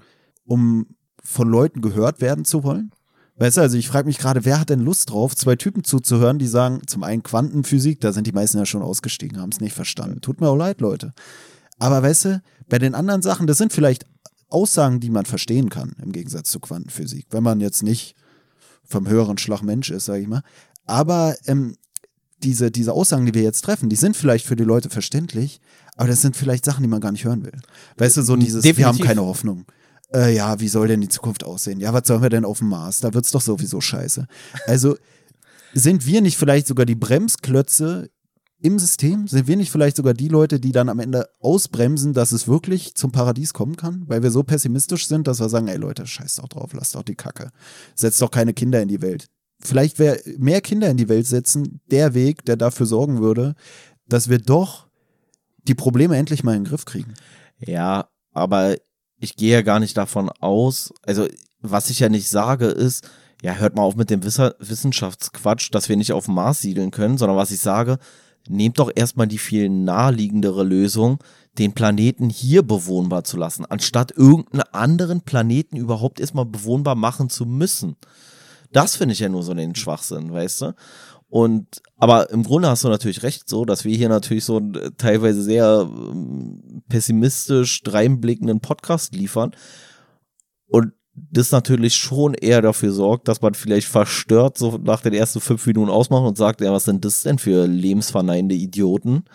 um 0.46 0.88
von 1.30 1.48
Leuten 1.48 1.82
gehört 1.82 2.22
werden 2.22 2.44
zu 2.44 2.64
wollen? 2.64 2.92
Weißt 3.38 3.58
du, 3.58 3.62
also 3.62 3.78
ich 3.78 3.88
frage 3.88 4.08
mich 4.08 4.18
gerade, 4.18 4.44
wer 4.44 4.60
hat 4.60 4.70
denn 4.70 4.82
Lust 4.82 5.12
drauf, 5.12 5.36
zwei 5.36 5.56
Typen 5.56 5.84
zuzuhören, 5.84 6.40
die 6.40 6.48
sagen, 6.48 6.82
zum 6.88 7.04
einen 7.04 7.24
Quantenphysik, 7.24 8.02
da 8.02 8.12
sind 8.12 8.28
die 8.28 8.34
meisten 8.34 8.58
ja 8.58 8.66
schon 8.66 8.82
ausgestiegen, 8.82 9.40
haben 9.40 9.52
es 9.52 9.62
nicht 9.62 9.74
verstanden. 9.74 10.20
Tut 10.20 10.42
mir 10.42 10.50
auch 10.50 10.58
leid, 10.58 10.82
Leute. 10.82 11.14
Aber 11.78 12.04
weißt 12.04 12.26
du, 12.26 12.42
bei 12.68 12.80
den 12.80 12.96
anderen 12.96 13.22
Sachen, 13.22 13.48
das 13.48 13.58
sind 13.58 13.72
vielleicht 13.72 14.06
Aussagen, 14.50 15.00
die 15.00 15.10
man 15.10 15.26
verstehen 15.26 15.70
kann, 15.70 15.96
im 16.04 16.12
Gegensatz 16.12 16.50
zu 16.50 16.60
Quantenphysik, 16.60 17.28
wenn 17.30 17.44
man 17.44 17.62
jetzt 17.62 17.84
nicht 17.84 18.16
vom 18.84 19.08
höheren 19.08 19.38
Schlag 19.38 19.62
Mensch 19.62 19.92
ist, 19.92 20.06
sage 20.06 20.22
ich 20.22 20.28
mal. 20.28 20.42
Aber 20.86 21.36
ähm, 21.46 21.76
diese, 22.44 22.72
diese 22.72 22.94
Aussagen, 22.94 23.28
die 23.28 23.34
wir 23.34 23.44
jetzt 23.44 23.62
treffen, 23.62 23.88
die 23.90 23.96
sind 23.96 24.18
vielleicht 24.18 24.46
für 24.46 24.56
die 24.56 24.64
Leute 24.64 24.90
verständlich, 24.90 25.62
aber 25.96 26.08
das 26.08 26.22
sind 26.22 26.36
vielleicht 26.36 26.66
Sachen, 26.66 26.82
die 26.82 26.90
man 26.90 27.02
gar 27.02 27.12
nicht 27.12 27.26
hören 27.26 27.46
will. 27.46 27.58
Weißt 27.98 28.18
du, 28.18 28.24
so 28.24 28.36
dieses, 28.36 28.64
Definitiv. 28.64 28.78
wir 28.78 28.88
haben 28.88 29.00
keine 29.00 29.22
Hoffnung. 29.22 29.66
Äh, 30.14 30.36
ja, 30.36 30.60
wie 30.60 30.68
soll 30.68 30.88
denn 30.88 31.02
die 31.02 31.10
Zukunft 31.10 31.44
aussehen? 31.44 31.80
Ja, 31.80 31.94
was 31.94 32.08
sollen 32.08 32.22
wir 32.22 32.30
denn 32.30 32.46
auf 32.46 32.60
dem 32.60 32.70
Mars? 32.70 33.00
Da 33.00 33.14
wird's 33.14 33.32
doch 33.32 33.42
sowieso 33.42 33.80
scheiße. 33.80 34.28
Also 34.66 34.98
sind 35.74 36.06
wir 36.06 36.22
nicht 36.22 36.38
vielleicht 36.38 36.68
sogar 36.68 36.86
die 36.86 36.96
Bremsklötze 36.96 38.10
im 38.62 38.80
System? 38.80 39.28
Sind 39.28 39.48
wir 39.48 39.56
nicht 39.56 39.72
vielleicht 39.72 39.98
sogar 39.98 40.14
die 40.14 40.28
Leute, 40.28 40.60
die 40.60 40.72
dann 40.72 40.90
am 40.90 41.00
Ende 41.00 41.30
ausbremsen, 41.40 42.14
dass 42.14 42.32
es 42.32 42.48
wirklich 42.48 42.96
zum 42.96 43.12
Paradies 43.12 43.54
kommen 43.54 43.76
kann? 43.76 44.04
Weil 44.08 44.24
wir 44.24 44.32
so 44.32 44.44
pessimistisch 44.44 45.08
sind, 45.08 45.28
dass 45.28 45.40
wir 45.40 45.50
sagen, 45.50 45.68
ey 45.68 45.78
Leute, 45.78 46.08
scheiß 46.08 46.38
doch 46.38 46.48
drauf, 46.48 46.74
lasst 46.74 46.96
doch 46.96 47.04
die 47.04 47.16
Kacke. 47.16 47.52
Setzt 47.96 48.22
doch 48.22 48.32
keine 48.32 48.54
Kinder 48.54 48.82
in 48.82 48.88
die 48.88 49.02
Welt. 49.02 49.28
Vielleicht 49.62 50.00
wäre 50.00 50.20
mehr 50.38 50.62
Kinder 50.62 50.90
in 50.90 50.98
die 50.98 51.10
Welt 51.10 51.28
setzen 51.28 51.82
der 51.92 52.14
Weg, 52.14 52.46
der 52.46 52.56
dafür 52.56 52.86
sorgen 52.86 53.20
würde, 53.20 53.56
dass 54.08 54.30
wir 54.30 54.40
doch 54.40 54.88
die 55.68 55.76
Probleme 55.76 56.16
endlich 56.18 56.44
mal 56.44 56.56
in 56.56 56.64
den 56.64 56.70
Griff 56.70 56.86
kriegen. 56.86 57.14
Ja, 57.60 58.10
aber 58.32 58.78
ich 59.20 59.36
gehe 59.36 59.54
ja 59.54 59.62
gar 59.62 59.80
nicht 59.80 59.98
davon 59.98 60.30
aus, 60.40 60.94
also 61.06 61.28
was 61.62 61.90
ich 61.90 62.00
ja 62.00 62.10
nicht 62.10 62.30
sage 62.30 62.68
ist, 62.68 63.08
ja, 63.42 63.54
hört 63.54 63.76
mal 63.76 63.84
auf 63.84 63.96
mit 63.96 64.10
dem 64.10 64.24
Wissenschaftsquatsch, 64.24 65.70
dass 65.72 65.88
wir 65.88 65.96
nicht 65.96 66.12
auf 66.12 66.26
dem 66.26 66.36
Mars 66.36 66.60
siedeln 66.60 66.92
können, 66.92 67.18
sondern 67.18 67.38
was 67.38 67.52
ich 67.52 67.62
sage, 67.62 67.98
nehmt 68.48 68.80
doch 68.80 68.92
erstmal 68.94 69.28
die 69.28 69.38
viel 69.38 69.70
naheliegendere 69.70 70.64
Lösung, 70.64 71.20
den 71.58 71.74
Planeten 71.74 72.30
hier 72.30 72.64
bewohnbar 72.64 73.24
zu 73.24 73.38
lassen, 73.38 73.66
anstatt 73.66 74.12
irgendeinen 74.12 74.64
anderen 74.74 75.22
Planeten 75.22 75.78
überhaupt 75.78 76.20
erstmal 76.20 76.46
bewohnbar 76.46 76.96
machen 76.96 77.30
zu 77.30 77.46
müssen. 77.46 77.96
Das 78.72 78.96
finde 78.96 79.14
ich 79.14 79.20
ja 79.20 79.30
nur 79.30 79.44
so 79.44 79.54
den 79.54 79.76
Schwachsinn, 79.76 80.32
weißt 80.32 80.62
du? 80.62 80.76
Und 81.30 81.82
aber 81.98 82.32
im 82.32 82.44
Grunde 82.44 82.70
hast 82.70 82.84
du 82.84 82.90
natürlich 82.90 83.22
recht, 83.22 83.48
so 83.48 83.64
dass 83.64 83.86
wir 83.86 83.96
hier 83.96 84.10
natürlich 84.10 84.46
so 84.46 84.58
einen 84.58 84.98
teilweise 84.98 85.44
sehr 85.44 85.88
ähm, 85.88 86.82
pessimistisch 86.90 87.84
dreinblickenden 87.84 88.62
Podcast 88.62 89.14
liefern. 89.14 89.52
Und 90.68 90.94
das 91.14 91.52
natürlich 91.52 91.96
schon 91.96 92.34
eher 92.34 92.62
dafür 92.62 92.92
sorgt, 92.92 93.28
dass 93.28 93.42
man 93.42 93.54
vielleicht 93.54 93.88
verstört 93.88 94.58
so 94.58 94.80
nach 94.84 95.02
den 95.02 95.14
ersten 95.14 95.40
fünf 95.40 95.66
Minuten 95.68 95.92
ausmacht 95.92 96.24
und 96.24 96.38
sagt, 96.38 96.62
ja, 96.62 96.72
was 96.72 96.86
sind 96.86 97.06
das 97.06 97.24
denn 97.24 97.38
für 97.38 97.68
lebensverneinende 97.68 98.56
Idioten? 98.56 99.26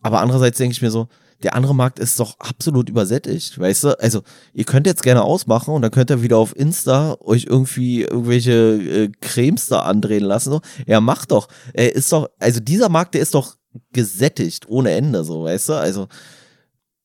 Aber 0.00 0.20
andererseits 0.20 0.58
denke 0.58 0.72
ich 0.72 0.82
mir 0.82 0.90
so, 0.90 1.08
der 1.42 1.54
andere 1.54 1.74
Markt 1.74 1.98
ist 1.98 2.18
doch 2.18 2.38
absolut 2.40 2.88
übersättigt, 2.88 3.58
weißt 3.58 3.84
du? 3.84 4.00
Also, 4.00 4.22
ihr 4.52 4.64
könnt 4.64 4.86
jetzt 4.86 5.02
gerne 5.02 5.22
ausmachen 5.22 5.72
und 5.72 5.82
dann 5.82 5.90
könnt 5.90 6.10
ihr 6.10 6.22
wieder 6.22 6.36
auf 6.38 6.56
Insta 6.56 7.16
euch 7.20 7.46
irgendwie 7.48 8.02
irgendwelche 8.02 8.52
äh, 8.52 9.12
Cremes 9.20 9.68
da 9.68 9.80
andrehen 9.80 10.24
lassen. 10.24 10.50
So. 10.50 10.60
Ja, 10.86 11.00
macht 11.00 11.30
doch. 11.30 11.48
Er 11.72 11.94
ist 11.94 12.12
doch, 12.12 12.28
also 12.40 12.60
dieser 12.60 12.88
Markt, 12.88 13.14
der 13.14 13.20
ist 13.20 13.34
doch 13.34 13.56
gesättigt 13.92 14.68
ohne 14.68 14.90
Ende, 14.90 15.22
so, 15.22 15.44
weißt 15.44 15.68
du? 15.68 15.72
Also, 15.74 16.08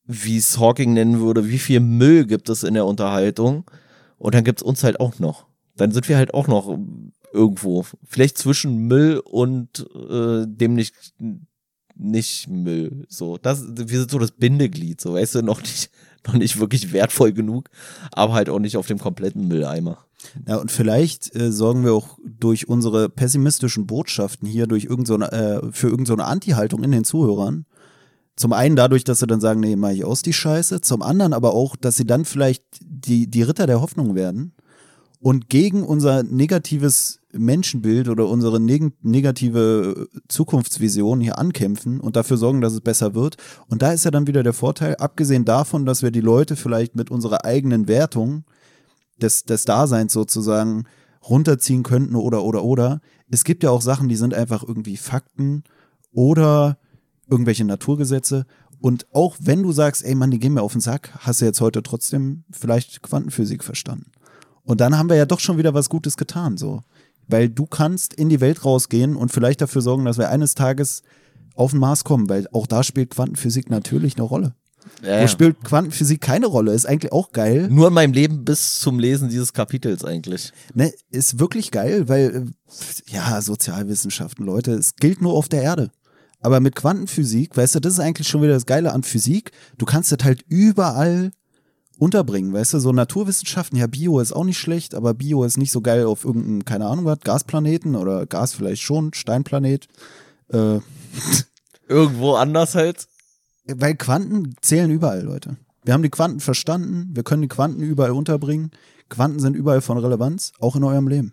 wie 0.05 0.37
es 0.37 0.59
Hawking 0.59 0.93
nennen 0.93 1.19
würde, 1.19 1.47
wie 1.49 1.59
viel 1.59 1.79
Müll 1.79 2.25
gibt 2.25 2.49
es 2.49 2.63
in 2.63 2.73
der 2.73 2.85
Unterhaltung. 2.85 3.69
Und 4.17 4.35
dann 4.35 4.43
gibt 4.43 4.59
es 4.59 4.63
uns 4.63 4.83
halt 4.83 4.99
auch 4.99 5.19
noch. 5.19 5.45
Dann 5.75 5.91
sind 5.91 6.09
wir 6.09 6.17
halt 6.17 6.33
auch 6.33 6.47
noch 6.47 6.77
irgendwo. 7.33 7.85
Vielleicht 8.05 8.37
zwischen 8.37 8.87
Müll 8.87 9.19
und 9.23 9.85
äh, 9.93 10.45
dem 10.47 10.73
nicht, 10.73 10.95
nicht 11.95 12.49
Müll. 12.49 13.05
So, 13.09 13.37
das, 13.37 13.63
wir 13.67 13.99
sind 13.99 14.11
so 14.11 14.19
das 14.19 14.31
Bindeglied, 14.31 14.99
so 15.01 15.13
weißt 15.13 15.35
du, 15.35 15.41
noch 15.41 15.61
nicht, 15.61 15.89
noch 16.27 16.33
nicht 16.33 16.59
wirklich 16.59 16.91
wertvoll 16.93 17.33
genug, 17.33 17.69
aber 18.11 18.33
halt 18.33 18.49
auch 18.49 18.59
nicht 18.59 18.77
auf 18.77 18.87
dem 18.87 18.99
kompletten 18.99 19.47
Mülleimer. 19.47 20.05
Ja, 20.47 20.55
und 20.55 20.71
vielleicht 20.71 21.35
äh, 21.35 21.51
sorgen 21.51 21.83
wir 21.83 21.93
auch 21.93 22.17
durch 22.23 22.69
unsere 22.69 23.09
pessimistischen 23.09 23.85
Botschaften 23.85 24.47
hier 24.47 24.67
durch 24.67 24.85
irgend 24.85 25.07
so 25.07 25.15
eine, 25.15 25.31
äh, 25.31 25.71
für 25.71 25.87
irgendeine 25.87 26.23
so 26.23 26.29
Anti-Haltung 26.29 26.83
in 26.83 26.91
den 26.91 27.03
Zuhörern 27.03 27.65
zum 28.35 28.51
einen 28.51 28.75
dadurch, 28.75 29.03
dass 29.03 29.19
sie 29.19 29.27
dann 29.27 29.41
sagen, 29.41 29.59
nee, 29.59 29.75
mach 29.75 29.91
ich 29.91 30.05
aus 30.05 30.21
die 30.23 30.33
Scheiße. 30.33 30.81
Zum 30.81 31.01
anderen 31.01 31.33
aber 31.33 31.53
auch, 31.53 31.75
dass 31.75 31.95
sie 31.95 32.05
dann 32.05 32.25
vielleicht 32.25 32.63
die, 32.81 33.29
die 33.29 33.43
Ritter 33.43 33.67
der 33.67 33.81
Hoffnung 33.81 34.15
werden 34.15 34.53
und 35.23 35.49
gegen 35.49 35.83
unser 35.83 36.21
negatives 36.21 37.21
Menschenbild 37.31 38.09
oder 38.09 38.27
unsere 38.27 38.59
neg 38.59 38.91
negative 39.01 40.09
Zukunftsvision 40.27 41.21
hier 41.21 41.37
ankämpfen 41.37 42.01
und 42.01 42.17
dafür 42.17 42.35
sorgen, 42.35 42.59
dass 42.59 42.73
es 42.73 42.81
besser 42.81 43.15
wird. 43.15 43.37
Und 43.69 43.81
da 43.81 43.93
ist 43.93 44.03
ja 44.03 44.11
dann 44.11 44.27
wieder 44.27 44.43
der 44.43 44.51
Vorteil, 44.51 44.97
abgesehen 44.97 45.45
davon, 45.45 45.85
dass 45.85 46.03
wir 46.03 46.11
die 46.11 46.19
Leute 46.19 46.57
vielleicht 46.57 46.97
mit 46.97 47.09
unserer 47.09 47.45
eigenen 47.45 47.87
Wertung 47.87 48.43
des, 49.21 49.45
des 49.45 49.63
Daseins 49.63 50.11
sozusagen 50.11 50.83
runterziehen 51.27 51.83
könnten 51.83 52.17
oder, 52.17 52.43
oder, 52.43 52.65
oder. 52.65 52.99
Es 53.29 53.45
gibt 53.45 53.63
ja 53.63 53.69
auch 53.69 53.81
Sachen, 53.81 54.09
die 54.09 54.17
sind 54.17 54.33
einfach 54.33 54.61
irgendwie 54.61 54.97
Fakten 54.97 55.63
oder 56.11 56.77
irgendwelche 57.29 57.63
Naturgesetze. 57.63 58.45
Und 58.81 59.07
auch 59.13 59.37
wenn 59.39 59.63
du 59.63 59.71
sagst, 59.71 60.03
ey 60.03 60.15
Mann, 60.15 60.31
die 60.31 60.39
gehen 60.39 60.53
mir 60.53 60.63
auf 60.63 60.73
den 60.73 60.81
Sack, 60.81 61.11
hast 61.19 61.39
du 61.39 61.45
jetzt 61.45 61.61
heute 61.61 61.81
trotzdem 61.81 62.43
vielleicht 62.51 63.01
Quantenphysik 63.01 63.63
verstanden. 63.63 64.11
Und 64.65 64.81
dann 64.81 64.97
haben 64.97 65.09
wir 65.09 65.15
ja 65.15 65.25
doch 65.25 65.39
schon 65.39 65.57
wieder 65.57 65.73
was 65.73 65.89
Gutes 65.89 66.17
getan, 66.17 66.57
so. 66.57 66.81
Weil 67.27 67.49
du 67.49 67.65
kannst 67.65 68.13
in 68.13 68.29
die 68.29 68.41
Welt 68.41 68.65
rausgehen 68.65 69.15
und 69.15 69.31
vielleicht 69.31 69.61
dafür 69.61 69.81
sorgen, 69.81 70.05
dass 70.05 70.17
wir 70.17 70.29
eines 70.29 70.55
Tages 70.55 71.03
auf 71.55 71.71
den 71.71 71.79
Mars 71.79 72.03
kommen, 72.03 72.29
weil 72.29 72.47
auch 72.51 72.67
da 72.67 72.83
spielt 72.83 73.11
Quantenphysik 73.11 73.69
natürlich 73.69 74.15
eine 74.15 74.23
Rolle. 74.23 74.55
Ja, 75.01 75.21
Wo 75.21 75.27
spielt 75.27 75.63
Quantenphysik 75.63 76.21
keine 76.21 76.47
Rolle? 76.47 76.73
Ist 76.73 76.85
eigentlich 76.85 77.11
auch 77.11 77.31
geil. 77.31 77.69
Nur 77.69 77.87
in 77.87 77.93
meinem 77.93 78.13
Leben 78.13 78.43
bis 78.43 78.79
zum 78.79 78.99
Lesen 78.99 79.29
dieses 79.29 79.53
Kapitels 79.53 80.03
eigentlich. 80.03 80.51
Ne, 80.73 80.91
ist 81.09 81.39
wirklich 81.39 81.71
geil, 81.71 82.09
weil, 82.09 82.47
ja, 83.07 83.41
Sozialwissenschaften, 83.41 84.45
Leute, 84.45 84.73
es 84.73 84.95
gilt 84.95 85.21
nur 85.21 85.33
auf 85.33 85.47
der 85.47 85.61
Erde. 85.61 85.91
Aber 86.41 86.59
mit 86.59 86.75
Quantenphysik, 86.75 87.55
weißt 87.55 87.75
du, 87.75 87.79
das 87.79 87.93
ist 87.93 87.99
eigentlich 87.99 88.27
schon 88.27 88.41
wieder 88.41 88.53
das 88.53 88.65
Geile 88.65 88.91
an 88.91 89.03
Physik. 89.03 89.51
Du 89.77 89.85
kannst 89.85 90.11
das 90.11 90.19
halt 90.23 90.43
überall 90.49 91.31
unterbringen, 92.03 92.51
weißt 92.51 92.73
du, 92.73 92.79
so 92.79 92.91
Naturwissenschaften, 92.91 93.77
ja, 93.77 93.87
Bio 93.87 94.19
ist 94.19 94.33
auch 94.33 94.43
nicht 94.43 94.57
schlecht, 94.57 94.93
aber 94.93 95.13
Bio 95.13 95.45
ist 95.45 95.57
nicht 95.57 95.71
so 95.71 95.79
geil 95.79 96.05
auf 96.05 96.25
irgendeinem, 96.25 96.65
keine 96.65 96.87
Ahnung 96.87 97.05
was, 97.05 97.21
Gasplaneten 97.21 97.95
oder 97.95 98.25
Gas 98.25 98.53
vielleicht 98.53 98.81
schon, 98.81 99.13
Steinplanet. 99.13 99.87
Äh, 100.49 100.79
Irgendwo 101.87 102.33
anders 102.33 102.75
halt. 102.75 103.07
weil 103.65 103.95
Quanten 103.95 104.55
zählen 104.61 104.91
überall, 104.91 105.21
Leute. 105.21 105.55
Wir 105.85 105.93
haben 105.93 106.03
die 106.03 106.09
Quanten 106.09 106.41
verstanden, 106.41 107.09
wir 107.13 107.23
können 107.23 107.41
die 107.41 107.47
Quanten 107.47 107.81
überall 107.81 108.11
unterbringen. 108.11 108.71
Quanten 109.07 109.39
sind 109.39 109.55
überall 109.55 109.81
von 109.81 109.97
Relevanz, 109.97 110.51
auch 110.59 110.75
in 110.75 110.83
eurem 110.83 111.07
Leben. 111.07 111.31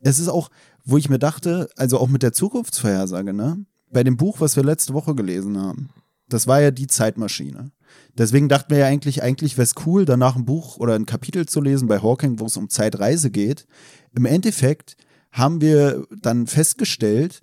Es 0.00 0.18
ist 0.18 0.28
auch, 0.28 0.50
wo 0.84 0.96
ich 0.96 1.10
mir 1.10 1.18
dachte, 1.18 1.68
also 1.76 1.98
auch 1.98 2.08
mit 2.08 2.22
der 2.22 2.32
Zukunftsvorhersage, 2.32 3.34
ne? 3.34 3.64
Bei 3.92 4.04
dem 4.04 4.16
Buch, 4.16 4.40
was 4.40 4.56
wir 4.56 4.64
letzte 4.64 4.94
Woche 4.94 5.14
gelesen 5.14 5.58
haben, 5.58 5.90
das 6.28 6.46
war 6.46 6.60
ja 6.60 6.70
die 6.70 6.86
Zeitmaschine. 6.86 7.72
Deswegen 8.18 8.48
dachten 8.48 8.70
wir 8.70 8.78
ja 8.78 8.86
eigentlich, 8.86 9.22
eigentlich 9.22 9.56
wäre 9.56 9.64
es 9.64 9.74
cool, 9.86 10.04
danach 10.04 10.36
ein 10.36 10.44
Buch 10.44 10.78
oder 10.78 10.94
ein 10.94 11.06
Kapitel 11.06 11.46
zu 11.46 11.60
lesen 11.60 11.88
bei 11.88 12.00
Hawking, 12.00 12.40
wo 12.40 12.46
es 12.46 12.56
um 12.56 12.68
Zeitreise 12.68 13.30
geht. 13.30 13.66
Im 14.14 14.24
Endeffekt 14.24 14.96
haben 15.32 15.60
wir 15.60 16.06
dann 16.22 16.46
festgestellt, 16.46 17.42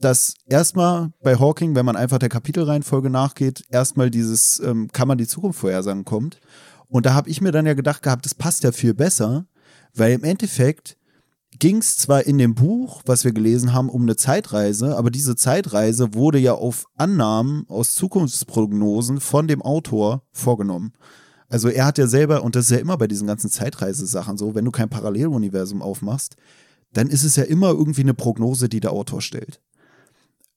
dass 0.00 0.34
erstmal 0.46 1.10
bei 1.22 1.36
Hawking, 1.36 1.74
wenn 1.74 1.86
man 1.86 1.96
einfach 1.96 2.18
der 2.18 2.28
Kapitelreihenfolge 2.28 3.10
nachgeht, 3.10 3.64
erstmal 3.70 4.10
dieses 4.10 4.60
ähm, 4.60 4.88
kann 4.92 5.08
man 5.08 5.18
die 5.18 5.26
Zukunft 5.26 5.60
vorhersagen 5.60 6.04
kommt. 6.04 6.40
Und 6.88 7.06
da 7.06 7.14
habe 7.14 7.28
ich 7.28 7.40
mir 7.40 7.52
dann 7.52 7.66
ja 7.66 7.74
gedacht 7.74 8.02
gehabt, 8.02 8.24
das 8.24 8.34
passt 8.34 8.64
ja 8.64 8.72
viel 8.72 8.94
besser, 8.94 9.46
weil 9.94 10.12
im 10.12 10.24
Endeffekt 10.24 10.96
ging 11.64 11.78
es 11.78 11.96
zwar 11.96 12.26
in 12.26 12.36
dem 12.36 12.54
Buch, 12.54 13.00
was 13.06 13.24
wir 13.24 13.32
gelesen 13.32 13.72
haben, 13.72 13.88
um 13.88 14.02
eine 14.02 14.16
Zeitreise, 14.16 14.98
aber 14.98 15.10
diese 15.10 15.34
Zeitreise 15.34 16.12
wurde 16.12 16.38
ja 16.38 16.52
auf 16.52 16.84
Annahmen 16.98 17.64
aus 17.70 17.94
Zukunftsprognosen 17.94 19.18
von 19.18 19.48
dem 19.48 19.62
Autor 19.62 20.26
vorgenommen. 20.30 20.92
Also 21.48 21.70
er 21.70 21.86
hat 21.86 21.96
ja 21.96 22.06
selber, 22.06 22.42
und 22.42 22.54
das 22.54 22.66
ist 22.66 22.72
ja 22.72 22.76
immer 22.76 22.98
bei 22.98 23.06
diesen 23.06 23.26
ganzen 23.26 23.48
Zeitreisesachen 23.48 24.36
so, 24.36 24.54
wenn 24.54 24.66
du 24.66 24.72
kein 24.72 24.90
Paralleluniversum 24.90 25.80
aufmachst, 25.80 26.36
dann 26.92 27.08
ist 27.08 27.24
es 27.24 27.34
ja 27.36 27.44
immer 27.44 27.70
irgendwie 27.70 28.02
eine 28.02 28.12
Prognose, 28.12 28.68
die 28.68 28.80
der 28.80 28.92
Autor 28.92 29.22
stellt. 29.22 29.62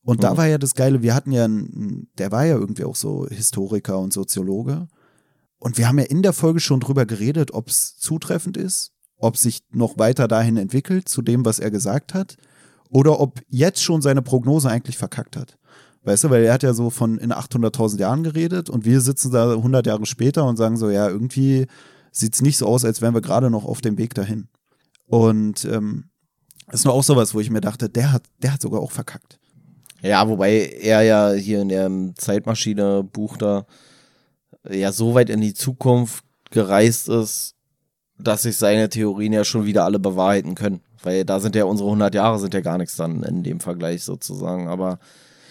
Und 0.02 0.22
da 0.22 0.34
Mhm. 0.34 0.36
war 0.36 0.46
ja 0.46 0.58
das 0.58 0.74
Geile, 0.74 1.00
wir 1.00 1.14
hatten 1.14 1.32
ja, 1.32 1.46
einen, 1.46 2.10
der 2.18 2.32
war 2.32 2.44
ja 2.44 2.56
irgendwie 2.58 2.84
auch 2.84 2.96
so 2.96 3.26
Historiker 3.30 3.98
und 3.98 4.12
Soziologe. 4.12 4.88
Und 5.58 5.78
wir 5.78 5.88
haben 5.88 5.98
ja 6.00 6.04
in 6.04 6.20
der 6.20 6.34
Folge 6.34 6.60
schon 6.60 6.80
drüber 6.80 7.06
geredet, 7.06 7.54
ob 7.54 7.68
es 7.68 7.96
zutreffend 7.96 8.58
ist, 8.58 8.92
ob 9.18 9.36
sich 9.36 9.60
noch 9.70 9.98
weiter 9.98 10.28
dahin 10.28 10.56
entwickelt 10.56 11.08
zu 11.08 11.22
dem, 11.22 11.44
was 11.44 11.58
er 11.58 11.70
gesagt 11.70 12.14
hat, 12.14 12.36
oder 12.90 13.20
ob 13.20 13.40
jetzt 13.48 13.82
schon 13.82 14.00
seine 14.00 14.22
Prognose 14.22 14.70
eigentlich 14.70 14.96
verkackt 14.96 15.36
hat. 15.36 15.58
Weißt 16.04 16.24
du, 16.24 16.30
weil 16.30 16.44
er 16.44 16.54
hat 16.54 16.62
ja 16.62 16.72
so 16.72 16.90
von 16.90 17.18
in 17.18 17.32
800.000 17.32 17.98
Jahren 17.98 18.22
geredet 18.22 18.70
und 18.70 18.84
wir 18.84 19.00
sitzen 19.00 19.30
da 19.32 19.50
100 19.52 19.86
Jahre 19.86 20.06
später 20.06 20.46
und 20.46 20.56
sagen 20.56 20.76
so, 20.76 20.88
ja, 20.90 21.08
irgendwie 21.08 21.66
sieht 22.12 22.34
es 22.34 22.40
nicht 22.40 22.56
so 22.56 22.66
aus, 22.66 22.84
als 22.84 23.02
wären 23.02 23.14
wir 23.14 23.20
gerade 23.20 23.50
noch 23.50 23.64
auf 23.64 23.80
dem 23.80 23.98
Weg 23.98 24.14
dahin. 24.14 24.48
Und 25.06 25.64
ähm, 25.64 26.04
das 26.66 26.80
ist 26.80 26.84
nur 26.84 26.94
auch 26.94 27.02
sowas, 27.02 27.34
wo 27.34 27.40
ich 27.40 27.50
mir 27.50 27.60
dachte, 27.60 27.88
der 27.88 28.12
hat, 28.12 28.22
der 28.42 28.54
hat 28.54 28.62
sogar 28.62 28.80
auch 28.80 28.90
verkackt. 28.90 29.38
Ja, 30.00 30.28
wobei 30.28 30.66
er 30.80 31.02
ja 31.02 31.32
hier 31.32 31.60
in 31.60 31.68
der 31.68 31.90
Zeitmaschine-Buch 32.14 33.36
da 33.36 33.66
ja 34.68 34.92
so 34.92 35.14
weit 35.14 35.30
in 35.30 35.40
die 35.40 35.54
Zukunft 35.54 36.24
gereist 36.50 37.08
ist, 37.08 37.54
dass 38.18 38.42
sich 38.42 38.56
seine 38.56 38.88
Theorien 38.88 39.32
ja 39.32 39.44
schon 39.44 39.64
wieder 39.64 39.84
alle 39.84 39.98
bewahrheiten 39.98 40.54
können. 40.54 40.80
Weil 41.02 41.24
da 41.24 41.40
sind 41.40 41.54
ja 41.54 41.64
unsere 41.64 41.88
100 41.88 42.14
Jahre 42.14 42.38
sind 42.38 42.54
ja 42.54 42.60
gar 42.60 42.78
nichts 42.78 42.96
dann 42.96 43.22
in 43.22 43.42
dem 43.42 43.60
Vergleich 43.60 44.02
sozusagen. 44.02 44.68
Aber 44.68 44.98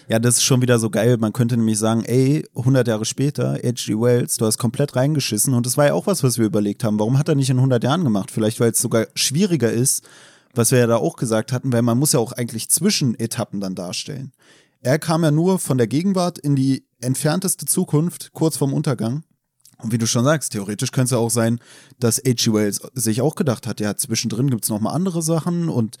Ja, 0.08 0.18
das 0.18 0.36
ist 0.36 0.44
schon 0.44 0.62
wieder 0.62 0.78
so 0.78 0.90
geil. 0.90 1.16
Man 1.18 1.32
könnte 1.32 1.56
nämlich 1.56 1.78
sagen, 1.78 2.04
ey, 2.04 2.44
100 2.56 2.88
Jahre 2.88 3.04
später, 3.04 3.54
H.G. 3.54 4.00
Wells, 4.00 4.36
du 4.36 4.46
hast 4.46 4.58
komplett 4.58 4.96
reingeschissen. 4.96 5.54
Und 5.54 5.66
das 5.66 5.76
war 5.76 5.86
ja 5.86 5.94
auch 5.94 6.06
was, 6.06 6.22
was 6.22 6.38
wir 6.38 6.46
überlegt 6.46 6.84
haben. 6.84 6.98
Warum 6.98 7.18
hat 7.18 7.28
er 7.28 7.34
nicht 7.34 7.50
in 7.50 7.58
100 7.58 7.82
Jahren 7.84 8.04
gemacht? 8.04 8.30
Vielleicht, 8.30 8.60
weil 8.60 8.70
es 8.70 8.78
sogar 8.78 9.06
schwieriger 9.14 9.70
ist, 9.70 10.06
was 10.54 10.70
wir 10.70 10.78
ja 10.78 10.86
da 10.86 10.96
auch 10.96 11.16
gesagt 11.16 11.52
hatten, 11.52 11.72
weil 11.72 11.82
man 11.82 11.98
muss 11.98 12.12
ja 12.12 12.20
auch 12.20 12.32
eigentlich 12.32 12.70
Zwischenetappen 12.70 13.60
dann 13.60 13.74
darstellen. 13.74 14.32
Er 14.80 14.98
kam 14.98 15.24
ja 15.24 15.30
nur 15.30 15.58
von 15.58 15.76
der 15.76 15.88
Gegenwart 15.88 16.38
in 16.38 16.56
die 16.56 16.84
entfernteste 17.00 17.66
Zukunft, 17.66 18.32
kurz 18.32 18.56
vorm 18.56 18.72
Untergang. 18.72 19.24
Und 19.80 19.92
wie 19.92 19.98
du 19.98 20.06
schon 20.06 20.24
sagst, 20.24 20.52
theoretisch 20.52 20.90
könnte 20.90 21.06
es 21.06 21.10
ja 21.12 21.18
auch 21.18 21.30
sein, 21.30 21.60
dass 22.00 22.18
H.G. 22.18 22.52
Wells 22.52 22.80
sich 22.94 23.20
auch 23.20 23.34
gedacht 23.34 23.66
hat, 23.66 23.80
ja, 23.80 23.96
zwischendrin 23.96 24.50
gibt's 24.50 24.68
noch 24.68 24.80
mal 24.80 24.92
andere 24.92 25.22
Sachen 25.22 25.68
und 25.68 25.96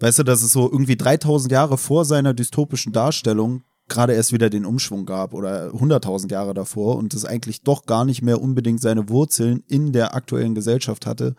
weißt 0.00 0.18
du, 0.18 0.22
dass 0.24 0.42
es 0.42 0.52
so 0.52 0.70
irgendwie 0.70 0.96
3000 0.96 1.50
Jahre 1.50 1.78
vor 1.78 2.04
seiner 2.04 2.34
dystopischen 2.34 2.92
Darstellung 2.92 3.62
gerade 3.88 4.14
erst 4.14 4.32
wieder 4.32 4.50
den 4.50 4.64
Umschwung 4.64 5.06
gab 5.06 5.34
oder 5.34 5.68
100.000 5.68 6.30
Jahre 6.30 6.54
davor 6.54 6.96
und 6.96 7.14
es 7.14 7.24
eigentlich 7.24 7.62
doch 7.62 7.86
gar 7.86 8.04
nicht 8.04 8.22
mehr 8.22 8.40
unbedingt 8.40 8.80
seine 8.80 9.08
Wurzeln 9.08 9.62
in 9.68 9.92
der 9.92 10.14
aktuellen 10.14 10.54
Gesellschaft 10.54 11.06
hatte, 11.06 11.34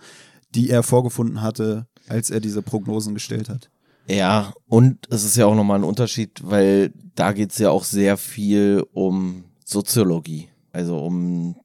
die 0.53 0.69
er 0.69 0.83
vorgefunden 0.83 1.41
hatte, 1.41 1.87
als 2.07 2.29
er 2.29 2.39
diese 2.39 2.61
Prognosen 2.61 3.13
gestellt 3.13 3.49
hat. 3.49 3.69
ja, 4.07 4.53
und 4.67 5.07
es 5.09 5.23
ist 5.23 5.37
ja 5.37 5.47
auch 5.47 5.55
nochmal 5.55 5.79
ein 5.79 5.83
Unterschied, 5.83 6.41
weil 6.43 6.93
da 7.15 7.31
geht 7.31 7.51
es 7.51 7.57
ja 7.57 7.71
auch 7.71 7.83
sehr 7.83 8.17
viel 8.17 8.85
um 8.93 9.45
Soziologie. 9.63 10.49
Also 10.71 10.99
um 10.99 11.55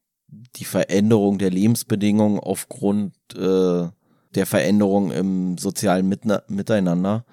die 0.56 0.64
Veränderung 0.64 1.38
der 1.38 1.50
Lebensbedingungen 1.50 2.38
aufgrund 2.38 3.14
äh, 3.34 3.88
der 4.34 4.46
Veränderung 4.46 5.10
im 5.10 5.58
sozialen 5.58 6.08
Mitna 6.08 6.42
Miteinander. 6.48 7.24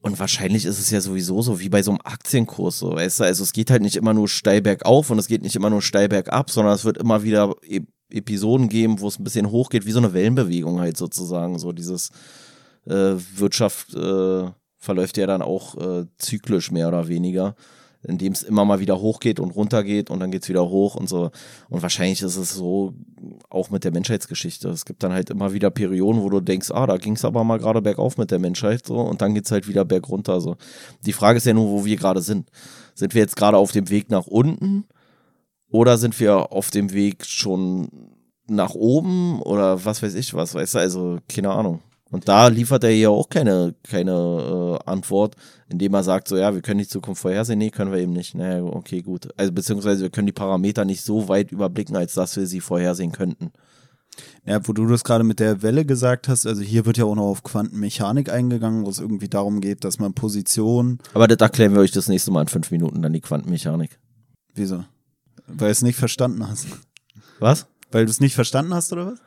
Und 0.00 0.20
wahrscheinlich 0.20 0.64
ist 0.66 0.78
es 0.78 0.90
ja 0.90 1.00
sowieso 1.00 1.42
so 1.42 1.58
wie 1.58 1.68
bei 1.68 1.82
so 1.82 1.90
einem 1.90 2.00
Aktienkurs, 2.04 2.78
so, 2.78 2.94
weißt 2.94 3.20
du, 3.20 3.24
also 3.24 3.42
es 3.42 3.52
geht 3.52 3.70
halt 3.70 3.82
nicht 3.82 3.96
immer 3.96 4.14
nur 4.14 4.28
steil 4.28 4.62
bergauf 4.62 5.10
und 5.10 5.18
es 5.18 5.26
geht 5.26 5.42
nicht 5.42 5.56
immer 5.56 5.70
nur 5.70 5.82
steil 5.82 6.08
bergab, 6.08 6.50
sondern 6.50 6.74
es 6.74 6.84
wird 6.84 6.98
immer 6.98 7.22
wieder 7.22 7.54
e 7.62 7.80
Episoden 8.08 8.68
geben, 8.68 9.00
wo 9.00 9.08
es 9.08 9.18
ein 9.18 9.24
bisschen 9.24 9.50
hochgeht, 9.50 9.84
wie 9.84 9.90
so 9.90 9.98
eine 9.98 10.12
Wellenbewegung 10.12 10.78
halt 10.78 10.96
sozusagen, 10.96 11.58
so 11.58 11.72
dieses 11.72 12.10
äh, 12.86 13.14
Wirtschaft 13.34 13.94
äh, 13.94 14.44
verläuft 14.78 15.16
ja 15.16 15.26
dann 15.26 15.42
auch 15.42 15.76
äh, 15.76 16.06
zyklisch 16.16 16.70
mehr 16.70 16.86
oder 16.86 17.08
weniger, 17.08 17.56
indem 18.06 18.32
es 18.32 18.42
immer 18.42 18.64
mal 18.64 18.80
wieder 18.80 19.00
hochgeht 19.00 19.40
und 19.40 19.50
runter 19.50 19.84
geht 19.84 20.10
und 20.10 20.20
dann 20.20 20.30
geht's 20.30 20.48
wieder 20.48 20.68
hoch 20.68 20.94
und 20.94 21.08
so. 21.08 21.30
Und 21.68 21.82
wahrscheinlich 21.82 22.22
ist 22.22 22.36
es 22.36 22.54
so 22.54 22.94
auch 23.50 23.70
mit 23.70 23.84
der 23.84 23.92
Menschheitsgeschichte. 23.92 24.68
Es 24.68 24.84
gibt 24.84 25.02
dann 25.02 25.12
halt 25.12 25.30
immer 25.30 25.52
wieder 25.52 25.70
Perioden, 25.70 26.22
wo 26.22 26.30
du 26.30 26.40
denkst, 26.40 26.70
ah, 26.70 26.86
da 26.86 26.96
ging's 26.96 27.24
aber 27.24 27.44
mal 27.44 27.58
gerade 27.58 27.82
bergauf 27.82 28.16
mit 28.16 28.30
der 28.30 28.38
Menschheit 28.38 28.86
so 28.86 29.00
und 29.00 29.20
dann 29.22 29.34
geht's 29.34 29.50
halt 29.50 29.68
wieder 29.68 29.84
bergunter 29.84 30.40
so. 30.40 30.56
Die 31.04 31.12
Frage 31.12 31.38
ist 31.38 31.46
ja 31.46 31.54
nur, 31.54 31.68
wo 31.68 31.84
wir 31.84 31.96
gerade 31.96 32.22
sind. 32.22 32.50
Sind 32.94 33.14
wir 33.14 33.22
jetzt 33.22 33.36
gerade 33.36 33.56
auf 33.56 33.72
dem 33.72 33.90
Weg 33.90 34.10
nach 34.10 34.26
unten 34.26 34.84
oder 35.70 35.98
sind 35.98 36.18
wir 36.20 36.52
auf 36.52 36.70
dem 36.70 36.92
Weg 36.92 37.26
schon 37.26 37.88
nach 38.48 38.74
oben 38.74 39.42
oder 39.42 39.84
was 39.84 40.02
weiß 40.02 40.14
ich 40.14 40.34
was, 40.34 40.54
weißt 40.54 40.74
du, 40.74 40.78
also 40.78 41.18
keine 41.28 41.50
Ahnung. 41.50 41.80
Und 42.16 42.28
da 42.28 42.48
liefert 42.48 42.82
er 42.82 42.88
hier 42.88 43.10
auch 43.10 43.28
keine, 43.28 43.74
keine 43.82 44.78
äh, 44.80 44.90
Antwort, 44.90 45.36
indem 45.68 45.92
er 45.92 46.02
sagt, 46.02 46.28
so 46.28 46.38
ja, 46.38 46.54
wir 46.54 46.62
können 46.62 46.78
die 46.78 46.88
Zukunft 46.88 47.20
vorhersehen. 47.20 47.58
Nee, 47.58 47.68
können 47.68 47.92
wir 47.92 47.98
eben 47.98 48.14
nicht. 48.14 48.34
Naja, 48.34 48.64
okay, 48.64 49.02
gut. 49.02 49.28
Also 49.36 49.52
beziehungsweise 49.52 50.00
wir 50.00 50.08
können 50.08 50.26
die 50.26 50.32
Parameter 50.32 50.86
nicht 50.86 51.04
so 51.04 51.28
weit 51.28 51.52
überblicken, 51.52 51.94
als 51.94 52.14
dass 52.14 52.34
wir 52.38 52.46
sie 52.46 52.60
vorhersehen 52.62 53.12
könnten. 53.12 53.52
Ja, 54.46 54.66
wo 54.66 54.72
du 54.72 54.86
das 54.86 55.04
gerade 55.04 55.24
mit 55.24 55.40
der 55.40 55.60
Welle 55.60 55.84
gesagt 55.84 56.26
hast, 56.28 56.46
also 56.46 56.62
hier 56.62 56.86
wird 56.86 56.96
ja 56.96 57.04
auch 57.04 57.16
noch 57.16 57.26
auf 57.26 57.42
Quantenmechanik 57.42 58.32
eingegangen, 58.32 58.86
wo 58.86 58.88
es 58.88 58.98
irgendwie 58.98 59.28
darum 59.28 59.60
geht, 59.60 59.84
dass 59.84 59.98
man 59.98 60.14
Position, 60.14 61.00
Aber 61.12 61.28
das 61.28 61.36
erklären 61.36 61.74
wir 61.74 61.82
euch 61.82 61.92
das 61.92 62.08
nächste 62.08 62.30
Mal 62.30 62.40
in 62.40 62.48
fünf 62.48 62.70
Minuten, 62.70 63.02
dann 63.02 63.12
die 63.12 63.20
Quantenmechanik. 63.20 63.98
wieso? 64.54 64.86
Weil 65.48 65.68
du 65.68 65.72
es 65.72 65.82
nicht 65.82 65.98
verstanden 65.98 66.48
hast. 66.48 66.66
Was? 67.40 67.66
Weil 67.92 68.06
du 68.06 68.10
es 68.10 68.20
nicht 68.20 68.34
verstanden 68.34 68.72
hast, 68.72 68.90
oder 68.94 69.12
was? 69.12 69.18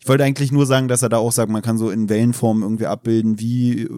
Ich 0.00 0.08
wollte 0.08 0.24
eigentlich 0.24 0.52
nur 0.52 0.66
sagen, 0.66 0.88
dass 0.88 1.02
er 1.02 1.08
da 1.08 1.16
auch 1.16 1.32
sagt, 1.32 1.50
man 1.50 1.62
kann 1.62 1.78
so 1.78 1.88
in 1.90 2.08
Wellenform 2.10 2.62
irgendwie 2.62 2.86
abbilden, 2.86 3.40
wie 3.40 3.82
äh, 3.84 3.88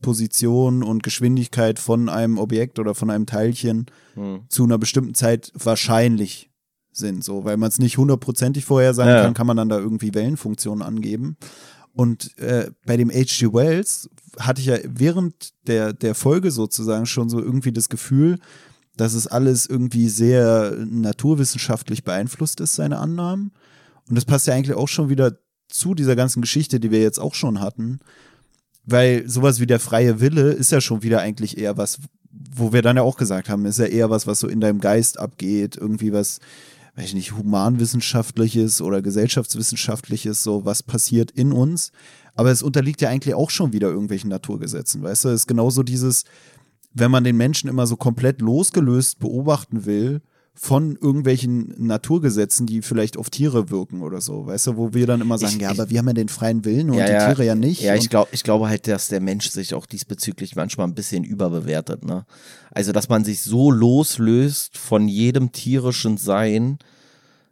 Position 0.00 0.82
und 0.84 1.02
Geschwindigkeit 1.02 1.78
von 1.80 2.08
einem 2.08 2.38
Objekt 2.38 2.78
oder 2.78 2.94
von 2.94 3.10
einem 3.10 3.26
Teilchen 3.26 3.86
Hm. 4.14 4.42
zu 4.48 4.64
einer 4.64 4.78
bestimmten 4.78 5.14
Zeit 5.14 5.52
wahrscheinlich 5.54 6.50
sind. 6.92 7.24
So, 7.24 7.44
weil 7.44 7.56
man 7.56 7.68
es 7.68 7.78
nicht 7.78 7.98
hundertprozentig 7.98 8.64
vorhersagen 8.64 9.12
Ja. 9.12 9.22
kann, 9.22 9.34
kann 9.34 9.46
man 9.46 9.56
dann 9.56 9.68
da 9.68 9.78
irgendwie 9.78 10.14
Wellenfunktionen 10.14 10.82
angeben. 10.82 11.36
Und 11.92 12.36
äh, 12.38 12.70
bei 12.86 12.96
dem 12.96 13.10
H.G. 13.10 13.52
Wells 13.52 14.08
hatte 14.38 14.60
ich 14.60 14.66
ja 14.68 14.76
während 14.84 15.52
der, 15.66 15.92
der 15.94 16.14
Folge 16.14 16.50
sozusagen 16.50 17.06
schon 17.06 17.28
so 17.30 17.40
irgendwie 17.40 17.72
das 17.72 17.88
Gefühl, 17.88 18.38
dass 18.96 19.14
es 19.14 19.26
alles 19.26 19.66
irgendwie 19.66 20.08
sehr 20.08 20.74
naturwissenschaftlich 20.88 22.04
beeinflusst 22.04 22.60
ist, 22.60 22.74
seine 22.76 22.98
Annahmen. 22.98 23.52
Und 24.08 24.14
das 24.14 24.24
passt 24.24 24.46
ja 24.46 24.54
eigentlich 24.54 24.76
auch 24.76 24.88
schon 24.88 25.08
wieder 25.08 25.38
zu 25.68 25.94
dieser 25.94 26.16
ganzen 26.16 26.40
Geschichte, 26.40 26.80
die 26.80 26.90
wir 26.90 27.00
jetzt 27.00 27.18
auch 27.18 27.34
schon 27.34 27.60
hatten. 27.60 28.00
Weil 28.84 29.28
sowas 29.28 29.60
wie 29.60 29.66
der 29.66 29.80
freie 29.80 30.20
Wille 30.20 30.52
ist 30.52 30.72
ja 30.72 30.80
schon 30.80 31.02
wieder 31.02 31.20
eigentlich 31.20 31.58
eher 31.58 31.76
was, 31.76 31.98
wo 32.30 32.72
wir 32.72 32.82
dann 32.82 32.96
ja 32.96 33.02
auch 33.02 33.16
gesagt 33.16 33.48
haben, 33.48 33.66
ist 33.66 33.78
ja 33.78 33.86
eher 33.86 34.10
was, 34.10 34.26
was 34.26 34.40
so 34.40 34.48
in 34.48 34.60
deinem 34.60 34.80
Geist 34.80 35.18
abgeht, 35.18 35.76
irgendwie 35.76 36.12
was, 36.12 36.38
weiß 36.94 37.06
ich 37.06 37.14
nicht, 37.14 37.36
humanwissenschaftliches 37.36 38.80
oder 38.80 39.02
gesellschaftswissenschaftliches, 39.02 40.42
so 40.42 40.64
was 40.64 40.82
passiert 40.82 41.30
in 41.32 41.52
uns. 41.52 41.90
Aber 42.34 42.50
es 42.50 42.62
unterliegt 42.62 43.00
ja 43.00 43.08
eigentlich 43.08 43.34
auch 43.34 43.50
schon 43.50 43.72
wieder 43.72 43.88
irgendwelchen 43.88 44.30
Naturgesetzen, 44.30 45.02
weißt 45.02 45.24
du? 45.24 45.28
Es 45.30 45.42
ist 45.42 45.46
genauso 45.46 45.82
dieses, 45.82 46.24
wenn 46.92 47.10
man 47.10 47.24
den 47.24 47.36
Menschen 47.36 47.68
immer 47.68 47.86
so 47.86 47.96
komplett 47.96 48.40
losgelöst 48.40 49.18
beobachten 49.18 49.84
will, 49.84 50.20
von 50.58 50.96
irgendwelchen 50.96 51.74
Naturgesetzen, 51.76 52.66
die 52.66 52.80
vielleicht 52.80 53.18
auf 53.18 53.28
Tiere 53.28 53.70
wirken 53.70 54.00
oder 54.02 54.22
so, 54.22 54.46
weißt 54.46 54.68
du, 54.68 54.76
wo 54.76 54.94
wir 54.94 55.06
dann 55.06 55.20
immer 55.20 55.36
sagen, 55.36 55.56
ich, 55.56 55.62
ja, 55.62 55.70
aber 55.70 55.90
wir 55.90 55.98
haben 55.98 56.06
ja 56.06 56.14
den 56.14 56.30
freien 56.30 56.64
Willen 56.64 56.90
und 56.90 56.96
ja, 56.96 57.06
die 57.06 57.26
Tiere 57.26 57.44
ja 57.44 57.54
nicht. 57.54 57.82
Ja, 57.82 57.94
ich 57.94 58.08
glaube, 58.08 58.30
ich 58.32 58.42
glaube 58.42 58.68
halt, 58.68 58.88
dass 58.88 59.08
der 59.08 59.20
Mensch 59.20 59.50
sich 59.50 59.74
auch 59.74 59.84
diesbezüglich 59.84 60.56
manchmal 60.56 60.86
ein 60.86 60.94
bisschen 60.94 61.24
überbewertet, 61.24 62.04
ne? 62.04 62.24
Also, 62.70 62.92
dass 62.92 63.08
man 63.08 63.24
sich 63.24 63.42
so 63.42 63.70
loslöst 63.70 64.78
von 64.78 65.08
jedem 65.08 65.52
tierischen 65.52 66.16
Sein, 66.16 66.78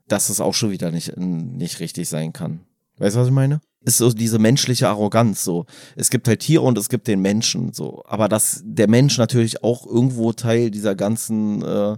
dass 0.09 0.31
es 0.31 0.41
auch 0.41 0.55
schon 0.55 0.71
wieder 0.71 0.91
nicht, 0.91 1.17
nicht 1.17 1.81
richtig 1.81 2.09
sein 2.09 2.33
kann. 2.33 2.61
Weißt 2.99 3.17
du, 3.17 3.21
was 3.21 3.29
ich 3.29 3.35
meine? 3.35 3.61
Ist 3.87 3.99
so 3.99 4.11
diese 4.11 4.39
menschliche 4.39 4.89
Arroganz 4.89 5.45
so. 5.45 5.67
Es 5.95 6.09
gibt 6.09 6.27
halt 6.27 6.41
Tiere 6.41 6.63
und 6.63 6.79
es 6.79 6.89
gibt 6.89 7.07
den 7.07 7.21
Menschen 7.21 7.75
so. 7.75 8.03
Aber 8.07 8.29
dass 8.29 8.63
der 8.65 8.89
Mensch 8.89 9.19
natürlich 9.19 9.63
auch 9.63 9.87
irgendwo 9.87 10.33
Teil 10.33 10.71
dieser 10.71 10.95
ganzen 10.95 11.63
äh, 11.63 11.97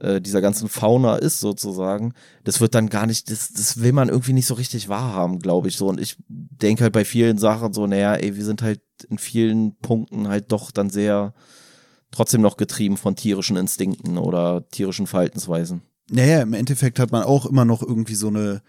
äh, 0.00 0.20
dieser 0.20 0.40
ganzen 0.40 0.68
Fauna 0.68 1.16
ist 1.16 1.40
sozusagen, 1.40 2.14
das 2.44 2.60
wird 2.60 2.74
dann 2.74 2.88
gar 2.88 3.06
nicht, 3.06 3.30
das, 3.30 3.52
das 3.52 3.80
will 3.80 3.92
man 3.92 4.08
irgendwie 4.08 4.32
nicht 4.32 4.46
so 4.46 4.54
richtig 4.54 4.88
wahrhaben, 4.88 5.38
glaube 5.38 5.68
ich 5.68 5.76
so. 5.76 5.88
Und 5.88 6.00
ich 6.00 6.16
denke 6.28 6.84
halt 6.84 6.92
bei 6.92 7.04
vielen 7.04 7.38
Sachen 7.38 7.72
so, 7.72 7.86
naja, 7.86 8.14
ey, 8.14 8.36
wir 8.36 8.44
sind 8.44 8.62
halt 8.62 8.80
in 9.08 9.18
vielen 9.18 9.76
Punkten 9.76 10.28
halt 10.28 10.52
doch 10.52 10.70
dann 10.70 10.90
sehr 10.90 11.34
trotzdem 12.10 12.40
noch 12.40 12.56
getrieben 12.56 12.96
von 12.96 13.16
tierischen 13.16 13.56
Instinkten 13.56 14.18
oder 14.18 14.68
tierischen 14.68 15.06
Verhaltensweisen. 15.06 15.82
Naja, 16.10 16.42
im 16.42 16.54
Endeffekt 16.54 16.98
hat 16.98 17.12
man 17.12 17.22
auch 17.22 17.46
immer 17.46 17.64
noch 17.64 17.82
irgendwie 17.82 18.16
so 18.16 18.28
eine, 18.28 18.62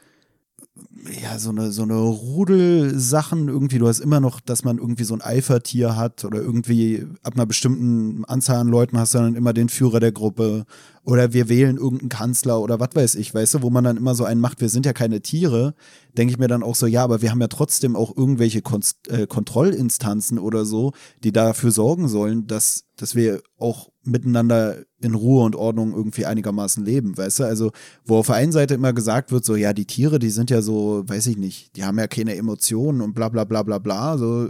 ja, 1.22 1.40
so 1.40 1.50
eine, 1.50 1.72
so 1.72 1.82
eine 1.82 1.96
Rudelsachen 1.96 3.48
irgendwie. 3.48 3.80
Du 3.80 3.88
hast 3.88 4.00
immer 4.00 4.20
noch, 4.20 4.40
dass 4.40 4.64
man 4.64 4.78
irgendwie 4.78 5.04
so 5.04 5.16
ein 5.16 5.22
Eifertier 5.22 5.96
hat 5.96 6.24
oder 6.24 6.40
irgendwie 6.40 7.08
ab 7.24 7.34
einer 7.34 7.48
bestimmten 7.48 8.26
Anzahl 8.26 8.58
an 8.58 8.68
Leuten 8.68 8.98
hast 8.98 9.16
du 9.16 9.20
dann 9.20 9.36
immer 9.36 9.54
den 9.54 9.70
Führer 9.70 10.00
der 10.00 10.12
Gruppe 10.12 10.66
oder 11.04 11.34
wir 11.34 11.50
wählen 11.50 11.78
irgendeinen 11.78 12.10
Kanzler 12.10 12.62
oder 12.62 12.80
was 12.80 12.90
weiß 12.94 13.16
ich, 13.16 13.34
weißt 13.34 13.56
du, 13.56 13.62
wo 13.62 13.70
man 13.70 13.84
dann 13.84 13.98
immer 13.98 14.14
so 14.14 14.24
einen 14.24 14.40
macht, 14.40 14.62
wir 14.62 14.70
sind 14.70 14.86
ja 14.86 14.94
keine 14.94 15.22
Tiere, 15.22 15.74
denke 16.18 16.32
ich 16.32 16.40
mir 16.40 16.48
dann 16.48 16.64
auch 16.64 16.76
so, 16.76 16.86
ja, 16.86 17.04
aber 17.04 17.22
wir 17.22 17.32
haben 17.32 17.42
ja 17.42 17.48
trotzdem 17.48 17.96
auch 17.96 18.16
irgendwelche 18.16 18.62
Kon 18.62 18.82
äh, 19.10 19.26
Kontrollinstanzen 19.26 20.38
oder 20.38 20.66
so, 20.66 20.92
die 21.24 21.32
dafür 21.32 21.72
sorgen 21.72 22.08
sollen, 22.08 22.46
dass, 22.48 22.86
dass 22.98 23.16
wir 23.16 23.42
auch 23.58 23.90
miteinander 24.04 24.84
in 25.00 25.16
Ruhe 25.16 25.44
und 25.44 25.56
Ordnung 25.56 25.94
irgendwie 25.94 26.26
einigermaßen 26.26 26.84
leben, 26.84 27.18
weißt 27.18 27.40
du? 27.40 27.44
Also, 27.44 27.72
wo 28.06 28.18
auf 28.18 28.28
der 28.28 28.36
einen 28.36 28.52
Seite 28.52 28.74
immer 28.74 28.94
gesagt 28.94 29.32
wird, 29.32 29.46
so, 29.46 29.56
ja, 29.56 29.74
die 29.74 29.86
Tiere, 29.86 30.20
die 30.20 30.30
sind 30.30 30.50
ja 30.50 30.62
so, 30.62 31.04
weiß 31.06 31.28
ich 31.28 31.38
nicht, 31.38 31.76
die 31.76 31.84
haben 31.84 32.00
ja 32.00 32.08
keine 32.08 32.36
Emotionen 32.36 33.02
und 33.02 33.14
bla 33.14 33.30
bla 33.30 33.44
bla 33.44 33.64
bla 33.64 33.78
bla, 33.80 34.18
so 34.18 34.50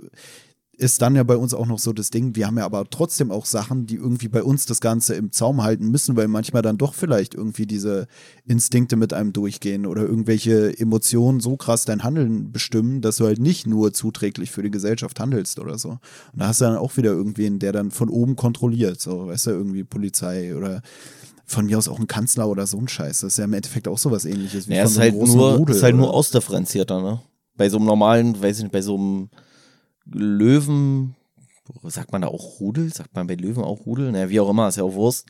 ist 0.78 1.01
dann 1.01 1.15
ja 1.15 1.24
bei 1.24 1.38
uns 1.38 1.53
auch 1.53 1.67
noch 1.67 1.80
so 1.80 1.93
das 1.93 2.09
Ding, 2.09 2.36
wir 2.36 2.47
haben 2.47 2.57
ja 2.57 2.65
aber 2.65 2.89
trotzdem 2.89 3.30
auch 3.30 3.45
Sachen, 3.45 3.86
die 3.86 3.95
irgendwie 3.95 4.30
bei 4.30 4.41
uns 4.41 4.65
das 4.65 4.82
Ganze 4.82 5.13
im 5.15 5.32
Zaum 5.32 5.61
halten 5.61 5.89
müssen, 5.89 6.15
weil 6.15 6.28
manchmal 6.28 6.61
dann 6.61 6.78
doch 6.78 6.93
vielleicht 6.93 7.36
irgendwie 7.36 7.67
diese 7.67 8.07
Instinkte 8.45 8.95
mit 8.95 9.13
einem 9.13 9.34
durchgehen 9.34 9.86
oder 9.86 10.01
irgendwelche 10.01 10.78
Emotionen 10.80 11.39
so 11.39 11.57
krass 11.57 11.86
dein 11.86 12.03
Handeln 12.03 12.51
bestimmen, 12.51 13.01
dass 13.01 13.17
du 13.17 13.26
halt 13.26 13.39
nicht 13.39 13.67
nur 13.67 13.93
zuträglich 13.93 14.49
für 14.49 14.63
die 14.63 14.72
Gesellschaft 14.72 15.19
handelst 15.19 15.59
oder 15.59 15.78
so. 15.78 15.89
Und 15.89 16.39
da 16.39 16.47
hast 16.47 16.61
du 16.61 16.65
dann 16.65 16.78
auch 16.78 16.97
wieder 16.97 17.11
irgendwen, 17.11 17.59
der 17.59 17.74
dann 17.74 17.91
von 17.91 18.09
oben 18.09 18.36
kontrolliert, 18.36 18.99
so, 18.99 19.28
weißt 19.28 19.47
du, 19.47 19.51
irgendwie 19.51 19.84
Polizei 19.84 20.55
oder 20.55 20.82
von 21.45 21.65
mir 21.65 21.78
aus 21.78 21.89
auch 21.89 21.99
ein 21.99 22.07
Kanzler 22.07 22.47
oder 22.47 22.65
so 22.65 22.78
ein 22.78 22.88
Scheiß. 22.88 23.22
Das 23.22 23.34
ist 23.34 23.38
ja 23.38 23.45
im 23.45 23.53
Endeffekt 23.53 23.88
auch 23.88 23.97
sowas 23.97 24.26
ähnliches 24.26 24.67
wie 24.67 24.74
ja, 24.74 24.84
von 24.84 24.93
so 24.93 25.01
einem 25.01 25.19
halt 25.19 25.28
nur, 25.28 25.55
Rudel. 25.57 25.76
ist 25.76 25.84
halt 25.84 25.95
nur 25.95 26.13
ausdifferenzierter, 26.13 27.01
ne? 27.01 27.22
Bei 27.57 27.69
so 27.69 27.78
einem 27.78 27.86
normalen, 27.86 28.41
weiß 28.41 28.57
ich 28.57 28.63
nicht, 28.63 28.72
bei 28.72 28.82
so 28.82 28.95
einem 28.95 29.30
Löwen, 30.05 31.15
sagt 31.83 32.11
man 32.11 32.21
da 32.21 32.27
auch 32.27 32.59
Rudel? 32.59 32.93
Sagt 32.93 33.15
man 33.15 33.27
bei 33.27 33.35
Löwen 33.35 33.63
auch 33.63 33.85
Rudel? 33.85 34.11
Naja, 34.11 34.29
wie 34.29 34.39
auch 34.39 34.49
immer, 34.49 34.67
ist 34.67 34.77
ja 34.77 34.83
auch 34.83 34.93
Wurst. 34.93 35.27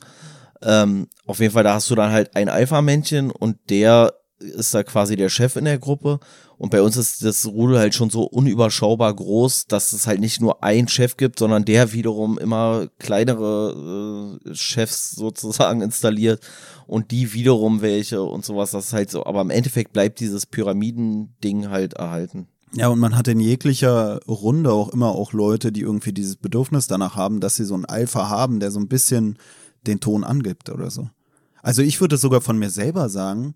Ähm, 0.62 1.08
auf 1.26 1.40
jeden 1.40 1.52
Fall, 1.52 1.64
da 1.64 1.74
hast 1.74 1.90
du 1.90 1.94
dann 1.94 2.12
halt 2.12 2.36
ein 2.36 2.48
Alpha-Männchen 2.48 3.30
und 3.30 3.58
der 3.68 4.14
ist 4.42 4.74
da 4.74 4.82
quasi 4.82 5.16
der 5.16 5.28
Chef 5.28 5.56
in 5.56 5.64
der 5.64 5.78
Gruppe. 5.78 6.18
Und 6.58 6.70
bei 6.70 6.82
uns 6.82 6.96
ist 6.96 7.24
das 7.24 7.46
Rudel 7.46 7.78
halt 7.78 7.94
schon 7.94 8.10
so 8.10 8.22
unüberschaubar 8.22 9.14
groß, 9.14 9.66
dass 9.66 9.92
es 9.92 10.06
halt 10.06 10.20
nicht 10.20 10.40
nur 10.40 10.62
einen 10.62 10.88
Chef 10.88 11.16
gibt, 11.16 11.38
sondern 11.38 11.64
der 11.64 11.92
wiederum 11.92 12.38
immer 12.38 12.88
kleinere 12.98 14.38
äh, 14.46 14.54
Chefs 14.54 15.12
sozusagen 15.12 15.80
installiert 15.82 16.40
und 16.86 17.10
die 17.10 17.32
wiederum 17.32 17.82
welche 17.82 18.22
und 18.22 18.44
sowas. 18.44 18.72
Das 18.72 18.86
ist 18.86 18.92
halt 18.92 19.10
so. 19.10 19.26
Aber 19.26 19.40
im 19.40 19.50
Endeffekt 19.50 19.92
bleibt 19.92 20.20
dieses 20.20 20.46
Pyramidending 20.46 21.70
halt 21.70 21.94
erhalten. 21.94 22.48
Ja, 22.74 22.88
und 22.88 22.98
man 22.98 23.16
hat 23.16 23.28
in 23.28 23.40
jeglicher 23.40 24.20
Runde 24.26 24.72
auch 24.72 24.88
immer 24.88 25.10
auch 25.10 25.32
Leute, 25.32 25.72
die 25.72 25.82
irgendwie 25.82 26.12
dieses 26.12 26.36
Bedürfnis 26.36 26.86
danach 26.86 27.16
haben, 27.16 27.40
dass 27.40 27.56
sie 27.56 27.64
so 27.64 27.74
einen 27.74 27.84
Alpha 27.84 28.28
haben, 28.28 28.60
der 28.60 28.70
so 28.70 28.80
ein 28.80 28.88
bisschen 28.88 29.38
den 29.86 30.00
Ton 30.00 30.24
angibt 30.24 30.70
oder 30.70 30.90
so. 30.90 31.10
Also 31.62 31.82
ich 31.82 32.00
würde 32.00 32.16
sogar 32.16 32.40
von 32.40 32.58
mir 32.58 32.70
selber 32.70 33.08
sagen, 33.08 33.54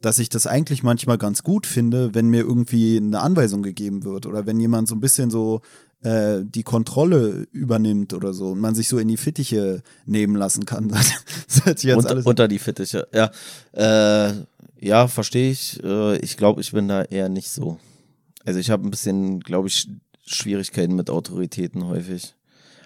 dass 0.00 0.18
ich 0.18 0.28
das 0.28 0.46
eigentlich 0.46 0.82
manchmal 0.82 1.18
ganz 1.18 1.42
gut 1.42 1.66
finde, 1.66 2.14
wenn 2.14 2.28
mir 2.28 2.40
irgendwie 2.40 2.96
eine 2.96 3.20
Anweisung 3.20 3.62
gegeben 3.62 4.04
wird 4.04 4.26
oder 4.26 4.46
wenn 4.46 4.60
jemand 4.60 4.88
so 4.88 4.94
ein 4.94 5.00
bisschen 5.00 5.30
so 5.30 5.60
äh, 6.02 6.40
die 6.42 6.62
Kontrolle 6.62 7.46
übernimmt 7.52 8.14
oder 8.14 8.32
so 8.32 8.52
und 8.52 8.60
man 8.60 8.74
sich 8.74 8.88
so 8.88 8.98
in 8.98 9.08
die 9.08 9.18
Fittiche 9.18 9.82
nehmen 10.06 10.36
lassen 10.36 10.64
kann. 10.64 10.88
Das, 11.50 11.64
das 11.64 11.82
jetzt 11.82 11.96
unter, 11.96 12.26
unter 12.26 12.48
die 12.48 12.58
Fittiche, 12.58 13.08
ja. 13.12 13.30
Äh, 13.72 14.44
ja, 14.78 15.08
verstehe 15.08 15.50
ich. 15.50 15.82
Äh, 15.82 16.16
ich 16.18 16.36
glaube, 16.36 16.60
ich 16.60 16.72
bin 16.72 16.88
da 16.88 17.02
eher 17.02 17.28
nicht 17.28 17.50
so. 17.50 17.78
Also 18.50 18.58
ich 18.58 18.70
habe 18.70 18.84
ein 18.84 18.90
bisschen, 18.90 19.38
glaube 19.38 19.68
ich, 19.68 19.88
Schwierigkeiten 20.26 20.96
mit 20.96 21.08
Autoritäten 21.08 21.86
häufig. 21.86 22.34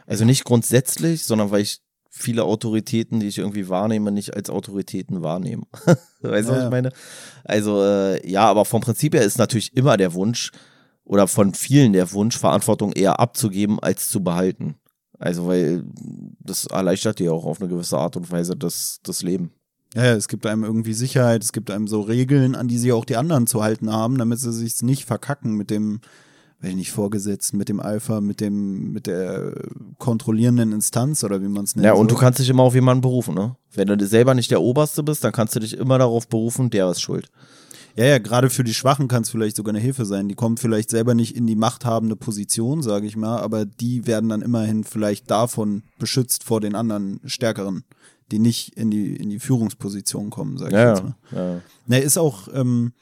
Also 0.06 0.26
nicht 0.26 0.44
grundsätzlich, 0.44 1.24
sondern 1.24 1.50
weil 1.50 1.62
ich 1.62 1.80
viele 2.10 2.44
Autoritäten, 2.44 3.18
die 3.18 3.28
ich 3.28 3.38
irgendwie 3.38 3.70
wahrnehme, 3.70 4.12
nicht 4.12 4.36
als 4.36 4.50
Autoritäten 4.50 5.22
wahrnehme. 5.22 5.62
weißt 6.20 6.50
du, 6.50 6.52
ja, 6.52 6.58
was 6.58 6.64
ich 6.64 6.70
meine? 6.70 6.92
Also 7.44 7.82
äh, 7.82 8.30
ja, 8.30 8.42
aber 8.42 8.66
vom 8.66 8.82
Prinzip 8.82 9.14
her 9.14 9.22
ist 9.22 9.38
natürlich 9.38 9.74
immer 9.74 9.96
der 9.96 10.12
Wunsch 10.12 10.50
oder 11.02 11.26
von 11.28 11.54
vielen 11.54 11.94
der 11.94 12.12
Wunsch, 12.12 12.36
Verantwortung 12.36 12.92
eher 12.92 13.18
abzugeben 13.18 13.78
als 13.80 14.10
zu 14.10 14.22
behalten. 14.22 14.74
Also 15.18 15.46
weil 15.46 15.82
das 16.40 16.66
erleichtert 16.66 17.20
dir 17.20 17.32
auch 17.32 17.46
auf 17.46 17.58
eine 17.58 17.70
gewisse 17.70 17.96
Art 17.96 18.18
und 18.18 18.30
Weise 18.30 18.54
das, 18.54 19.00
das 19.02 19.22
Leben. 19.22 19.50
Ja, 19.94 20.12
es 20.14 20.26
gibt 20.26 20.44
einem 20.46 20.64
irgendwie 20.64 20.92
Sicherheit, 20.92 21.44
es 21.44 21.52
gibt 21.52 21.70
einem 21.70 21.86
so 21.86 22.00
Regeln, 22.00 22.56
an 22.56 22.66
die 22.66 22.78
sie 22.78 22.92
auch 22.92 23.04
die 23.04 23.16
anderen 23.16 23.46
zu 23.46 23.62
halten 23.62 23.92
haben, 23.92 24.18
damit 24.18 24.40
sie 24.40 24.52
sich 24.52 24.82
nicht 24.82 25.04
verkacken 25.04 25.54
mit 25.54 25.70
dem, 25.70 26.00
wenn 26.60 26.70
ich 26.70 26.76
nicht 26.76 26.92
vorgesetzt, 26.92 27.54
mit 27.54 27.68
dem 27.68 27.78
Alpha, 27.78 28.20
mit 28.20 28.40
dem, 28.40 28.92
mit 28.92 29.06
der 29.06 29.54
kontrollierenden 29.98 30.72
Instanz 30.72 31.22
oder 31.22 31.40
wie 31.42 31.48
man 31.48 31.64
es 31.64 31.76
nennt. 31.76 31.86
Ja, 31.86 31.92
und 31.92 32.10
so. 32.10 32.16
du 32.16 32.20
kannst 32.20 32.40
dich 32.40 32.48
immer 32.48 32.64
auf 32.64 32.74
jemanden 32.74 33.02
berufen, 33.02 33.34
ne? 33.34 33.54
Wenn 33.72 33.86
du 33.86 34.04
selber 34.04 34.34
nicht 34.34 34.50
der 34.50 34.62
Oberste 34.62 35.04
bist, 35.04 35.22
dann 35.22 35.32
kannst 35.32 35.54
du 35.54 35.60
dich 35.60 35.76
immer 35.76 35.98
darauf 35.98 36.26
berufen, 36.26 36.70
der 36.70 36.90
ist 36.90 37.00
schuld. 37.00 37.30
Ja, 37.96 38.06
ja, 38.06 38.18
gerade 38.18 38.50
für 38.50 38.64
die 38.64 38.74
Schwachen 38.74 39.06
kann 39.06 39.22
es 39.22 39.30
vielleicht 39.30 39.54
sogar 39.54 39.72
eine 39.72 39.82
Hilfe 39.82 40.04
sein. 40.04 40.26
Die 40.28 40.34
kommen 40.34 40.56
vielleicht 40.56 40.90
selber 40.90 41.14
nicht 41.14 41.36
in 41.36 41.46
die 41.46 41.54
machthabende 41.54 42.16
Position, 42.16 42.82
sage 42.82 43.06
ich 43.06 43.16
mal, 43.16 43.38
aber 43.38 43.64
die 43.64 44.08
werden 44.08 44.30
dann 44.30 44.42
immerhin 44.42 44.82
vielleicht 44.82 45.30
davon 45.30 45.84
beschützt 46.00 46.42
vor 46.42 46.60
den 46.60 46.74
anderen 46.74 47.20
Stärkeren 47.24 47.84
die 48.34 48.40
nicht 48.40 48.76
in 48.76 48.90
die, 48.90 49.14
in 49.14 49.30
die 49.30 49.38
Führungsposition 49.38 50.30
kommen, 50.30 50.58
sag 50.58 50.68
ich 50.68 50.74
ja, 50.74 50.90
jetzt 50.90 51.04
mal. 51.04 51.16
Ja. 51.30 51.60
Na, 51.86 51.98
ist 51.98 52.18
auch, 52.18 52.48
ähm, 52.52 52.92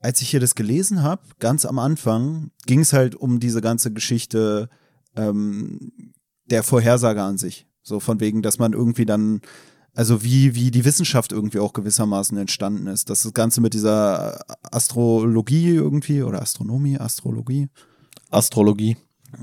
als 0.00 0.22
ich 0.22 0.30
hier 0.30 0.40
das 0.40 0.54
gelesen 0.54 1.02
habe, 1.02 1.22
ganz 1.38 1.66
am 1.66 1.78
Anfang, 1.78 2.50
ging 2.66 2.80
es 2.80 2.94
halt 2.94 3.14
um 3.14 3.38
diese 3.38 3.60
ganze 3.60 3.92
Geschichte 3.92 4.70
ähm, 5.14 6.14
der 6.46 6.62
Vorhersage 6.62 7.22
an 7.22 7.36
sich. 7.36 7.66
So 7.82 8.00
von 8.00 8.18
wegen, 8.20 8.40
dass 8.40 8.58
man 8.58 8.72
irgendwie 8.72 9.04
dann, 9.04 9.42
also 9.94 10.24
wie, 10.24 10.54
wie 10.54 10.70
die 10.70 10.86
Wissenschaft 10.86 11.32
irgendwie 11.32 11.58
auch 11.58 11.74
gewissermaßen 11.74 12.38
entstanden 12.38 12.86
ist. 12.86 13.10
Dass 13.10 13.24
das 13.24 13.34
Ganze 13.34 13.60
mit 13.60 13.74
dieser 13.74 14.40
Astrologie 14.70 15.68
irgendwie 15.68 16.22
oder 16.22 16.40
Astronomie, 16.40 16.98
Astrologie. 16.98 17.68
Astrologie. 18.30 18.96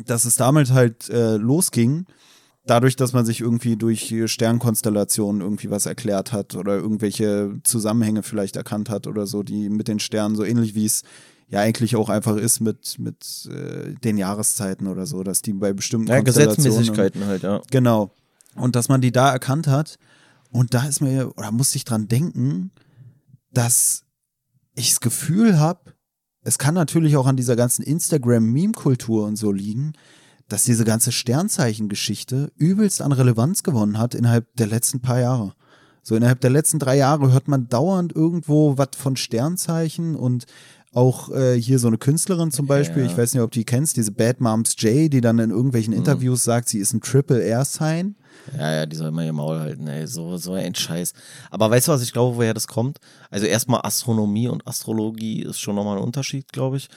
Dass 0.06 0.26
es 0.26 0.38
damals 0.38 0.72
halt 0.72 1.08
äh, 1.10 1.38
losging 1.38 2.06
dadurch, 2.70 2.96
dass 2.96 3.14
man 3.14 3.26
sich 3.26 3.42
irgendwie 3.42 3.76
durch 3.76 4.14
Sternkonstellationen 4.26 5.42
irgendwie 5.42 5.70
was 5.70 5.86
erklärt 5.86 6.32
hat 6.32 6.56
oder 6.56 6.76
irgendwelche 6.76 7.60
Zusammenhänge 7.64 8.24
vielleicht 8.24 8.56
erkannt 8.56 8.90
hat 8.90 9.08
oder 9.08 9.28
so, 9.28 9.44
die 9.44 9.70
mit 9.70 9.88
den 9.88 10.00
Sternen 10.00 10.36
so 10.36 10.44
ähnlich 10.44 10.76
wie 10.76 10.86
es 10.86 11.04
ja 11.48 11.60
eigentlich 11.60 11.96
auch 11.96 12.10
einfach 12.10 12.38
ist 12.38 12.60
mit, 12.60 13.00
mit 13.00 13.50
äh, 13.52 13.96
den 13.96 14.18
Jahreszeiten 14.18 14.88
oder 14.88 15.06
so, 15.06 15.24
dass 15.24 15.42
die 15.42 15.54
bei 15.54 15.74
bestimmten 15.74 16.10
ja, 16.10 16.22
Gesetzmäßigkeiten 16.22 17.26
halt, 17.26 17.44
ja. 17.44 17.62
Genau. 17.72 18.12
Und 18.56 18.76
dass 18.76 18.88
man 18.88 19.02
die 19.02 19.12
da 19.12 19.32
erkannt 19.32 19.68
hat. 19.68 19.98
Und 20.52 20.74
da 20.74 20.86
ist 20.86 21.02
mir, 21.02 21.32
oder 21.38 21.52
musste 21.52 21.78
ich 21.78 21.86
dran 21.86 22.08
denken, 22.08 22.72
dass 23.52 24.04
ich 24.76 24.90
das 24.90 25.00
Gefühl 25.00 25.60
habe, 25.60 25.94
es 26.42 26.58
kann 26.58 26.76
natürlich 26.76 27.18
auch 27.18 27.28
an 27.28 27.36
dieser 27.36 27.56
ganzen 27.56 27.84
Instagram-Meme-Kultur 27.84 29.26
und 29.26 29.36
so 29.36 29.52
liegen, 29.52 29.94
dass 30.50 30.64
diese 30.64 30.84
ganze 30.86 31.12
Sternzeichen-Geschichte 31.12 32.52
übelst 32.58 33.02
an 33.02 33.12
Relevanz 33.12 33.64
gewonnen 33.64 33.98
hat 33.98 34.16
innerhalb 34.16 34.46
der 34.56 34.68
letzten 34.68 35.00
paar 35.02 35.20
Jahre. 35.20 35.54
So 36.02 36.16
innerhalb 36.16 36.42
der 36.42 36.50
letzten 36.50 36.80
drei 36.80 36.98
Jahre 36.98 37.32
hört 37.32 37.48
man 37.48 37.68
dauernd 37.70 38.16
irgendwo 38.16 38.78
was 38.78 38.90
von 38.98 39.16
Sternzeichen 39.16 40.16
und 40.16 40.46
auch 40.92 41.30
äh, 41.30 41.54
hier 41.62 41.78
so 41.78 41.88
eine 41.88 42.00
Künstlerin 42.00 42.50
zum 42.50 42.66
Beispiel, 42.66 43.04
Ja. 43.04 43.12
ich 43.12 43.16
weiß 43.18 43.34
nicht, 43.36 43.44
ob 43.44 43.52
du 43.52 43.60
die 43.60 43.66
kennst, 43.66 43.96
diese 43.96 44.12
Bad 44.12 44.42
Moms 44.42 44.74
J, 44.80 45.12
die 45.14 45.22
dann 45.22 45.38
in 45.38 45.50
Mhm. 45.52 45.56
irgendwelchen 45.56 45.94
Interviews 45.94 46.44
sagt, 46.44 46.68
sie 46.68 46.80
ist 46.80 46.94
ein 46.94 47.02
Triple 47.02 47.42
Air 47.44 47.64
Sign. 47.64 48.16
Ja, 48.58 48.72
ja, 48.74 48.86
die 48.88 48.96
soll 48.96 49.10
immer 49.10 49.24
ihr 49.24 49.34
Maul 49.34 49.60
halten, 49.60 49.86
ey. 49.88 50.08
So, 50.08 50.38
so 50.38 50.54
ein 50.54 50.74
Scheiß. 50.74 51.14
Aber 51.52 51.70
weißt 51.70 51.88
du, 51.88 51.92
was 51.92 52.02
ich 52.02 52.12
glaube, 52.12 52.38
woher 52.38 52.56
das 52.56 52.66
kommt? 52.68 52.98
Also 53.30 53.46
erstmal 53.46 53.82
Astronomie 53.84 54.48
und 54.48 54.66
Astrologie 54.68 55.44
ist 55.44 55.60
schon 55.60 55.76
nochmal 55.76 55.98
ein 55.98 56.04
Unterschied, 56.04 56.52
glaube 56.52 56.78
ich. 56.78 56.90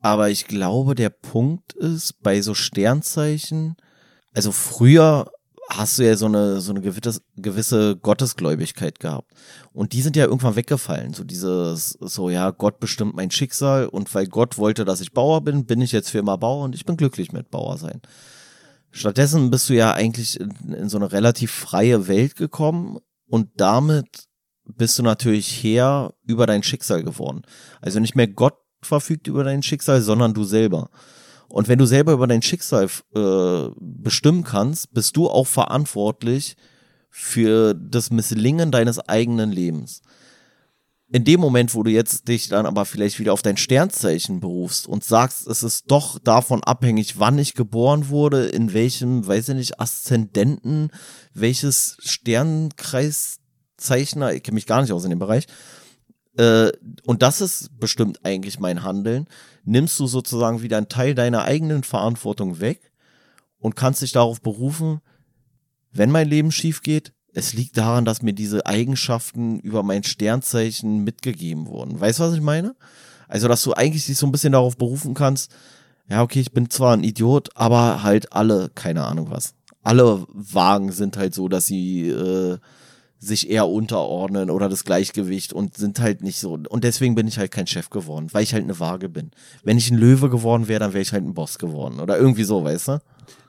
Aber 0.00 0.30
ich 0.30 0.46
glaube, 0.46 0.94
der 0.94 1.10
Punkt 1.10 1.72
ist, 1.74 2.22
bei 2.22 2.40
so 2.40 2.54
Sternzeichen, 2.54 3.76
also 4.32 4.52
früher 4.52 5.30
hast 5.70 5.98
du 5.98 6.06
ja 6.06 6.16
so 6.16 6.26
eine, 6.26 6.60
so 6.60 6.72
eine 6.72 6.80
gewisse, 6.80 7.20
gewisse 7.36 7.96
Gottesgläubigkeit 7.96 9.00
gehabt. 9.00 9.32
Und 9.72 9.92
die 9.92 10.02
sind 10.02 10.16
ja 10.16 10.24
irgendwann 10.24 10.56
weggefallen. 10.56 11.12
So 11.12 11.24
dieses, 11.24 11.90
so, 12.00 12.30
ja, 12.30 12.50
Gott 12.50 12.80
bestimmt 12.80 13.14
mein 13.14 13.30
Schicksal 13.30 13.86
und 13.86 14.14
weil 14.14 14.26
Gott 14.26 14.56
wollte, 14.56 14.84
dass 14.84 15.00
ich 15.00 15.12
Bauer 15.12 15.42
bin, 15.42 15.66
bin 15.66 15.80
ich 15.80 15.92
jetzt 15.92 16.10
für 16.10 16.18
immer 16.18 16.38
Bauer 16.38 16.64
und 16.64 16.74
ich 16.74 16.86
bin 16.86 16.96
glücklich 16.96 17.32
mit 17.32 17.50
Bauer 17.50 17.76
sein. 17.76 18.00
Stattdessen 18.90 19.50
bist 19.50 19.68
du 19.68 19.74
ja 19.74 19.92
eigentlich 19.92 20.40
in, 20.40 20.72
in 20.72 20.88
so 20.88 20.96
eine 20.96 21.12
relativ 21.12 21.50
freie 21.50 22.08
Welt 22.08 22.36
gekommen 22.36 22.98
und 23.26 23.50
damit 23.56 24.24
bist 24.64 24.98
du 24.98 25.02
natürlich 25.02 25.62
Herr 25.62 26.14
über 26.24 26.46
dein 26.46 26.62
Schicksal 26.62 27.02
geworden. 27.02 27.42
Also 27.80 28.00
nicht 28.00 28.16
mehr 28.16 28.28
Gott 28.28 28.56
verfügt 28.82 29.26
über 29.26 29.44
dein 29.44 29.62
Schicksal, 29.62 30.00
sondern 30.00 30.34
du 30.34 30.44
selber. 30.44 30.90
Und 31.48 31.68
wenn 31.68 31.78
du 31.78 31.86
selber 31.86 32.12
über 32.12 32.26
dein 32.26 32.42
Schicksal 32.42 32.88
äh, 33.14 33.68
bestimmen 33.80 34.44
kannst, 34.44 34.92
bist 34.92 35.16
du 35.16 35.28
auch 35.28 35.46
verantwortlich 35.46 36.56
für 37.10 37.74
das 37.74 38.10
Misslingen 38.10 38.70
deines 38.70 39.00
eigenen 39.00 39.50
Lebens. 39.50 40.02
In 41.10 41.24
dem 41.24 41.40
Moment, 41.40 41.74
wo 41.74 41.82
du 41.82 41.90
jetzt 41.90 42.28
dich 42.28 42.48
dann 42.48 42.66
aber 42.66 42.84
vielleicht 42.84 43.18
wieder 43.18 43.32
auf 43.32 43.40
dein 43.40 43.56
Sternzeichen 43.56 44.40
berufst 44.40 44.86
und 44.86 45.04
sagst, 45.04 45.46
es 45.46 45.62
ist 45.62 45.90
doch 45.90 46.18
davon 46.18 46.62
abhängig, 46.62 47.18
wann 47.18 47.38
ich 47.38 47.54
geboren 47.54 48.10
wurde, 48.10 48.48
in 48.48 48.74
welchem, 48.74 49.26
weiß 49.26 49.48
ich 49.48 49.54
nicht, 49.54 49.80
Aszendenten, 49.80 50.90
welches 51.32 51.96
Sternkreiszeichner, 52.00 54.34
ich 54.34 54.42
kenne 54.42 54.56
mich 54.56 54.66
gar 54.66 54.82
nicht 54.82 54.92
aus 54.92 55.04
in 55.04 55.10
dem 55.10 55.18
Bereich, 55.18 55.46
äh, 56.38 56.70
und 57.04 57.22
das 57.22 57.40
ist 57.40 57.78
bestimmt 57.78 58.24
eigentlich 58.24 58.60
mein 58.60 58.84
Handeln, 58.84 59.26
nimmst 59.64 59.98
du 59.98 60.06
sozusagen 60.06 60.62
wieder 60.62 60.76
einen 60.76 60.88
Teil 60.88 61.14
deiner 61.14 61.42
eigenen 61.42 61.82
Verantwortung 61.82 62.60
weg 62.60 62.92
und 63.58 63.76
kannst 63.76 64.02
dich 64.02 64.12
darauf 64.12 64.40
berufen, 64.40 65.00
wenn 65.90 66.10
mein 66.10 66.28
Leben 66.28 66.52
schief 66.52 66.82
geht, 66.82 67.12
es 67.32 67.54
liegt 67.54 67.76
daran, 67.76 68.04
dass 68.04 68.22
mir 68.22 68.32
diese 68.32 68.66
Eigenschaften 68.66 69.58
über 69.60 69.82
mein 69.82 70.04
Sternzeichen 70.04 71.04
mitgegeben 71.04 71.66
wurden. 71.66 72.00
Weißt 72.00 72.20
du, 72.20 72.24
was 72.24 72.34
ich 72.34 72.40
meine? 72.40 72.76
Also, 73.26 73.48
dass 73.48 73.62
du 73.62 73.74
eigentlich 73.74 74.06
dich 74.06 74.16
so 74.16 74.26
ein 74.26 74.32
bisschen 74.32 74.52
darauf 74.52 74.76
berufen 74.76 75.14
kannst, 75.14 75.50
ja, 76.08 76.22
okay, 76.22 76.40
ich 76.40 76.52
bin 76.52 76.70
zwar 76.70 76.94
ein 76.94 77.04
Idiot, 77.04 77.50
aber 77.54 78.02
halt 78.02 78.32
alle, 78.32 78.70
keine 78.74 79.04
Ahnung 79.04 79.30
was. 79.30 79.54
Alle 79.82 80.24
Wagen 80.32 80.92
sind 80.92 81.16
halt 81.16 81.34
so, 81.34 81.48
dass 81.48 81.66
sie 81.66 82.08
äh, 82.08 82.58
sich 83.20 83.50
eher 83.50 83.68
unterordnen 83.68 84.50
oder 84.50 84.68
das 84.68 84.84
Gleichgewicht 84.84 85.52
und 85.52 85.76
sind 85.76 86.00
halt 86.00 86.22
nicht 86.22 86.38
so. 86.38 86.58
Und 86.68 86.84
deswegen 86.84 87.14
bin 87.14 87.26
ich 87.26 87.38
halt 87.38 87.50
kein 87.50 87.66
Chef 87.66 87.90
geworden, 87.90 88.28
weil 88.32 88.44
ich 88.44 88.54
halt 88.54 88.64
eine 88.64 88.78
Waage 88.78 89.08
bin. 89.08 89.32
Wenn 89.64 89.78
ich 89.78 89.90
ein 89.90 89.98
Löwe 89.98 90.30
geworden 90.30 90.68
wäre, 90.68 90.80
dann 90.80 90.92
wäre 90.92 91.02
ich 91.02 91.12
halt 91.12 91.24
ein 91.24 91.34
Boss 91.34 91.58
geworden 91.58 92.00
oder 92.00 92.16
irgendwie 92.16 92.44
so, 92.44 92.62
weißt 92.62 92.88
du? 92.88 93.00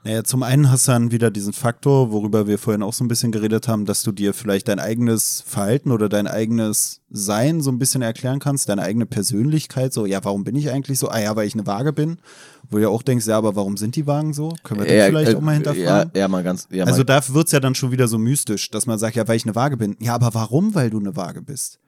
Naja, 0.04 0.24
zum 0.24 0.44
einen 0.44 0.72
hast 0.72 0.88
du 0.88 0.94
dann 0.94 1.12
wieder 1.12 1.30
diesen 1.30 1.52
Faktor, 1.52 2.12
worüber 2.12 2.48
wir 2.48 2.58
vorhin 2.58 2.84
auch 2.84 2.94
so 2.94 3.04
ein 3.04 3.10
bisschen 3.10 3.34
geredet 3.34 3.68
haben, 3.68 3.86
dass 3.86 4.02
du 4.02 4.12
dir 4.14 4.34
vielleicht 4.34 4.70
dein 4.70 4.80
eigenes 4.80 5.44
Verhalten 5.46 5.92
oder 5.92 6.08
dein 6.08 6.26
eigenes 6.26 7.02
Sein 7.10 7.60
so 7.62 7.70
ein 7.70 7.80
bisschen 7.80 8.02
erklären 8.02 8.40
kannst, 8.40 8.70
deine 8.70 8.84
eigene 8.84 9.06
Persönlichkeit, 9.06 9.92
so, 9.92 10.06
ja, 10.06 10.24
warum 10.24 10.46
bin 10.46 10.56
ich 10.56 10.72
eigentlich 10.72 11.00
so? 11.00 11.10
Ah 11.10 11.20
ja, 11.20 11.36
weil 11.36 11.48
ich 11.48 11.54
eine 11.54 11.68
Waage 11.68 11.92
bin. 11.92 12.18
Wo 12.70 12.78
du 12.78 12.84
ja 12.84 12.90
auch 12.90 13.02
denkst, 13.02 13.26
ja, 13.26 13.38
aber 13.38 13.56
warum 13.56 13.78
sind 13.78 13.96
die 13.96 14.06
Wagen 14.06 14.32
so? 14.34 14.54
Können 14.64 14.82
wir 14.82 14.88
das 14.88 15.08
vielleicht 15.08 15.32
äh, 15.32 15.36
auch 15.36 15.42
mal 15.42 15.54
hinterfragen? 15.56 16.12
Ja, 16.14 16.20
ja, 16.22 16.28
mal 16.28 16.44
ganz. 16.44 16.68
Ja, 16.70 16.86
Also 16.86 17.00
mal, 17.00 17.06
da 17.06 17.28
wird's 17.30 17.52
ja 17.52 17.60
dann 17.60 17.76
schon 17.76 17.92
wieder 17.92 18.08
so 18.08 18.18
mystisch, 18.18 18.70
dass 18.70 18.86
man 18.86 19.00
sagt, 19.00 19.16
ja, 19.16 19.28
weil 19.28 19.38
ich 19.38 19.46
eine 19.46 19.56
Waage 19.56 19.76
bin. 19.76 19.98
Ja, 20.00 20.14
aber 20.14 20.34
warum, 20.34 20.76
weil 20.76 20.90
du 20.90 21.00
eine 21.00 21.16
Waage 21.16 21.42
bist? 21.42 21.80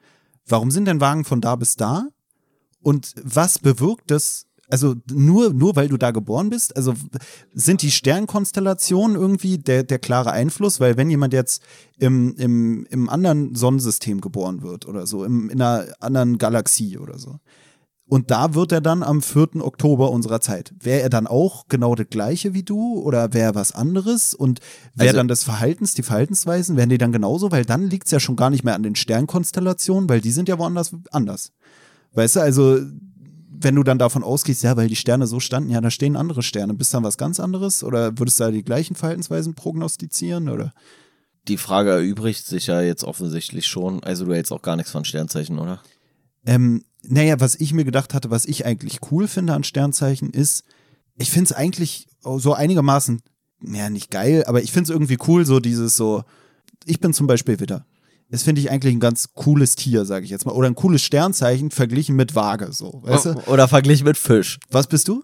Warum 0.47 0.71
sind 0.71 0.85
denn 0.85 0.99
Wagen 0.99 1.23
von 1.23 1.39
da 1.39 1.55
bis 1.55 1.75
da? 1.75 2.07
Und 2.81 3.13
was 3.23 3.59
bewirkt 3.59 4.09
das? 4.09 4.47
Also 4.71 4.95
nur, 5.11 5.53
nur 5.53 5.75
weil 5.75 5.89
du 5.89 5.97
da 5.97 6.11
geboren 6.11 6.49
bist? 6.49 6.75
Also 6.75 6.93
sind 7.53 7.81
die 7.81 7.91
Sternkonstellationen 7.91 9.17
irgendwie 9.17 9.57
der, 9.57 9.83
der 9.83 9.99
klare 9.99 10.31
Einfluss? 10.31 10.79
Weil 10.79 10.97
wenn 10.97 11.09
jemand 11.09 11.33
jetzt 11.33 11.61
im, 11.97 12.35
im, 12.37 12.85
im 12.89 13.09
anderen 13.09 13.53
Sonnensystem 13.53 14.21
geboren 14.21 14.61
wird 14.61 14.87
oder 14.87 15.05
so, 15.05 15.25
im, 15.25 15.49
in 15.49 15.61
einer 15.61 15.85
anderen 15.99 16.37
Galaxie 16.37 16.97
oder 16.97 17.19
so, 17.19 17.39
und 18.07 18.29
da 18.29 18.55
wird 18.55 18.73
er 18.73 18.81
dann 18.81 19.03
am 19.03 19.21
4. 19.21 19.63
Oktober 19.63 20.11
unserer 20.11 20.41
Zeit. 20.41 20.73
Wäre 20.81 20.99
er 21.01 21.09
dann 21.09 21.27
auch 21.27 21.67
genau 21.69 21.95
das 21.95 22.07
gleiche 22.09 22.53
wie 22.53 22.63
du 22.63 22.99
oder 22.99 23.33
wäre 23.33 23.51
er 23.51 23.55
was 23.55 23.71
anderes? 23.71 24.33
Und 24.33 24.59
wäre 24.95 25.09
Also- 25.09 25.17
dann 25.17 25.29
das 25.29 25.45
Verhaltens, 25.45 25.93
die 25.93 26.03
Verhaltensweisen, 26.03 26.75
wären 26.75 26.89
die 26.89 26.97
dann 26.97 27.13
genauso? 27.13 27.51
Weil 27.51 27.63
dann 27.63 27.89
liegt 27.89 28.07
es 28.07 28.11
ja 28.11 28.19
schon 28.19 28.35
gar 28.35 28.49
nicht 28.49 28.65
mehr 28.65 28.75
an 28.75 28.83
den 28.83 28.95
Sternkonstellationen, 28.95 30.09
weil 30.09 30.19
die 30.19 30.31
sind 30.31 30.49
ja 30.49 30.59
woanders 30.59 30.93
anders. 31.11 31.53
Weißt 32.13 32.35
du, 32.35 32.41
also 32.41 32.79
wenn 33.63 33.75
du 33.75 33.83
dann 33.83 33.99
davon 33.99 34.23
ausgehst, 34.23 34.63
ja, 34.63 34.75
weil 34.77 34.87
die 34.87 34.95
Sterne 34.95 35.27
so 35.27 35.39
standen, 35.39 35.71
ja, 35.71 35.81
da 35.81 35.91
stehen 35.91 36.15
andere 36.15 36.43
Sterne. 36.43 36.73
Bist 36.73 36.93
dann 36.93 37.03
was 37.03 37.17
ganz 37.17 37.39
anderes? 37.39 37.83
Oder 37.83 38.17
würdest 38.17 38.39
du 38.39 38.45
da 38.45 38.51
die 38.51 38.63
gleichen 38.63 38.95
Verhaltensweisen 38.95 39.55
prognostizieren? 39.55 40.49
Oder? 40.49 40.73
die 41.47 41.57
Frage 41.57 41.91
erübrigt 41.91 42.45
sich 42.45 42.67
ja 42.67 42.81
jetzt 42.81 43.03
offensichtlich 43.03 43.67
schon. 43.67 44.03
Also 44.03 44.25
du 44.25 44.33
hältst 44.33 44.51
auch 44.51 44.61
gar 44.61 44.75
nichts 44.75 44.91
von 44.91 45.05
Sternzeichen, 45.05 45.59
oder? 45.59 45.81
Ähm, 46.45 46.83
naja, 47.03 47.39
was 47.39 47.55
ich 47.55 47.73
mir 47.73 47.83
gedacht 47.85 48.13
hatte, 48.13 48.29
was 48.29 48.45
ich 48.45 48.65
eigentlich 48.65 48.99
cool 49.11 49.27
finde 49.27 49.53
an 49.53 49.63
Sternzeichen 49.63 50.31
ist, 50.31 50.63
ich 51.17 51.31
finde 51.31 51.45
es 51.45 51.53
eigentlich 51.53 52.07
so 52.21 52.53
einigermaßen, 52.53 53.21
ja, 53.63 53.89
nicht 53.89 54.11
geil, 54.11 54.43
aber 54.47 54.61
ich 54.63 54.71
finde 54.71 54.85
es 54.85 54.89
irgendwie 54.89 55.17
cool, 55.27 55.45
so 55.45 55.59
dieses 55.59 55.95
so, 55.95 56.23
ich 56.85 56.99
bin 56.99 57.13
zum 57.13 57.27
Beispiel 57.27 57.59
Widder. 57.59 57.85
Das 58.31 58.43
finde 58.43 58.61
ich 58.61 58.71
eigentlich 58.71 58.95
ein 58.95 58.99
ganz 58.99 59.29
cooles 59.33 59.75
Tier, 59.75 60.05
sage 60.05 60.23
ich 60.25 60.31
jetzt 60.31 60.45
mal. 60.45 60.53
Oder 60.53 60.67
ein 60.67 60.75
cooles 60.75 61.01
Sternzeichen 61.03 61.69
verglichen 61.69 62.15
mit 62.15 62.33
Waage, 62.33 62.71
so, 62.71 63.01
weißt 63.03 63.25
du? 63.25 63.33
Oder 63.47 63.67
verglichen 63.67 64.05
mit 64.07 64.17
Fisch. 64.17 64.57
Was 64.71 64.87
bist 64.87 65.07
du? 65.09 65.23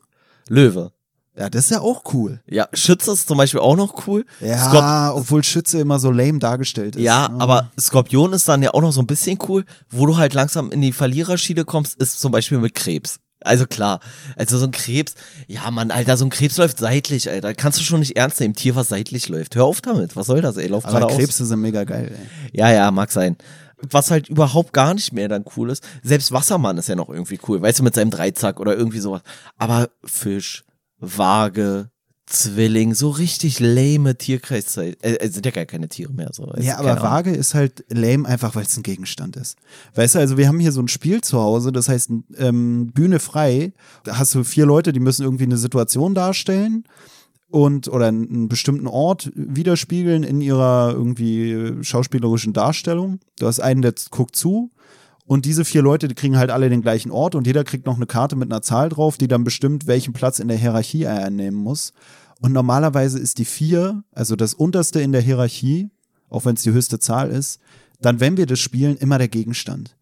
Löwe. 0.50 0.92
Ja, 1.38 1.50
das 1.52 1.66
ist 1.66 1.72
ja 1.72 1.82
auch 1.82 2.02
cool. 2.14 2.42
Ja, 2.50 2.68
Schütze 2.74 3.12
ist 3.12 3.28
zum 3.28 3.38
Beispiel 3.38 3.60
auch 3.60 3.76
noch 3.76 4.08
cool. 4.08 4.26
Ja, 4.42 4.72
Skorp- 4.72 5.16
obwohl 5.16 5.44
Schütze 5.44 5.80
immer 5.80 6.00
so 6.00 6.10
lame 6.10 6.40
dargestellt 6.40 6.96
ist. 6.96 7.04
ja, 7.04 7.30
ne? 7.30 7.40
aber 7.40 7.72
Skorpion 7.80 8.34
ist 8.34 8.48
dann 8.48 8.64
ja 8.64 8.74
auch 8.74 8.82
noch 8.82 8.92
so 8.92 9.02
ein 9.02 9.08
bisschen 9.08 9.38
cool. 9.48 9.64
Wo 9.90 10.08
du 10.08 10.18
halt 10.18 10.34
langsam 10.34 10.72
in 10.72 10.82
die 10.82 10.92
Verliererschiene 10.92 11.64
kommst, 11.64 11.96
ist 12.02 12.20
zum 12.20 12.32
Beispiel 12.32 12.58
mit 12.58 12.74
Krebs. 12.74 13.20
Also 13.42 13.68
klar, 13.68 14.00
also 14.36 14.58
so 14.58 14.66
ein 14.66 14.72
Krebs, 14.72 15.14
ja 15.48 15.70
Mann, 15.70 15.92
Alter, 15.92 16.18
so 16.18 16.26
ein 16.26 16.30
Krebs 16.30 16.58
läuft 16.58 16.80
seitlich, 16.80 17.30
Alter. 17.30 17.54
Kannst 17.54 17.80
du 17.80 17.84
schon 17.84 18.00
nicht 18.00 18.18
ernst 18.18 18.40
nehmen, 18.40 18.56
Tier, 18.56 18.76
was 18.76 18.90
seitlich 18.90 19.30
läuft. 19.30 19.56
Hör 19.56 19.66
auf 19.66 19.82
damit, 19.82 20.16
was 20.16 20.28
soll 20.28 20.42
das, 20.42 20.58
ey, 20.58 20.68
lauf 20.68 20.86
aber 20.86 21.00
geradeaus. 21.00 21.18
Krebse 21.18 21.46
sind 21.46 21.62
mega 21.62 21.84
geil, 21.84 22.12
ey. 22.12 22.50
Ja, 22.52 22.72
ja, 22.72 22.90
mag 22.92 23.12
sein. 23.12 23.38
Was 23.92 24.10
halt 24.10 24.28
überhaupt 24.28 24.74
gar 24.74 24.96
nicht 24.96 25.14
mehr 25.14 25.28
dann 25.28 25.46
cool 25.56 25.70
ist. 25.70 25.88
Selbst 26.02 26.32
Wassermann 26.32 26.80
ist 26.80 26.90
ja 26.90 26.96
noch 26.96 27.10
irgendwie 27.10 27.40
cool, 27.48 27.62
weißt 27.62 27.80
du, 27.80 27.84
mit 27.84 27.94
seinem 27.94 28.10
Dreizack 28.10 28.60
oder 28.60 28.76
irgendwie 28.76 29.00
sowas. 29.00 29.22
Aber 29.56 29.90
Fisch, 30.04 30.64
Waage, 30.98 31.92
Zwilling, 32.28 32.94
so 32.94 33.10
richtig 33.10 33.62
lame 33.62 34.18
Tierkreiszeit. 34.18 34.98
Äh, 35.02 35.30
sind 35.30 35.46
ja 35.46 35.52
gar 35.52 35.66
keine 35.66 35.88
Tiere 35.88 36.12
mehr. 36.12 36.30
So. 36.34 36.44
Also, 36.44 36.62
Ja, 36.62 36.78
aber. 36.78 37.02
Waage 37.02 37.32
ist 37.32 37.54
halt 37.54 37.86
lame, 37.90 38.28
einfach 38.28 38.54
weil 38.54 38.66
es 38.66 38.76
ein 38.76 38.84
Gegenstand 38.84 39.38
ist. 39.38 39.58
Weißt 39.96 40.16
du, 40.16 40.20
also 40.20 40.38
wir 40.38 40.50
haben 40.50 40.60
hier 40.60 40.74
so 40.74 40.82
ein 40.82 40.90
Spiel 40.90 41.22
zu 41.22 41.40
Hause, 41.40 41.72
das 41.72 41.88
heißt 41.88 42.12
ähm, 42.38 42.92
Bühne 42.94 43.20
frei. 43.20 43.72
Da 44.04 44.18
hast 44.18 44.36
du 44.36 44.44
vier 44.44 44.66
Leute, 44.66 44.92
die 44.92 45.00
müssen 45.00 45.24
irgendwie 45.24 45.46
eine 45.46 45.56
Situation 45.56 46.14
darstellen 46.16 46.84
und 47.50 47.88
oder 47.88 48.08
einen, 48.08 48.28
einen 48.30 48.48
bestimmten 48.50 48.88
Ort 48.88 49.32
widerspiegeln 49.34 50.24
in 50.24 50.42
ihrer 50.42 50.92
irgendwie 50.94 51.52
äh, 51.52 51.84
schauspielerischen 51.84 52.52
Darstellung. 52.52 53.20
Du 53.40 53.48
hast 53.48 53.62
einen, 53.62 53.82
der 53.82 53.94
guckt 54.12 54.36
zu. 54.36 54.72
Und 55.28 55.46
diese 55.46 55.66
vier 55.66 55.82
Leute, 55.82 56.08
die 56.08 56.16
kriegen 56.16 56.38
halt 56.38 56.52
alle 56.52 56.70
den 56.70 56.82
gleichen 56.82 57.12
Ort 57.12 57.36
und 57.36 57.46
jeder 57.46 57.66
kriegt 57.66 57.86
noch 57.86 57.98
eine 57.98 58.06
Karte 58.06 58.38
mit 58.38 58.50
einer 58.50 58.62
Zahl 58.62 58.88
drauf, 58.88 59.18
die 59.18 59.28
dann 59.28 59.44
bestimmt, 59.44 59.86
welchen 59.86 60.14
Platz 60.14 60.40
in 60.40 60.48
der 60.48 60.58
Hierarchie 60.58 61.04
er 61.04 61.26
einnehmen 61.26 61.60
muss. 61.60 61.92
Und 62.40 62.54
normalerweise 62.54 63.20
ist 63.20 63.38
die 63.38 63.46
vier, 63.46 64.04
also 64.14 64.38
das 64.38 64.54
unterste 64.54 65.02
in 65.02 65.12
der 65.12 65.22
Hierarchie, 65.22 65.90
auch 66.30 66.46
wenn 66.46 66.56
es 66.56 66.64
die 66.64 66.72
höchste 66.72 67.00
Zahl 67.00 67.30
ist, 67.30 67.60
dann, 68.00 68.22
wenn 68.22 68.38
wir 68.38 68.46
das 68.46 68.60
spielen, 68.60 68.96
immer 68.96 69.18
der 69.18 69.28
Gegenstand. 69.28 69.98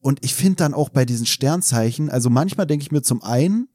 Und 0.00 0.24
ich 0.24 0.34
finde 0.34 0.56
dann 0.56 0.74
auch 0.74 0.90
bei 0.90 1.04
diesen 1.04 1.26
Sternzeichen, 1.26 2.08
also 2.08 2.30
manchmal 2.30 2.66
denke 2.66 2.84
ich 2.84 2.92
mir 2.92 3.02
zum 3.02 3.22
einen, 3.22 3.68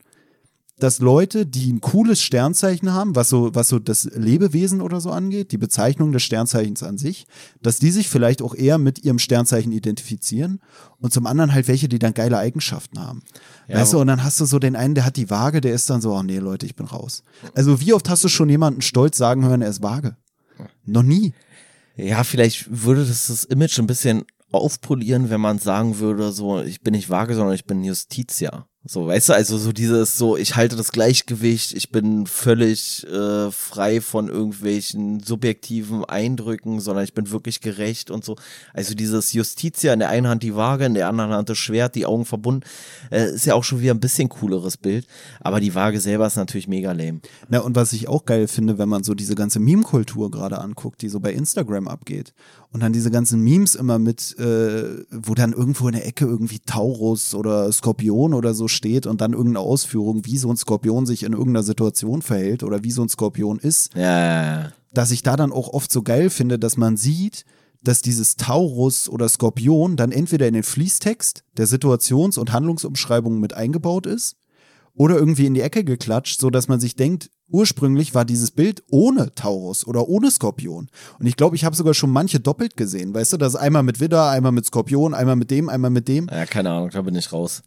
dass 0.79 0.99
Leute, 0.99 1.45
die 1.45 1.71
ein 1.71 1.81
cooles 1.81 2.21
Sternzeichen 2.21 2.93
haben, 2.93 3.15
was 3.15 3.29
so, 3.29 3.53
was 3.55 3.67
so 3.67 3.79
das 3.79 4.05
Lebewesen 4.13 4.81
oder 4.81 5.01
so 5.01 5.11
angeht, 5.11 5.51
die 5.51 5.57
Bezeichnung 5.57 6.11
des 6.11 6.21
Sternzeichens 6.23 6.83
an 6.83 6.97
sich, 6.97 7.25
dass 7.61 7.79
die 7.79 7.89
sich 7.89 8.09
vielleicht 8.09 8.41
auch 8.41 8.53
eher 8.53 8.77
mit 8.77 9.03
ihrem 9.03 9.17
Sternzeichen 9.17 9.71
identifizieren 9.71 10.59
und 10.99 11.13
zum 11.13 11.25
anderen 11.25 11.53
halt 11.53 11.67
welche, 11.67 11.89
die 11.89 11.99
dann 11.99 12.13
geile 12.13 12.37
Eigenschaften 12.37 12.99
haben. 12.99 13.23
Ja, 13.67 13.79
weißt 13.79 13.93
du, 13.93 13.99
und 13.99 14.07
dann 14.07 14.23
hast 14.23 14.39
du 14.39 14.45
so 14.45 14.59
den 14.59 14.75
einen, 14.75 14.93
der 14.93 15.05
hat 15.05 15.17
die 15.17 15.31
Waage, 15.31 15.61
der 15.61 15.73
ist 15.73 15.89
dann 15.89 16.01
so, 16.01 16.13
oh 16.13 16.23
nee, 16.23 16.37
Leute, 16.37 16.67
ich 16.67 16.75
bin 16.75 16.85
raus. 16.85 17.23
Also 17.55 17.81
wie 17.81 17.93
oft 17.93 18.07
hast 18.09 18.23
du 18.23 18.27
schon 18.27 18.49
jemanden 18.49 18.81
stolz 18.81 19.17
sagen 19.17 19.45
hören, 19.45 19.63
er 19.63 19.69
ist 19.69 19.81
vage? 19.81 20.15
Noch 20.85 21.03
nie. 21.03 21.33
Ja, 21.95 22.23
vielleicht 22.23 22.67
würde 22.69 23.03
das 23.05 23.27
das 23.27 23.43
Image 23.43 23.79
ein 23.79 23.87
bisschen 23.87 24.25
aufpolieren, 24.51 25.29
wenn 25.29 25.41
man 25.41 25.59
sagen 25.59 25.99
würde, 25.99 26.31
so, 26.31 26.61
ich 26.61 26.81
bin 26.81 26.93
nicht 26.93 27.09
vage, 27.09 27.35
sondern 27.35 27.55
ich 27.55 27.65
bin 27.65 27.83
Justitia. 27.83 28.67
So, 28.89 29.05
weißt 29.05 29.29
du, 29.29 29.33
also 29.33 29.57
so 29.57 29.73
dieses 29.73 30.17
so, 30.17 30.37
ich 30.37 30.55
halte 30.55 30.77
das 30.77 30.93
Gleichgewicht, 30.93 31.73
ich 31.73 31.91
bin 31.91 32.25
völlig 32.25 33.05
äh, 33.07 33.51
frei 33.51 33.99
von 33.99 34.29
irgendwelchen 34.29 35.19
subjektiven 35.19 36.05
Eindrücken, 36.05 36.79
sondern 36.79 37.03
ich 37.03 37.13
bin 37.13 37.29
wirklich 37.31 37.59
gerecht 37.59 38.09
und 38.09 38.23
so. 38.23 38.37
Also 38.73 38.95
dieses 38.95 39.33
Justitia, 39.33 39.91
in 39.91 39.99
der 39.99 40.09
einen 40.09 40.27
Hand 40.27 40.41
die 40.41 40.55
Waage, 40.55 40.85
in 40.85 40.93
der 40.93 41.09
anderen 41.09 41.31
Hand 41.31 41.49
das 41.49 41.57
Schwert, 41.57 41.95
die 41.95 42.05
Augen 42.05 42.23
verbunden, 42.23 42.65
äh, 43.11 43.29
ist 43.31 43.45
ja 43.45 43.55
auch 43.55 43.65
schon 43.65 43.81
wieder 43.81 43.93
ein 43.93 43.99
bisschen 43.99 44.29
cooleres 44.29 44.77
Bild. 44.77 45.05
Aber 45.41 45.59
die 45.59 45.75
Waage 45.75 45.99
selber 45.99 46.25
ist 46.27 46.37
natürlich 46.37 46.69
mega 46.69 46.93
lame. 46.93 47.19
Na, 47.49 47.59
und 47.59 47.75
was 47.75 47.91
ich 47.91 48.07
auch 48.07 48.23
geil 48.23 48.47
finde, 48.47 48.77
wenn 48.77 48.89
man 48.89 49.03
so 49.03 49.13
diese 49.13 49.35
ganze 49.35 49.59
Meme-Kultur 49.59 50.31
gerade 50.31 50.59
anguckt, 50.59 51.01
die 51.01 51.09
so 51.09 51.19
bei 51.19 51.33
Instagram 51.33 51.89
abgeht. 51.89 52.33
Und 52.71 52.83
dann 52.83 52.93
diese 52.93 53.11
ganzen 53.11 53.41
Memes 53.41 53.75
immer 53.75 53.97
mit, 53.97 54.37
äh, 54.39 55.05
wo 55.09 55.33
dann 55.33 55.53
irgendwo 55.53 55.87
in 55.87 55.93
der 55.93 56.05
Ecke 56.05 56.25
irgendwie 56.25 56.59
Taurus 56.59 57.33
oder 57.33 57.71
Skorpion 57.71 58.33
oder 58.33 58.53
so 58.53 58.67
steht 58.67 59.07
und 59.07 59.21
dann 59.21 59.33
irgendeine 59.33 59.61
Ausführung, 59.61 60.25
wie 60.25 60.37
so 60.37 60.49
ein 60.49 60.57
Skorpion 60.57 61.05
sich 61.05 61.23
in 61.23 61.33
irgendeiner 61.33 61.63
Situation 61.63 62.21
verhält 62.21 62.63
oder 62.63 62.83
wie 62.83 62.91
so 62.91 63.01
ein 63.01 63.09
Skorpion 63.09 63.57
ist. 63.57 63.93
Ja, 63.95 64.01
ja, 64.01 64.43
ja. 64.43 64.71
Dass 64.93 65.11
ich 65.11 65.23
da 65.23 65.35
dann 65.37 65.51
auch 65.51 65.69
oft 65.69 65.91
so 65.91 66.01
geil 66.01 66.29
finde, 66.29 66.59
dass 66.59 66.77
man 66.77 66.97
sieht, 66.97 67.45
dass 67.83 68.01
dieses 68.01 68.35
Taurus 68.35 69.07
oder 69.07 69.29
Skorpion 69.29 69.95
dann 69.95 70.11
entweder 70.11 70.47
in 70.47 70.53
den 70.53 70.63
Fließtext 70.63 71.43
der 71.57 71.67
Situations- 71.67 72.37
und 72.37 72.51
Handlungsumschreibung 72.51 73.39
mit 73.39 73.53
eingebaut 73.53 74.05
ist 74.05 74.35
oder 74.97 75.15
irgendwie 75.15 75.45
in 75.45 75.53
die 75.53 75.61
Ecke 75.61 75.83
geklatscht, 75.83 76.39
so 76.41 76.49
dass 76.49 76.67
man 76.67 76.79
sich 76.79 76.95
denkt, 76.95 77.29
ursprünglich 77.49 78.13
war 78.15 78.25
dieses 78.25 78.51
Bild 78.51 78.83
ohne 78.89 79.33
Taurus 79.35 79.85
oder 79.85 80.09
ohne 80.09 80.31
Skorpion. 80.31 80.89
Und 81.19 81.27
ich 81.27 81.35
glaube, 81.35 81.55
ich 81.55 81.63
habe 81.63 81.75
sogar 81.75 81.93
schon 81.93 82.09
manche 82.09 82.39
doppelt 82.39 82.75
gesehen. 82.75 83.13
Weißt 83.13 83.33
du, 83.33 83.37
das 83.37 83.53
ist 83.53 83.59
einmal 83.59 83.83
mit 83.83 83.99
Widder, 83.99 84.29
einmal 84.29 84.51
mit 84.51 84.65
Skorpion, 84.65 85.13
einmal 85.13 85.35
mit 85.35 85.51
dem, 85.51 85.69
einmal 85.69 85.91
mit 85.91 86.07
dem. 86.07 86.27
Ja, 86.29 86.45
keine 86.45 86.71
Ahnung, 86.71 86.89
da 86.91 87.01
bin 87.03 87.15
ich 87.15 87.31
raus. 87.31 87.63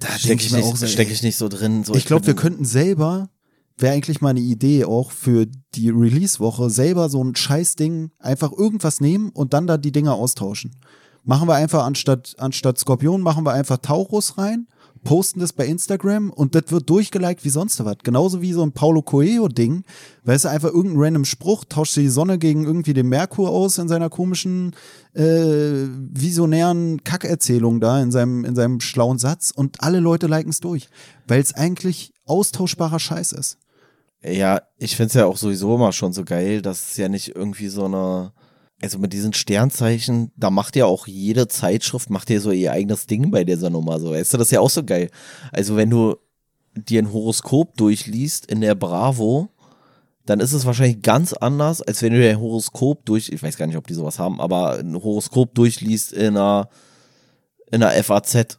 Da 0.00 0.08
Stecke 0.18 0.44
ich, 0.44 0.54
auch 0.54 0.76
so, 0.76 0.86
steck 0.86 1.10
ich 1.10 1.22
nicht 1.22 1.36
so 1.36 1.48
drin. 1.48 1.84
So, 1.84 1.94
Ich 1.94 2.06
glaube, 2.06 2.26
wir 2.26 2.34
könnten 2.34 2.64
selber, 2.64 3.30
wäre 3.78 3.94
eigentlich 3.94 4.20
mal 4.20 4.30
eine 4.30 4.40
Idee 4.40 4.84
auch 4.84 5.12
für 5.12 5.46
die 5.74 5.90
Release-Woche, 5.90 6.70
selber 6.70 7.08
so 7.08 7.22
ein 7.22 7.36
Scheiß-Ding 7.36 8.10
einfach 8.18 8.52
irgendwas 8.52 9.00
nehmen 9.00 9.30
und 9.30 9.54
dann 9.54 9.66
da 9.66 9.78
die 9.78 9.92
Dinger 9.92 10.14
austauschen. 10.14 10.76
Machen 11.22 11.48
wir 11.48 11.54
einfach 11.54 11.84
anstatt, 11.84 12.34
anstatt 12.38 12.78
Skorpion, 12.78 13.22
machen 13.22 13.46
wir 13.46 13.52
einfach 13.52 13.78
Taurus 13.78 14.36
rein, 14.36 14.66
posten 15.04 15.40
das 15.40 15.52
bei 15.52 15.66
Instagram 15.66 16.30
und 16.30 16.54
das 16.54 16.64
wird 16.68 16.90
durchgeliked 16.90 17.44
wie 17.44 17.50
sonst 17.50 17.84
was. 17.84 17.98
Genauso 18.02 18.42
wie 18.42 18.52
so 18.52 18.62
ein 18.62 18.72
Paulo 18.72 19.02
Coelho-Ding. 19.02 19.84
Weißt 20.24 20.46
du, 20.46 20.48
einfach 20.48 20.70
irgendein 20.70 21.00
random 21.00 21.24
Spruch, 21.24 21.64
tauscht 21.64 21.96
die 21.96 22.08
Sonne 22.08 22.38
gegen 22.38 22.64
irgendwie 22.64 22.94
den 22.94 23.08
Merkur 23.08 23.50
aus 23.50 23.78
in 23.78 23.88
seiner 23.88 24.10
komischen, 24.10 24.74
äh, 25.12 25.22
visionären 25.22 27.04
Kackerzählung 27.04 27.80
da, 27.80 28.02
in 28.02 28.10
seinem, 28.10 28.44
in 28.44 28.56
seinem 28.56 28.80
schlauen 28.80 29.18
Satz 29.18 29.52
und 29.54 29.80
alle 29.82 30.00
Leute 30.00 30.26
liken 30.26 30.50
es 30.50 30.60
durch. 30.60 30.88
Weil 31.28 31.40
es 31.40 31.54
eigentlich 31.54 32.12
austauschbarer 32.26 32.98
Scheiß 32.98 33.32
ist. 33.32 33.58
Ja, 34.22 34.62
ich 34.78 34.96
find's 34.96 35.14
ja 35.14 35.26
auch 35.26 35.36
sowieso 35.36 35.74
immer 35.74 35.92
schon 35.92 36.14
so 36.14 36.24
geil, 36.24 36.62
dass 36.62 36.92
es 36.92 36.96
ja 36.96 37.08
nicht 37.08 37.36
irgendwie 37.36 37.68
so 37.68 37.84
eine, 37.84 38.32
also 38.82 38.98
mit 38.98 39.12
diesen 39.12 39.32
Sternzeichen, 39.32 40.32
da 40.36 40.50
macht 40.50 40.76
ja 40.76 40.86
auch 40.86 41.06
jede 41.06 41.48
Zeitschrift, 41.48 42.10
macht 42.10 42.30
ja 42.30 42.40
so 42.40 42.50
ihr 42.50 42.72
eigenes 42.72 43.06
Ding 43.06 43.30
bei 43.30 43.44
dieser 43.44 43.70
Nummer, 43.70 44.00
so, 44.00 44.10
weißt 44.10 44.34
du, 44.34 44.38
das 44.38 44.48
ist 44.48 44.52
ja 44.52 44.60
auch 44.60 44.70
so 44.70 44.84
geil. 44.84 45.10
Also 45.52 45.76
wenn 45.76 45.90
du 45.90 46.16
dir 46.74 47.02
ein 47.02 47.12
Horoskop 47.12 47.76
durchliest 47.76 48.46
in 48.46 48.60
der 48.60 48.74
Bravo, 48.74 49.48
dann 50.26 50.40
ist 50.40 50.52
es 50.52 50.64
wahrscheinlich 50.64 51.02
ganz 51.02 51.32
anders, 51.32 51.82
als 51.82 52.02
wenn 52.02 52.12
du 52.12 52.18
dir 52.18 52.30
ein 52.30 52.40
Horoskop 52.40 53.04
durch, 53.04 53.28
ich 53.28 53.42
weiß 53.42 53.56
gar 53.56 53.66
nicht, 53.66 53.76
ob 53.76 53.86
die 53.86 53.94
sowas 53.94 54.18
haben, 54.18 54.40
aber 54.40 54.78
ein 54.78 54.94
Horoskop 54.94 55.54
durchliest 55.54 56.12
in 56.12 56.36
einer, 56.36 56.68
in 57.70 57.82
einer 57.82 58.02
FAZ. 58.02 58.58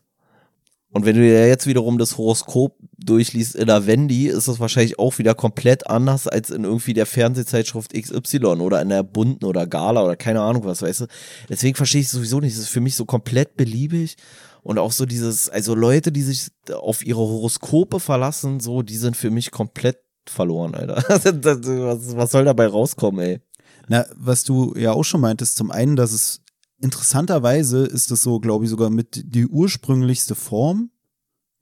Und 0.96 1.04
wenn 1.06 1.18
du 1.18 1.24
dir 1.24 1.46
jetzt 1.46 1.68
wiederum 1.68 1.98
das 1.98 2.18
Horoskop 2.18 2.78
durchliest 2.98 3.56
in 3.56 3.68
der 3.68 3.86
Wendy, 3.86 4.28
ist 4.28 4.48
das 4.48 4.62
wahrscheinlich 4.62 4.98
auch 4.98 5.18
wieder 5.18 5.36
komplett 5.36 5.90
anders 5.90 6.26
als 6.26 6.52
in 6.52 6.64
irgendwie 6.64 6.94
der 6.94 7.06
Fernsehzeitschrift 7.06 7.94
XY 7.94 8.38
oder 8.62 8.82
in 8.82 8.88
der 8.88 9.04
Bunten 9.04 9.44
oder 9.44 9.68
Gala 9.68 10.06
oder 10.06 10.16
keine 10.16 10.40
Ahnung 10.40 10.64
was, 10.64 10.82
weißt 10.82 11.02
du. 11.02 11.08
Deswegen 11.50 11.76
verstehe 11.76 12.00
ich 12.00 12.08
es 12.08 12.14
sowieso 12.14 12.40
nicht. 12.40 12.54
Es 12.54 12.60
ist 12.60 12.70
für 12.70 12.80
mich 12.80 12.96
so 12.96 13.04
komplett 13.04 13.58
beliebig 13.58 14.16
und 14.64 14.80
auch 14.80 14.94
so 14.94 15.06
dieses, 15.06 15.50
also 15.50 15.76
Leute, 15.76 16.14
die 16.14 16.22
sich 16.22 16.48
auf 16.72 17.06
ihre 17.06 17.20
Horoskope 17.20 18.00
verlassen, 18.00 18.62
so, 18.62 18.82
die 18.82 18.96
sind 18.96 19.18
für 19.18 19.32
mich 19.32 19.52
komplett 19.52 20.00
verloren, 20.26 20.76
Alter. 20.76 21.04
Was, 21.10 22.16
was 22.16 22.32
soll 22.32 22.46
dabei 22.46 22.68
rauskommen, 22.68 23.20
ey? 23.20 23.42
Na, 23.90 24.06
was 24.16 24.46
du 24.46 24.74
ja 24.78 24.94
auch 24.94 25.04
schon 25.04 25.20
meintest, 25.20 25.58
zum 25.58 25.72
einen, 25.72 25.98
dass 25.98 26.14
es 26.14 26.42
interessanterweise 26.82 27.86
ist 27.86 28.12
es 28.12 28.22
so, 28.22 28.40
glaube 28.40 28.66
ich, 28.66 28.70
sogar 28.70 28.90
mit 28.90 29.24
die 29.26 29.48
ursprünglichste 29.48 30.36
Form 30.36 30.92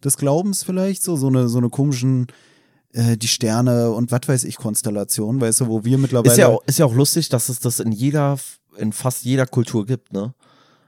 des 0.04 0.18
Glaubens 0.18 0.64
vielleicht, 0.64 1.04
so, 1.04 1.16
so 1.16 1.28
eine, 1.28 1.48
so 1.48 1.58
eine 1.58 1.70
komischen, 1.70 2.28
äh, 2.94 3.18
die 3.18 3.28
Sterne 3.28 3.92
und 3.92 4.12
was 4.12 4.28
weiß 4.28 4.44
ich, 4.44 4.58
Konstellationen, 4.58 5.42
weißt 5.42 5.62
du, 5.62 5.68
wo 5.68 5.84
wir 5.84 5.98
mittlerweile. 5.98 6.32
Ist 6.32 6.40
ja, 6.40 6.48
auch, 6.50 6.64
ist 6.66 6.80
ja 6.80 6.86
auch 6.86 6.94
lustig, 6.94 7.30
dass 7.30 7.50
es 7.50 7.60
das 7.60 7.80
in 7.80 7.92
jeder, 7.92 8.38
in 8.78 8.92
fast 8.92 9.24
jeder 9.24 9.46
Kultur 9.46 9.86
gibt, 9.86 10.14
ne? 10.14 10.34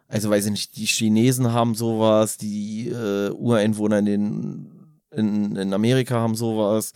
Also 0.07 0.29
weiß 0.29 0.45
ich 0.45 0.51
nicht, 0.51 0.77
die 0.77 0.85
Chinesen 0.85 1.51
haben 1.51 1.73
sowas, 1.73 2.37
die 2.37 2.89
äh, 2.89 3.31
Ureinwohner 3.31 3.99
in, 3.99 4.05
den, 4.05 4.71
in, 5.11 5.55
in 5.55 5.73
Amerika 5.73 6.15
haben 6.15 6.35
sowas, 6.35 6.93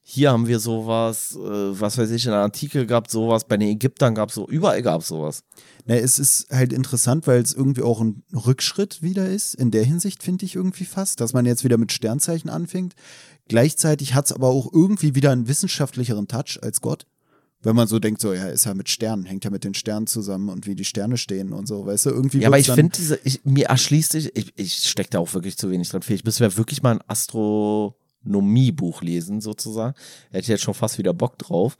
hier 0.00 0.30
haben 0.30 0.46
wir 0.46 0.60
sowas, 0.60 1.36
äh, 1.36 1.80
was 1.80 1.98
weiß 1.98 2.10
ich, 2.10 2.24
in 2.24 2.30
der 2.30 2.40
Antike 2.40 2.86
gab 2.86 3.10
sowas, 3.10 3.44
bei 3.44 3.56
den 3.56 3.68
Ägyptern 3.68 4.14
gab 4.14 4.30
so, 4.30 4.46
überall 4.46 4.82
gab 4.82 5.02
sowas. 5.02 5.42
Na, 5.84 5.96
es 5.96 6.18
ist 6.18 6.46
halt 6.50 6.72
interessant, 6.72 7.26
weil 7.26 7.42
es 7.42 7.52
irgendwie 7.52 7.82
auch 7.82 8.00
ein 8.00 8.22
Rückschritt 8.32 9.02
wieder 9.02 9.28
ist. 9.28 9.54
In 9.54 9.70
der 9.70 9.84
Hinsicht 9.84 10.22
finde 10.22 10.44
ich 10.44 10.54
irgendwie 10.54 10.84
fast, 10.84 11.20
dass 11.20 11.32
man 11.32 11.46
jetzt 11.46 11.64
wieder 11.64 11.78
mit 11.78 11.92
Sternzeichen 11.92 12.50
anfängt. 12.50 12.94
Gleichzeitig 13.48 14.14
hat 14.14 14.26
es 14.26 14.32
aber 14.32 14.48
auch 14.48 14.72
irgendwie 14.72 15.14
wieder 15.14 15.32
einen 15.32 15.48
wissenschaftlicheren 15.48 16.28
Touch 16.28 16.58
als 16.62 16.80
Gott. 16.80 17.06
Wenn 17.64 17.76
man 17.76 17.86
so 17.86 18.00
denkt, 18.00 18.20
so, 18.20 18.32
ja, 18.32 18.46
ist 18.46 18.64
ja 18.64 18.74
mit 18.74 18.88
Sternen, 18.88 19.24
hängt 19.24 19.44
ja 19.44 19.50
mit 19.50 19.62
den 19.62 19.74
Sternen 19.74 20.08
zusammen 20.08 20.48
und 20.48 20.66
wie 20.66 20.74
die 20.74 20.84
Sterne 20.84 21.16
stehen 21.16 21.52
und 21.52 21.66
so, 21.68 21.86
weißt 21.86 22.06
du, 22.06 22.10
irgendwie. 22.10 22.40
Ja, 22.40 22.48
aber 22.48 22.58
ich 22.58 22.70
finde 22.70 22.96
diese, 22.96 23.20
ich, 23.22 23.44
mir 23.44 23.66
erschließt 23.66 24.12
sich, 24.12 24.36
ich, 24.36 24.52
ich 24.56 24.88
stecke 24.88 25.10
da 25.10 25.20
auch 25.20 25.32
wirklich 25.32 25.56
zu 25.56 25.70
wenig 25.70 25.88
dran. 25.88 26.02
Ich 26.08 26.24
müsste 26.24 26.42
mir 26.42 26.56
wirklich 26.56 26.82
mal 26.82 26.96
ein 26.96 27.00
Astronomiebuch 27.06 29.02
lesen, 29.02 29.40
sozusagen. 29.40 29.94
Hätte 30.30 30.42
ich 30.42 30.48
jetzt 30.48 30.64
schon 30.64 30.74
fast 30.74 30.98
wieder 30.98 31.14
Bock 31.14 31.38
drauf. 31.38 31.76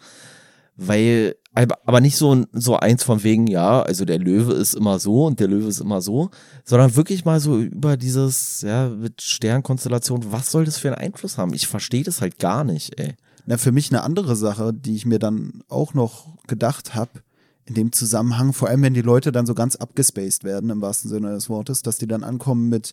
Weil, 0.76 1.36
aber 1.54 2.00
nicht 2.00 2.16
so, 2.16 2.46
so 2.52 2.76
eins 2.76 3.04
von 3.04 3.22
wegen, 3.22 3.46
ja, 3.46 3.82
also 3.82 4.04
der 4.04 4.18
Löwe 4.18 4.54
ist 4.54 4.74
immer 4.74 4.98
so 4.98 5.26
und 5.26 5.38
der 5.38 5.48
Löwe 5.48 5.68
ist 5.68 5.80
immer 5.80 6.00
so, 6.00 6.30
sondern 6.64 6.96
wirklich 6.96 7.24
mal 7.24 7.40
so 7.40 7.58
über 7.58 7.96
dieses, 7.96 8.62
ja, 8.62 8.88
mit 8.88 9.20
Sternkonstellation, 9.20 10.32
was 10.32 10.50
soll 10.50 10.64
das 10.64 10.78
für 10.78 10.88
einen 10.88 11.06
Einfluss 11.06 11.36
haben? 11.36 11.52
Ich 11.52 11.66
verstehe 11.66 12.04
das 12.04 12.20
halt 12.20 12.38
gar 12.38 12.64
nicht, 12.64 12.98
ey. 12.98 13.14
Na, 13.44 13.58
für 13.58 13.72
mich 13.72 13.90
eine 13.90 14.02
andere 14.02 14.36
Sache, 14.36 14.72
die 14.72 14.94
ich 14.94 15.04
mir 15.04 15.18
dann 15.18 15.62
auch 15.68 15.94
noch 15.94 16.38
gedacht 16.46 16.94
habe, 16.94 17.22
in 17.64 17.74
dem 17.74 17.92
Zusammenhang, 17.92 18.52
vor 18.52 18.68
allem 18.68 18.82
wenn 18.82 18.94
die 18.94 19.02
Leute 19.02 19.30
dann 19.30 19.46
so 19.46 19.54
ganz 19.54 19.76
abgespaced 19.76 20.44
werden, 20.44 20.70
im 20.70 20.80
wahrsten 20.80 21.10
Sinne 21.10 21.32
des 21.32 21.48
Wortes, 21.48 21.82
dass 21.82 21.98
die 21.98 22.08
dann 22.08 22.24
ankommen 22.24 22.68
mit 22.68 22.92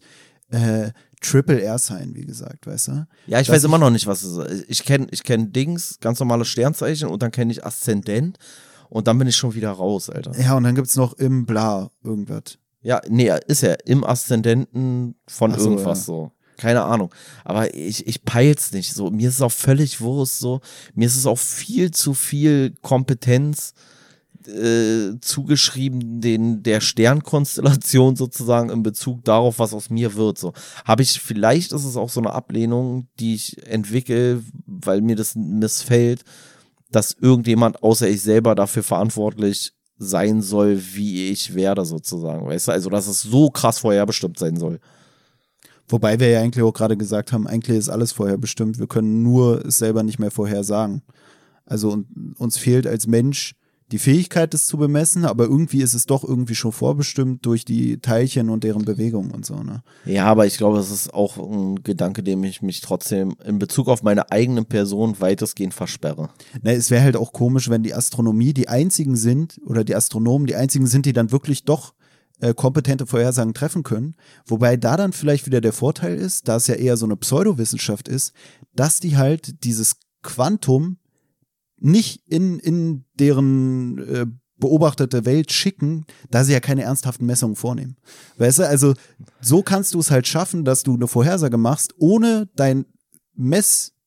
äh, 0.51 0.91
Triple 1.21 1.59
Air 1.59 1.77
Sign, 1.77 2.15
wie 2.15 2.25
gesagt, 2.25 2.65
weißt 2.67 2.87
du? 2.89 3.07
Ja, 3.27 3.39
ich 3.39 3.47
Dass 3.47 3.57
weiß 3.57 3.63
immer 3.65 3.77
noch 3.77 3.89
nicht, 3.89 4.07
was 4.07 4.23
es 4.23 4.37
ist. 4.37 4.65
Ich 4.69 4.85
kenne 4.85 5.07
ich 5.11 5.23
kenn 5.23 5.51
Dings, 5.51 5.97
ganz 5.99 6.19
normale 6.19 6.45
Sternzeichen 6.45 7.09
und 7.09 7.21
dann 7.21 7.31
kenne 7.31 7.51
ich 7.51 7.65
Aszendent 7.65 8.37
und 8.89 9.07
dann 9.07 9.17
bin 9.17 9.27
ich 9.27 9.35
schon 9.35 9.53
wieder 9.53 9.71
raus, 9.71 10.09
Alter. 10.09 10.37
Ja, 10.39 10.55
und 10.55 10.63
dann 10.63 10.75
gibt's 10.75 10.95
noch 10.95 11.13
im 11.13 11.45
Bla 11.45 11.91
irgendwas. 12.03 12.57
Ja, 12.81 13.01
nee, 13.09 13.31
ist 13.47 13.61
ja 13.61 13.73
im 13.85 14.03
Aszendenten 14.03 15.15
von 15.27 15.53
so, 15.53 15.69
irgendwas 15.69 15.99
ja. 15.99 16.05
so. 16.05 16.31
Keine 16.57 16.83
Ahnung. 16.83 17.13
Aber 17.45 17.73
ich, 17.73 18.05
ich 18.05 18.23
peil's 18.23 18.73
nicht 18.73 18.93
so. 18.93 19.09
Mir 19.09 19.29
ist 19.29 19.35
es 19.35 19.41
auch 19.41 19.51
völlig 19.51 20.01
Wurst 20.01 20.39
so. 20.39 20.59
Mir 20.93 21.05
ist 21.05 21.15
es 21.15 21.25
auch 21.25 21.37
viel 21.37 21.91
zu 21.91 22.13
viel 22.13 22.75
Kompetenz 22.81 23.73
äh, 24.47 25.19
zugeschrieben, 25.21 26.21
den, 26.21 26.63
der 26.63 26.81
Sternkonstellation 26.81 28.15
sozusagen 28.15 28.69
in 28.69 28.83
Bezug 28.83 29.23
darauf, 29.23 29.59
was 29.59 29.73
aus 29.73 29.89
mir 29.89 30.15
wird. 30.15 30.37
So. 30.37 30.53
Habe 30.85 31.03
ich, 31.03 31.19
vielleicht 31.19 31.71
ist 31.71 31.85
es 31.85 31.97
auch 31.97 32.09
so 32.09 32.19
eine 32.19 32.33
Ablehnung, 32.33 33.07
die 33.19 33.35
ich 33.35 33.65
entwickle, 33.67 34.43
weil 34.65 35.01
mir 35.01 35.15
das 35.15 35.35
missfällt, 35.35 36.23
dass 36.91 37.15
irgendjemand 37.19 37.83
außer 37.83 38.09
ich 38.09 38.21
selber 38.21 38.55
dafür 38.55 38.83
verantwortlich 38.83 39.73
sein 39.97 40.41
soll, 40.41 40.81
wie 40.93 41.27
ich 41.29 41.53
werde, 41.53 41.85
sozusagen. 41.85 42.47
Weißt 42.47 42.69
du? 42.69 42.71
Also, 42.71 42.89
dass 42.89 43.07
es 43.07 43.21
so 43.21 43.49
krass 43.49 43.79
vorherbestimmt 43.79 44.39
sein 44.39 44.57
soll. 44.57 44.79
Wobei 45.89 46.19
wir 46.19 46.29
ja 46.29 46.41
eigentlich 46.41 46.63
auch 46.63 46.71
gerade 46.71 46.95
gesagt 46.95 47.31
haben, 47.33 47.47
eigentlich 47.47 47.77
ist 47.77 47.89
alles 47.89 48.11
vorher 48.11 48.37
bestimmt. 48.37 48.79
Wir 48.79 48.87
können 48.87 49.23
nur 49.23 49.65
es 49.65 49.79
selber 49.79 50.03
nicht 50.03 50.19
mehr 50.19 50.31
vorher 50.31 50.63
sagen. 50.63 51.01
Also 51.65 52.03
uns 52.37 52.57
fehlt 52.57 52.87
als 52.87 53.07
Mensch 53.07 53.55
die 53.91 53.99
Fähigkeit, 53.99 54.53
das 54.53 54.67
zu 54.67 54.77
bemessen, 54.77 55.25
aber 55.25 55.45
irgendwie 55.45 55.81
ist 55.81 55.93
es 55.93 56.05
doch 56.05 56.23
irgendwie 56.23 56.55
schon 56.55 56.71
vorbestimmt 56.71 57.45
durch 57.45 57.65
die 57.65 57.99
Teilchen 57.99 58.49
und 58.49 58.63
deren 58.63 58.85
Bewegung 58.85 59.31
und 59.31 59.45
so, 59.45 59.63
ne? 59.63 59.83
Ja, 60.05 60.25
aber 60.25 60.45
ich 60.45 60.57
glaube, 60.57 60.77
das 60.77 60.91
ist 60.91 61.13
auch 61.13 61.37
ein 61.37 61.81
Gedanke, 61.83 62.21
dem 62.21 62.43
ich 62.43 62.61
mich 62.61 62.81
trotzdem 62.81 63.35
in 63.43 63.57
Bezug 63.57 63.87
auf 63.87 64.03
meine 64.03 64.31
eigene 64.31 64.63
Person 64.63 65.19
weitestgehend 65.19 65.73
versperre. 65.73 66.29
Ne, 66.61 66.73
es 66.73 66.91
wäre 66.91 67.03
halt 67.03 67.17
auch 67.17 67.33
komisch, 67.33 67.69
wenn 67.69 67.83
die 67.83 67.93
Astronomie 67.93 68.53
die 68.53 68.69
einzigen 68.69 69.15
sind 69.15 69.59
oder 69.65 69.83
die 69.83 69.95
Astronomen 69.95 70.45
die 70.45 70.55
einzigen 70.55 70.85
sind, 70.85 71.05
die 71.05 71.13
dann 71.13 71.31
wirklich 71.31 71.65
doch 71.65 71.93
äh, 72.41 72.53
kompetente 72.53 73.07
Vorhersagen 73.07 73.53
treffen 73.53 73.83
können. 73.83 74.15
Wobei 74.45 74.77
da 74.77 74.97
dann 74.97 75.13
vielleicht 75.13 75.45
wieder 75.45 75.61
der 75.61 75.73
Vorteil 75.73 76.15
ist, 76.15 76.47
da 76.47 76.57
es 76.57 76.67
ja 76.67 76.75
eher 76.75 76.95
so 76.95 77.05
eine 77.05 77.17
Pseudowissenschaft 77.17 78.07
ist, 78.07 78.33
dass 78.75 78.99
die 78.99 79.17
halt 79.17 79.63
dieses 79.63 79.97
Quantum 80.21 80.98
nicht 81.79 82.23
in, 82.27 82.59
in 82.59 83.05
deren 83.19 83.97
äh, 83.99 84.25
beobachtete 84.57 85.25
Welt 85.25 85.51
schicken, 85.51 86.05
da 86.29 86.43
sie 86.43 86.53
ja 86.53 86.59
keine 86.59 86.83
ernsthaften 86.83 87.25
Messungen 87.25 87.55
vornehmen. 87.55 87.95
Weißt 88.37 88.59
du, 88.59 88.67
also 88.67 88.93
so 89.41 89.63
kannst 89.63 89.93
du 89.93 89.99
es 89.99 90.11
halt 90.11 90.27
schaffen, 90.27 90.65
dass 90.65 90.83
du 90.83 90.95
eine 90.95 91.07
Vorhersage 91.07 91.57
machst, 91.57 91.93
ohne 91.97 92.49
dein 92.55 92.85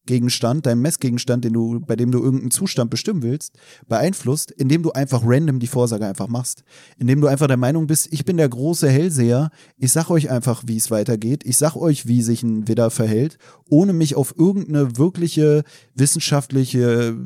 Messgegenstand, 0.02 0.66
dein 0.66 0.80
Messgegenstand, 0.80 1.44
den 1.44 1.52
du, 1.52 1.80
bei 1.80 1.94
dem 1.94 2.10
du 2.10 2.18
irgendeinen 2.18 2.50
Zustand 2.50 2.90
bestimmen 2.90 3.22
willst, 3.22 3.54
beeinflusst, 3.86 4.50
indem 4.50 4.82
du 4.82 4.90
einfach 4.92 5.22
random 5.24 5.60
die 5.60 5.68
Vorsage 5.68 6.06
einfach 6.06 6.26
machst. 6.28 6.64
Indem 6.98 7.20
du 7.20 7.28
einfach 7.28 7.46
der 7.46 7.56
Meinung 7.56 7.86
bist, 7.86 8.08
ich 8.10 8.24
bin 8.24 8.36
der 8.36 8.48
große 8.48 8.88
Hellseher, 8.88 9.50
ich 9.78 9.92
sag 9.92 10.10
euch 10.10 10.28
einfach, 10.28 10.64
wie 10.66 10.76
es 10.76 10.90
weitergeht, 10.90 11.44
ich 11.44 11.56
sag 11.56 11.76
euch, 11.76 12.06
wie 12.08 12.22
sich 12.22 12.42
ein 12.42 12.66
Widder 12.66 12.90
verhält, 12.90 13.38
ohne 13.70 13.92
mich 13.92 14.16
auf 14.16 14.34
irgendeine 14.36 14.96
wirkliche 14.98 15.62
wissenschaftliche 15.94 17.16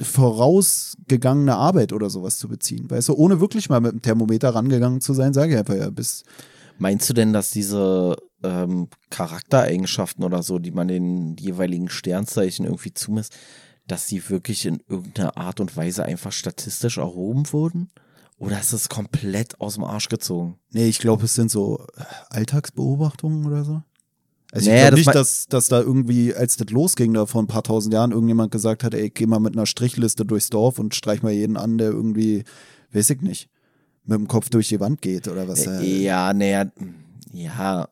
vorausgegangene 0.00 1.56
Arbeit 1.56 1.92
oder 1.92 2.08
sowas 2.08 2.38
zu 2.38 2.48
beziehen. 2.48 2.88
Weißt 2.88 3.08
du, 3.08 3.14
ohne 3.14 3.40
wirklich 3.40 3.68
mal 3.68 3.80
mit 3.80 3.92
dem 3.92 4.02
Thermometer 4.02 4.50
rangegangen 4.50 5.00
zu 5.00 5.12
sein, 5.12 5.34
sage 5.34 5.52
ich 5.52 5.58
einfach 5.58 5.74
ja, 5.74 5.90
bis. 5.90 6.22
Meinst 6.78 7.08
du 7.08 7.14
denn, 7.14 7.32
dass 7.32 7.50
diese 7.50 8.16
ähm, 8.42 8.88
Charaktereigenschaften 9.10 10.24
oder 10.24 10.42
so, 10.42 10.58
die 10.58 10.70
man 10.70 10.88
den 10.88 11.36
jeweiligen 11.36 11.88
Sternzeichen 11.88 12.64
irgendwie 12.64 12.94
zumisst, 12.94 13.36
dass 13.86 14.06
sie 14.06 14.28
wirklich 14.30 14.66
in 14.66 14.82
irgendeiner 14.88 15.36
Art 15.36 15.60
und 15.60 15.76
Weise 15.76 16.04
einfach 16.04 16.32
statistisch 16.32 16.98
erhoben 16.98 17.52
wurden? 17.52 17.90
Oder 18.38 18.58
ist 18.58 18.72
es 18.72 18.88
komplett 18.88 19.60
aus 19.60 19.74
dem 19.74 19.84
Arsch 19.84 20.08
gezogen? 20.08 20.58
Nee, 20.72 20.88
ich 20.88 20.98
glaube, 20.98 21.26
es 21.26 21.34
sind 21.34 21.50
so 21.50 21.86
Alltagsbeobachtungen 22.30 23.46
oder 23.46 23.64
so. 23.64 23.82
Also 24.50 24.68
Naja, 24.68 24.88
ich 24.88 24.88
glaube 24.88 24.96
das 24.96 25.06
nicht, 25.06 25.14
dass, 25.14 25.46
dass 25.46 25.68
da 25.68 25.80
irgendwie, 25.80 26.34
als 26.34 26.56
das 26.56 26.68
losging, 26.70 27.14
da 27.14 27.26
vor 27.26 27.42
ein 27.42 27.46
paar 27.46 27.62
tausend 27.62 27.94
Jahren, 27.94 28.10
irgendjemand 28.10 28.50
gesagt 28.50 28.84
hat, 28.84 28.94
ey, 28.94 29.10
geh 29.10 29.26
mal 29.26 29.38
mit 29.38 29.54
einer 29.54 29.66
Strichliste 29.66 30.26
durchs 30.26 30.50
Dorf 30.50 30.78
und 30.78 30.94
streich 30.94 31.22
mal 31.22 31.32
jeden 31.32 31.56
an, 31.56 31.78
der 31.78 31.90
irgendwie, 31.90 32.44
weiß 32.92 33.10
ich 33.10 33.22
nicht, 33.22 33.48
mit 34.04 34.18
dem 34.18 34.28
Kopf 34.28 34.48
durch 34.50 34.68
die 34.68 34.80
Wand 34.80 35.02
geht 35.02 35.28
oder 35.28 35.48
was. 35.48 35.64
Ja, 35.64 36.32
naja, 36.32 36.66
ja, 37.32 37.88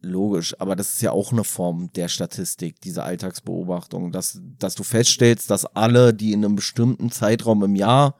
logisch. 0.00 0.58
Aber 0.60 0.76
das 0.76 0.94
ist 0.94 1.02
ja 1.02 1.12
auch 1.12 1.32
eine 1.32 1.44
Form 1.44 1.92
der 1.94 2.08
Statistik, 2.08 2.80
diese 2.80 3.02
Alltagsbeobachtung, 3.02 4.12
dass, 4.12 4.40
dass 4.58 4.74
du 4.74 4.82
feststellst, 4.82 5.50
dass 5.50 5.64
alle, 5.64 6.14
die 6.14 6.32
in 6.32 6.44
einem 6.44 6.56
bestimmten 6.56 7.10
Zeitraum 7.10 7.62
im 7.64 7.74
Jahr 7.74 8.16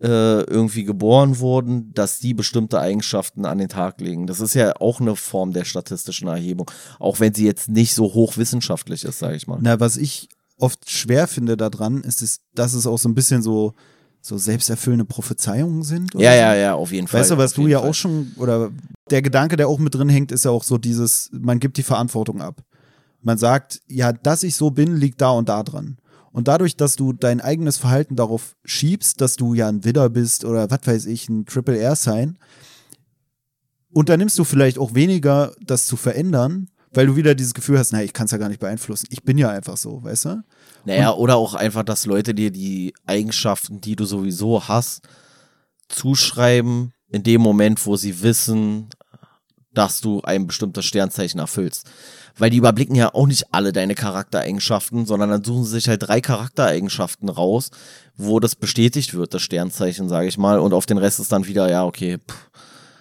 äh, 0.00 0.42
irgendwie 0.42 0.84
geboren 0.84 1.40
wurden, 1.40 1.92
dass 1.92 2.20
die 2.20 2.34
bestimmte 2.34 2.80
Eigenschaften 2.80 3.44
an 3.44 3.58
den 3.58 3.68
Tag 3.68 4.00
legen. 4.00 4.26
Das 4.26 4.40
ist 4.40 4.54
ja 4.54 4.76
auch 4.76 5.00
eine 5.00 5.16
Form 5.16 5.52
der 5.52 5.64
statistischen 5.64 6.28
Erhebung, 6.28 6.70
auch 7.00 7.20
wenn 7.20 7.34
sie 7.34 7.44
jetzt 7.44 7.68
nicht 7.68 7.94
so 7.94 8.14
hochwissenschaftlich 8.14 9.04
ist, 9.04 9.18
sage 9.18 9.36
ich 9.36 9.46
mal. 9.46 9.58
Na, 9.60 9.80
was 9.80 9.96
ich 9.96 10.28
oft 10.56 10.88
schwer 10.90 11.26
finde 11.26 11.56
daran, 11.56 12.02
ist, 12.02 12.22
es, 12.22 12.40
dass 12.54 12.74
es 12.74 12.86
auch 12.86 12.98
so 12.98 13.08
ein 13.08 13.14
bisschen 13.14 13.42
so, 13.42 13.74
so 14.20 14.36
selbsterfüllende 14.36 15.04
Prophezeiungen 15.04 15.82
sind. 15.82 16.14
Ja, 16.14 16.20
so. 16.32 16.36
ja, 16.36 16.54
ja, 16.54 16.74
auf 16.74 16.92
jeden 16.92 17.06
Fall. 17.08 17.20
Weißt 17.20 17.30
du, 17.30 17.38
was 17.38 17.54
du 17.54 17.66
ja 17.66 17.80
Fall. 17.80 17.90
auch 17.90 17.94
schon, 17.94 18.32
oder 18.36 18.70
der 19.10 19.22
Gedanke, 19.22 19.56
der 19.56 19.68
auch 19.68 19.78
mit 19.78 19.94
drin 19.94 20.08
hängt, 20.08 20.32
ist 20.32 20.44
ja 20.44 20.50
auch 20.50 20.64
so 20.64 20.78
dieses, 20.78 21.30
man 21.32 21.60
gibt 21.60 21.76
die 21.76 21.82
Verantwortung 21.82 22.42
ab. 22.42 22.62
Man 23.22 23.38
sagt, 23.38 23.80
ja, 23.86 24.12
dass 24.12 24.42
ich 24.42 24.56
so 24.56 24.70
bin, 24.70 24.96
liegt 24.96 25.20
da 25.20 25.30
und 25.30 25.48
da 25.48 25.62
dran. 25.62 25.98
Und 26.30 26.46
dadurch, 26.46 26.76
dass 26.76 26.94
du 26.94 27.12
dein 27.12 27.40
eigenes 27.40 27.78
Verhalten 27.78 28.14
darauf 28.14 28.54
schiebst, 28.64 29.20
dass 29.20 29.36
du 29.36 29.54
ja 29.54 29.68
ein 29.68 29.84
Widder 29.84 30.08
bist 30.10 30.44
oder 30.44 30.70
was 30.70 30.80
weiß 30.84 31.06
ich, 31.06 31.28
ein 31.28 31.46
Triple 31.46 31.78
R 31.78 31.96
sein, 31.96 32.38
unternimmst 33.92 34.38
du 34.38 34.44
vielleicht 34.44 34.78
auch 34.78 34.94
weniger, 34.94 35.52
das 35.60 35.86
zu 35.86 35.96
verändern, 35.96 36.68
weil 36.92 37.06
du 37.06 37.16
wieder 37.16 37.34
dieses 37.34 37.54
Gefühl 37.54 37.78
hast, 37.78 37.92
naja, 37.92 38.04
ich 38.04 38.12
kann 38.12 38.26
es 38.26 38.30
ja 38.30 38.38
gar 38.38 38.48
nicht 38.48 38.60
beeinflussen. 38.60 39.06
Ich 39.10 39.22
bin 39.22 39.38
ja 39.38 39.50
einfach 39.50 39.76
so, 39.76 40.02
weißt 40.02 40.26
du? 40.26 40.42
Naja, 40.84 41.12
oder 41.12 41.36
auch 41.36 41.54
einfach, 41.54 41.82
dass 41.82 42.06
Leute 42.06 42.34
dir 42.34 42.50
die 42.50 42.94
Eigenschaften, 43.06 43.80
die 43.80 43.96
du 43.96 44.04
sowieso 44.04 44.68
hast, 44.68 45.02
zuschreiben, 45.88 46.92
in 47.10 47.22
dem 47.22 47.40
Moment, 47.40 47.84
wo 47.86 47.96
sie 47.96 48.22
wissen, 48.22 48.88
dass 49.72 50.00
du 50.00 50.20
ein 50.22 50.46
bestimmtes 50.46 50.84
Sternzeichen 50.84 51.40
erfüllst. 51.40 51.86
Weil 52.36 52.50
die 52.50 52.56
überblicken 52.56 52.94
ja 52.94 53.14
auch 53.14 53.26
nicht 53.26 53.52
alle 53.52 53.72
deine 53.72 53.94
Charaktereigenschaften, 53.94 55.06
sondern 55.06 55.30
dann 55.30 55.44
suchen 55.44 55.64
sie 55.64 55.72
sich 55.72 55.88
halt 55.88 56.02
drei 56.02 56.20
Charaktereigenschaften 56.20 57.28
raus, 57.28 57.70
wo 58.16 58.40
das 58.40 58.54
bestätigt 58.54 59.14
wird, 59.14 59.34
das 59.34 59.42
Sternzeichen, 59.42 60.08
sage 60.08 60.28
ich 60.28 60.38
mal, 60.38 60.58
und 60.58 60.72
auf 60.72 60.86
den 60.86 60.98
Rest 60.98 61.20
ist 61.20 61.32
dann 61.32 61.46
wieder, 61.46 61.70
ja, 61.70 61.84
okay, 61.84 62.18
pff, 62.18 62.50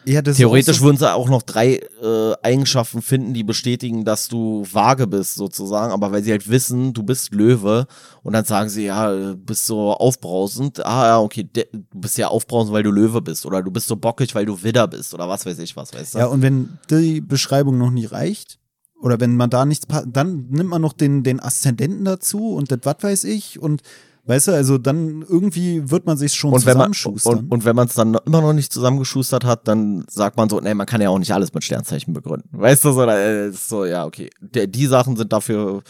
Ja, 0.05 0.21
Theoretisch 0.21 0.81
würden 0.81 0.95
sie 0.97 1.13
auch 1.13 1.27
noch 1.27 1.41
drei 1.41 1.81
äh, 2.01 2.33
Eigenschaften 2.41 3.01
finden, 3.01 3.33
die 3.33 3.43
bestätigen, 3.43 4.05
dass 4.05 4.29
du 4.29 4.63
vage 4.71 5.05
bist, 5.05 5.35
sozusagen. 5.35 5.91
Aber 5.91 6.11
weil 6.13 6.23
sie 6.23 6.31
halt 6.31 6.49
wissen, 6.49 6.93
du 6.93 7.03
bist 7.03 7.33
Löwe 7.33 7.87
und 8.23 8.31
dann 8.31 8.45
sagen 8.45 8.69
sie, 8.69 8.85
ja, 8.85 9.11
du 9.11 9.35
bist 9.35 9.65
so 9.65 9.91
aufbrausend. 9.93 10.85
Ah, 10.85 11.05
ja, 11.07 11.19
okay, 11.19 11.49
du 11.53 11.61
bist 11.93 12.17
ja 12.17 12.29
aufbrausend, 12.29 12.73
weil 12.73 12.83
du 12.83 12.91
Löwe 12.91 13.21
bist. 13.21 13.45
Oder 13.45 13.61
du 13.61 13.69
bist 13.69 13.87
so 13.87 13.97
bockig, 13.97 14.33
weil 14.33 14.45
du 14.45 14.63
Widder 14.63 14.87
bist. 14.87 15.13
Oder 15.13 15.27
was 15.27 15.45
weiß 15.45 15.59
ich 15.59 15.75
was, 15.75 15.93
weißt 15.93 16.15
du? 16.15 16.19
Ja, 16.19 16.27
und 16.27 16.41
wenn 16.41 16.77
die 16.89 17.19
Beschreibung 17.19 17.77
noch 17.77 17.91
nicht 17.91 18.11
reicht, 18.13 18.59
oder 19.01 19.19
wenn 19.19 19.35
man 19.35 19.49
da 19.49 19.65
nichts, 19.65 19.85
pa- 19.85 20.05
dann 20.07 20.47
nimmt 20.49 20.69
man 20.69 20.81
noch 20.81 20.93
den, 20.93 21.23
den 21.23 21.39
Aszendenten 21.39 22.05
dazu 22.05 22.53
und 22.55 22.71
das 22.71 22.79
was 22.83 22.95
weiß 23.01 23.23
ich 23.25 23.59
und 23.59 23.81
weißt 24.27 24.49
du, 24.49 24.51
also 24.51 24.77
dann 24.77 25.23
irgendwie 25.27 25.89
wird 25.89 26.05
man 26.05 26.17
sich 26.17 26.33
schon 26.33 26.53
und 26.53 26.65
wenn 26.65 26.77
man, 26.77 26.93
zusammenschustern. 26.93 27.39
und, 27.39 27.51
und 27.51 27.65
wenn 27.65 27.75
man 27.75 27.87
es 27.87 27.93
dann 27.93 28.17
immer 28.25 28.41
noch 28.41 28.53
nicht 28.53 28.71
zusammengeschustert 28.71 29.45
hat, 29.45 29.67
dann 29.67 30.05
sagt 30.09 30.37
man 30.37 30.49
so, 30.49 30.59
nee, 30.59 30.73
man 30.73 30.85
kann 30.85 31.01
ja 31.01 31.09
auch 31.09 31.19
nicht 31.19 31.33
alles 31.33 31.53
mit 31.53 31.63
Sternzeichen 31.63 32.13
begründen. 32.13 32.49
Weißt 32.51 32.85
du, 32.85 32.91
so, 32.91 33.03
äh, 33.03 33.51
so 33.51 33.85
ja, 33.85 34.05
okay. 34.05 34.29
Der, 34.41 34.67
die 34.67 34.85
Sachen 34.85 35.15
sind 35.15 35.31
dafür, 35.31 35.81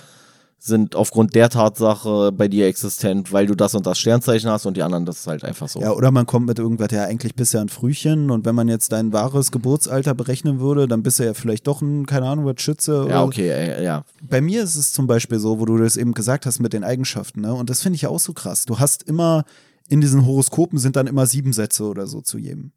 sind 0.59 0.95
aufgrund 0.95 1.35
der 1.35 1.49
Tatsache 1.49 2.31
bei 2.31 2.47
dir 2.47 2.67
existent, 2.67 3.31
weil 3.31 3.45
du 3.45 3.55
das 3.55 3.75
und 3.75 3.85
das 3.85 3.99
Sternzeichen 3.99 4.49
hast 4.49 4.65
und 4.65 4.75
die 4.75 4.84
anderen, 4.84 5.05
das 5.05 5.19
ist 5.19 5.27
halt 5.27 5.43
einfach 5.43 5.67
so. 5.67 5.79
ja, 5.79 5.91
oder 5.91 6.11
man 6.11 6.25
kommt 6.25 6.47
mit 6.47 6.57
irgendwas, 6.57 6.89
ja, 6.91 7.03
eigentlich 7.03 7.35
bist 7.35 7.53
du 7.53 7.57
ja 7.57 7.61
ein 7.61 7.69
Frühchen 7.69 8.31
und 8.31 8.45
wenn 8.45 8.55
man 8.55 8.67
jetzt 8.67 8.91
dein 8.91 9.13
wahres 9.13 9.51
Geburtsalter 9.51 10.15
berechnen 10.15 10.59
würde, 10.59 10.88
dann 10.88 11.03
bist 11.03 11.19
du 11.19 11.25
ja 11.25 11.34
vielleicht 11.34 11.67
doch 11.67 11.81
ein, 11.81 12.05
keine 12.05 12.27
Ahnung, 12.27 12.45
was 12.45 12.59
Schütze. 12.61 13.05
Ja, 13.09 13.23
okay, 13.23 13.49
äh, 13.49 13.84
ja. 13.84 14.03
bei 14.27 14.41
mir 14.41 14.63
ist 14.63 14.75
es 14.75 14.91
zum 14.91 15.05
Beispiel 15.05 15.39
so, 15.39 15.59
wo 15.59 15.65
du 15.65 15.77
das 15.77 15.95
eben 15.95 16.13
gesagt 16.13 16.45
hast 16.45 16.59
mit 16.59 16.73
den 16.73 16.84
Eigenschaften, 16.84 17.41
ne? 17.41 17.53
Und 17.53 17.69
das 17.69 17.81
finde 17.81 17.97
ich 17.97 18.07
auch 18.07 18.19
so 18.19 18.34
krass. 18.34 18.65
Du 18.65 18.79
hast 18.79 19.03
immer, 19.03 19.45
in 19.88 20.01
diesen 20.01 20.25
Horoskopen 20.25 20.79
sind 20.79 20.95
dann 20.95 21.07
immer 21.07 21.27
sieben 21.27 21.53
Sätze 21.53 21.84
oder 21.84 22.07
so 22.07 22.21
zu 22.21 22.39
jedem. 22.39 22.71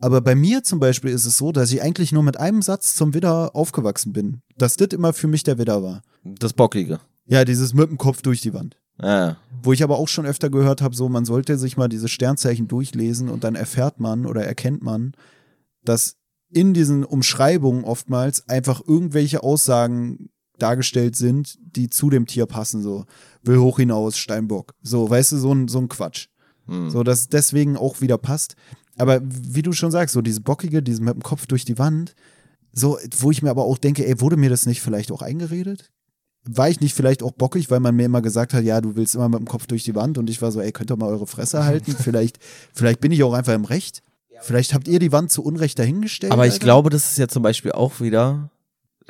Aber 0.00 0.20
bei 0.20 0.34
mir 0.34 0.64
zum 0.64 0.80
Beispiel 0.80 1.12
ist 1.12 1.26
es 1.26 1.38
so, 1.38 1.52
dass 1.52 1.72
ich 1.72 1.80
eigentlich 1.80 2.12
nur 2.12 2.24
mit 2.24 2.38
einem 2.38 2.60
Satz 2.60 2.96
zum 2.96 3.14
Widder 3.14 3.54
aufgewachsen 3.54 4.12
bin. 4.12 4.42
Dass 4.58 4.76
das 4.76 4.88
immer 4.88 5.12
für 5.12 5.28
mich 5.28 5.44
der 5.44 5.58
Widder 5.58 5.82
war. 5.82 6.02
Das 6.24 6.52
Bockige. 6.52 6.98
Ja, 7.32 7.46
dieses 7.46 7.72
mit 7.72 7.88
dem 7.88 7.96
Kopf 7.96 8.20
durch 8.20 8.42
die 8.42 8.52
Wand. 8.52 8.76
Ja. 9.00 9.38
Wo 9.62 9.72
ich 9.72 9.82
aber 9.82 9.96
auch 9.96 10.08
schon 10.08 10.26
öfter 10.26 10.50
gehört 10.50 10.82
habe, 10.82 10.94
so 10.94 11.08
man 11.08 11.24
sollte 11.24 11.56
sich 11.56 11.78
mal 11.78 11.88
diese 11.88 12.08
Sternzeichen 12.08 12.68
durchlesen 12.68 13.30
und 13.30 13.42
dann 13.42 13.54
erfährt 13.54 14.00
man 14.00 14.26
oder 14.26 14.44
erkennt 14.44 14.82
man, 14.82 15.14
dass 15.82 16.16
in 16.50 16.74
diesen 16.74 17.04
Umschreibungen 17.04 17.84
oftmals 17.84 18.50
einfach 18.50 18.82
irgendwelche 18.86 19.42
Aussagen 19.42 20.28
dargestellt 20.58 21.16
sind, 21.16 21.56
die 21.74 21.88
zu 21.88 22.10
dem 22.10 22.26
Tier 22.26 22.44
passen, 22.44 22.82
so 22.82 23.06
will 23.42 23.56
hoch 23.56 23.78
hinaus, 23.78 24.18
Steinbock. 24.18 24.74
So, 24.82 25.08
weißt 25.08 25.32
du, 25.32 25.38
so 25.38 25.54
ein, 25.54 25.68
so 25.68 25.78
ein 25.78 25.88
Quatsch. 25.88 26.26
Hm. 26.66 26.90
So, 26.90 27.02
dass 27.02 27.20
es 27.20 27.28
deswegen 27.30 27.78
auch 27.78 28.02
wieder 28.02 28.18
passt. 28.18 28.56
Aber 28.98 29.22
wie 29.24 29.62
du 29.62 29.72
schon 29.72 29.90
sagst, 29.90 30.12
so 30.12 30.20
diese 30.20 30.42
Bockige, 30.42 30.82
diese 30.82 31.02
mit 31.02 31.14
dem 31.14 31.22
Kopf 31.22 31.46
durch 31.46 31.64
die 31.64 31.78
Wand, 31.78 32.14
so, 32.74 32.98
wo 33.20 33.30
ich 33.30 33.40
mir 33.42 33.48
aber 33.48 33.64
auch 33.64 33.78
denke, 33.78 34.06
ey, 34.06 34.20
wurde 34.20 34.36
mir 34.36 34.50
das 34.50 34.66
nicht 34.66 34.82
vielleicht 34.82 35.10
auch 35.10 35.22
eingeredet? 35.22 35.90
War 36.44 36.68
ich 36.68 36.80
nicht 36.80 36.94
vielleicht 36.94 37.22
auch 37.22 37.32
bockig, 37.32 37.70
weil 37.70 37.80
man 37.80 37.94
mir 37.94 38.04
immer 38.04 38.22
gesagt 38.22 38.52
hat, 38.52 38.64
ja, 38.64 38.80
du 38.80 38.96
willst 38.96 39.14
immer 39.14 39.28
mit 39.28 39.38
dem 39.38 39.46
Kopf 39.46 39.66
durch 39.66 39.84
die 39.84 39.94
Wand 39.94 40.18
und 40.18 40.28
ich 40.28 40.42
war 40.42 40.50
so, 40.50 40.60
ey, 40.60 40.72
könnt 40.72 40.90
ihr 40.90 40.96
mal 40.96 41.08
eure 41.08 41.26
Fresse 41.26 41.64
halten? 41.64 41.94
vielleicht, 41.98 42.38
vielleicht 42.72 43.00
bin 43.00 43.12
ich 43.12 43.22
auch 43.22 43.32
einfach 43.32 43.54
im 43.54 43.64
Recht. 43.64 44.02
Vielleicht 44.40 44.74
habt 44.74 44.88
ihr 44.88 44.98
die 44.98 45.12
Wand 45.12 45.30
zu 45.30 45.44
Unrecht 45.44 45.78
dahingestellt. 45.78 46.32
Aber 46.32 46.46
ich 46.46 46.54
Alter. 46.54 46.64
glaube, 46.64 46.90
das 46.90 47.12
ist 47.12 47.18
ja 47.18 47.28
zum 47.28 47.44
Beispiel 47.44 47.72
auch 47.72 48.00
wieder, 48.00 48.50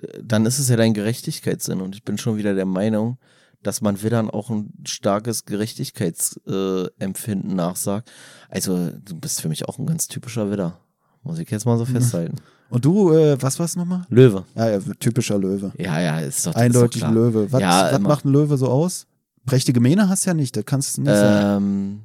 äh, 0.02 0.20
dann 0.22 0.44
ist 0.44 0.59
es 0.59 0.68
ja 0.68 0.76
dein 0.76 0.92
Gerechtigkeitssinn 0.92 1.80
und 1.80 1.94
ich 1.94 2.04
bin 2.04 2.18
schon 2.18 2.36
wieder 2.36 2.54
der 2.54 2.66
Meinung, 2.66 3.16
dass 3.62 3.80
man 3.80 4.02
Widdern 4.02 4.28
auch 4.28 4.50
ein 4.50 4.74
starkes 4.86 5.46
Gerechtigkeitsempfinden 5.46 7.50
äh, 7.50 7.54
nachsagt. 7.54 8.10
Also 8.50 8.90
du 8.90 9.18
bist 9.18 9.40
für 9.40 9.48
mich 9.48 9.66
auch 9.68 9.78
ein 9.78 9.86
ganz 9.86 10.09
typischer 10.09 10.50
Widder. 10.50 10.78
Muss 11.22 11.38
ich 11.38 11.50
jetzt 11.50 11.66
mal 11.66 11.78
so 11.78 11.84
festhalten. 11.84 12.36
Und 12.70 12.84
du, 12.84 13.12
äh, 13.12 13.40
was 13.40 13.58
war's 13.58 13.76
nochmal? 13.76 14.04
Löwe. 14.08 14.44
Ja, 14.56 14.70
ja, 14.70 14.80
typischer 14.98 15.38
Löwe. 15.38 15.72
Ja, 15.78 16.00
ja, 16.00 16.20
ist 16.20 16.46
doch 16.46 16.54
Eindeutig 16.54 17.02
ist 17.02 17.08
doch. 17.08 17.14
Löwe. 17.14 17.52
Was, 17.52 17.60
Ja, 17.60 17.90
was 17.92 18.00
macht 18.00 18.24
ein 18.24 18.32
Löwe 18.32 18.56
so 18.56 18.68
aus? 18.68 19.06
Prächtige 19.44 19.80
Mähne 19.80 20.08
hast 20.08 20.24
du 20.24 20.30
ja 20.30 20.34
nicht, 20.34 20.56
das 20.56 20.64
kannst 20.64 20.96
du 20.96 21.02
nicht 21.02 21.14
sagen. 21.14 21.64
Ähm, 21.64 22.00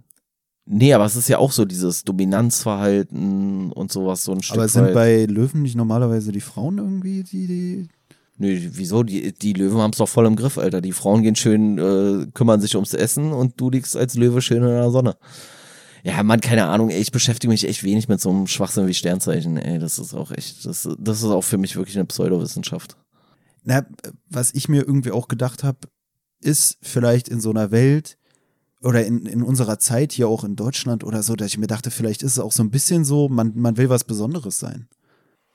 Nee, 0.69 0.93
aber 0.93 1.05
es 1.05 1.15
ist 1.15 1.29
ja 1.29 1.37
auch 1.37 1.53
so 1.53 1.63
dieses 1.63 2.03
Dominanzverhalten 2.03 3.71
und 3.71 3.91
sowas, 3.91 4.25
so 4.25 4.33
ein 4.33 4.43
Stück 4.43 4.57
Aber 4.57 4.67
sind 4.67 4.87
weit. 4.87 4.93
bei 4.93 5.25
Löwen 5.25 5.61
nicht 5.61 5.75
normalerweise 5.77 6.33
die 6.33 6.41
Frauen 6.41 6.77
irgendwie, 6.77 7.23
die, 7.23 7.47
die. 7.47 7.87
Nö, 8.37 8.59
wieso? 8.73 9.03
Die, 9.03 9.31
die 9.31 9.53
Löwen 9.53 9.77
haben 9.79 9.91
es 9.91 9.97
doch 9.97 10.09
voll 10.09 10.25
im 10.25 10.35
Griff, 10.35 10.57
Alter. 10.57 10.81
Die 10.81 10.91
Frauen 10.91 11.23
gehen 11.23 11.37
schön, 11.37 11.77
äh, 11.77 12.27
kümmern 12.33 12.59
sich 12.59 12.75
ums 12.75 12.93
Essen 12.93 13.31
und 13.31 13.59
du 13.59 13.69
liegst 13.69 13.95
als 13.95 14.15
Löwe 14.15 14.41
schön 14.41 14.57
in 14.61 14.67
der 14.67 14.91
Sonne. 14.91 15.15
Ja, 16.07 16.23
Mann, 16.23 16.39
keine 16.39 16.67
Ahnung, 16.67 16.89
ey, 16.89 17.01
ich 17.01 17.11
beschäftige 17.11 17.51
mich 17.51 17.67
echt 17.67 17.83
wenig 17.83 18.07
mit 18.07 18.21
so 18.21 18.29
einem 18.29 18.47
Schwachsinn 18.47 18.87
wie 18.87 18.93
Sternzeichen, 18.93 19.57
ey. 19.57 19.77
Das 19.77 19.99
ist 19.99 20.13
auch 20.13 20.31
echt, 20.31 20.65
das, 20.65 20.87
das 20.97 21.17
ist 21.17 21.25
auch 21.25 21.43
für 21.43 21.57
mich 21.57 21.75
wirklich 21.75 21.97
eine 21.97 22.05
Pseudowissenschaft. 22.05 22.95
Na, 23.65 23.85
was 24.29 24.53
ich 24.53 24.69
mir 24.69 24.87
irgendwie 24.87 25.11
auch 25.11 25.27
gedacht 25.27 25.65
habe, 25.65 25.79
ist 26.39 26.77
vielleicht 26.81 27.27
in 27.27 27.41
so 27.41 27.49
einer 27.49 27.71
Welt 27.71 28.17
oder 28.81 29.05
in, 29.05 29.25
in 29.25 29.43
unserer 29.43 29.79
Zeit 29.79 30.13
hier 30.13 30.29
auch 30.29 30.45
in 30.45 30.55
Deutschland 30.55 31.03
oder 31.03 31.23
so, 31.23 31.35
dass 31.35 31.47
ich 31.47 31.57
mir 31.57 31.67
dachte, 31.67 31.91
vielleicht 31.91 32.23
ist 32.23 32.33
es 32.33 32.39
auch 32.39 32.53
so 32.53 32.63
ein 32.63 32.71
bisschen 32.71 33.03
so, 33.03 33.27
man, 33.27 33.51
man 33.55 33.75
will 33.75 33.89
was 33.89 34.05
Besonderes 34.05 34.59
sein. 34.59 34.87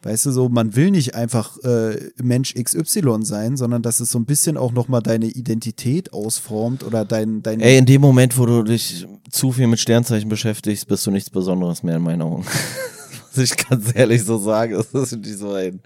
Weißt 0.05 0.27
du, 0.27 0.33
so, 0.33 0.49
man 0.49 0.75
will 0.75 0.91
nicht 0.91 1.15
einfach 1.15 1.59
äh, 1.63 2.11
Mensch 2.21 2.55
XY 2.55 3.19
sein, 3.23 3.57
sondern 3.57 3.83
dass 3.83 4.01
es 4.01 4.11
so 4.11 4.19
ein 4.19 4.25
bisschen 4.25 4.57
auch 4.57 4.73
nochmal 4.73 5.01
deine 5.01 5.27
Identität 5.27 6.13
ausformt 6.13 6.83
oder 6.83 7.05
dein, 7.05 7.43
dein 7.43 7.61
Ey, 7.61 7.79
in 7.79 7.87
dem 7.87 8.01
Moment, 8.01 8.37
wo 8.37 8.45
du 8.45 8.65
dich 8.65 9.07
zu 9.31 9.53
viel 9.53 9.69
mit 9.69 9.79
Sternzeichen 9.79 10.29
beschäftigst, 10.29 10.89
bist 10.89 11.07
du 11.07 11.13
nichts 11.13 11.31
Besonderes 11.31 11.85
mehr 11.85 11.97
in 11.97 12.03
meinen 12.03 12.23
Augen. 12.23 12.45
Was 13.35 13.45
ich 13.45 13.57
ganz 13.57 13.93
ehrlich 13.95 14.25
so 14.25 14.39
sage, 14.39 14.77
das 14.93 15.13
ist 15.13 15.13
wirklich 15.13 15.37
so 15.37 15.53
ein, 15.53 15.81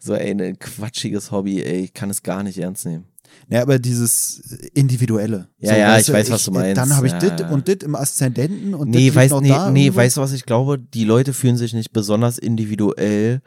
so 0.00 0.14
ein 0.14 0.58
quatschiges 0.58 1.30
Hobby, 1.30 1.62
ey, 1.62 1.84
ich 1.84 1.94
kann 1.94 2.10
es 2.10 2.24
gar 2.24 2.42
nicht 2.42 2.58
ernst 2.58 2.86
nehmen. 2.86 3.04
Ja, 3.50 3.62
aber 3.62 3.78
dieses 3.78 4.38
Individuelle. 4.74 5.48
Ja, 5.58 5.76
ja, 5.76 5.88
weißt 5.92 6.08
ich 6.08 6.14
weiß, 6.14 6.30
was 6.30 6.44
du 6.44 6.52
meinst. 6.52 6.76
Dann 6.78 6.96
habe 6.96 7.06
ich 7.06 7.12
Ja, 7.12 7.18
dit 7.18 7.40
ja. 7.40 7.50
und 7.50 7.68
dit 7.68 7.82
im 7.82 7.94
Aszendenten 7.94 8.74
und 8.74 8.90
Nee, 8.90 9.06
dit 9.06 9.14
weißt, 9.14 9.32
noch 9.32 9.40
nee, 9.40 9.48
da 9.48 9.70
nee 9.70 9.84
irgendwo. 9.86 10.00
weißt 10.00 10.16
du, 10.16 10.20
was 10.20 10.32
ich 10.32 10.46
glaube? 10.46 10.78
Die 10.78 11.04
Leute 11.04 11.32
fühlen 11.34 11.56
sich 11.56 11.74
nicht 11.74 11.92
besonders 11.92 12.38
individuell, 12.38 13.42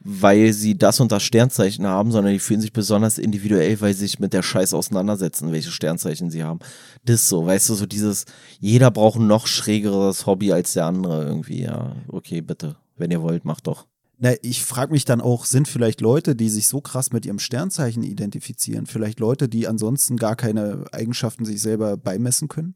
weil 0.00 0.52
sie 0.52 0.78
das 0.78 1.00
und 1.00 1.10
das 1.10 1.22
Sternzeichen 1.22 1.86
haben, 1.86 2.12
sondern 2.12 2.32
die 2.32 2.38
fühlen 2.38 2.60
sich 2.60 2.72
besonders 2.72 3.18
individuell, 3.18 3.80
weil 3.80 3.92
sie 3.94 4.00
sich 4.06 4.18
mit 4.20 4.32
der 4.32 4.42
Scheiße 4.42 4.76
auseinandersetzen, 4.76 5.52
welche 5.52 5.70
Sternzeichen 5.70 6.30
sie 6.30 6.44
haben. 6.44 6.60
Das 7.04 7.28
so, 7.28 7.44
weißt 7.46 7.68
du, 7.70 7.74
so 7.74 7.86
dieses, 7.86 8.24
jeder 8.60 8.90
braucht 8.90 9.18
ein 9.18 9.26
noch 9.26 9.46
schrägeres 9.46 10.26
Hobby 10.26 10.52
als 10.52 10.74
der 10.74 10.86
andere 10.86 11.24
irgendwie. 11.24 11.62
Ja, 11.62 11.96
okay, 12.08 12.40
bitte. 12.40 12.76
Wenn 12.96 13.10
ihr 13.10 13.22
wollt, 13.22 13.44
macht 13.44 13.66
doch. 13.66 13.86
Na, 14.20 14.32
ich 14.42 14.64
frage 14.64 14.90
mich 14.92 15.04
dann 15.04 15.20
auch, 15.20 15.44
sind 15.44 15.68
vielleicht 15.68 16.00
Leute, 16.00 16.34
die 16.34 16.48
sich 16.48 16.66
so 16.66 16.80
krass 16.80 17.12
mit 17.12 17.24
ihrem 17.24 17.38
Sternzeichen 17.38 18.02
identifizieren, 18.02 18.86
vielleicht 18.86 19.20
Leute, 19.20 19.48
die 19.48 19.68
ansonsten 19.68 20.16
gar 20.16 20.34
keine 20.34 20.86
Eigenschaften 20.90 21.44
sich 21.44 21.62
selber 21.62 21.96
beimessen 21.96 22.48
können? 22.48 22.74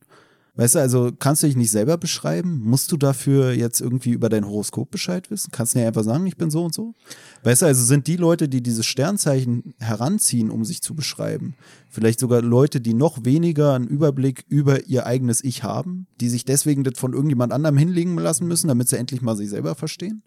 Weißt 0.55 0.75
du, 0.75 0.81
also 0.81 1.11
kannst 1.19 1.43
du 1.43 1.47
dich 1.47 1.57
nicht 1.57 1.71
selber 1.71 1.97
beschreiben? 1.97 2.61
Musst 2.63 2.93
du 2.93 2.99
dafür 2.99 3.53
jetzt 3.53 3.81
irgendwie 3.81 4.11
über 4.11 4.29
dein 4.29 4.47
Horoskop 4.47 4.91
Bescheid 4.91 5.31
wissen? 5.31 5.51
Kannst 5.51 5.75
du 5.75 5.79
nicht 5.79 5.87
einfach 5.87 6.05
sagen, 6.05 6.27
ich 6.27 6.37
bin 6.37 6.51
so 6.51 6.63
und 6.63 6.75
so? 6.75 6.93
Weißt 7.43 7.63
du, 7.63 7.67
also 7.67 7.83
sind 7.83 8.07
die 8.07 8.17
Leute, 8.17 8.51
die 8.51 8.63
dieses 8.63 8.85
Sternzeichen 8.85 9.75
heranziehen, 9.79 10.51
um 10.51 10.67
sich 10.67 10.83
zu 10.83 10.95
beschreiben, 10.95 11.55
vielleicht 11.89 12.21
sogar 12.21 12.43
Leute, 12.43 12.83
die 12.83 12.93
noch 12.93 13.25
weniger 13.25 13.75
einen 13.75 13.89
Überblick 13.89 14.45
über 14.49 14.87
ihr 14.87 15.07
eigenes 15.07 15.43
Ich 15.43 15.63
haben, 15.63 16.07
die 16.21 16.29
sich 16.29 16.45
deswegen 16.45 16.85
das 16.85 16.99
von 16.99 17.15
irgendjemand 17.15 17.53
anderem 17.53 17.79
hinlegen 17.79 18.17
lassen 18.19 18.47
müssen, 18.47 18.69
damit 18.69 18.89
sie 18.91 18.99
endlich 18.99 19.23
mal 19.23 19.37
sich 19.37 19.49
selber 19.49 19.75
verstehen? 19.75 20.23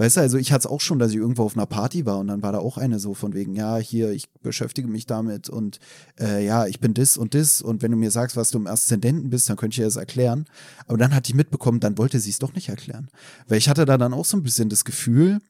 Weißt 0.00 0.16
du, 0.16 0.22
also 0.22 0.38
ich 0.38 0.50
hatte 0.50 0.66
es 0.66 0.66
auch 0.66 0.80
schon, 0.80 0.98
dass 0.98 1.10
ich 1.10 1.18
irgendwo 1.18 1.42
auf 1.42 1.54
einer 1.54 1.66
Party 1.66 2.06
war 2.06 2.16
und 2.16 2.28
dann 2.28 2.42
war 2.42 2.52
da 2.52 2.58
auch 2.60 2.78
eine 2.78 2.98
so 2.98 3.12
von 3.12 3.34
wegen, 3.34 3.54
ja, 3.54 3.76
hier, 3.76 4.12
ich 4.12 4.30
beschäftige 4.40 4.88
mich 4.88 5.04
damit 5.04 5.50
und 5.50 5.78
äh, 6.18 6.42
ja, 6.42 6.64
ich 6.64 6.80
bin 6.80 6.94
das 6.94 7.18
und 7.18 7.34
das 7.34 7.60
und 7.60 7.82
wenn 7.82 7.90
du 7.90 7.98
mir 7.98 8.10
sagst, 8.10 8.34
was 8.34 8.50
du 8.50 8.56
im 8.56 8.66
Aszendenten 8.66 9.28
bist, 9.28 9.50
dann 9.50 9.58
könnte 9.58 9.74
ich 9.74 9.76
dir 9.76 9.84
das 9.84 9.96
erklären. 9.96 10.46
Aber 10.86 10.96
dann 10.96 11.14
hatte 11.14 11.28
ich 11.28 11.34
mitbekommen, 11.34 11.80
dann 11.80 11.98
wollte 11.98 12.18
sie 12.18 12.30
es 12.30 12.38
doch 12.38 12.54
nicht 12.54 12.70
erklären. 12.70 13.10
Weil 13.46 13.58
ich 13.58 13.68
hatte 13.68 13.84
da 13.84 13.98
dann 13.98 14.14
auch 14.14 14.24
so 14.24 14.38
ein 14.38 14.42
bisschen 14.42 14.70
das 14.70 14.86
Gefühl, 14.86 15.40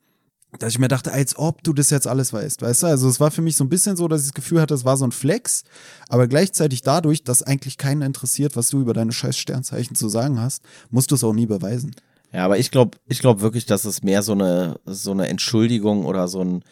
dass 0.58 0.72
ich 0.72 0.80
mir 0.80 0.88
dachte, 0.88 1.12
als 1.12 1.38
ob 1.38 1.62
du 1.62 1.72
das 1.72 1.90
jetzt 1.90 2.08
alles 2.08 2.32
weißt, 2.32 2.62
weißt 2.62 2.82
du? 2.82 2.86
Also 2.88 3.08
es 3.08 3.20
war 3.20 3.30
für 3.30 3.42
mich 3.42 3.54
so 3.54 3.62
ein 3.62 3.68
bisschen 3.68 3.96
so, 3.96 4.08
dass 4.08 4.22
ich 4.22 4.30
das 4.30 4.34
Gefühl 4.34 4.60
hatte, 4.60 4.74
es 4.74 4.84
war 4.84 4.96
so 4.96 5.04
ein 5.04 5.12
Flex, 5.12 5.62
aber 6.08 6.26
gleichzeitig 6.26 6.82
dadurch, 6.82 7.22
dass 7.22 7.44
eigentlich 7.44 7.78
keinen 7.78 8.02
interessiert, 8.02 8.56
was 8.56 8.68
du 8.70 8.80
über 8.80 8.94
deine 8.94 9.12
scheiß 9.12 9.38
Sternzeichen 9.38 9.94
zu 9.94 10.08
sagen 10.08 10.40
hast, 10.40 10.64
musst 10.90 11.12
du 11.12 11.14
es 11.14 11.22
auch 11.22 11.34
nie 11.34 11.46
beweisen. 11.46 11.94
Ja, 12.32 12.44
aber 12.44 12.58
ich 12.58 12.70
glaube, 12.70 12.98
ich 13.08 13.18
glaube 13.18 13.40
wirklich, 13.40 13.66
dass 13.66 13.84
es 13.84 14.02
mehr 14.02 14.22
so 14.22 14.32
eine, 14.32 14.78
so 14.84 15.10
eine 15.10 15.28
Entschuldigung 15.28 16.06
oder 16.06 16.28
so 16.28 16.40
ein 16.42 16.62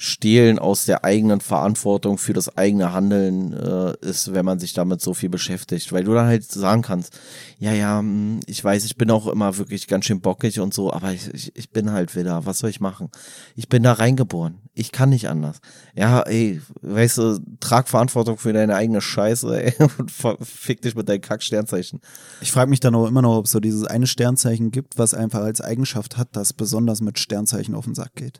Stehlen 0.00 0.60
aus 0.60 0.84
der 0.84 1.04
eigenen 1.04 1.40
Verantwortung 1.40 2.18
für 2.18 2.32
das 2.32 2.56
eigene 2.56 2.92
Handeln 2.92 3.52
äh, 3.52 3.94
ist, 4.00 4.32
wenn 4.32 4.44
man 4.44 4.60
sich 4.60 4.72
damit 4.72 5.00
so 5.00 5.12
viel 5.12 5.28
beschäftigt. 5.28 5.92
Weil 5.92 6.04
du 6.04 6.14
dann 6.14 6.28
halt 6.28 6.44
sagen 6.44 6.82
kannst, 6.82 7.18
ja, 7.58 7.72
ja, 7.72 7.98
hm, 7.98 8.38
ich 8.46 8.62
weiß, 8.62 8.84
ich 8.84 8.96
bin 8.96 9.10
auch 9.10 9.26
immer 9.26 9.58
wirklich 9.58 9.88
ganz 9.88 10.04
schön 10.04 10.20
bockig 10.20 10.60
und 10.60 10.72
so, 10.72 10.92
aber 10.92 11.12
ich, 11.12 11.34
ich, 11.34 11.56
ich 11.56 11.70
bin 11.70 11.90
halt 11.90 12.14
wieder, 12.14 12.46
was 12.46 12.60
soll 12.60 12.70
ich 12.70 12.80
machen? 12.80 13.10
Ich 13.56 13.68
bin 13.68 13.82
da 13.82 13.94
reingeboren. 13.94 14.60
Ich 14.72 14.92
kann 14.92 15.10
nicht 15.10 15.28
anders. 15.28 15.58
Ja, 15.96 16.20
ey, 16.20 16.62
weißt 16.82 17.18
du, 17.18 17.40
trag 17.58 17.88
Verantwortung 17.88 18.38
für 18.38 18.52
deine 18.52 18.76
eigene 18.76 19.00
Scheiße, 19.00 19.64
ey, 19.64 19.74
und 19.98 20.12
fick 20.46 20.80
dich 20.80 20.94
mit 20.94 21.08
deinen 21.08 21.22
Kack-Sternzeichen. 21.22 22.00
Ich 22.40 22.52
frage 22.52 22.70
mich 22.70 22.78
dann 22.78 22.94
auch 22.94 23.08
immer 23.08 23.22
noch, 23.22 23.36
ob 23.36 23.46
es 23.46 23.50
so 23.50 23.58
dieses 23.58 23.82
eine 23.82 24.06
Sternzeichen 24.06 24.70
gibt, 24.70 24.96
was 24.96 25.12
einfach 25.12 25.40
als 25.40 25.60
Eigenschaft 25.60 26.16
hat, 26.16 26.28
das 26.36 26.52
besonders 26.52 27.00
mit 27.00 27.18
Sternzeichen 27.18 27.74
auf 27.74 27.86
den 27.86 27.96
Sack 27.96 28.14
geht. 28.14 28.38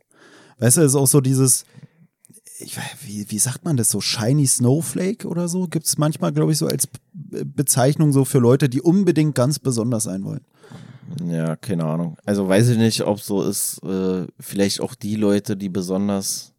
Weißt 0.59 0.76
du, 0.76 0.80
es 0.82 0.93
ist 0.93 0.97
auch 0.97 1.06
so 1.06 1.20
dieses, 1.20 1.64
ich, 2.59 2.76
wie, 3.06 3.30
wie 3.30 3.39
sagt 3.39 3.64
man 3.64 3.76
das 3.76 3.90
so, 3.90 4.01
Shiny 4.01 4.47
Snowflake 4.47 5.26
oder 5.28 5.48
so? 5.48 5.66
Gibt 5.66 5.86
es 5.86 5.98
manchmal, 5.98 6.32
glaube 6.32 6.52
ich, 6.52 6.59
so 6.59 6.66
als 6.66 6.89
Be- 7.12 7.44
Bezeichnung 7.44 8.12
so 8.12 8.24
für 8.24 8.39
Leute, 8.39 8.68
die 8.68 8.80
unbedingt 8.80 9.35
ganz 9.35 9.59
besonders 9.59 10.05
sein 10.05 10.24
wollen. 10.24 10.44
Ja, 11.24 11.56
keine 11.56 11.85
Ahnung. 11.85 12.18
Also 12.24 12.48
weiß 12.48 12.68
ich 12.68 12.78
nicht, 12.78 13.02
ob 13.02 13.20
so 13.20 13.43
ist, 13.43 13.82
äh, 13.82 14.26
vielleicht 14.39 14.80
auch 14.80 14.94
die 14.94 15.16
Leute, 15.16 15.56
die 15.56 15.68
besonders 15.68 16.52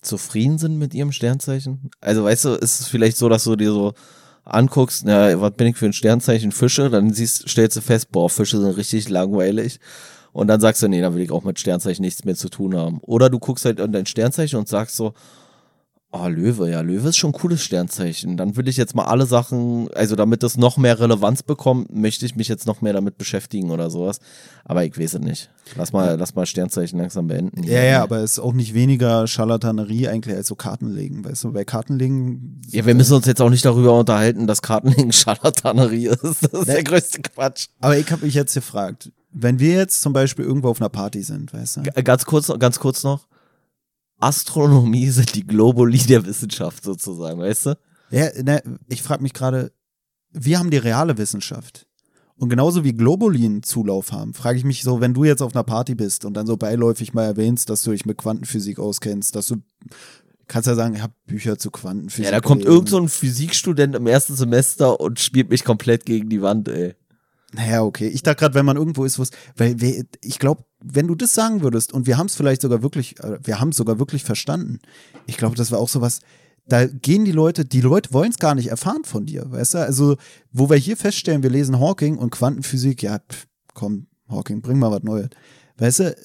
zufrieden 0.00 0.58
sind 0.58 0.78
mit 0.78 0.94
ihrem 0.94 1.10
Sternzeichen. 1.10 1.90
Also 2.00 2.24
weißt 2.24 2.44
du, 2.44 2.50
ist 2.50 2.80
es 2.80 2.86
vielleicht 2.86 3.16
so, 3.16 3.28
dass 3.28 3.44
du 3.44 3.56
dir 3.56 3.72
so 3.72 3.94
anguckst, 4.44 5.04
na, 5.04 5.40
was 5.40 5.52
bin 5.54 5.66
ich 5.66 5.76
für 5.76 5.86
ein 5.86 5.92
Sternzeichen 5.92 6.52
Fische, 6.52 6.88
dann 6.88 7.12
siehst, 7.12 7.48
stellst 7.48 7.76
du 7.76 7.80
fest, 7.80 8.12
boah, 8.12 8.30
Fische 8.30 8.60
sind 8.60 8.76
richtig 8.76 9.08
langweilig. 9.08 9.80
Und 10.38 10.46
dann 10.46 10.60
sagst 10.60 10.80
du, 10.84 10.88
nee, 10.88 11.00
da 11.00 11.12
will 11.12 11.22
ich 11.22 11.32
auch 11.32 11.42
mit 11.42 11.58
Sternzeichen 11.58 12.04
nichts 12.04 12.24
mehr 12.24 12.36
zu 12.36 12.48
tun 12.48 12.76
haben. 12.76 12.98
Oder 13.00 13.28
du 13.28 13.40
guckst 13.40 13.64
halt 13.64 13.80
an 13.80 13.90
dein 13.90 14.06
Sternzeichen 14.06 14.56
und 14.56 14.68
sagst 14.68 14.94
so, 14.94 15.12
Oh, 16.10 16.26
Löwe, 16.26 16.70
ja, 16.70 16.80
Löwe 16.80 17.10
ist 17.10 17.18
schon 17.18 17.30
ein 17.30 17.38
cooles 17.38 17.62
Sternzeichen. 17.62 18.38
Dann 18.38 18.56
will 18.56 18.66
ich 18.66 18.78
jetzt 18.78 18.94
mal 18.94 19.04
alle 19.04 19.26
Sachen, 19.26 19.88
also 19.94 20.16
damit 20.16 20.42
das 20.42 20.56
noch 20.56 20.78
mehr 20.78 20.98
Relevanz 20.98 21.42
bekommt, 21.42 21.94
möchte 21.94 22.24
ich 22.24 22.34
mich 22.34 22.48
jetzt 22.48 22.66
noch 22.66 22.80
mehr 22.80 22.94
damit 22.94 23.18
beschäftigen 23.18 23.70
oder 23.70 23.90
sowas. 23.90 24.20
Aber 24.64 24.84
ich 24.84 24.96
weiß 24.98 25.14
es 25.14 25.20
nicht. 25.20 25.50
Lass 25.76 25.92
mal, 25.92 26.16
lass 26.18 26.34
mal 26.34 26.46
Sternzeichen 26.46 26.98
langsam 26.98 27.26
beenden. 27.26 27.62
Ja, 27.64 27.82
ja, 27.82 28.02
aber 28.02 28.18
es 28.18 28.34
ist 28.34 28.38
auch 28.38 28.54
nicht 28.54 28.72
weniger 28.72 29.26
Scharlatanerie 29.26 30.08
eigentlich 30.08 30.34
als 30.34 30.46
so 30.46 30.54
Kartenlegen, 30.54 31.24
weißt 31.26 31.44
du? 31.44 31.52
Bei 31.52 31.64
Kartenlegen. 31.64 32.62
Ja, 32.70 32.86
wir 32.86 32.94
müssen 32.94 33.14
uns 33.14 33.26
jetzt 33.26 33.42
auch 33.42 33.50
nicht 33.50 33.66
darüber 33.66 33.98
unterhalten, 33.98 34.46
dass 34.46 34.62
Kartenlegen 34.62 35.12
Scharlatanerie 35.12 36.06
ist. 36.06 36.22
Das 36.22 36.60
ist 36.60 36.68
der 36.68 36.84
größte 36.84 37.20
Quatsch. 37.20 37.66
Aber 37.80 37.98
ich 37.98 38.10
habe 38.10 38.24
mich 38.24 38.34
jetzt 38.34 38.54
gefragt, 38.54 39.12
wenn 39.30 39.58
wir 39.58 39.74
jetzt 39.74 40.00
zum 40.02 40.12
Beispiel 40.12 40.44
irgendwo 40.44 40.68
auf 40.68 40.80
einer 40.80 40.88
Party 40.88 41.22
sind, 41.22 41.52
weißt 41.52 41.78
du? 41.78 41.82
G- 41.82 42.02
Ganz 42.02 42.24
kurz, 42.24 42.52
ganz 42.58 42.78
kurz 42.78 43.02
noch. 43.04 43.26
Astronomie 44.18 45.08
sind 45.10 45.34
die 45.34 45.46
Globuli 45.46 45.98
der 45.98 46.24
Wissenschaft 46.26 46.82
sozusagen, 46.84 47.40
weißt 47.40 47.66
du? 47.66 47.78
Ja, 48.10 48.28
ne, 48.42 48.62
ich 48.88 49.02
frage 49.02 49.22
mich 49.22 49.32
gerade, 49.34 49.72
wir 50.30 50.58
haben 50.58 50.70
die 50.70 50.76
reale 50.78 51.18
Wissenschaft. 51.18 51.86
Und 52.36 52.48
genauso 52.50 52.84
wie 52.84 52.92
Globulin 52.92 53.64
Zulauf 53.64 54.12
haben, 54.12 54.32
frage 54.32 54.58
ich 54.58 54.64
mich 54.64 54.82
so, 54.84 55.00
wenn 55.00 55.12
du 55.12 55.24
jetzt 55.24 55.42
auf 55.42 55.54
einer 55.54 55.64
Party 55.64 55.94
bist 55.96 56.24
und 56.24 56.34
dann 56.34 56.46
so 56.46 56.56
beiläufig 56.56 57.12
mal 57.12 57.24
erwähnst, 57.24 57.68
dass 57.68 57.82
du 57.82 57.90
dich 57.90 58.06
mit 58.06 58.16
Quantenphysik 58.16 58.78
auskennst, 58.78 59.34
dass 59.34 59.48
du 59.48 59.56
kannst 60.46 60.68
ja 60.68 60.76
sagen, 60.76 60.94
ich 60.94 61.02
habe 61.02 61.12
Bücher 61.26 61.58
zu 61.58 61.70
Quantenphysik. 61.72 62.26
Ja, 62.26 62.30
da 62.30 62.40
kommt 62.40 62.64
irgend 62.64 62.88
so 62.88 62.98
ein 62.98 63.08
Physikstudent 63.08 63.96
im 63.96 64.06
ersten 64.06 64.36
Semester 64.36 65.00
und 65.00 65.18
spielt 65.18 65.50
mich 65.50 65.64
komplett 65.64 66.06
gegen 66.06 66.28
die 66.28 66.40
Wand, 66.40 66.68
ey. 66.68 66.94
Naja, 67.52 67.82
okay. 67.82 68.08
Ich 68.08 68.22
dachte 68.22 68.40
gerade, 68.40 68.54
wenn 68.54 68.66
man 68.66 68.76
irgendwo 68.76 69.04
ist, 69.04 69.18
wo 69.18 69.22
es, 69.22 69.30
weil 69.56 69.80
wir, 69.80 70.04
ich 70.22 70.38
glaube, 70.38 70.64
wenn 70.80 71.06
du 71.06 71.14
das 71.14 71.34
sagen 71.34 71.62
würdest 71.62 71.92
und 71.92 72.06
wir 72.06 72.18
haben 72.18 72.26
es 72.26 72.36
vielleicht 72.36 72.60
sogar 72.60 72.82
wirklich, 72.82 73.18
äh, 73.20 73.38
wir 73.42 73.58
haben 73.58 73.70
es 73.70 73.76
sogar 73.76 73.98
wirklich 73.98 74.24
verstanden. 74.24 74.80
Ich 75.26 75.36
glaube, 75.36 75.56
das 75.56 75.70
war 75.72 75.78
auch 75.78 75.88
sowas. 75.88 76.20
Da 76.66 76.86
gehen 76.86 77.24
die 77.24 77.32
Leute, 77.32 77.64
die 77.64 77.80
Leute 77.80 78.12
wollen 78.12 78.30
es 78.30 78.38
gar 78.38 78.54
nicht 78.54 78.68
erfahren 78.68 79.04
von 79.04 79.24
dir, 79.24 79.50
weißt 79.50 79.74
du? 79.74 79.78
Also, 79.78 80.16
wo 80.52 80.68
wir 80.68 80.76
hier 80.76 80.98
feststellen, 80.98 81.42
wir 81.42 81.48
lesen 81.48 81.80
Hawking 81.80 82.18
und 82.18 82.30
Quantenphysik, 82.30 83.02
ja, 83.02 83.18
pff, 83.18 83.46
komm, 83.72 84.06
Hawking, 84.28 84.60
bring 84.60 84.78
mal 84.78 84.90
was 84.90 85.02
Neues. 85.02 85.30
Weißt 85.78 86.00
du, 86.00 86.16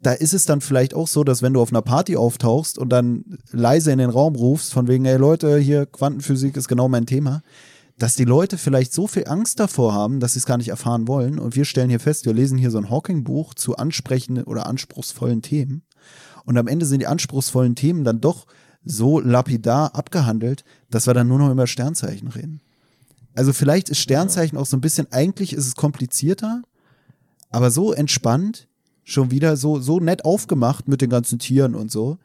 da 0.00 0.12
ist 0.12 0.34
es 0.34 0.44
dann 0.44 0.60
vielleicht 0.60 0.94
auch 0.94 1.06
so, 1.06 1.22
dass 1.22 1.42
wenn 1.42 1.52
du 1.52 1.60
auf 1.60 1.70
einer 1.70 1.82
Party 1.82 2.16
auftauchst 2.16 2.78
und 2.78 2.88
dann 2.90 3.38
leise 3.52 3.92
in 3.92 3.98
den 3.98 4.10
Raum 4.10 4.34
rufst, 4.34 4.72
von 4.72 4.88
wegen, 4.88 5.04
ey 5.04 5.16
Leute, 5.16 5.58
hier 5.58 5.86
Quantenphysik 5.86 6.56
ist 6.56 6.68
genau 6.68 6.88
mein 6.88 7.06
Thema, 7.06 7.42
dass 7.98 8.14
die 8.14 8.24
Leute 8.24 8.58
vielleicht 8.58 8.92
so 8.92 9.06
viel 9.06 9.26
Angst 9.26 9.58
davor 9.58 9.94
haben, 9.94 10.20
dass 10.20 10.34
sie 10.34 10.38
es 10.38 10.46
gar 10.46 10.58
nicht 10.58 10.68
erfahren 10.68 11.08
wollen. 11.08 11.38
Und 11.38 11.56
wir 11.56 11.64
stellen 11.64 11.88
hier 11.88 12.00
fest, 12.00 12.26
wir 12.26 12.34
lesen 12.34 12.58
hier 12.58 12.70
so 12.70 12.78
ein 12.78 12.90
Hawking-Buch 12.90 13.54
zu 13.54 13.76
ansprechenden 13.76 14.44
oder 14.44 14.66
anspruchsvollen 14.66 15.42
Themen. 15.42 15.82
Und 16.44 16.58
am 16.58 16.68
Ende 16.68 16.84
sind 16.86 17.00
die 17.00 17.06
anspruchsvollen 17.06 17.74
Themen 17.74 18.04
dann 18.04 18.20
doch 18.20 18.46
so 18.84 19.18
lapidar 19.18 19.94
abgehandelt, 19.94 20.64
dass 20.90 21.06
wir 21.06 21.14
dann 21.14 21.28
nur 21.28 21.38
noch 21.38 21.50
über 21.50 21.66
Sternzeichen 21.66 22.28
reden. 22.28 22.60
Also 23.34 23.52
vielleicht 23.52 23.88
ist 23.88 23.98
Sternzeichen 23.98 24.56
auch 24.56 24.66
so 24.66 24.76
ein 24.76 24.80
bisschen, 24.80 25.10
eigentlich 25.10 25.52
ist 25.52 25.66
es 25.66 25.74
komplizierter, 25.74 26.62
aber 27.50 27.70
so 27.70 27.92
entspannt, 27.92 28.68
schon 29.04 29.30
wieder 29.30 29.56
so, 29.56 29.78
so 29.80 30.00
nett 30.00 30.24
aufgemacht 30.24 30.88
mit 30.88 31.00
den 31.00 31.10
ganzen 31.10 31.38
Tieren 31.38 31.74
und 31.74 31.90
so, 31.90 32.18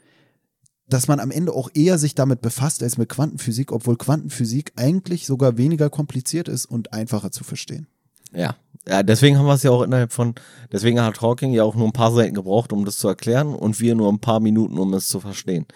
dass 0.94 1.08
man 1.08 1.20
am 1.20 1.32
Ende 1.32 1.54
auch 1.54 1.70
eher 1.74 1.98
sich 1.98 2.16
damit 2.16 2.42
befasst 2.42 2.84
als 2.84 2.98
mit 2.98 3.10
Quantenphysik, 3.10 3.72
obwohl 3.72 3.98
Quantenphysik 3.98 4.74
eigentlich 4.76 5.26
sogar 5.26 5.58
weniger 5.58 5.90
kompliziert 5.90 6.48
ist 6.48 6.66
und 6.66 6.94
einfacher 6.94 7.32
zu 7.32 7.44
verstehen. 7.44 7.88
Ja. 8.34 8.56
Ja, 8.88 9.04
deswegen 9.04 9.38
haben 9.38 9.46
wir 9.46 9.54
es 9.54 9.62
ja 9.62 9.70
auch 9.70 9.84
innerhalb 9.84 10.12
von, 10.12 10.34
deswegen 10.72 11.00
hat 11.00 11.22
Hawking 11.22 11.54
ja 11.54 11.64
auch 11.64 11.76
nur 11.76 11.88
ein 11.88 11.94
paar 11.94 12.12
Seiten 12.12 12.34
gebraucht, 12.34 12.74
um 12.74 12.84
das 12.84 12.98
zu 12.98 13.08
erklären 13.08 13.54
und 13.54 13.80
wir 13.80 13.94
nur 13.94 14.12
ein 14.12 14.20
paar 14.20 14.40
Minuten, 14.40 14.80
um 14.80 14.92
es 14.96 15.08
zu 15.08 15.20
verstehen. 15.20 15.68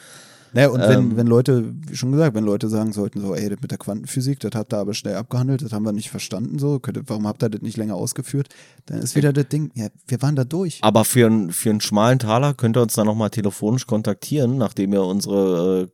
Naja, 0.56 0.70
und 0.70 0.80
wenn, 0.80 1.00
Ähm. 1.00 1.18
wenn 1.18 1.28
Leute, 1.28 1.74
wie 1.88 1.98
schon 1.98 2.14
gesagt, 2.14 2.34
wenn 2.34 2.46
Leute 2.46 2.70
sagen 2.70 2.94
sollten, 2.94 3.20
so, 3.20 3.36
ey, 3.36 3.50
das 3.50 3.60
mit 3.62 3.72
der 3.72 3.78
Quantenphysik, 3.78 4.40
das 4.40 4.52
habt 4.56 4.74
ihr 4.74 4.78
aber 4.78 4.94
schnell 4.94 5.16
abgehandelt, 5.16 5.62
das 5.62 5.74
haben 5.74 5.84
wir 5.84 5.92
nicht 5.92 6.10
verstanden, 6.10 6.60
so, 6.60 6.80
könnte, 6.80 7.04
warum 7.08 7.28
habt 7.28 7.44
ihr 7.44 7.50
das 7.50 7.62
nicht 7.62 7.76
länger 7.76 7.96
ausgeführt? 7.96 8.48
Dann 8.86 9.00
ist 9.00 9.18
wieder 9.18 9.34
das 9.34 9.50
Ding, 9.50 9.72
ja, 9.76 9.88
wir 10.08 10.22
waren 10.22 10.38
da 10.38 10.46
durch. 10.46 10.80
Aber 10.82 11.04
für, 11.04 11.26
einen 11.26 11.52
für 11.52 11.72
einen 11.72 11.82
schmalen 11.82 12.20
Taler 12.20 12.54
könnt 12.54 12.78
ihr 12.78 12.82
uns 12.82 12.94
dann 12.94 13.06
nochmal 13.06 13.32
telefonisch 13.32 13.86
kontaktieren, 13.86 14.58
nachdem 14.58 14.94
ihr 14.94 15.04
unsere 15.04 15.84
äh, 15.84 15.88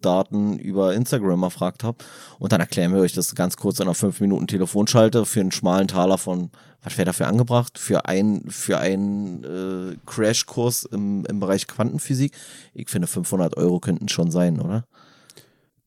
Kontaktdaten 0.00 0.58
über 0.58 0.94
Instagram 0.94 1.42
erfragt 1.42 1.84
habt. 1.84 2.04
Und 2.38 2.52
dann 2.52 2.60
erklären 2.60 2.92
wir 2.92 3.00
euch 3.00 3.12
das 3.12 3.34
ganz 3.34 3.56
kurz 3.56 3.78
in 3.78 3.84
einer 3.84 3.94
5 3.94 4.20
Minuten 4.20 4.46
Telefonschalte 4.46 5.24
für 5.26 5.40
einen 5.40 5.52
schmalen 5.52 5.88
Taler 5.88 6.18
von, 6.18 6.50
was 6.82 6.96
wäre 6.96 7.06
dafür 7.06 7.28
angebracht? 7.28 7.78
Für 7.78 8.06
ein, 8.06 8.44
für 8.48 8.78
einen 8.78 9.44
äh, 9.44 9.96
Crashkurs 10.06 10.84
im, 10.84 11.24
im 11.26 11.40
Bereich 11.40 11.66
Quantenphysik. 11.66 12.32
Ich 12.74 12.88
finde 12.88 13.06
500 13.06 13.56
Euro 13.56 13.80
könnten 13.80 14.08
schon 14.08 14.30
sein, 14.30 14.60
oder? 14.60 14.84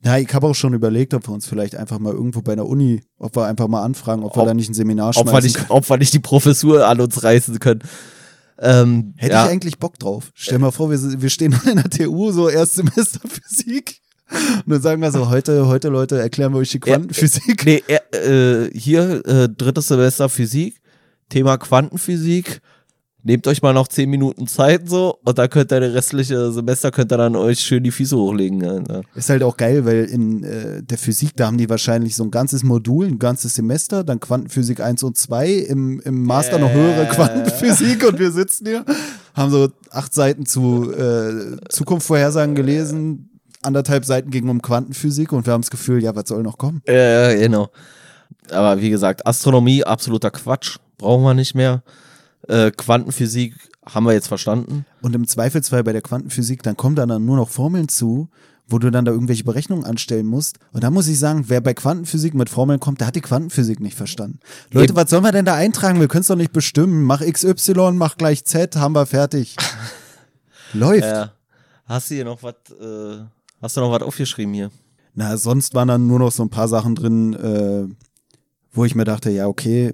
Ja, 0.06 0.18
ich 0.18 0.34
habe 0.34 0.48
auch 0.48 0.54
schon 0.56 0.74
überlegt, 0.74 1.14
ob 1.14 1.28
wir 1.28 1.34
uns 1.34 1.48
vielleicht 1.48 1.76
einfach 1.76 1.98
mal 1.98 2.14
irgendwo 2.14 2.42
bei 2.42 2.52
einer 2.54 2.66
Uni, 2.66 3.02
ob 3.18 3.38
wir 3.38 3.46
einfach 3.46 3.70
mal 3.70 3.84
anfragen, 3.84 4.24
ob 4.24 4.36
wir 4.36 4.42
Ob- 4.42 4.48
da 4.48 4.54
nicht 4.54 4.70
ein 4.70 4.74
Seminar 4.74 5.10
Ob 5.16 5.26
wir, 5.26 5.32
schmeißen 5.32 5.48
nicht, 5.48 5.56
können. 5.56 5.70
ob 5.70 5.90
wir 5.90 5.98
nicht 5.98 6.14
die 6.14 6.20
Professur 6.20 6.86
an 6.86 7.00
uns 7.00 7.24
reißen 7.24 7.60
können. 7.60 7.82
Ähm, 8.60 9.14
Hätte 9.18 9.34
ja. 9.34 9.46
ich 9.46 9.52
eigentlich 9.52 9.80
Bock 9.80 9.98
drauf. 9.98 10.32
Stell 10.36 10.60
mal 10.60 10.72
vor, 10.72 10.92
wir, 10.92 11.22
wir 11.22 11.30
stehen 11.30 11.58
in 11.66 11.78
der 11.78 11.90
TU, 11.90 12.32
so 12.32 12.50
Erstsemester 12.50 13.22
Physik. 13.28 14.03
Und 14.30 14.72
dann 14.72 14.82
sagen 14.82 15.02
wir 15.02 15.12
so, 15.12 15.30
heute, 15.30 15.68
heute 15.68 15.90
Leute, 15.90 16.20
erklären 16.20 16.54
wir 16.54 16.60
euch 16.60 16.72
die 16.72 16.80
Quantenphysik. 16.80 17.66
Nee, 17.66 17.84
äh, 17.88 18.66
äh, 18.66 18.72
hier, 18.74 19.26
äh, 19.26 19.50
drittes 19.50 19.88
Semester 19.88 20.30
Physik, 20.30 20.82
Thema 21.30 21.58
Quantenphysik. 21.58 22.62
Nehmt 23.26 23.48
euch 23.48 23.62
mal 23.62 23.74
noch 23.74 23.88
zehn 23.88 24.10
Minuten 24.10 24.48
Zeit 24.48 24.90
so 24.90 25.18
und 25.24 25.38
dann 25.38 25.50
könnt 25.50 25.72
ihr 25.72 25.80
das 25.80 25.94
restliche 25.94 26.52
Semester 26.52 26.92
könnt 26.92 27.10
ihr 27.14 27.18
dann 27.18 27.38
euch 27.38 27.62
schön 27.62 27.82
die 27.82 27.92
Füße 27.92 28.18
hochlegen. 28.18 28.66
Alter. 28.66 29.04
Ist 29.16 29.30
halt 29.30 29.44
auch 29.44 29.56
geil, 29.56 29.86
weil 29.86 30.04
in 30.04 30.44
äh, 30.44 30.84
der 30.84 30.98
Physik, 30.98 31.32
da 31.38 31.48
haben 31.48 31.58
die 31.58 31.70
wahrscheinlich 31.70 32.18
so 32.18 32.26
ein 32.26 32.32
ganzes 32.32 32.64
Modul, 32.64 33.06
ein 33.08 33.20
ganzes 33.20 33.56
Semester, 33.56 34.04
dann 34.04 34.20
Quantenphysik 34.20 34.82
1 34.82 35.04
und 35.04 35.16
2, 35.16 35.52
im, 35.54 36.02
im 36.02 36.24
Master 36.24 36.60
noch 36.60 36.74
höhere 36.74 37.08
Quantenphysik 37.08 38.06
und 38.06 38.20
wir 38.20 38.32
sitzen 38.32 38.66
hier, 38.66 38.84
haben 39.34 39.52
so 39.52 39.70
acht 39.90 40.14
Seiten 40.14 40.46
zu 40.46 40.92
äh, 40.92 41.56
Zukunftsvorhersagen 41.70 42.56
gelesen, 42.56 43.33
anderthalb 43.64 44.06
Seiten 44.06 44.30
ging 44.30 44.50
um 44.50 44.62
Quantenphysik 44.62 45.32
und 45.32 45.46
wir 45.46 45.54
haben 45.54 45.62
das 45.62 45.72
Gefühl, 45.72 46.04
ja, 46.04 46.16
was 46.16 46.28
soll 46.28 46.44
noch 46.44 46.58
kommen? 46.58 46.82
Äh, 46.86 47.38
genau. 47.40 47.70
Aber 48.52 48.82
wie 48.82 48.90
gesagt, 48.90 49.26
Astronomie, 49.26 49.84
absoluter 49.84 50.32
Quatsch. 50.32 50.78
Brauchen 50.98 51.24
wir 51.24 51.34
nicht 51.34 51.56
mehr. 51.56 51.84
Äh, 52.48 52.72
Quantenphysik 52.72 53.56
haben 53.86 54.06
wir 54.06 54.14
jetzt 54.14 54.28
verstanden. 54.28 54.86
Und 55.02 55.16
im 55.16 55.28
Zweifelsfall 55.28 55.84
bei 55.84 55.94
der 55.94 56.02
Quantenphysik, 56.02 56.64
dann 56.64 56.78
kommen 56.78 56.96
da 56.96 57.06
dann 57.06 57.26
nur 57.26 57.38
noch 57.38 57.50
Formeln 57.50 57.90
zu, 57.90 58.30
wo 58.68 58.80
du 58.80 58.90
dann 58.92 59.06
da 59.06 59.12
irgendwelche 59.12 59.44
Berechnungen 59.44 59.86
anstellen 59.86 60.26
musst. 60.26 60.58
Und 60.72 60.84
da 60.84 60.90
muss 60.90 61.08
ich 61.08 61.20
sagen, 61.20 61.46
wer 61.48 61.62
bei 61.62 61.74
Quantenphysik 61.74 62.34
mit 62.34 62.50
Formeln 62.50 62.80
kommt, 62.80 63.02
der 63.02 63.08
hat 63.08 63.16
die 63.16 63.22
Quantenphysik 63.22 63.80
nicht 63.80 63.96
verstanden. 63.96 64.40
Leute, 64.72 64.94
Eben. 64.94 64.96
was 64.96 65.10
sollen 65.10 65.24
wir 65.24 65.32
denn 65.32 65.46
da 65.46 65.56
eintragen? 65.56 66.00
Wir 66.00 66.08
können 66.08 66.22
es 66.22 66.28
doch 66.28 66.36
nicht 66.36 66.54
bestimmen. 66.54 67.04
Mach 67.04 67.22
XY, 67.22 67.92
mach 67.94 68.18
gleich 68.18 68.46
Z, 68.46 68.76
haben 68.76 68.96
wir 68.96 69.06
fertig. 69.06 69.56
Läuft. 70.74 71.04
Äh, 71.04 71.28
hast 71.86 72.10
du 72.10 72.16
hier 72.16 72.26
noch 72.26 72.42
was, 72.42 72.56
äh, 72.80 73.26
hast 73.64 73.76
du 73.78 73.82
noch 73.82 73.92
was 73.92 74.04
aufgeschrieben 74.04 74.54
hier? 74.54 74.70
Na, 75.16 75.38
sonst 75.38 75.74
waren 75.74 75.88
dann 75.88 76.08
nur 76.08 76.20
noch 76.20 76.32
so 76.32 76.44
ein 76.44 76.50
paar 76.50 76.68
Sachen 76.68 76.96
drin, 76.96 77.34
äh, 77.34 77.88
wo 78.72 78.86
ich 78.86 78.96
mir 78.96 79.04
dachte, 79.06 79.30
ja, 79.32 79.48
okay, 79.48 79.94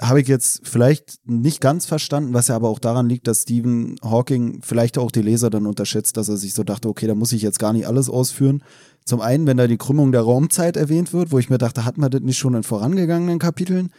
habe 0.00 0.20
ich 0.20 0.26
jetzt 0.28 0.66
vielleicht 0.66 1.18
nicht 1.24 1.60
ganz 1.60 1.86
verstanden, 1.86 2.34
was 2.34 2.48
ja 2.48 2.56
aber 2.56 2.68
auch 2.68 2.78
daran 2.80 3.08
liegt, 3.08 3.28
dass 3.28 3.42
Stephen 3.42 3.94
Hawking 4.02 4.60
vielleicht 4.62 4.98
auch 4.98 5.12
die 5.12 5.22
Leser 5.22 5.50
dann 5.50 5.66
unterschätzt, 5.66 6.16
dass 6.16 6.28
er 6.28 6.36
sich 6.36 6.52
so 6.54 6.64
dachte, 6.64 6.88
okay, 6.88 7.06
da 7.06 7.14
muss 7.14 7.32
ich 7.32 7.42
jetzt 7.42 7.58
gar 7.60 7.72
nicht 7.72 7.86
alles 7.86 8.08
ausführen. 8.08 8.64
Zum 9.04 9.20
einen, 9.20 9.46
wenn 9.46 9.56
da 9.58 9.66
die 9.68 9.76
Krümmung 9.76 10.10
der 10.10 10.22
Raumzeit 10.22 10.76
erwähnt 10.76 11.12
wird, 11.12 11.30
wo 11.30 11.38
ich 11.38 11.50
mir 11.50 11.58
dachte, 11.58 11.84
hatten 11.84 12.00
wir 12.00 12.08
das 12.10 12.22
nicht 12.22 12.38
schon 12.38 12.54
in 12.54 12.64
vorangegangenen 12.64 13.38
Kapiteln? 13.38 13.92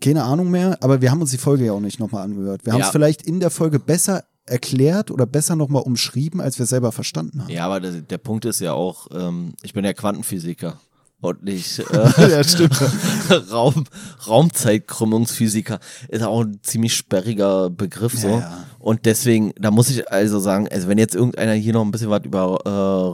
Keine 0.00 0.24
Ahnung 0.24 0.50
mehr, 0.50 0.78
aber 0.80 1.00
wir 1.02 1.10
haben 1.10 1.20
uns 1.20 1.32
die 1.32 1.38
Folge 1.38 1.66
ja 1.66 1.72
auch 1.72 1.80
nicht 1.80 2.00
nochmal 2.00 2.24
angehört. 2.24 2.64
Wir 2.64 2.72
haben 2.72 2.80
es 2.80 2.86
Ja. 2.86 2.92
vielleicht 2.92 3.22
in 3.22 3.38
der 3.40 3.50
Folge 3.50 3.78
besser 3.78 4.24
erklärt 4.46 5.10
oder 5.10 5.26
besser 5.26 5.56
nochmal 5.56 5.82
umschrieben, 5.82 6.40
als 6.40 6.58
wir 6.58 6.66
selber 6.66 6.92
verstanden 6.92 7.42
haben. 7.42 7.50
Ja, 7.50 7.66
aber 7.66 7.80
der, 7.80 8.00
der 8.02 8.18
Punkt 8.18 8.44
ist 8.44 8.60
ja 8.60 8.72
auch, 8.72 9.06
ähm, 9.12 9.54
ich 9.62 9.72
bin 9.72 9.84
ja 9.84 9.92
Quantenphysiker 9.92 10.78
und 11.22 11.44
nicht 11.44 11.78
äh, 11.78 12.28
ja, 12.30 12.44
stimmt. 12.44 12.76
Raum, 13.52 13.84
Raumzeitkrümmungsphysiker. 14.26 15.78
Ist 16.08 16.22
auch 16.22 16.42
ein 16.42 16.58
ziemlich 16.62 16.94
sperriger 16.94 17.70
Begriff 17.70 18.18
so. 18.18 18.28
Ja, 18.28 18.38
ja. 18.40 18.66
Und 18.80 19.06
deswegen, 19.06 19.52
da 19.56 19.70
muss 19.70 19.88
ich 19.88 20.10
also 20.10 20.40
sagen, 20.40 20.68
also 20.70 20.88
wenn 20.88 20.98
jetzt 20.98 21.14
irgendeiner 21.14 21.52
hier 21.52 21.72
noch 21.72 21.84
ein 21.84 21.92
bisschen 21.92 22.10
was 22.10 22.24
über 22.24 22.58
äh, 22.64 22.68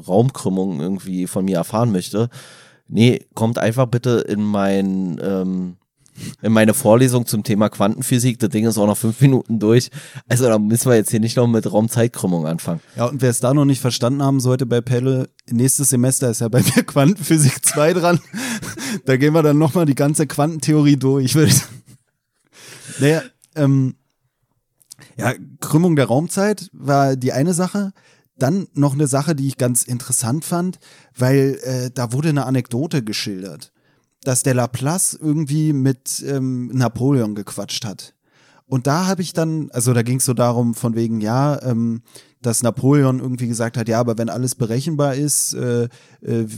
Raumkrümmung 0.09 0.80
irgendwie 0.80 1.26
von 1.26 1.44
mir 1.44 1.59
erfahren 1.59 1.92
möchte, 1.92 2.30
nee, 2.88 3.26
kommt 3.34 3.59
einfach 3.59 3.86
bitte 3.86 4.24
in 4.26 4.42
mein 4.42 5.20
ähm, 5.22 5.76
in 6.42 6.52
meine 6.52 6.74
Vorlesung 6.74 7.26
zum 7.26 7.42
Thema 7.42 7.68
Quantenphysik. 7.68 8.38
Das 8.38 8.50
Ding 8.50 8.66
ist 8.66 8.78
auch 8.78 8.86
noch 8.86 8.96
fünf 8.96 9.20
Minuten 9.20 9.58
durch. 9.58 9.90
Also 10.28 10.46
da 10.46 10.58
müssen 10.58 10.90
wir 10.90 10.96
jetzt 10.96 11.10
hier 11.10 11.20
nicht 11.20 11.36
noch 11.36 11.46
mit 11.46 11.70
Raumzeitkrümmung 11.70 12.46
anfangen. 12.46 12.80
Ja, 12.96 13.06
und 13.06 13.22
wer 13.22 13.30
es 13.30 13.40
da 13.40 13.54
noch 13.54 13.64
nicht 13.64 13.80
verstanden 13.80 14.22
haben 14.22 14.40
sollte 14.40 14.66
bei 14.66 14.80
Pelle, 14.80 15.28
nächstes 15.50 15.90
Semester 15.90 16.30
ist 16.30 16.40
ja 16.40 16.48
bei 16.48 16.62
mir 16.62 16.82
Quantenphysik 16.86 17.64
2 17.64 17.94
dran. 17.94 18.20
da 19.04 19.16
gehen 19.16 19.34
wir 19.34 19.42
dann 19.42 19.58
nochmal 19.58 19.86
die 19.86 19.94
ganze 19.94 20.26
Quantentheorie 20.26 20.96
durch. 20.96 21.36
Naja, 23.00 23.22
ähm, 23.54 23.94
ja, 25.16 25.34
Krümmung 25.60 25.96
der 25.96 26.06
Raumzeit 26.06 26.70
war 26.72 27.16
die 27.16 27.32
eine 27.32 27.54
Sache. 27.54 27.92
Dann 28.36 28.68
noch 28.74 28.94
eine 28.94 29.08
Sache, 29.08 29.34
die 29.34 29.48
ich 29.48 29.56
ganz 29.56 29.82
interessant 29.82 30.44
fand, 30.44 30.78
weil 31.16 31.58
äh, 31.62 31.90
da 31.92 32.12
wurde 32.12 32.28
eine 32.28 32.46
Anekdote 32.46 33.02
geschildert, 33.02 33.72
dass 34.24 34.42
der 34.42 34.54
Laplace 34.54 35.14
irgendwie 35.20 35.72
mit 35.72 36.24
ähm, 36.26 36.68
Napoleon 36.72 37.34
gequatscht 37.34 37.84
hat. 37.84 38.14
Und 38.66 38.86
da 38.86 39.06
habe 39.06 39.22
ich 39.22 39.32
dann, 39.32 39.70
also 39.72 39.94
da 39.94 40.02
ging 40.02 40.18
es 40.18 40.26
so 40.26 40.34
darum, 40.34 40.74
von 40.74 40.94
wegen, 40.94 41.22
ja, 41.22 41.60
ähm, 41.62 42.02
dass 42.42 42.62
Napoleon 42.62 43.18
irgendwie 43.18 43.48
gesagt 43.48 43.76
hat, 43.76 43.88
ja, 43.88 43.98
aber 43.98 44.18
wenn 44.18 44.28
alles 44.28 44.54
berechenbar 44.54 45.14
ist, 45.14 45.54
äh, 45.54 45.84
äh, 45.84 45.88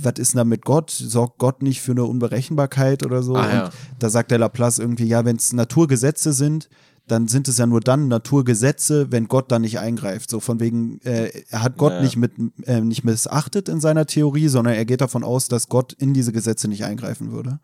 was 0.03 0.15
ist 0.19 0.33
denn 0.35 0.39
da 0.39 0.45
mit 0.45 0.65
Gott? 0.65 0.91
Sorgt 0.91 1.39
Gott 1.39 1.63
nicht 1.63 1.81
für 1.81 1.93
eine 1.93 2.05
Unberechenbarkeit 2.05 3.07
oder 3.07 3.23
so? 3.23 3.37
Ah, 3.37 3.53
ja. 3.53 3.65
Und 3.65 3.73
da 4.01 4.11
sagt 4.11 4.33
der 4.33 4.39
Laplace 4.39 4.81
irgendwie, 4.81 5.07
ja, 5.07 5.25
wenn 5.25 5.37
es 5.37 5.53
Naturgesetze 5.53 6.33
sind, 6.33 6.69
dann 7.11 7.29
sind 7.29 7.49
es 7.49 7.59
ja 7.59 7.67
nur 7.67 7.81
dann 7.81 8.09
Naturgesetze, 8.09 9.11
wenn 9.11 9.29
Gott 9.29 9.51
da 9.51 9.59
nicht 9.59 9.79
eingreift. 9.79 10.31
So 10.31 10.41
von 10.41 10.61
wegen, 10.61 11.01
äh, 11.03 11.31
er 11.49 11.63
hat 11.63 11.77
Gott 11.77 11.93
Ja. 11.93 12.03
nicht 12.03 12.17
mit 12.17 12.33
äh, 12.65 12.81
nicht 12.81 13.05
missachtet 13.05 13.69
in 13.69 13.81
seiner 13.81 14.07
Theorie, 14.07 14.49
sondern 14.49 14.75
er 14.75 14.85
geht 14.85 15.01
davon 15.01 15.25
aus, 15.25 15.49
dass 15.49 15.69
Gott 15.69 15.93
in 15.95 16.15
diese 16.15 16.33
Gesetze 16.33 16.69
nicht 16.69 16.85
eingreifen 16.85 17.33
würde. 17.33 17.61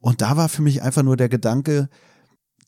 Und 0.00 0.22
da 0.22 0.36
war 0.36 0.48
für 0.48 0.62
mich 0.62 0.82
einfach 0.82 1.02
nur 1.02 1.16
der 1.16 1.28
Gedanke, 1.28 1.88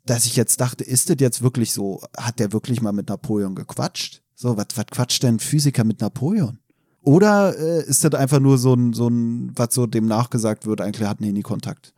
dass 0.06 0.26
ich 0.26 0.36
jetzt 0.36 0.60
dachte, 0.60 0.84
ist 0.84 1.10
das 1.10 1.16
jetzt 1.20 1.42
wirklich 1.42 1.72
so? 1.72 2.02
Hat 2.16 2.38
der 2.38 2.52
wirklich 2.52 2.80
mal 2.82 2.92
mit 2.92 3.08
Napoleon 3.08 3.54
gequatscht? 3.54 4.22
So, 4.34 4.56
was 4.56 4.66
quatscht 4.90 5.22
denn 5.22 5.36
ein 5.36 5.40
Physiker 5.40 5.84
mit 5.84 6.00
Napoleon? 6.00 6.58
Oder 7.02 7.56
äh, 7.58 7.84
ist 7.84 8.04
das 8.04 8.14
einfach 8.14 8.40
nur 8.40 8.58
so 8.58 8.74
ein, 8.74 8.92
so 8.92 9.08
ein, 9.08 9.52
was 9.56 9.74
so 9.74 9.86
dem 9.86 10.06
nachgesagt 10.06 10.66
wird, 10.66 10.80
eigentlich 10.80 11.08
hatten 11.08 11.24
die 11.24 11.32
nie 11.32 11.42
Kontakt? 11.42 11.94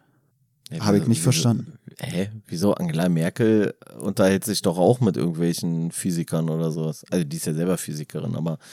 Habe 0.81 0.99
ich 0.99 1.07
nicht 1.07 1.21
verstanden. 1.23 1.79
Hä? 2.01 2.31
Wieso? 2.47 2.75
Angela 2.75 3.09
Merkel 3.09 3.75
unterhält 4.01 4.45
sich 4.45 4.63
doch 4.63 4.79
auch 4.79 5.01
mit 5.01 5.17
irgendwelchen 5.17 5.91
Physikern 5.91 6.49
oder 6.51 6.71
sowas. 6.71 7.05
Also 7.11 7.25
die 7.25 7.37
ist 7.37 7.47
ja 7.47 7.55
selber 7.55 7.77
Physikerin, 7.79 8.35
aber 8.37 8.59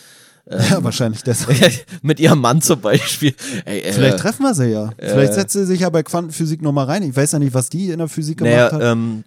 Ja, 0.49 0.83
wahrscheinlich 0.83 1.23
deshalb. 1.25 1.57
mit 2.01 2.19
ihrem 2.19 2.39
Mann 2.39 2.61
zum 2.61 2.81
Beispiel. 2.81 3.35
Ey, 3.65 3.81
äh, 3.81 3.93
Vielleicht 3.93 4.17
treffen 4.17 4.43
wir 4.43 4.55
sie 4.55 4.69
ja. 4.71 4.89
Vielleicht 4.97 5.33
setzt 5.35 5.53
sie 5.53 5.65
sich 5.65 5.81
ja 5.81 5.89
bei 5.89 6.01
Quantenphysik 6.01 6.61
nochmal 6.61 6.85
rein. 6.85 7.03
Ich 7.03 7.15
weiß 7.15 7.33
ja 7.33 7.39
nicht, 7.39 7.53
was 7.53 7.69
die 7.69 7.91
in 7.91 7.99
der 7.99 8.07
Physik 8.07 8.39
gemacht 8.39 8.53
naja, 8.53 8.71
hat. 8.71 8.81
ähm, 8.81 9.23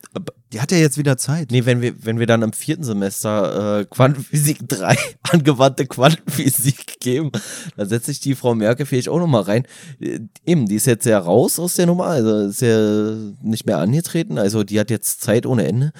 die 0.53 0.61
hat 0.61 0.71
ja 0.73 0.79
jetzt 0.79 0.99
wieder 0.99 1.17
Zeit. 1.17 1.51
nee, 1.51 1.65
wenn 1.65 1.81
wir, 1.81 1.95
wenn 2.05 2.19
wir 2.19 2.27
dann 2.27 2.43
im 2.43 2.53
vierten 2.53 2.85
Semester 2.85 3.81
äh, 3.81 3.85
Quantenphysik 3.87 4.61
3, 4.69 4.97
angewandte 5.31 5.87
Quantenphysik 5.87 7.01
geben, 7.01 7.31
dann 7.77 7.89
setzt 7.89 8.07
sich 8.07 8.21
die 8.21 8.35
Frau 8.35 8.55
Merkel 8.55 8.87
vielleicht 8.87 9.09
auch 9.09 9.19
nochmal 9.19 9.43
rein. 9.43 9.67
Äh, 10.01 10.21
Eben, 10.45 10.67
die 10.67 10.77
ist 10.77 10.87
jetzt 10.87 11.07
ja 11.07 11.19
raus 11.19 11.59
aus 11.59 11.75
der 11.75 11.87
Nummer, 11.87 12.07
also 12.07 12.47
ist 12.47 12.61
ja 12.61 13.15
nicht 13.43 13.67
mehr 13.67 13.79
angetreten, 13.79 14.39
also 14.39 14.65
die 14.65 14.79
hat 14.79 14.91
jetzt 14.91 15.23
Zeit 15.23 15.47
ohne 15.47 15.67
Ende. 15.67 15.93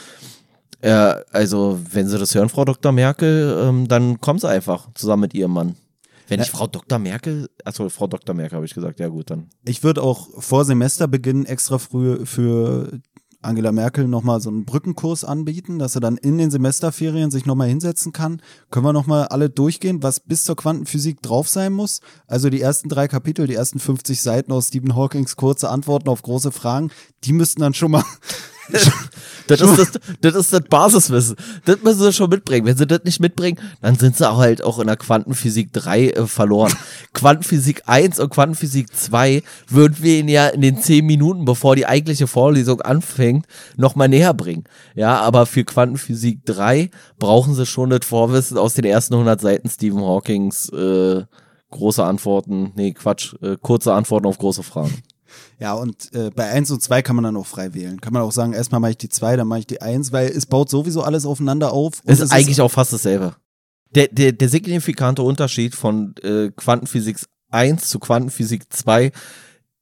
Ja, 0.85 1.21
also 1.31 1.79
wenn 1.93 2.09
Sie 2.09 2.19
das 2.19 2.35
hören, 2.35 2.49
Frau 2.49 2.65
Dr. 2.65 2.91
Merkel, 2.93 3.57
ähm, 3.63 3.87
dann 3.87 4.21
kommen 4.21 4.41
Sie 4.41 4.49
einfach 4.49 4.89
zusammen 4.95 5.23
mit 5.23 5.35
Ihrem 5.35 5.53
Mann. 5.53 5.77
Wenn 6.29 6.41
ich 6.41 6.51
Frau 6.51 6.67
Dr. 6.67 6.99
Merkel, 6.99 7.49
achso, 7.65 7.89
Frau 7.89 8.07
Dr. 8.07 8.35
Merkel 8.35 8.57
habe 8.57 8.67
ich 8.67 8.75
gesagt, 8.75 9.01
ja 9.01 9.09
gut, 9.09 9.31
dann. 9.31 9.49
Ich 9.65 9.85
würde 9.85 10.03
auch 10.03 10.29
vor 10.41 10.65
Semesterbeginn 10.65 11.45
extra 11.47 11.79
früh 11.79 12.25
für 12.25 13.01
Angela 13.43 13.73
Merkel 13.73 14.09
nochmal 14.09 14.41
so 14.41 14.51
einen 14.51 14.65
Brückenkurs 14.65 15.25
anbieten, 15.25 15.79
dass 15.79 15.95
er 15.95 16.01
dann 16.01 16.17
in 16.17 16.39
den 16.39 16.51
Semesterferien 16.51 17.31
sich 17.31 17.45
nochmal 17.45 17.69
hinsetzen 17.69 18.13
kann. 18.13 18.41
Können 18.71 18.87
wir 18.87 18.93
nochmal 18.93 19.27
alle 19.27 19.51
durchgehen, 19.51 20.03
was 20.03 20.21
bis 20.21 20.45
zur 20.45 20.57
Quantenphysik 20.57 21.21
drauf 21.23 21.49
sein 21.49 21.73
muss? 21.73 22.01
Also 22.27 22.51
die 22.51 22.61
ersten 22.61 22.89
drei 22.89 23.09
Kapitel, 23.09 23.47
die 23.47 23.55
ersten 23.55 23.79
50 23.79 24.23
Seiten 24.23 24.53
aus 24.53 24.69
Stephen 24.69 24.95
Hawkings 24.97 25.37
kurze 25.37 25.69
Antworten 25.69 26.09
auf 26.09 26.23
große 26.23 26.53
Fragen, 26.53 26.91
die 27.25 27.33
müssten 27.33 27.61
dann 27.61 27.75
schon 27.75 27.91
mal 27.91 28.05
das, 29.47 29.61
ist 29.61 29.79
das, 29.79 29.91
das 30.21 30.35
ist 30.35 30.53
das 30.53 30.61
Basiswissen. 30.69 31.37
Das 31.65 31.83
müssen 31.83 32.01
sie 32.01 32.13
schon 32.13 32.31
mitbringen. 32.31 32.67
Wenn 32.67 32.77
sie 32.77 32.87
das 32.87 33.05
nicht 33.05 33.21
mitbringen, 33.21 33.59
dann 33.81 33.97
sind 33.97 34.17
sie 34.17 34.29
auch 34.29 34.39
halt 34.39 34.63
auch 34.63 34.79
in 34.79 34.87
der 34.87 34.97
Quantenphysik 34.97 35.73
3 35.73 36.09
äh, 36.09 36.27
verloren. 36.27 36.73
Quantenphysik 37.13 37.83
1 37.87 38.21
und 38.21 38.31
Quantenphysik 38.31 38.95
2 38.95 39.43
würden 39.69 39.97
wir 40.01 40.21
ihnen 40.21 40.29
ja 40.29 40.49
in 40.49 40.61
den 40.61 40.79
10 40.81 41.05
Minuten, 41.05 41.45
bevor 41.45 41.77
die 41.77 41.87
eigentliche 41.87 42.27
Vorlesung 42.27 42.81
anfängt, 42.81 43.47
nochmal 43.77 44.09
näher 44.09 44.35
bringen. 44.35 44.65
Ja, 44.95 45.21
aber 45.21 45.47
für 45.47 45.65
Quantenphysik 45.65 46.45
3 46.47 46.91
brauchen 47.19 47.55
sie 47.55 47.67
schon 47.67 47.91
das 47.91 48.05
Vorwissen 48.05 48.59
aus 48.59 48.75
den 48.75 48.85
ersten 48.85 49.15
100 49.15 49.41
Seiten 49.41 49.69
Stephen 49.69 50.01
Hawkings 50.01 50.69
äh, 50.71 51.23
große 51.71 52.05
Antworten, 52.05 52.73
nee, 52.77 52.93
Quatsch, 52.93 53.35
äh, 53.43 53.57
kurze 53.61 53.93
Antworten 53.93 54.27
auf 54.27 54.39
große 54.39 54.63
Fragen. 54.63 55.03
Ja, 55.59 55.75
und 55.75 56.13
äh, 56.15 56.31
bei 56.31 56.51
1 56.51 56.71
und 56.71 56.83
2 56.83 57.03
kann 57.03 57.17
man 57.17 57.25
dann 57.25 57.37
auch 57.37 57.47
frei 57.47 57.75
wählen. 57.75 58.01
Kann 58.01 58.13
man 58.13 58.23
auch 58.23 58.33
sagen, 58.33 58.53
erstmal 58.53 58.81
mache 58.81 58.93
ich 58.93 58.99
die 58.99 59.09
2, 59.09 59.37
dann 59.37 59.49
mache 59.49 59.61
ich 59.61 59.67
die 59.67 59.81
1, 59.81 60.13
weil 60.13 60.29
es 60.29 60.47
baut 60.47 60.71
sowieso 60.71 61.03
alles 61.03 61.27
aufeinander 61.27 61.73
auf. 61.73 62.03
Es 62.05 62.21
ist 62.21 62.33
eigentlich 62.33 62.51
ist 62.51 62.61
auch 62.61 62.71
fast 62.71 62.93
dasselbe. 62.93 63.37
Der, 63.95 64.09
der, 64.09 64.33
der 64.33 64.49
signifikante 64.49 65.23
Unterschied 65.23 65.75
von 65.75 66.15
äh, 66.23 66.51
Quantenphysik 66.57 67.19
1 67.51 67.89
zu 67.89 67.99
Quantenphysik 67.99 68.73
2 68.73 69.13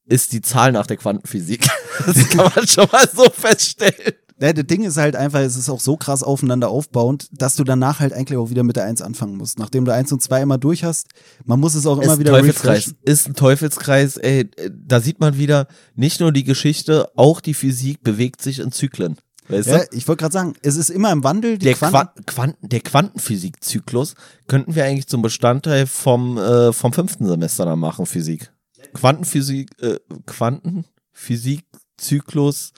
ist 0.05 0.33
die 0.33 0.41
Zahl 0.41 0.71
nach 0.71 0.87
der 0.87 0.97
Quantenphysik. 0.97 1.67
Das 2.05 2.29
kann 2.29 2.51
man 2.55 2.67
schon 2.67 2.87
mal 2.91 3.07
so 3.13 3.29
feststellen. 3.29 4.13
Ja, 4.41 4.53
das 4.53 4.65
Ding 4.65 4.83
ist 4.83 4.97
halt 4.97 5.15
einfach, 5.15 5.39
es 5.39 5.55
ist 5.55 5.69
auch 5.69 5.79
so 5.79 5.97
krass 5.97 6.23
aufeinander 6.23 6.69
aufbauend, 6.69 7.29
dass 7.31 7.55
du 7.55 7.63
danach 7.63 7.99
halt 7.99 8.11
eigentlich 8.11 8.39
auch 8.39 8.49
wieder 8.49 8.63
mit 8.63 8.75
der 8.75 8.85
1 8.85 9.03
anfangen 9.03 9.37
musst. 9.37 9.59
Nachdem 9.59 9.85
du 9.85 9.93
1 9.93 10.11
und 10.11 10.23
2 10.23 10.41
immer 10.41 10.57
durch 10.57 10.83
hast, 10.83 11.09
man 11.45 11.59
muss 11.59 11.75
es 11.75 11.85
auch 11.85 12.01
immer 12.01 12.17
wieder 12.17 12.31
Teufelskreis. 12.31 12.87
Refreshen. 12.87 12.97
Ist 13.03 13.27
ein 13.27 13.35
Teufelskreis, 13.35 14.17
ey, 14.17 14.49
da 14.71 14.99
sieht 14.99 15.19
man 15.19 15.37
wieder, 15.37 15.67
nicht 15.93 16.21
nur 16.21 16.31
die 16.31 16.43
Geschichte, 16.43 17.11
auch 17.15 17.39
die 17.39 17.53
Physik 17.53 18.03
bewegt 18.03 18.41
sich 18.41 18.57
in 18.57 18.71
Zyklen. 18.71 19.17
Weißt 19.47 19.67
du? 19.67 19.73
ja, 19.73 19.83
ich 19.91 20.07
wollte 20.07 20.21
gerade 20.21 20.33
sagen, 20.33 20.55
es 20.63 20.75
ist 20.75 20.89
immer 20.89 21.11
im 21.11 21.23
Wandel. 21.23 21.59
der, 21.59 21.75
Quanten 21.75 22.25
Quanten 22.25 22.67
der 22.67 22.79
Quantenphysikzyklus 22.79 24.15
könnten 24.47 24.73
wir 24.73 24.85
eigentlich 24.85 25.07
zum 25.07 25.21
Bestandteil 25.21 25.85
vom, 25.85 26.39
äh, 26.39 26.73
vom 26.73 26.93
fünften 26.93 27.27
Semester 27.27 27.65
dann 27.65 27.77
machen, 27.77 28.07
Physik. 28.07 28.51
Quantenphysik, 28.93 29.69
äh, 29.81 29.99
Quantenphysikzyklus 30.25 32.73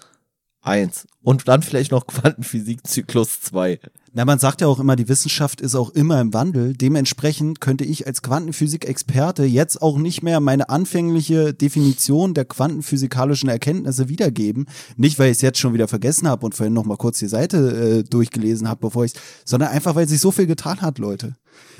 1 0.62 1.08
und 1.24 1.48
dann 1.48 1.64
vielleicht 1.64 1.92
noch 1.92 2.06
Quantenphysik-Zyklus 2.08 3.42
2. 3.42 3.80
Na, 4.16 4.26
man 4.26 4.38
sagt 4.38 4.62
ja 4.62 4.68
auch 4.68 4.80
immer, 4.80 4.96
die 4.96 5.10
Wissenschaft 5.10 5.60
ist 5.60 5.74
auch 5.74 5.90
immer 5.90 6.22
im 6.22 6.34
Wandel. 6.34 6.76
Dementsprechend 6.76 7.62
könnte 7.62 7.84
ich 7.84 8.06
als 8.06 8.22
Quantenphysik-Experte 8.22 9.44
jetzt 9.44 9.82
auch 9.82 9.98
nicht 9.98 10.22
mehr 10.22 10.40
meine 10.40 10.70
anfängliche 10.70 11.54
Definition 11.54 12.36
der 12.36 12.46
quantenphysikalischen 12.46 13.50
Erkenntnisse 13.50 14.10
wiedergeben. 14.10 14.68
Nicht, 14.98 15.18
weil 15.18 15.32
ich 15.32 15.38
es 15.38 15.42
jetzt 15.42 15.58
schon 15.58 15.74
wieder 15.74 15.88
vergessen 15.88 16.28
habe 16.28 16.46
und 16.46 16.54
vorhin 16.54 16.74
noch 16.74 16.86
mal 16.86 16.98
kurz 16.98 17.18
die 17.18 17.28
Seite 17.28 18.02
äh, 18.02 18.04
durchgelesen 18.04 18.70
habe, 18.70 18.82
bevor 18.82 19.06
ich, 19.06 19.14
sondern 19.46 19.70
einfach, 19.70 19.96
weil 19.96 20.08
sich 20.08 20.20
so 20.20 20.30
viel 20.30 20.46
getan 20.46 20.82
hat, 20.82 21.00
Leute. 21.00 21.36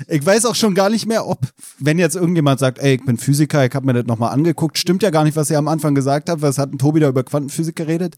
Ich 0.08 0.24
weiß 0.24 0.46
auch 0.46 0.56
schon 0.56 0.74
gar 0.74 0.90
nicht 0.90 1.06
mehr, 1.06 1.28
ob, 1.28 1.38
wenn 1.78 2.00
jetzt 2.00 2.16
irgendjemand 2.16 2.58
sagt, 2.58 2.78
ey, 2.80 2.94
ich 2.94 3.04
bin 3.04 3.16
Physiker, 3.16 3.64
ich 3.64 3.74
habe 3.74 3.86
mir 3.86 3.92
das 3.92 4.06
nochmal 4.06 4.32
angeguckt, 4.32 4.76
stimmt 4.78 5.04
ja 5.04 5.10
gar 5.10 5.22
nicht, 5.22 5.36
was 5.36 5.50
ihr 5.50 5.58
am 5.58 5.68
Anfang 5.68 5.94
gesagt 5.94 6.28
habt, 6.28 6.42
was 6.42 6.58
hat 6.58 6.72
ein 6.72 6.78
Tobi 6.78 6.98
da 6.98 7.08
über 7.08 7.22
Quantenphysik 7.22 7.76
geredet? 7.76 8.16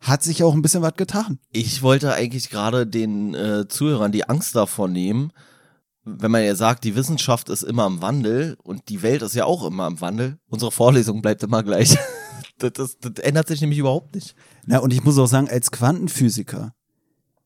Hat 0.00 0.22
sich 0.22 0.42
auch 0.42 0.54
ein 0.54 0.62
bisschen 0.62 0.82
was 0.82 0.94
getan. 0.94 1.38
Ich 1.52 1.82
wollte 1.82 2.14
eigentlich 2.14 2.50
gerade 2.50 2.86
den 2.86 3.34
äh, 3.34 3.68
Zuhörern 3.68 4.12
die 4.12 4.28
Angst 4.28 4.56
davon 4.56 4.92
nehmen, 4.92 5.32
wenn 6.04 6.30
man 6.30 6.42
ja 6.42 6.54
sagt, 6.54 6.84
die 6.84 6.96
Wissenschaft 6.96 7.50
ist 7.50 7.62
immer 7.62 7.86
im 7.86 8.00
Wandel 8.00 8.56
und 8.62 8.88
die 8.88 9.02
Welt 9.02 9.22
ist 9.22 9.34
ja 9.34 9.44
auch 9.44 9.66
immer 9.66 9.86
im 9.86 10.00
Wandel. 10.00 10.38
Unsere 10.48 10.72
Vorlesung 10.72 11.20
bleibt 11.20 11.42
immer 11.42 11.62
gleich. 11.62 11.96
das, 12.58 12.72
das, 12.72 12.98
das 12.98 13.24
ändert 13.24 13.48
sich 13.48 13.60
nämlich 13.60 13.78
überhaupt 13.78 14.14
nicht. 14.14 14.34
Na, 14.66 14.78
und 14.78 14.92
ich 14.92 15.04
muss 15.04 15.18
auch 15.18 15.26
sagen, 15.26 15.48
als 15.48 15.70
Quantenphysiker 15.70 16.72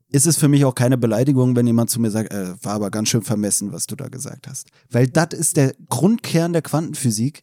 ist 0.09 0.26
es 0.26 0.36
für 0.36 0.47
mich 0.47 0.64
auch 0.64 0.76
keine 0.76 0.97
Beleidigung, 0.97 1.56
wenn 1.56 1.66
jemand 1.66 1.90
zu 1.90 2.01
mir 2.01 2.10
sagt, 2.10 2.32
äh, 2.32 2.55
war 2.62 2.74
aber 2.74 2.90
ganz 2.93 3.09
schön 3.09 3.22
vermessen, 3.22 3.72
was 3.72 3.86
du 3.86 3.97
da 3.97 4.09
gesagt 4.09 4.47
hast. 4.47 4.68
Weil 4.89 5.09
das 5.09 5.28
ist 5.32 5.56
der 5.56 5.74
Grundkern 5.89 6.52
der 6.52 6.62
Quantenphysik 6.62 7.40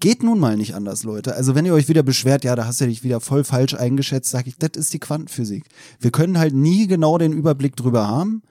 Geht 0.00 0.22
nun 0.22 0.38
mal 0.38 0.56
nicht 0.56 0.74
anders, 0.74 1.02
Leute. 1.02 1.34
Also 1.34 1.54
wenn 1.56 1.66
ihr 1.66 1.74
euch 1.74 1.88
wieder 1.88 2.04
beschwert, 2.04 2.44
ja, 2.44 2.54
da 2.54 2.66
hast 2.66 2.80
du 2.80 2.86
dich 2.86 3.02
wieder 3.02 3.20
voll 3.20 3.42
falsch 3.42 3.74
eingeschätzt, 3.74 4.30
sage 4.30 4.48
ich, 4.48 4.56
das 4.56 4.70
ist 4.76 4.92
die 4.92 5.00
Quantenphysik. 5.00 5.64
Wir 5.98 6.12
können 6.12 6.38
halt 6.38 6.54
nie 6.54 6.86
genau 6.86 7.18
den 7.18 7.32
Überblick 7.32 7.74
drüber 7.74 8.06
haben. 8.06 8.42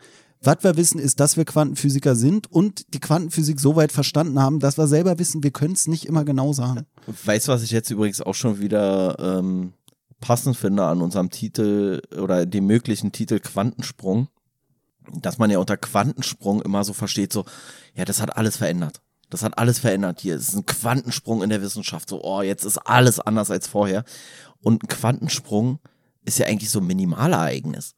Was 0.41 0.63
wir 0.63 0.77
wissen, 0.77 0.99
ist, 0.99 1.19
dass 1.19 1.37
wir 1.37 1.45
Quantenphysiker 1.45 2.15
sind 2.15 2.51
und 2.51 2.93
die 2.93 2.99
Quantenphysik 2.99 3.59
so 3.59 3.75
weit 3.75 3.91
verstanden 3.91 4.39
haben, 4.39 4.59
dass 4.59 4.77
wir 4.77 4.87
selber 4.87 5.17
wissen, 5.19 5.41
wir 5.41 5.51
können 5.51 5.73
es 5.73 5.87
nicht 5.87 6.05
immer 6.05 6.25
genau 6.25 6.53
sagen. 6.53 6.85
Weißt 7.25 7.47
du, 7.47 7.53
was 7.53 7.63
ich 7.63 7.71
jetzt 7.71 7.89
übrigens 7.89 8.21
auch 8.21 8.35
schon 8.35 8.59
wieder 8.59 9.17
ähm, 9.19 9.73
passend 10.19 10.57
finde 10.57 10.83
an 10.83 11.01
unserem 11.01 11.29
Titel 11.29 12.01
oder 12.19 12.45
dem 12.45 12.67
möglichen 12.67 13.11
Titel 13.13 13.39
Quantensprung? 13.39 14.27
Dass 15.13 15.37
man 15.37 15.49
ja 15.49 15.59
unter 15.59 15.77
Quantensprung 15.77 16.61
immer 16.61 16.83
so 16.83 16.91
versteht, 16.91 17.31
so, 17.31 17.45
ja, 17.95 18.03
das 18.03 18.21
hat 18.21 18.35
alles 18.35 18.57
verändert. 18.57 19.01
Das 19.29 19.43
hat 19.43 19.57
alles 19.57 19.79
verändert 19.79 20.21
hier. 20.21 20.35
Es 20.35 20.49
ist 20.49 20.55
ein 20.55 20.65
Quantensprung 20.65 21.43
in 21.43 21.49
der 21.49 21.61
Wissenschaft. 21.61 22.09
So, 22.09 22.23
oh, 22.23 22.41
jetzt 22.41 22.63
ist 22.63 22.77
alles 22.77 23.19
anders 23.19 23.51
als 23.51 23.67
vorher. 23.67 24.03
Und 24.61 24.83
ein 24.83 24.87
Quantensprung 24.87 25.79
ist 26.25 26.39
ja 26.39 26.47
eigentlich 26.47 26.69
so 26.69 26.79
ein 26.79 26.87
Minimalereignis. 26.87 27.95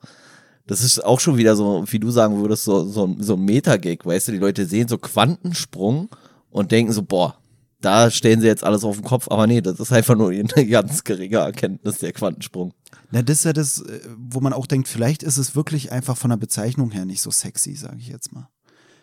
Das 0.65 0.83
ist 0.83 1.03
auch 1.03 1.19
schon 1.19 1.37
wieder 1.37 1.55
so, 1.55 1.83
wie 1.87 1.99
du 1.99 2.11
sagen 2.11 2.39
würdest, 2.39 2.63
so, 2.63 2.85
so, 2.85 3.15
so 3.19 3.33
ein 3.33 3.45
Metagag, 3.45 4.05
weißt 4.05 4.27
du? 4.27 4.31
Die 4.33 4.37
Leute 4.37 4.65
sehen 4.65 4.87
so 4.87 4.97
Quantensprung 4.97 6.09
und 6.51 6.71
denken 6.71 6.91
so, 6.91 7.01
boah, 7.01 7.39
da 7.81 8.11
stellen 8.11 8.41
sie 8.41 8.47
jetzt 8.47 8.63
alles 8.63 8.83
auf 8.83 8.97
den 8.97 9.05
Kopf. 9.05 9.27
Aber 9.29 9.47
nee, 9.47 9.61
das 9.61 9.79
ist 9.79 9.91
einfach 9.91 10.15
nur 10.15 10.29
eine 10.55 10.67
ganz 10.67 11.03
geringe 11.03 11.37
Erkenntnis, 11.37 11.99
der 11.99 12.11
Quantensprung. 12.11 12.73
Na, 13.11 13.21
das 13.21 13.39
ist 13.39 13.45
ja 13.45 13.53
das, 13.53 13.81
äh, 13.81 13.99
wo 14.17 14.39
man 14.41 14.53
auch 14.53 14.67
denkt, 14.67 14.87
vielleicht 14.87 15.23
ist 15.23 15.37
es 15.37 15.55
wirklich 15.55 15.91
einfach 15.91 16.17
von 16.17 16.29
der 16.29 16.37
Bezeichnung 16.37 16.91
her 16.91 17.05
nicht 17.05 17.21
so 17.21 17.31
sexy, 17.31 17.75
sage 17.75 17.97
ich 17.99 18.07
jetzt 18.07 18.31
mal. 18.31 18.47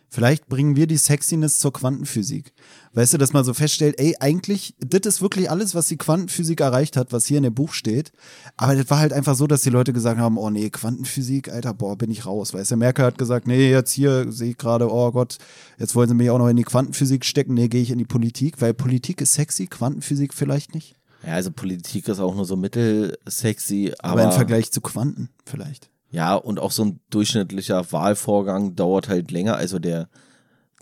Vielleicht 0.09 0.49
bringen 0.49 0.77
wir 0.77 0.87
die 0.87 0.97
Sexiness 0.97 1.59
zur 1.59 1.73
Quantenphysik. 1.73 2.53
Weißt 2.93 3.13
du, 3.13 3.19
dass 3.19 3.33
man 3.33 3.45
so 3.45 3.53
feststellt, 3.53 3.97
ey, 3.99 4.15
eigentlich, 4.21 4.75
das 4.79 5.17
ist 5.17 5.23
wirklich 5.23 5.51
alles, 5.51 5.75
was 5.75 5.89
die 5.89 5.97
Quantenphysik 5.97 6.61
erreicht 6.61 6.97
hat, 6.97 7.13
was 7.13 7.27
hier 7.27 7.39
in 7.39 7.43
dem 7.43 7.55
Buch 7.55 7.73
steht. 7.73 8.13
Aber 8.57 8.75
das 8.75 8.89
war 8.89 8.99
halt 8.99 9.13
einfach 9.13 9.35
so, 9.35 9.47
dass 9.47 9.63
die 9.63 9.71
Leute 9.71 9.93
gesagt 9.93 10.19
haben, 10.19 10.39
oh 10.39 10.49
nee, 10.49 10.71
Quantenphysik, 10.71 11.51
Alter, 11.51 11.75
boah, 11.75 11.97
bin 11.97 12.11
ich 12.11 12.25
raus. 12.25 12.55
Weißt 12.55 12.71
du, 12.71 12.77
Merkel 12.77 13.05
hat 13.05 13.19
gesagt, 13.19 13.47
nee, 13.47 13.71
jetzt 13.71 13.93
hier 13.93 14.31
sehe 14.33 14.51
ich 14.51 14.59
gerade, 14.59 14.91
oh 14.91 15.11
Gott, 15.11 15.39
jetzt 15.79 15.95
wollen 15.95 16.09
sie 16.09 16.15
mich 16.15 16.31
auch 16.31 16.39
noch 16.39 16.49
in 16.49 16.57
die 16.57 16.65
Quantenphysik 16.65 17.25
stecken. 17.25 17.55
Nee, 17.55 17.69
gehe 17.69 17.83
ich 17.83 17.91
in 17.91 17.99
die 17.99 18.05
Politik, 18.05 18.61
weil 18.61 18.75
Politik 18.75 19.21
ist 19.21 19.35
sexy, 19.35 19.67
Quantenphysik 19.67 20.33
vielleicht 20.33 20.73
nicht. 20.73 20.97
Ja, 21.27 21.33
also 21.33 21.51
Politik 21.51 22.09
ist 22.09 22.21
auch 22.21 22.35
nur 22.35 22.45
so 22.45 22.57
mittelsexy, 22.57 23.93
aber. 23.99 24.23
Aber 24.23 24.25
im 24.31 24.33
Vergleich 24.33 24.71
zu 24.71 24.81
Quanten 24.81 25.31
vielleicht. 25.45 25.91
Ja, 26.11 26.35
und 26.35 26.61
auch 26.61 26.71
so 26.71 26.85
ein 26.85 27.01
durchschnittlicher 27.11 27.93
Wahlvorgang 27.93 28.75
dauert 28.75 29.09
halt 29.09 29.31
länger. 29.31 29.57
Also 29.57 29.79
der, 29.79 30.09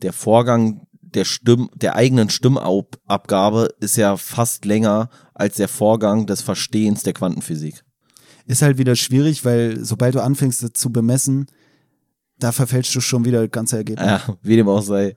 der 0.02 0.12
Vorgang 0.12 0.86
der 1.14 1.24
Stimm, 1.24 1.70
der 1.74 1.94
eigenen 1.96 2.28
Stimmabgabe 2.28 3.68
ist 3.80 3.96
ja 3.96 4.16
fast 4.16 4.64
länger 4.64 5.08
als 5.32 5.56
der 5.56 5.68
Vorgang 5.68 6.26
des 6.26 6.42
Verstehens 6.42 7.02
der 7.02 7.12
Quantenphysik. 7.12 7.84
Ist 8.46 8.62
halt 8.62 8.78
wieder 8.78 8.96
schwierig, 8.96 9.44
weil 9.44 9.82
sobald 9.82 10.14
du 10.14 10.22
anfängst 10.22 10.76
zu 10.76 10.92
bemessen, 10.92 11.46
da 12.38 12.52
verfälschst 12.52 12.94
du 12.94 13.00
schon 13.00 13.24
wieder 13.24 13.40
das 13.42 13.50
ganze 13.50 13.76
Ergebnis. 13.76 14.06
Ja, 14.06 14.36
wie 14.42 14.56
dem 14.56 14.68
auch 14.68 14.82
sei. 14.82 15.16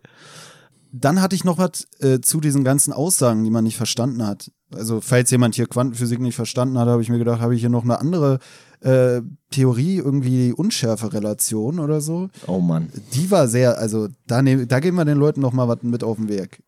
Dann 0.91 1.21
hatte 1.21 1.35
ich 1.35 1.43
noch 1.43 1.57
was 1.57 1.87
äh, 1.99 2.21
zu 2.21 2.39
diesen 2.39 2.63
ganzen 2.63 2.93
Aussagen, 2.93 3.43
die 3.43 3.49
man 3.49 3.63
nicht 3.63 3.77
verstanden 3.77 4.25
hat. 4.25 4.51
Also, 4.73 4.99
falls 5.01 5.31
jemand 5.31 5.55
hier 5.55 5.67
Quantenphysik 5.67 6.19
nicht 6.19 6.35
verstanden 6.35 6.77
hat, 6.77 6.87
habe 6.87 7.01
ich 7.01 7.09
mir 7.09 7.19
gedacht, 7.19 7.39
habe 7.39 7.55
ich 7.55 7.61
hier 7.61 7.69
noch 7.69 7.83
eine 7.83 7.99
andere 7.99 8.39
äh, 8.81 9.21
Theorie, 9.49 9.97
irgendwie 9.97 10.51
Unschärfe-Relation 10.51 11.79
oder 11.79 12.01
so. 12.01 12.29
Oh 12.47 12.59
Mann. 12.59 12.91
Die 13.13 13.31
war 13.31 13.47
sehr, 13.47 13.77
also 13.77 14.09
da, 14.27 14.41
ne, 14.41 14.67
da 14.67 14.79
geben 14.79 14.97
wir 14.97 15.05
den 15.05 15.17
Leuten 15.17 15.41
noch 15.41 15.53
mal 15.53 15.67
was 15.67 15.83
mit 15.83 16.03
auf 16.03 16.17
den 16.17 16.27
Weg. 16.27 16.61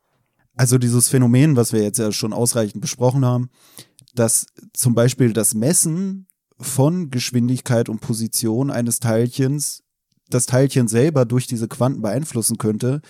Also 0.55 0.77
dieses 0.77 1.09
Phänomen, 1.09 1.55
was 1.55 1.73
wir 1.73 1.81
jetzt 1.81 1.99
ja 1.99 2.11
schon 2.11 2.33
ausreichend 2.33 2.81
besprochen 2.81 3.25
haben, 3.25 3.49
dass 4.15 4.47
zum 4.73 4.95
Beispiel 4.95 5.33
das 5.33 5.53
Messen 5.53 6.27
von 6.59 7.09
Geschwindigkeit 7.09 7.89
und 7.89 8.01
Position 8.01 8.71
eines 8.71 8.99
Teilchens 8.99 9.83
das 10.29 10.45
Teilchen 10.45 10.87
selber 10.87 11.25
durch 11.25 11.47
diese 11.47 11.67
Quanten 11.67 12.01
beeinflussen 12.01 12.57
könnte. 12.57 13.01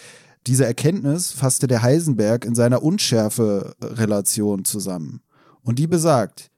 Diese 0.48 0.66
Erkenntnis 0.66 1.32
fasste 1.32 1.68
der 1.68 1.82
Heisenberg 1.82 2.45
in 2.45 2.56
seiner 2.56 2.82
Unschärfe-Relation 2.82 4.66
zusammen. 4.66 5.22
Und 5.61 5.80
die 5.80 5.88
besagt, 5.88 6.49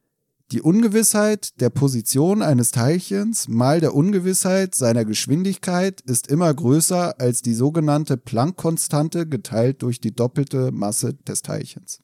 Die 0.52 0.62
Ungewissheit 0.62 1.62
der 1.62 1.70
Position 1.70 2.42
eines 2.42 2.72
Teilchens 2.72 3.48
mal 3.48 3.80
der 3.80 3.96
Ungewissheit 3.96 4.76
seiner 4.76 5.06
Geschwindigkeit 5.06 6.02
ist 6.02 6.28
immer 6.28 6.54
größer 6.54 7.22
als 7.22 7.42
die 7.42 7.54
sogenannte 7.54 8.18
Planck-Konstante 8.18 9.28
geteilt 9.28 9.82
durch 9.82 10.02
die 10.02 10.14
doppelte 10.14 10.74
Masse 10.74 11.14
des 11.14 11.42
Teilchens. 11.42 12.02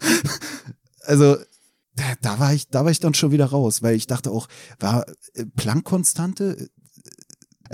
also 1.00 1.36
da, 1.96 2.04
da, 2.22 2.38
war 2.38 2.54
ich, 2.54 2.68
da 2.68 2.84
war 2.84 2.92
ich 2.92 3.00
dann 3.00 3.14
schon 3.14 3.32
wieder 3.32 3.46
raus, 3.46 3.82
weil 3.82 3.96
ich 3.96 4.06
dachte 4.06 4.30
auch, 4.30 4.46
war 4.78 5.04
äh, 5.34 5.44
Planck-Konstante? 5.44 6.68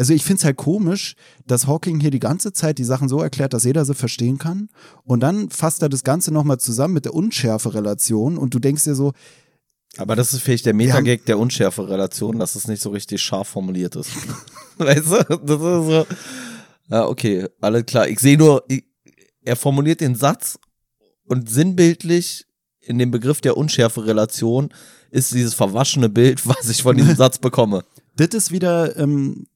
Also 0.01 0.15
ich 0.15 0.25
finde 0.25 0.39
es 0.39 0.45
halt 0.47 0.57
komisch, 0.57 1.15
dass 1.47 1.67
Hawking 1.67 2.01
hier 2.01 2.11
die 2.11 2.21
ganze 2.21 2.55
Zeit 2.55 2.79
die 2.79 2.85
Sachen 2.85 3.07
so 3.07 3.21
erklärt, 3.21 3.53
dass 3.53 3.65
jeder 3.65 3.85
sie 3.85 3.95
verstehen 3.95 4.39
kann. 4.39 4.71
Und 5.05 5.21
dann 5.21 5.51
fasst 5.51 5.83
er 5.83 5.91
das 5.91 6.05
Ganze 6.05 6.33
nochmal 6.33 6.59
zusammen 6.59 6.95
mit 6.95 7.05
der 7.05 7.13
Unschärfe-Relation 7.13 8.39
und 8.39 8.55
du 8.55 8.61
denkst 8.61 8.85
dir 8.85 8.95
so, 8.95 9.13
aber 9.99 10.17
das 10.17 10.33
ist 10.33 10.41
vielleicht 10.41 10.65
der 10.65 10.73
Metagag 10.73 11.27
der 11.27 11.39
Unschärfe-Relation, 11.39 12.39
dass 12.39 12.55
es 12.55 12.67
nicht 12.67 12.81
so 12.81 12.89
richtig 12.89 13.21
scharf 13.21 13.49
formuliert 13.49 13.95
ist. 13.95 14.09
weißt 14.79 15.07
du? 15.07 15.37
Das 15.45 15.57
ist 15.57 15.59
so. 15.59 16.07
Ja, 16.89 17.07
okay, 17.07 17.47
alles 17.61 17.85
klar. 17.85 18.09
Ich 18.09 18.21
sehe 18.21 18.39
nur, 18.39 18.65
ich, 18.69 18.85
er 19.43 19.57
formuliert 19.57 20.01
den 20.01 20.15
Satz 20.15 20.59
und 21.27 21.51
sinnbildlich 21.51 22.47
in 22.81 22.99
dem 22.99 23.11
Begriff 23.11 23.43
der 23.43 23.59
Unschärfe-Relation 23.59 24.71
ist 25.11 25.35
dieses 25.35 25.53
verwaschene 25.53 26.09
Bild, 26.09 26.47
was 26.47 26.71
ich 26.71 26.83
von 26.83 26.97
diesem 26.97 27.17
Satz 27.17 27.37
bekomme. 27.37 27.85
Das 28.17 28.29
ist 28.29 28.51
wieder 28.51 28.97
ähm, 28.97 29.47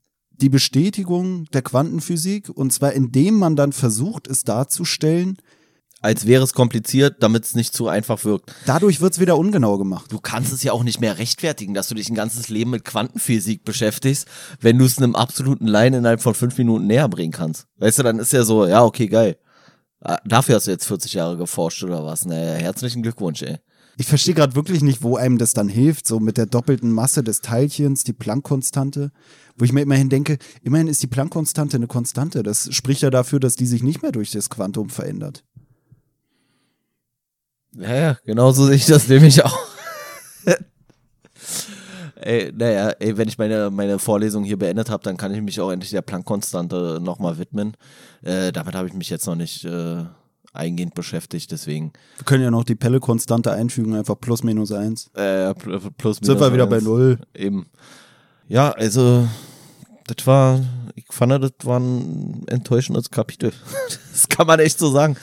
die 0.41 0.49
Bestätigung 0.49 1.47
der 1.53 1.63
Quantenphysik 1.63 2.49
und 2.49 2.73
zwar 2.73 2.93
indem 2.93 3.39
man 3.39 3.57
dann 3.57 3.73
versucht, 3.73 4.27
es 4.27 4.45
darzustellen, 4.45 5.39
als 6.05 6.27
wäre 6.27 6.45
es 6.45 6.53
kompliziert, 6.53 7.23
damit 7.23 7.45
es 7.45 7.55
nicht 7.55 7.73
zu 7.73 7.89
einfach 7.89 8.25
wirkt. 8.27 8.53
Dadurch 8.67 9.01
wird 9.01 9.15
es 9.15 9.21
wieder 9.21 9.39
ungenau 9.39 9.79
gemacht. 9.79 10.13
Du 10.13 10.21
kannst 10.21 10.53
es 10.53 10.63
ja 10.63 10.73
auch 10.73 10.85
nicht 10.85 11.01
mehr 11.01 11.17
rechtfertigen, 11.17 11.73
dass 11.73 11.89
du 11.89 11.95
dich 11.95 12.11
ein 12.11 12.15
ganzes 12.15 12.51
Leben 12.51 12.73
mit 12.73 12.85
Quantenphysik 12.85 13.65
beschäftigst, 13.65 14.29
wenn 14.61 14.77
du 14.77 14.85
es 14.85 14.99
einem 14.99 15.15
absoluten 15.15 15.67
Laien 15.67 15.95
innerhalb 15.95 16.21
von 16.21 16.35
fünf 16.35 16.59
Minuten 16.59 16.87
näher 16.87 17.09
bringen 17.09 17.33
kannst. 17.33 17.67
Weißt 17.79 17.99
du, 17.99 18.03
dann 18.03 18.19
ist 18.19 18.35
ja 18.35 18.45
so, 18.45 18.67
ja, 18.67 18.85
okay, 18.85 19.07
geil. 19.07 19.39
Ah, 20.01 20.19
dafür 20.27 20.57
hast 20.57 20.67
du 20.67 20.73
jetzt 20.73 20.87
40 20.87 21.15
Jahre 21.15 21.39
geforscht 21.39 21.83
oder 21.83 22.05
was? 22.05 22.27
Naja, 22.27 22.53
herzlichen 22.53 23.03
Glückwunsch, 23.03 23.41
ey. 23.41 23.57
Ich 23.97 24.07
verstehe 24.07 24.35
gerade 24.35 24.57
wirklich 24.57 24.83
nicht, 24.83 25.03
wo 25.03 25.17
einem 25.17 25.39
das 25.39 25.53
dann 25.53 25.69
hilft, 25.69 26.07
so 26.07 26.21
mit 26.21 26.37
der 26.37 26.47
doppelten 26.47 26.93
Masse 26.93 27.23
des 27.23 27.41
Teilchens, 27.41 28.05
die 28.05 28.13
Planck-Konstante, 28.13 29.13
wo 29.57 29.65
ich 29.65 29.73
mir 29.73 29.83
immerhin 29.83 30.09
denke, 30.09 30.39
immerhin 30.63 30.89
ist 30.89 31.03
die 31.03 31.07
Planck-Konstante 31.07 31.77
eine 31.77 31.87
Konstante. 31.87 32.43
Das 32.43 32.75
spricht 32.75 33.03
ja 33.03 33.11
dafür, 33.11 33.41
dass 33.41 33.57
die 33.57 33.67
sich 33.67 33.83
nicht 33.83 34.03
mehr 34.03 34.13
durch 34.13 34.31
das 34.31 34.51
Quantum 34.51 34.91
verändert. 34.91 35.45
Ja, 37.77 37.95
ja, 37.95 38.19
genau 38.25 38.53
so 38.53 38.67
sehe 38.67 38.77
ich 38.77 38.87
das 38.87 39.09
nämlich 39.09 39.45
auch. 39.45 39.59
ey, 42.17 42.53
naja, 42.55 42.91
ey, 43.01 43.17
wenn 43.17 43.29
ich 43.29 43.39
meine, 43.39 43.71
meine 43.71 43.99
Vorlesung 43.99 44.45
hier 44.45 44.59
beendet 44.59 44.91
habe, 44.91 45.03
dann 45.03 45.17
kann 45.17 45.35
ich 45.35 45.43
mich 45.43 45.61
auch 45.61 45.71
endlich 45.71 45.91
der 45.91 46.03
Planck-Konstante 46.03 47.01
nochmal 47.03 47.39
widmen. 47.39 47.77
Äh, 48.23 48.53
damit 48.53 48.75
habe 48.75 48.89
ich 48.89 48.95
mich 48.95 49.11
jetzt 49.11 49.27
noch 49.27 49.35
nicht 49.35 49.65
äh, 49.65 50.05
eingehend 50.53 50.95
beschäftigt, 50.95 51.51
deswegen. 51.51 51.93
Wir 52.17 52.25
können 52.25 52.43
ja 52.43 52.51
noch 52.51 52.65
die 52.65 52.77
Pelle-Konstante 52.77 53.53
einfügen, 53.53 53.95
einfach 53.95 54.19
plus 54.21 54.43
minus 54.43 54.73
eins. 54.73 55.11
Äh, 55.15 55.53
plus 55.55 56.21
minus 56.21 56.21
Sind 56.21 56.41
wir 56.41 56.53
wieder 56.53 56.67
bei 56.67 56.81
null. 56.81 57.19
Eben. 57.35 57.67
Ja, 58.49 58.71
also, 58.73 59.29
das 60.07 60.27
war, 60.27 60.61
ich 60.95 61.07
fand, 61.11 61.43
das 61.43 61.53
war 61.65 61.81
ein 61.81 62.45
enttäuschendes 62.47 63.11
Kapitel. 63.11 63.53
das 64.13 64.29
kann 64.29 64.47
man 64.47 64.61
echt 64.61 64.79
so 64.79 64.91
sagen. 64.91 65.17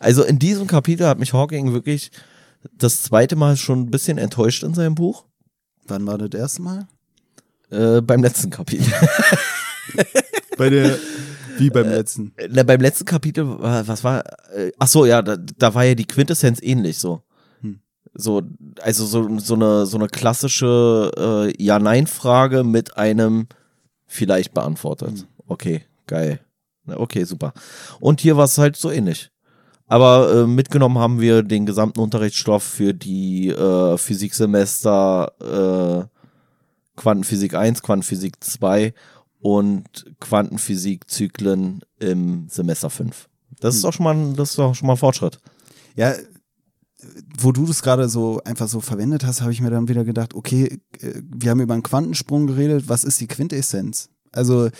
Also 0.00 0.22
in 0.22 0.38
diesem 0.38 0.66
Kapitel 0.66 1.06
hat 1.06 1.18
mich 1.18 1.32
Hawking 1.32 1.72
wirklich 1.72 2.10
das 2.72 3.02
zweite 3.02 3.36
Mal 3.36 3.56
schon 3.56 3.82
ein 3.82 3.90
bisschen 3.90 4.18
enttäuscht 4.18 4.62
in 4.62 4.74
seinem 4.74 4.94
Buch. 4.94 5.24
Wann 5.86 6.06
war 6.06 6.18
das 6.18 6.38
erste 6.38 6.62
Mal? 6.62 6.88
Äh, 7.70 8.00
beim 8.00 8.22
letzten 8.22 8.50
Kapitel. 8.50 8.86
Bei 10.58 10.70
der, 10.70 10.98
wie 11.58 11.70
beim 11.70 11.88
letzten? 11.88 12.32
Äh, 12.36 12.48
na, 12.50 12.62
beim 12.64 12.80
letzten 12.80 13.04
Kapitel, 13.04 13.46
was 13.46 14.02
war, 14.02 14.24
äh, 14.54 14.72
ach 14.78 14.88
so, 14.88 15.06
ja, 15.06 15.22
da, 15.22 15.36
da 15.36 15.74
war 15.74 15.84
ja 15.84 15.94
die 15.94 16.06
Quintessenz 16.06 16.60
ähnlich 16.60 16.98
so. 16.98 17.22
Hm. 18.18 18.22
So, 18.22 18.42
also 18.82 19.06
so, 19.06 19.38
so 19.38 19.54
eine, 19.54 19.86
so 19.86 19.96
eine 19.96 20.08
klassische 20.08 21.12
äh, 21.16 21.62
Ja-Nein-Frage 21.62 22.64
mit 22.64 22.96
einem 22.96 23.46
vielleicht 24.06 24.52
beantwortet. 24.54 25.20
Hm. 25.20 25.24
Okay, 25.46 25.84
geil. 26.06 26.40
Okay, 26.86 27.24
super. 27.24 27.52
Und 28.00 28.20
hier 28.20 28.36
war 28.36 28.44
es 28.44 28.58
halt 28.58 28.76
so 28.76 28.90
ähnlich. 28.90 29.30
Aber 29.86 30.32
äh, 30.32 30.46
mitgenommen 30.46 30.98
haben 30.98 31.20
wir 31.20 31.42
den 31.42 31.64
gesamten 31.64 32.00
Unterrichtsstoff 32.00 32.62
für 32.62 32.92
die 32.92 33.48
äh, 33.48 33.96
Physiksemester 33.96 35.32
äh, 35.40 36.18
Quantenphysik 36.96 37.54
1, 37.54 37.82
Quantenphysik 37.82 38.42
2 38.42 38.92
und 39.40 39.84
Quantenphysikzyklen 40.20 41.82
im 42.00 42.48
Semester 42.50 42.90
5. 42.90 43.28
Das 43.60 43.76
ist 43.76 43.82
hm. 43.82 43.88
auch 43.88 43.92
schon 43.92 44.04
mal, 44.04 44.32
das 44.34 44.50
ist 44.50 44.58
auch 44.58 44.74
schon 44.74 44.86
mal 44.86 44.94
ein 44.94 44.98
Fortschritt. 44.98 45.38
Ja, 45.96 46.14
wo 47.38 47.52
du 47.52 47.64
das 47.66 47.82
gerade 47.82 48.08
so 48.08 48.40
einfach 48.44 48.68
so 48.68 48.80
verwendet 48.80 49.24
hast, 49.24 49.40
habe 49.40 49.52
ich 49.52 49.60
mir 49.60 49.70
dann 49.70 49.88
wieder 49.88 50.04
gedacht, 50.04 50.34
okay, 50.34 50.80
äh, 51.00 51.22
wir 51.22 51.50
haben 51.50 51.60
über 51.60 51.74
einen 51.74 51.82
Quantensprung 51.82 52.46
geredet, 52.46 52.88
was 52.88 53.04
ist 53.04 53.20
die 53.20 53.28
Quintessenz? 53.28 54.10
Also 54.32 54.66
äh, 54.66 54.70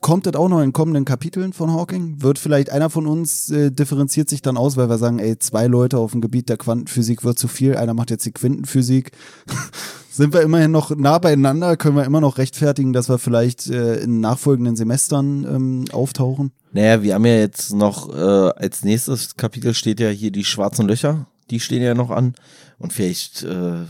kommt 0.00 0.26
das 0.26 0.34
auch 0.34 0.48
noch 0.48 0.60
in 0.60 0.72
kommenden 0.72 1.04
Kapiteln 1.04 1.52
von 1.52 1.72
Hawking? 1.72 2.22
Wird 2.22 2.38
vielleicht 2.38 2.70
einer 2.70 2.90
von 2.90 3.06
uns 3.06 3.50
äh, 3.50 3.72
differenziert 3.72 4.28
sich 4.28 4.42
dann 4.42 4.56
aus, 4.56 4.76
weil 4.76 4.90
wir 4.90 4.98
sagen, 4.98 5.18
ey, 5.18 5.38
zwei 5.38 5.66
Leute 5.66 5.98
auf 5.98 6.12
dem 6.12 6.20
Gebiet 6.20 6.48
der 6.48 6.58
Quantenphysik 6.58 7.24
wird 7.24 7.38
zu 7.38 7.48
viel, 7.48 7.76
einer 7.76 7.94
macht 7.94 8.10
jetzt 8.10 8.26
die 8.26 8.32
Quintenphysik. 8.32 9.12
Sind 10.18 10.34
wir 10.34 10.42
immerhin 10.42 10.72
noch 10.72 10.90
nah 10.96 11.18
beieinander? 11.18 11.76
Können 11.76 11.94
wir 11.94 12.04
immer 12.04 12.20
noch 12.20 12.38
rechtfertigen, 12.38 12.92
dass 12.92 13.08
wir 13.08 13.18
vielleicht 13.18 13.70
äh, 13.70 14.00
in 14.00 14.18
nachfolgenden 14.18 14.74
Semestern 14.74 15.44
ähm, 15.44 15.84
auftauchen? 15.92 16.50
Naja, 16.72 17.04
wir 17.04 17.14
haben 17.14 17.24
ja 17.24 17.36
jetzt 17.36 17.72
noch, 17.72 18.12
äh, 18.12 18.50
als 18.56 18.82
nächstes 18.82 19.36
Kapitel 19.36 19.74
steht 19.74 20.00
ja 20.00 20.08
hier 20.08 20.32
die 20.32 20.44
schwarzen 20.44 20.88
Löcher, 20.88 21.28
die 21.50 21.60
stehen 21.60 21.82
ja 21.82 21.94
noch 21.94 22.10
an. 22.10 22.34
Und 22.78 22.92
vielleicht 22.92 23.44
äh, 23.44 23.84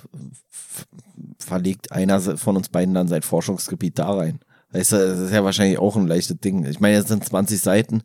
verlegt 1.38 1.92
einer 1.92 2.20
von 2.20 2.58
uns 2.58 2.68
beiden 2.68 2.92
dann 2.92 3.08
sein 3.08 3.22
Forschungsgebiet 3.22 3.98
da 3.98 4.12
rein. 4.12 4.40
Weißt 4.72 4.92
du, 4.92 4.96
das 4.98 5.18
ist 5.20 5.32
ja 5.32 5.42
wahrscheinlich 5.44 5.78
auch 5.78 5.96
ein 5.96 6.08
leichtes 6.08 6.38
Ding. 6.40 6.66
Ich 6.66 6.78
meine, 6.78 6.96
jetzt 6.98 7.08
sind 7.08 7.24
20 7.24 7.58
Seiten. 7.58 8.02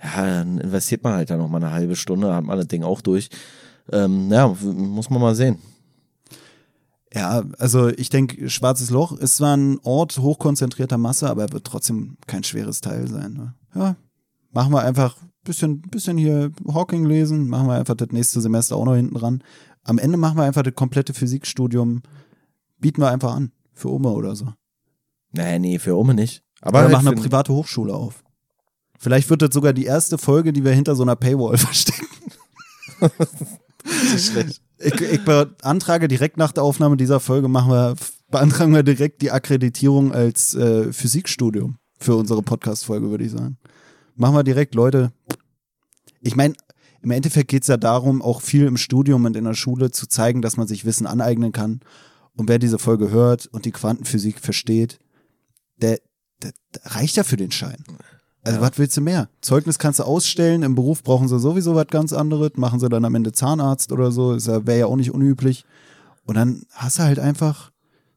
Ja, 0.00 0.24
dann 0.24 0.58
investiert 0.58 1.02
man 1.02 1.14
halt 1.14 1.30
da 1.30 1.36
noch 1.36 1.48
mal 1.48 1.56
eine 1.56 1.72
halbe 1.72 1.96
Stunde, 1.96 2.32
hat 2.32 2.44
man 2.44 2.58
das 2.58 2.68
Ding 2.68 2.84
auch 2.84 3.00
durch. 3.00 3.28
Ähm, 3.90 4.30
ja, 4.30 4.46
muss 4.46 5.10
man 5.10 5.20
mal 5.20 5.34
sehen. 5.34 5.58
Ja, 7.14 7.42
also 7.58 7.88
ich 7.88 8.10
denke, 8.10 8.50
Schwarzes 8.50 8.90
Loch 8.90 9.12
ist 9.12 9.36
zwar 9.36 9.56
ein 9.56 9.78
Ort 9.82 10.18
hochkonzentrierter 10.18 10.98
Masse, 10.98 11.28
aber 11.28 11.42
er 11.42 11.52
wird 11.52 11.64
trotzdem 11.64 12.18
kein 12.26 12.44
schweres 12.44 12.80
Teil 12.80 13.08
sein. 13.08 13.32
Ne? 13.32 13.54
Ja, 13.74 13.96
machen 14.50 14.72
wir 14.72 14.82
einfach 14.82 15.16
ein 15.22 15.30
bisschen, 15.44 15.80
bisschen 15.80 16.18
hier 16.18 16.52
Hawking 16.66 17.06
lesen, 17.06 17.48
machen 17.48 17.66
wir 17.66 17.74
einfach 17.74 17.94
das 17.94 18.10
nächste 18.10 18.40
Semester 18.40 18.76
auch 18.76 18.84
noch 18.84 18.94
hinten 18.94 19.14
dran. 19.14 19.42
Am 19.84 19.98
Ende 19.98 20.18
machen 20.18 20.36
wir 20.36 20.44
einfach 20.44 20.62
das 20.62 20.74
komplette 20.74 21.14
Physikstudium, 21.14 22.02
bieten 22.78 23.00
wir 23.00 23.10
einfach 23.10 23.34
an, 23.34 23.52
für 23.72 23.90
Oma 23.90 24.10
oder 24.10 24.36
so. 24.36 24.52
Nee, 25.32 25.58
nee, 25.58 25.78
für 25.78 25.96
Ome 25.96 26.14
nicht. 26.14 26.42
Aber 26.60 26.82
wir 26.82 26.90
machen 26.90 27.08
eine 27.08 27.20
private 27.20 27.52
Hochschule 27.52 27.94
auf. 27.94 28.22
Vielleicht 28.98 29.30
wird 29.30 29.42
das 29.42 29.50
sogar 29.52 29.72
die 29.72 29.84
erste 29.84 30.18
Folge, 30.18 30.52
die 30.52 30.64
wir 30.64 30.72
hinter 30.72 30.96
so 30.96 31.04
einer 31.04 31.16
Paywall 31.16 31.56
verstecken. 31.56 32.06
schlecht. 34.18 34.60
Ich, 34.80 35.00
ich 35.00 35.24
beantrage 35.24 36.08
direkt 36.08 36.36
nach 36.36 36.52
der 36.52 36.62
Aufnahme 36.62 36.96
dieser 36.96 37.20
Folge 37.20 37.48
machen 37.48 37.70
wir, 37.70 37.96
beantragen 38.30 38.72
wir 38.72 38.82
direkt 38.82 39.22
die 39.22 39.30
Akkreditierung 39.30 40.12
als 40.12 40.54
äh, 40.54 40.92
Physikstudium 40.92 41.78
für 41.98 42.14
unsere 42.14 42.42
Podcast-Folge, 42.42 43.10
würde 43.10 43.24
ich 43.24 43.32
sagen. 43.32 43.58
Machen 44.14 44.36
wir 44.36 44.44
direkt, 44.44 44.74
Leute. 44.74 45.12
Ich 46.20 46.36
meine, 46.36 46.54
im 47.02 47.10
Endeffekt 47.10 47.48
geht 47.48 47.62
es 47.62 47.68
ja 47.68 47.76
darum, 47.76 48.22
auch 48.22 48.40
viel 48.40 48.66
im 48.66 48.76
Studium 48.76 49.24
und 49.24 49.36
in 49.36 49.44
der 49.44 49.54
Schule 49.54 49.90
zu 49.90 50.06
zeigen, 50.06 50.42
dass 50.42 50.56
man 50.56 50.68
sich 50.68 50.84
Wissen 50.84 51.06
aneignen 51.06 51.52
kann. 51.52 51.80
Und 52.36 52.48
wer 52.48 52.58
diese 52.58 52.78
Folge 52.78 53.10
hört 53.10 53.46
und 53.46 53.64
die 53.64 53.72
Quantenphysik 53.72 54.38
versteht, 54.38 54.98
der, 55.76 55.98
der, 56.42 56.52
der 56.74 56.94
reicht 56.96 57.16
ja 57.16 57.24
für 57.24 57.36
den 57.36 57.50
Schein. 57.50 57.84
Also, 58.42 58.60
ja. 58.60 58.66
was 58.66 58.78
willst 58.78 58.96
du 58.96 59.00
mehr? 59.00 59.28
Zeugnis 59.40 59.78
kannst 59.78 59.98
du 59.98 60.04
ausstellen, 60.04 60.62
im 60.62 60.74
Beruf 60.74 61.02
brauchen 61.02 61.28
sie 61.28 61.38
sowieso 61.38 61.74
was 61.74 61.88
ganz 61.88 62.12
anderes, 62.12 62.52
machen 62.56 62.80
sie 62.80 62.88
dann 62.88 63.04
am 63.04 63.14
Ende 63.14 63.32
Zahnarzt 63.32 63.92
oder 63.92 64.10
so, 64.12 64.36
wäre 64.66 64.78
ja 64.78 64.86
auch 64.86 64.96
nicht 64.96 65.12
unüblich. 65.12 65.64
Und 66.24 66.36
dann 66.36 66.62
hast 66.72 66.98
du 66.98 67.02
halt 67.02 67.18
einfach 67.18 67.72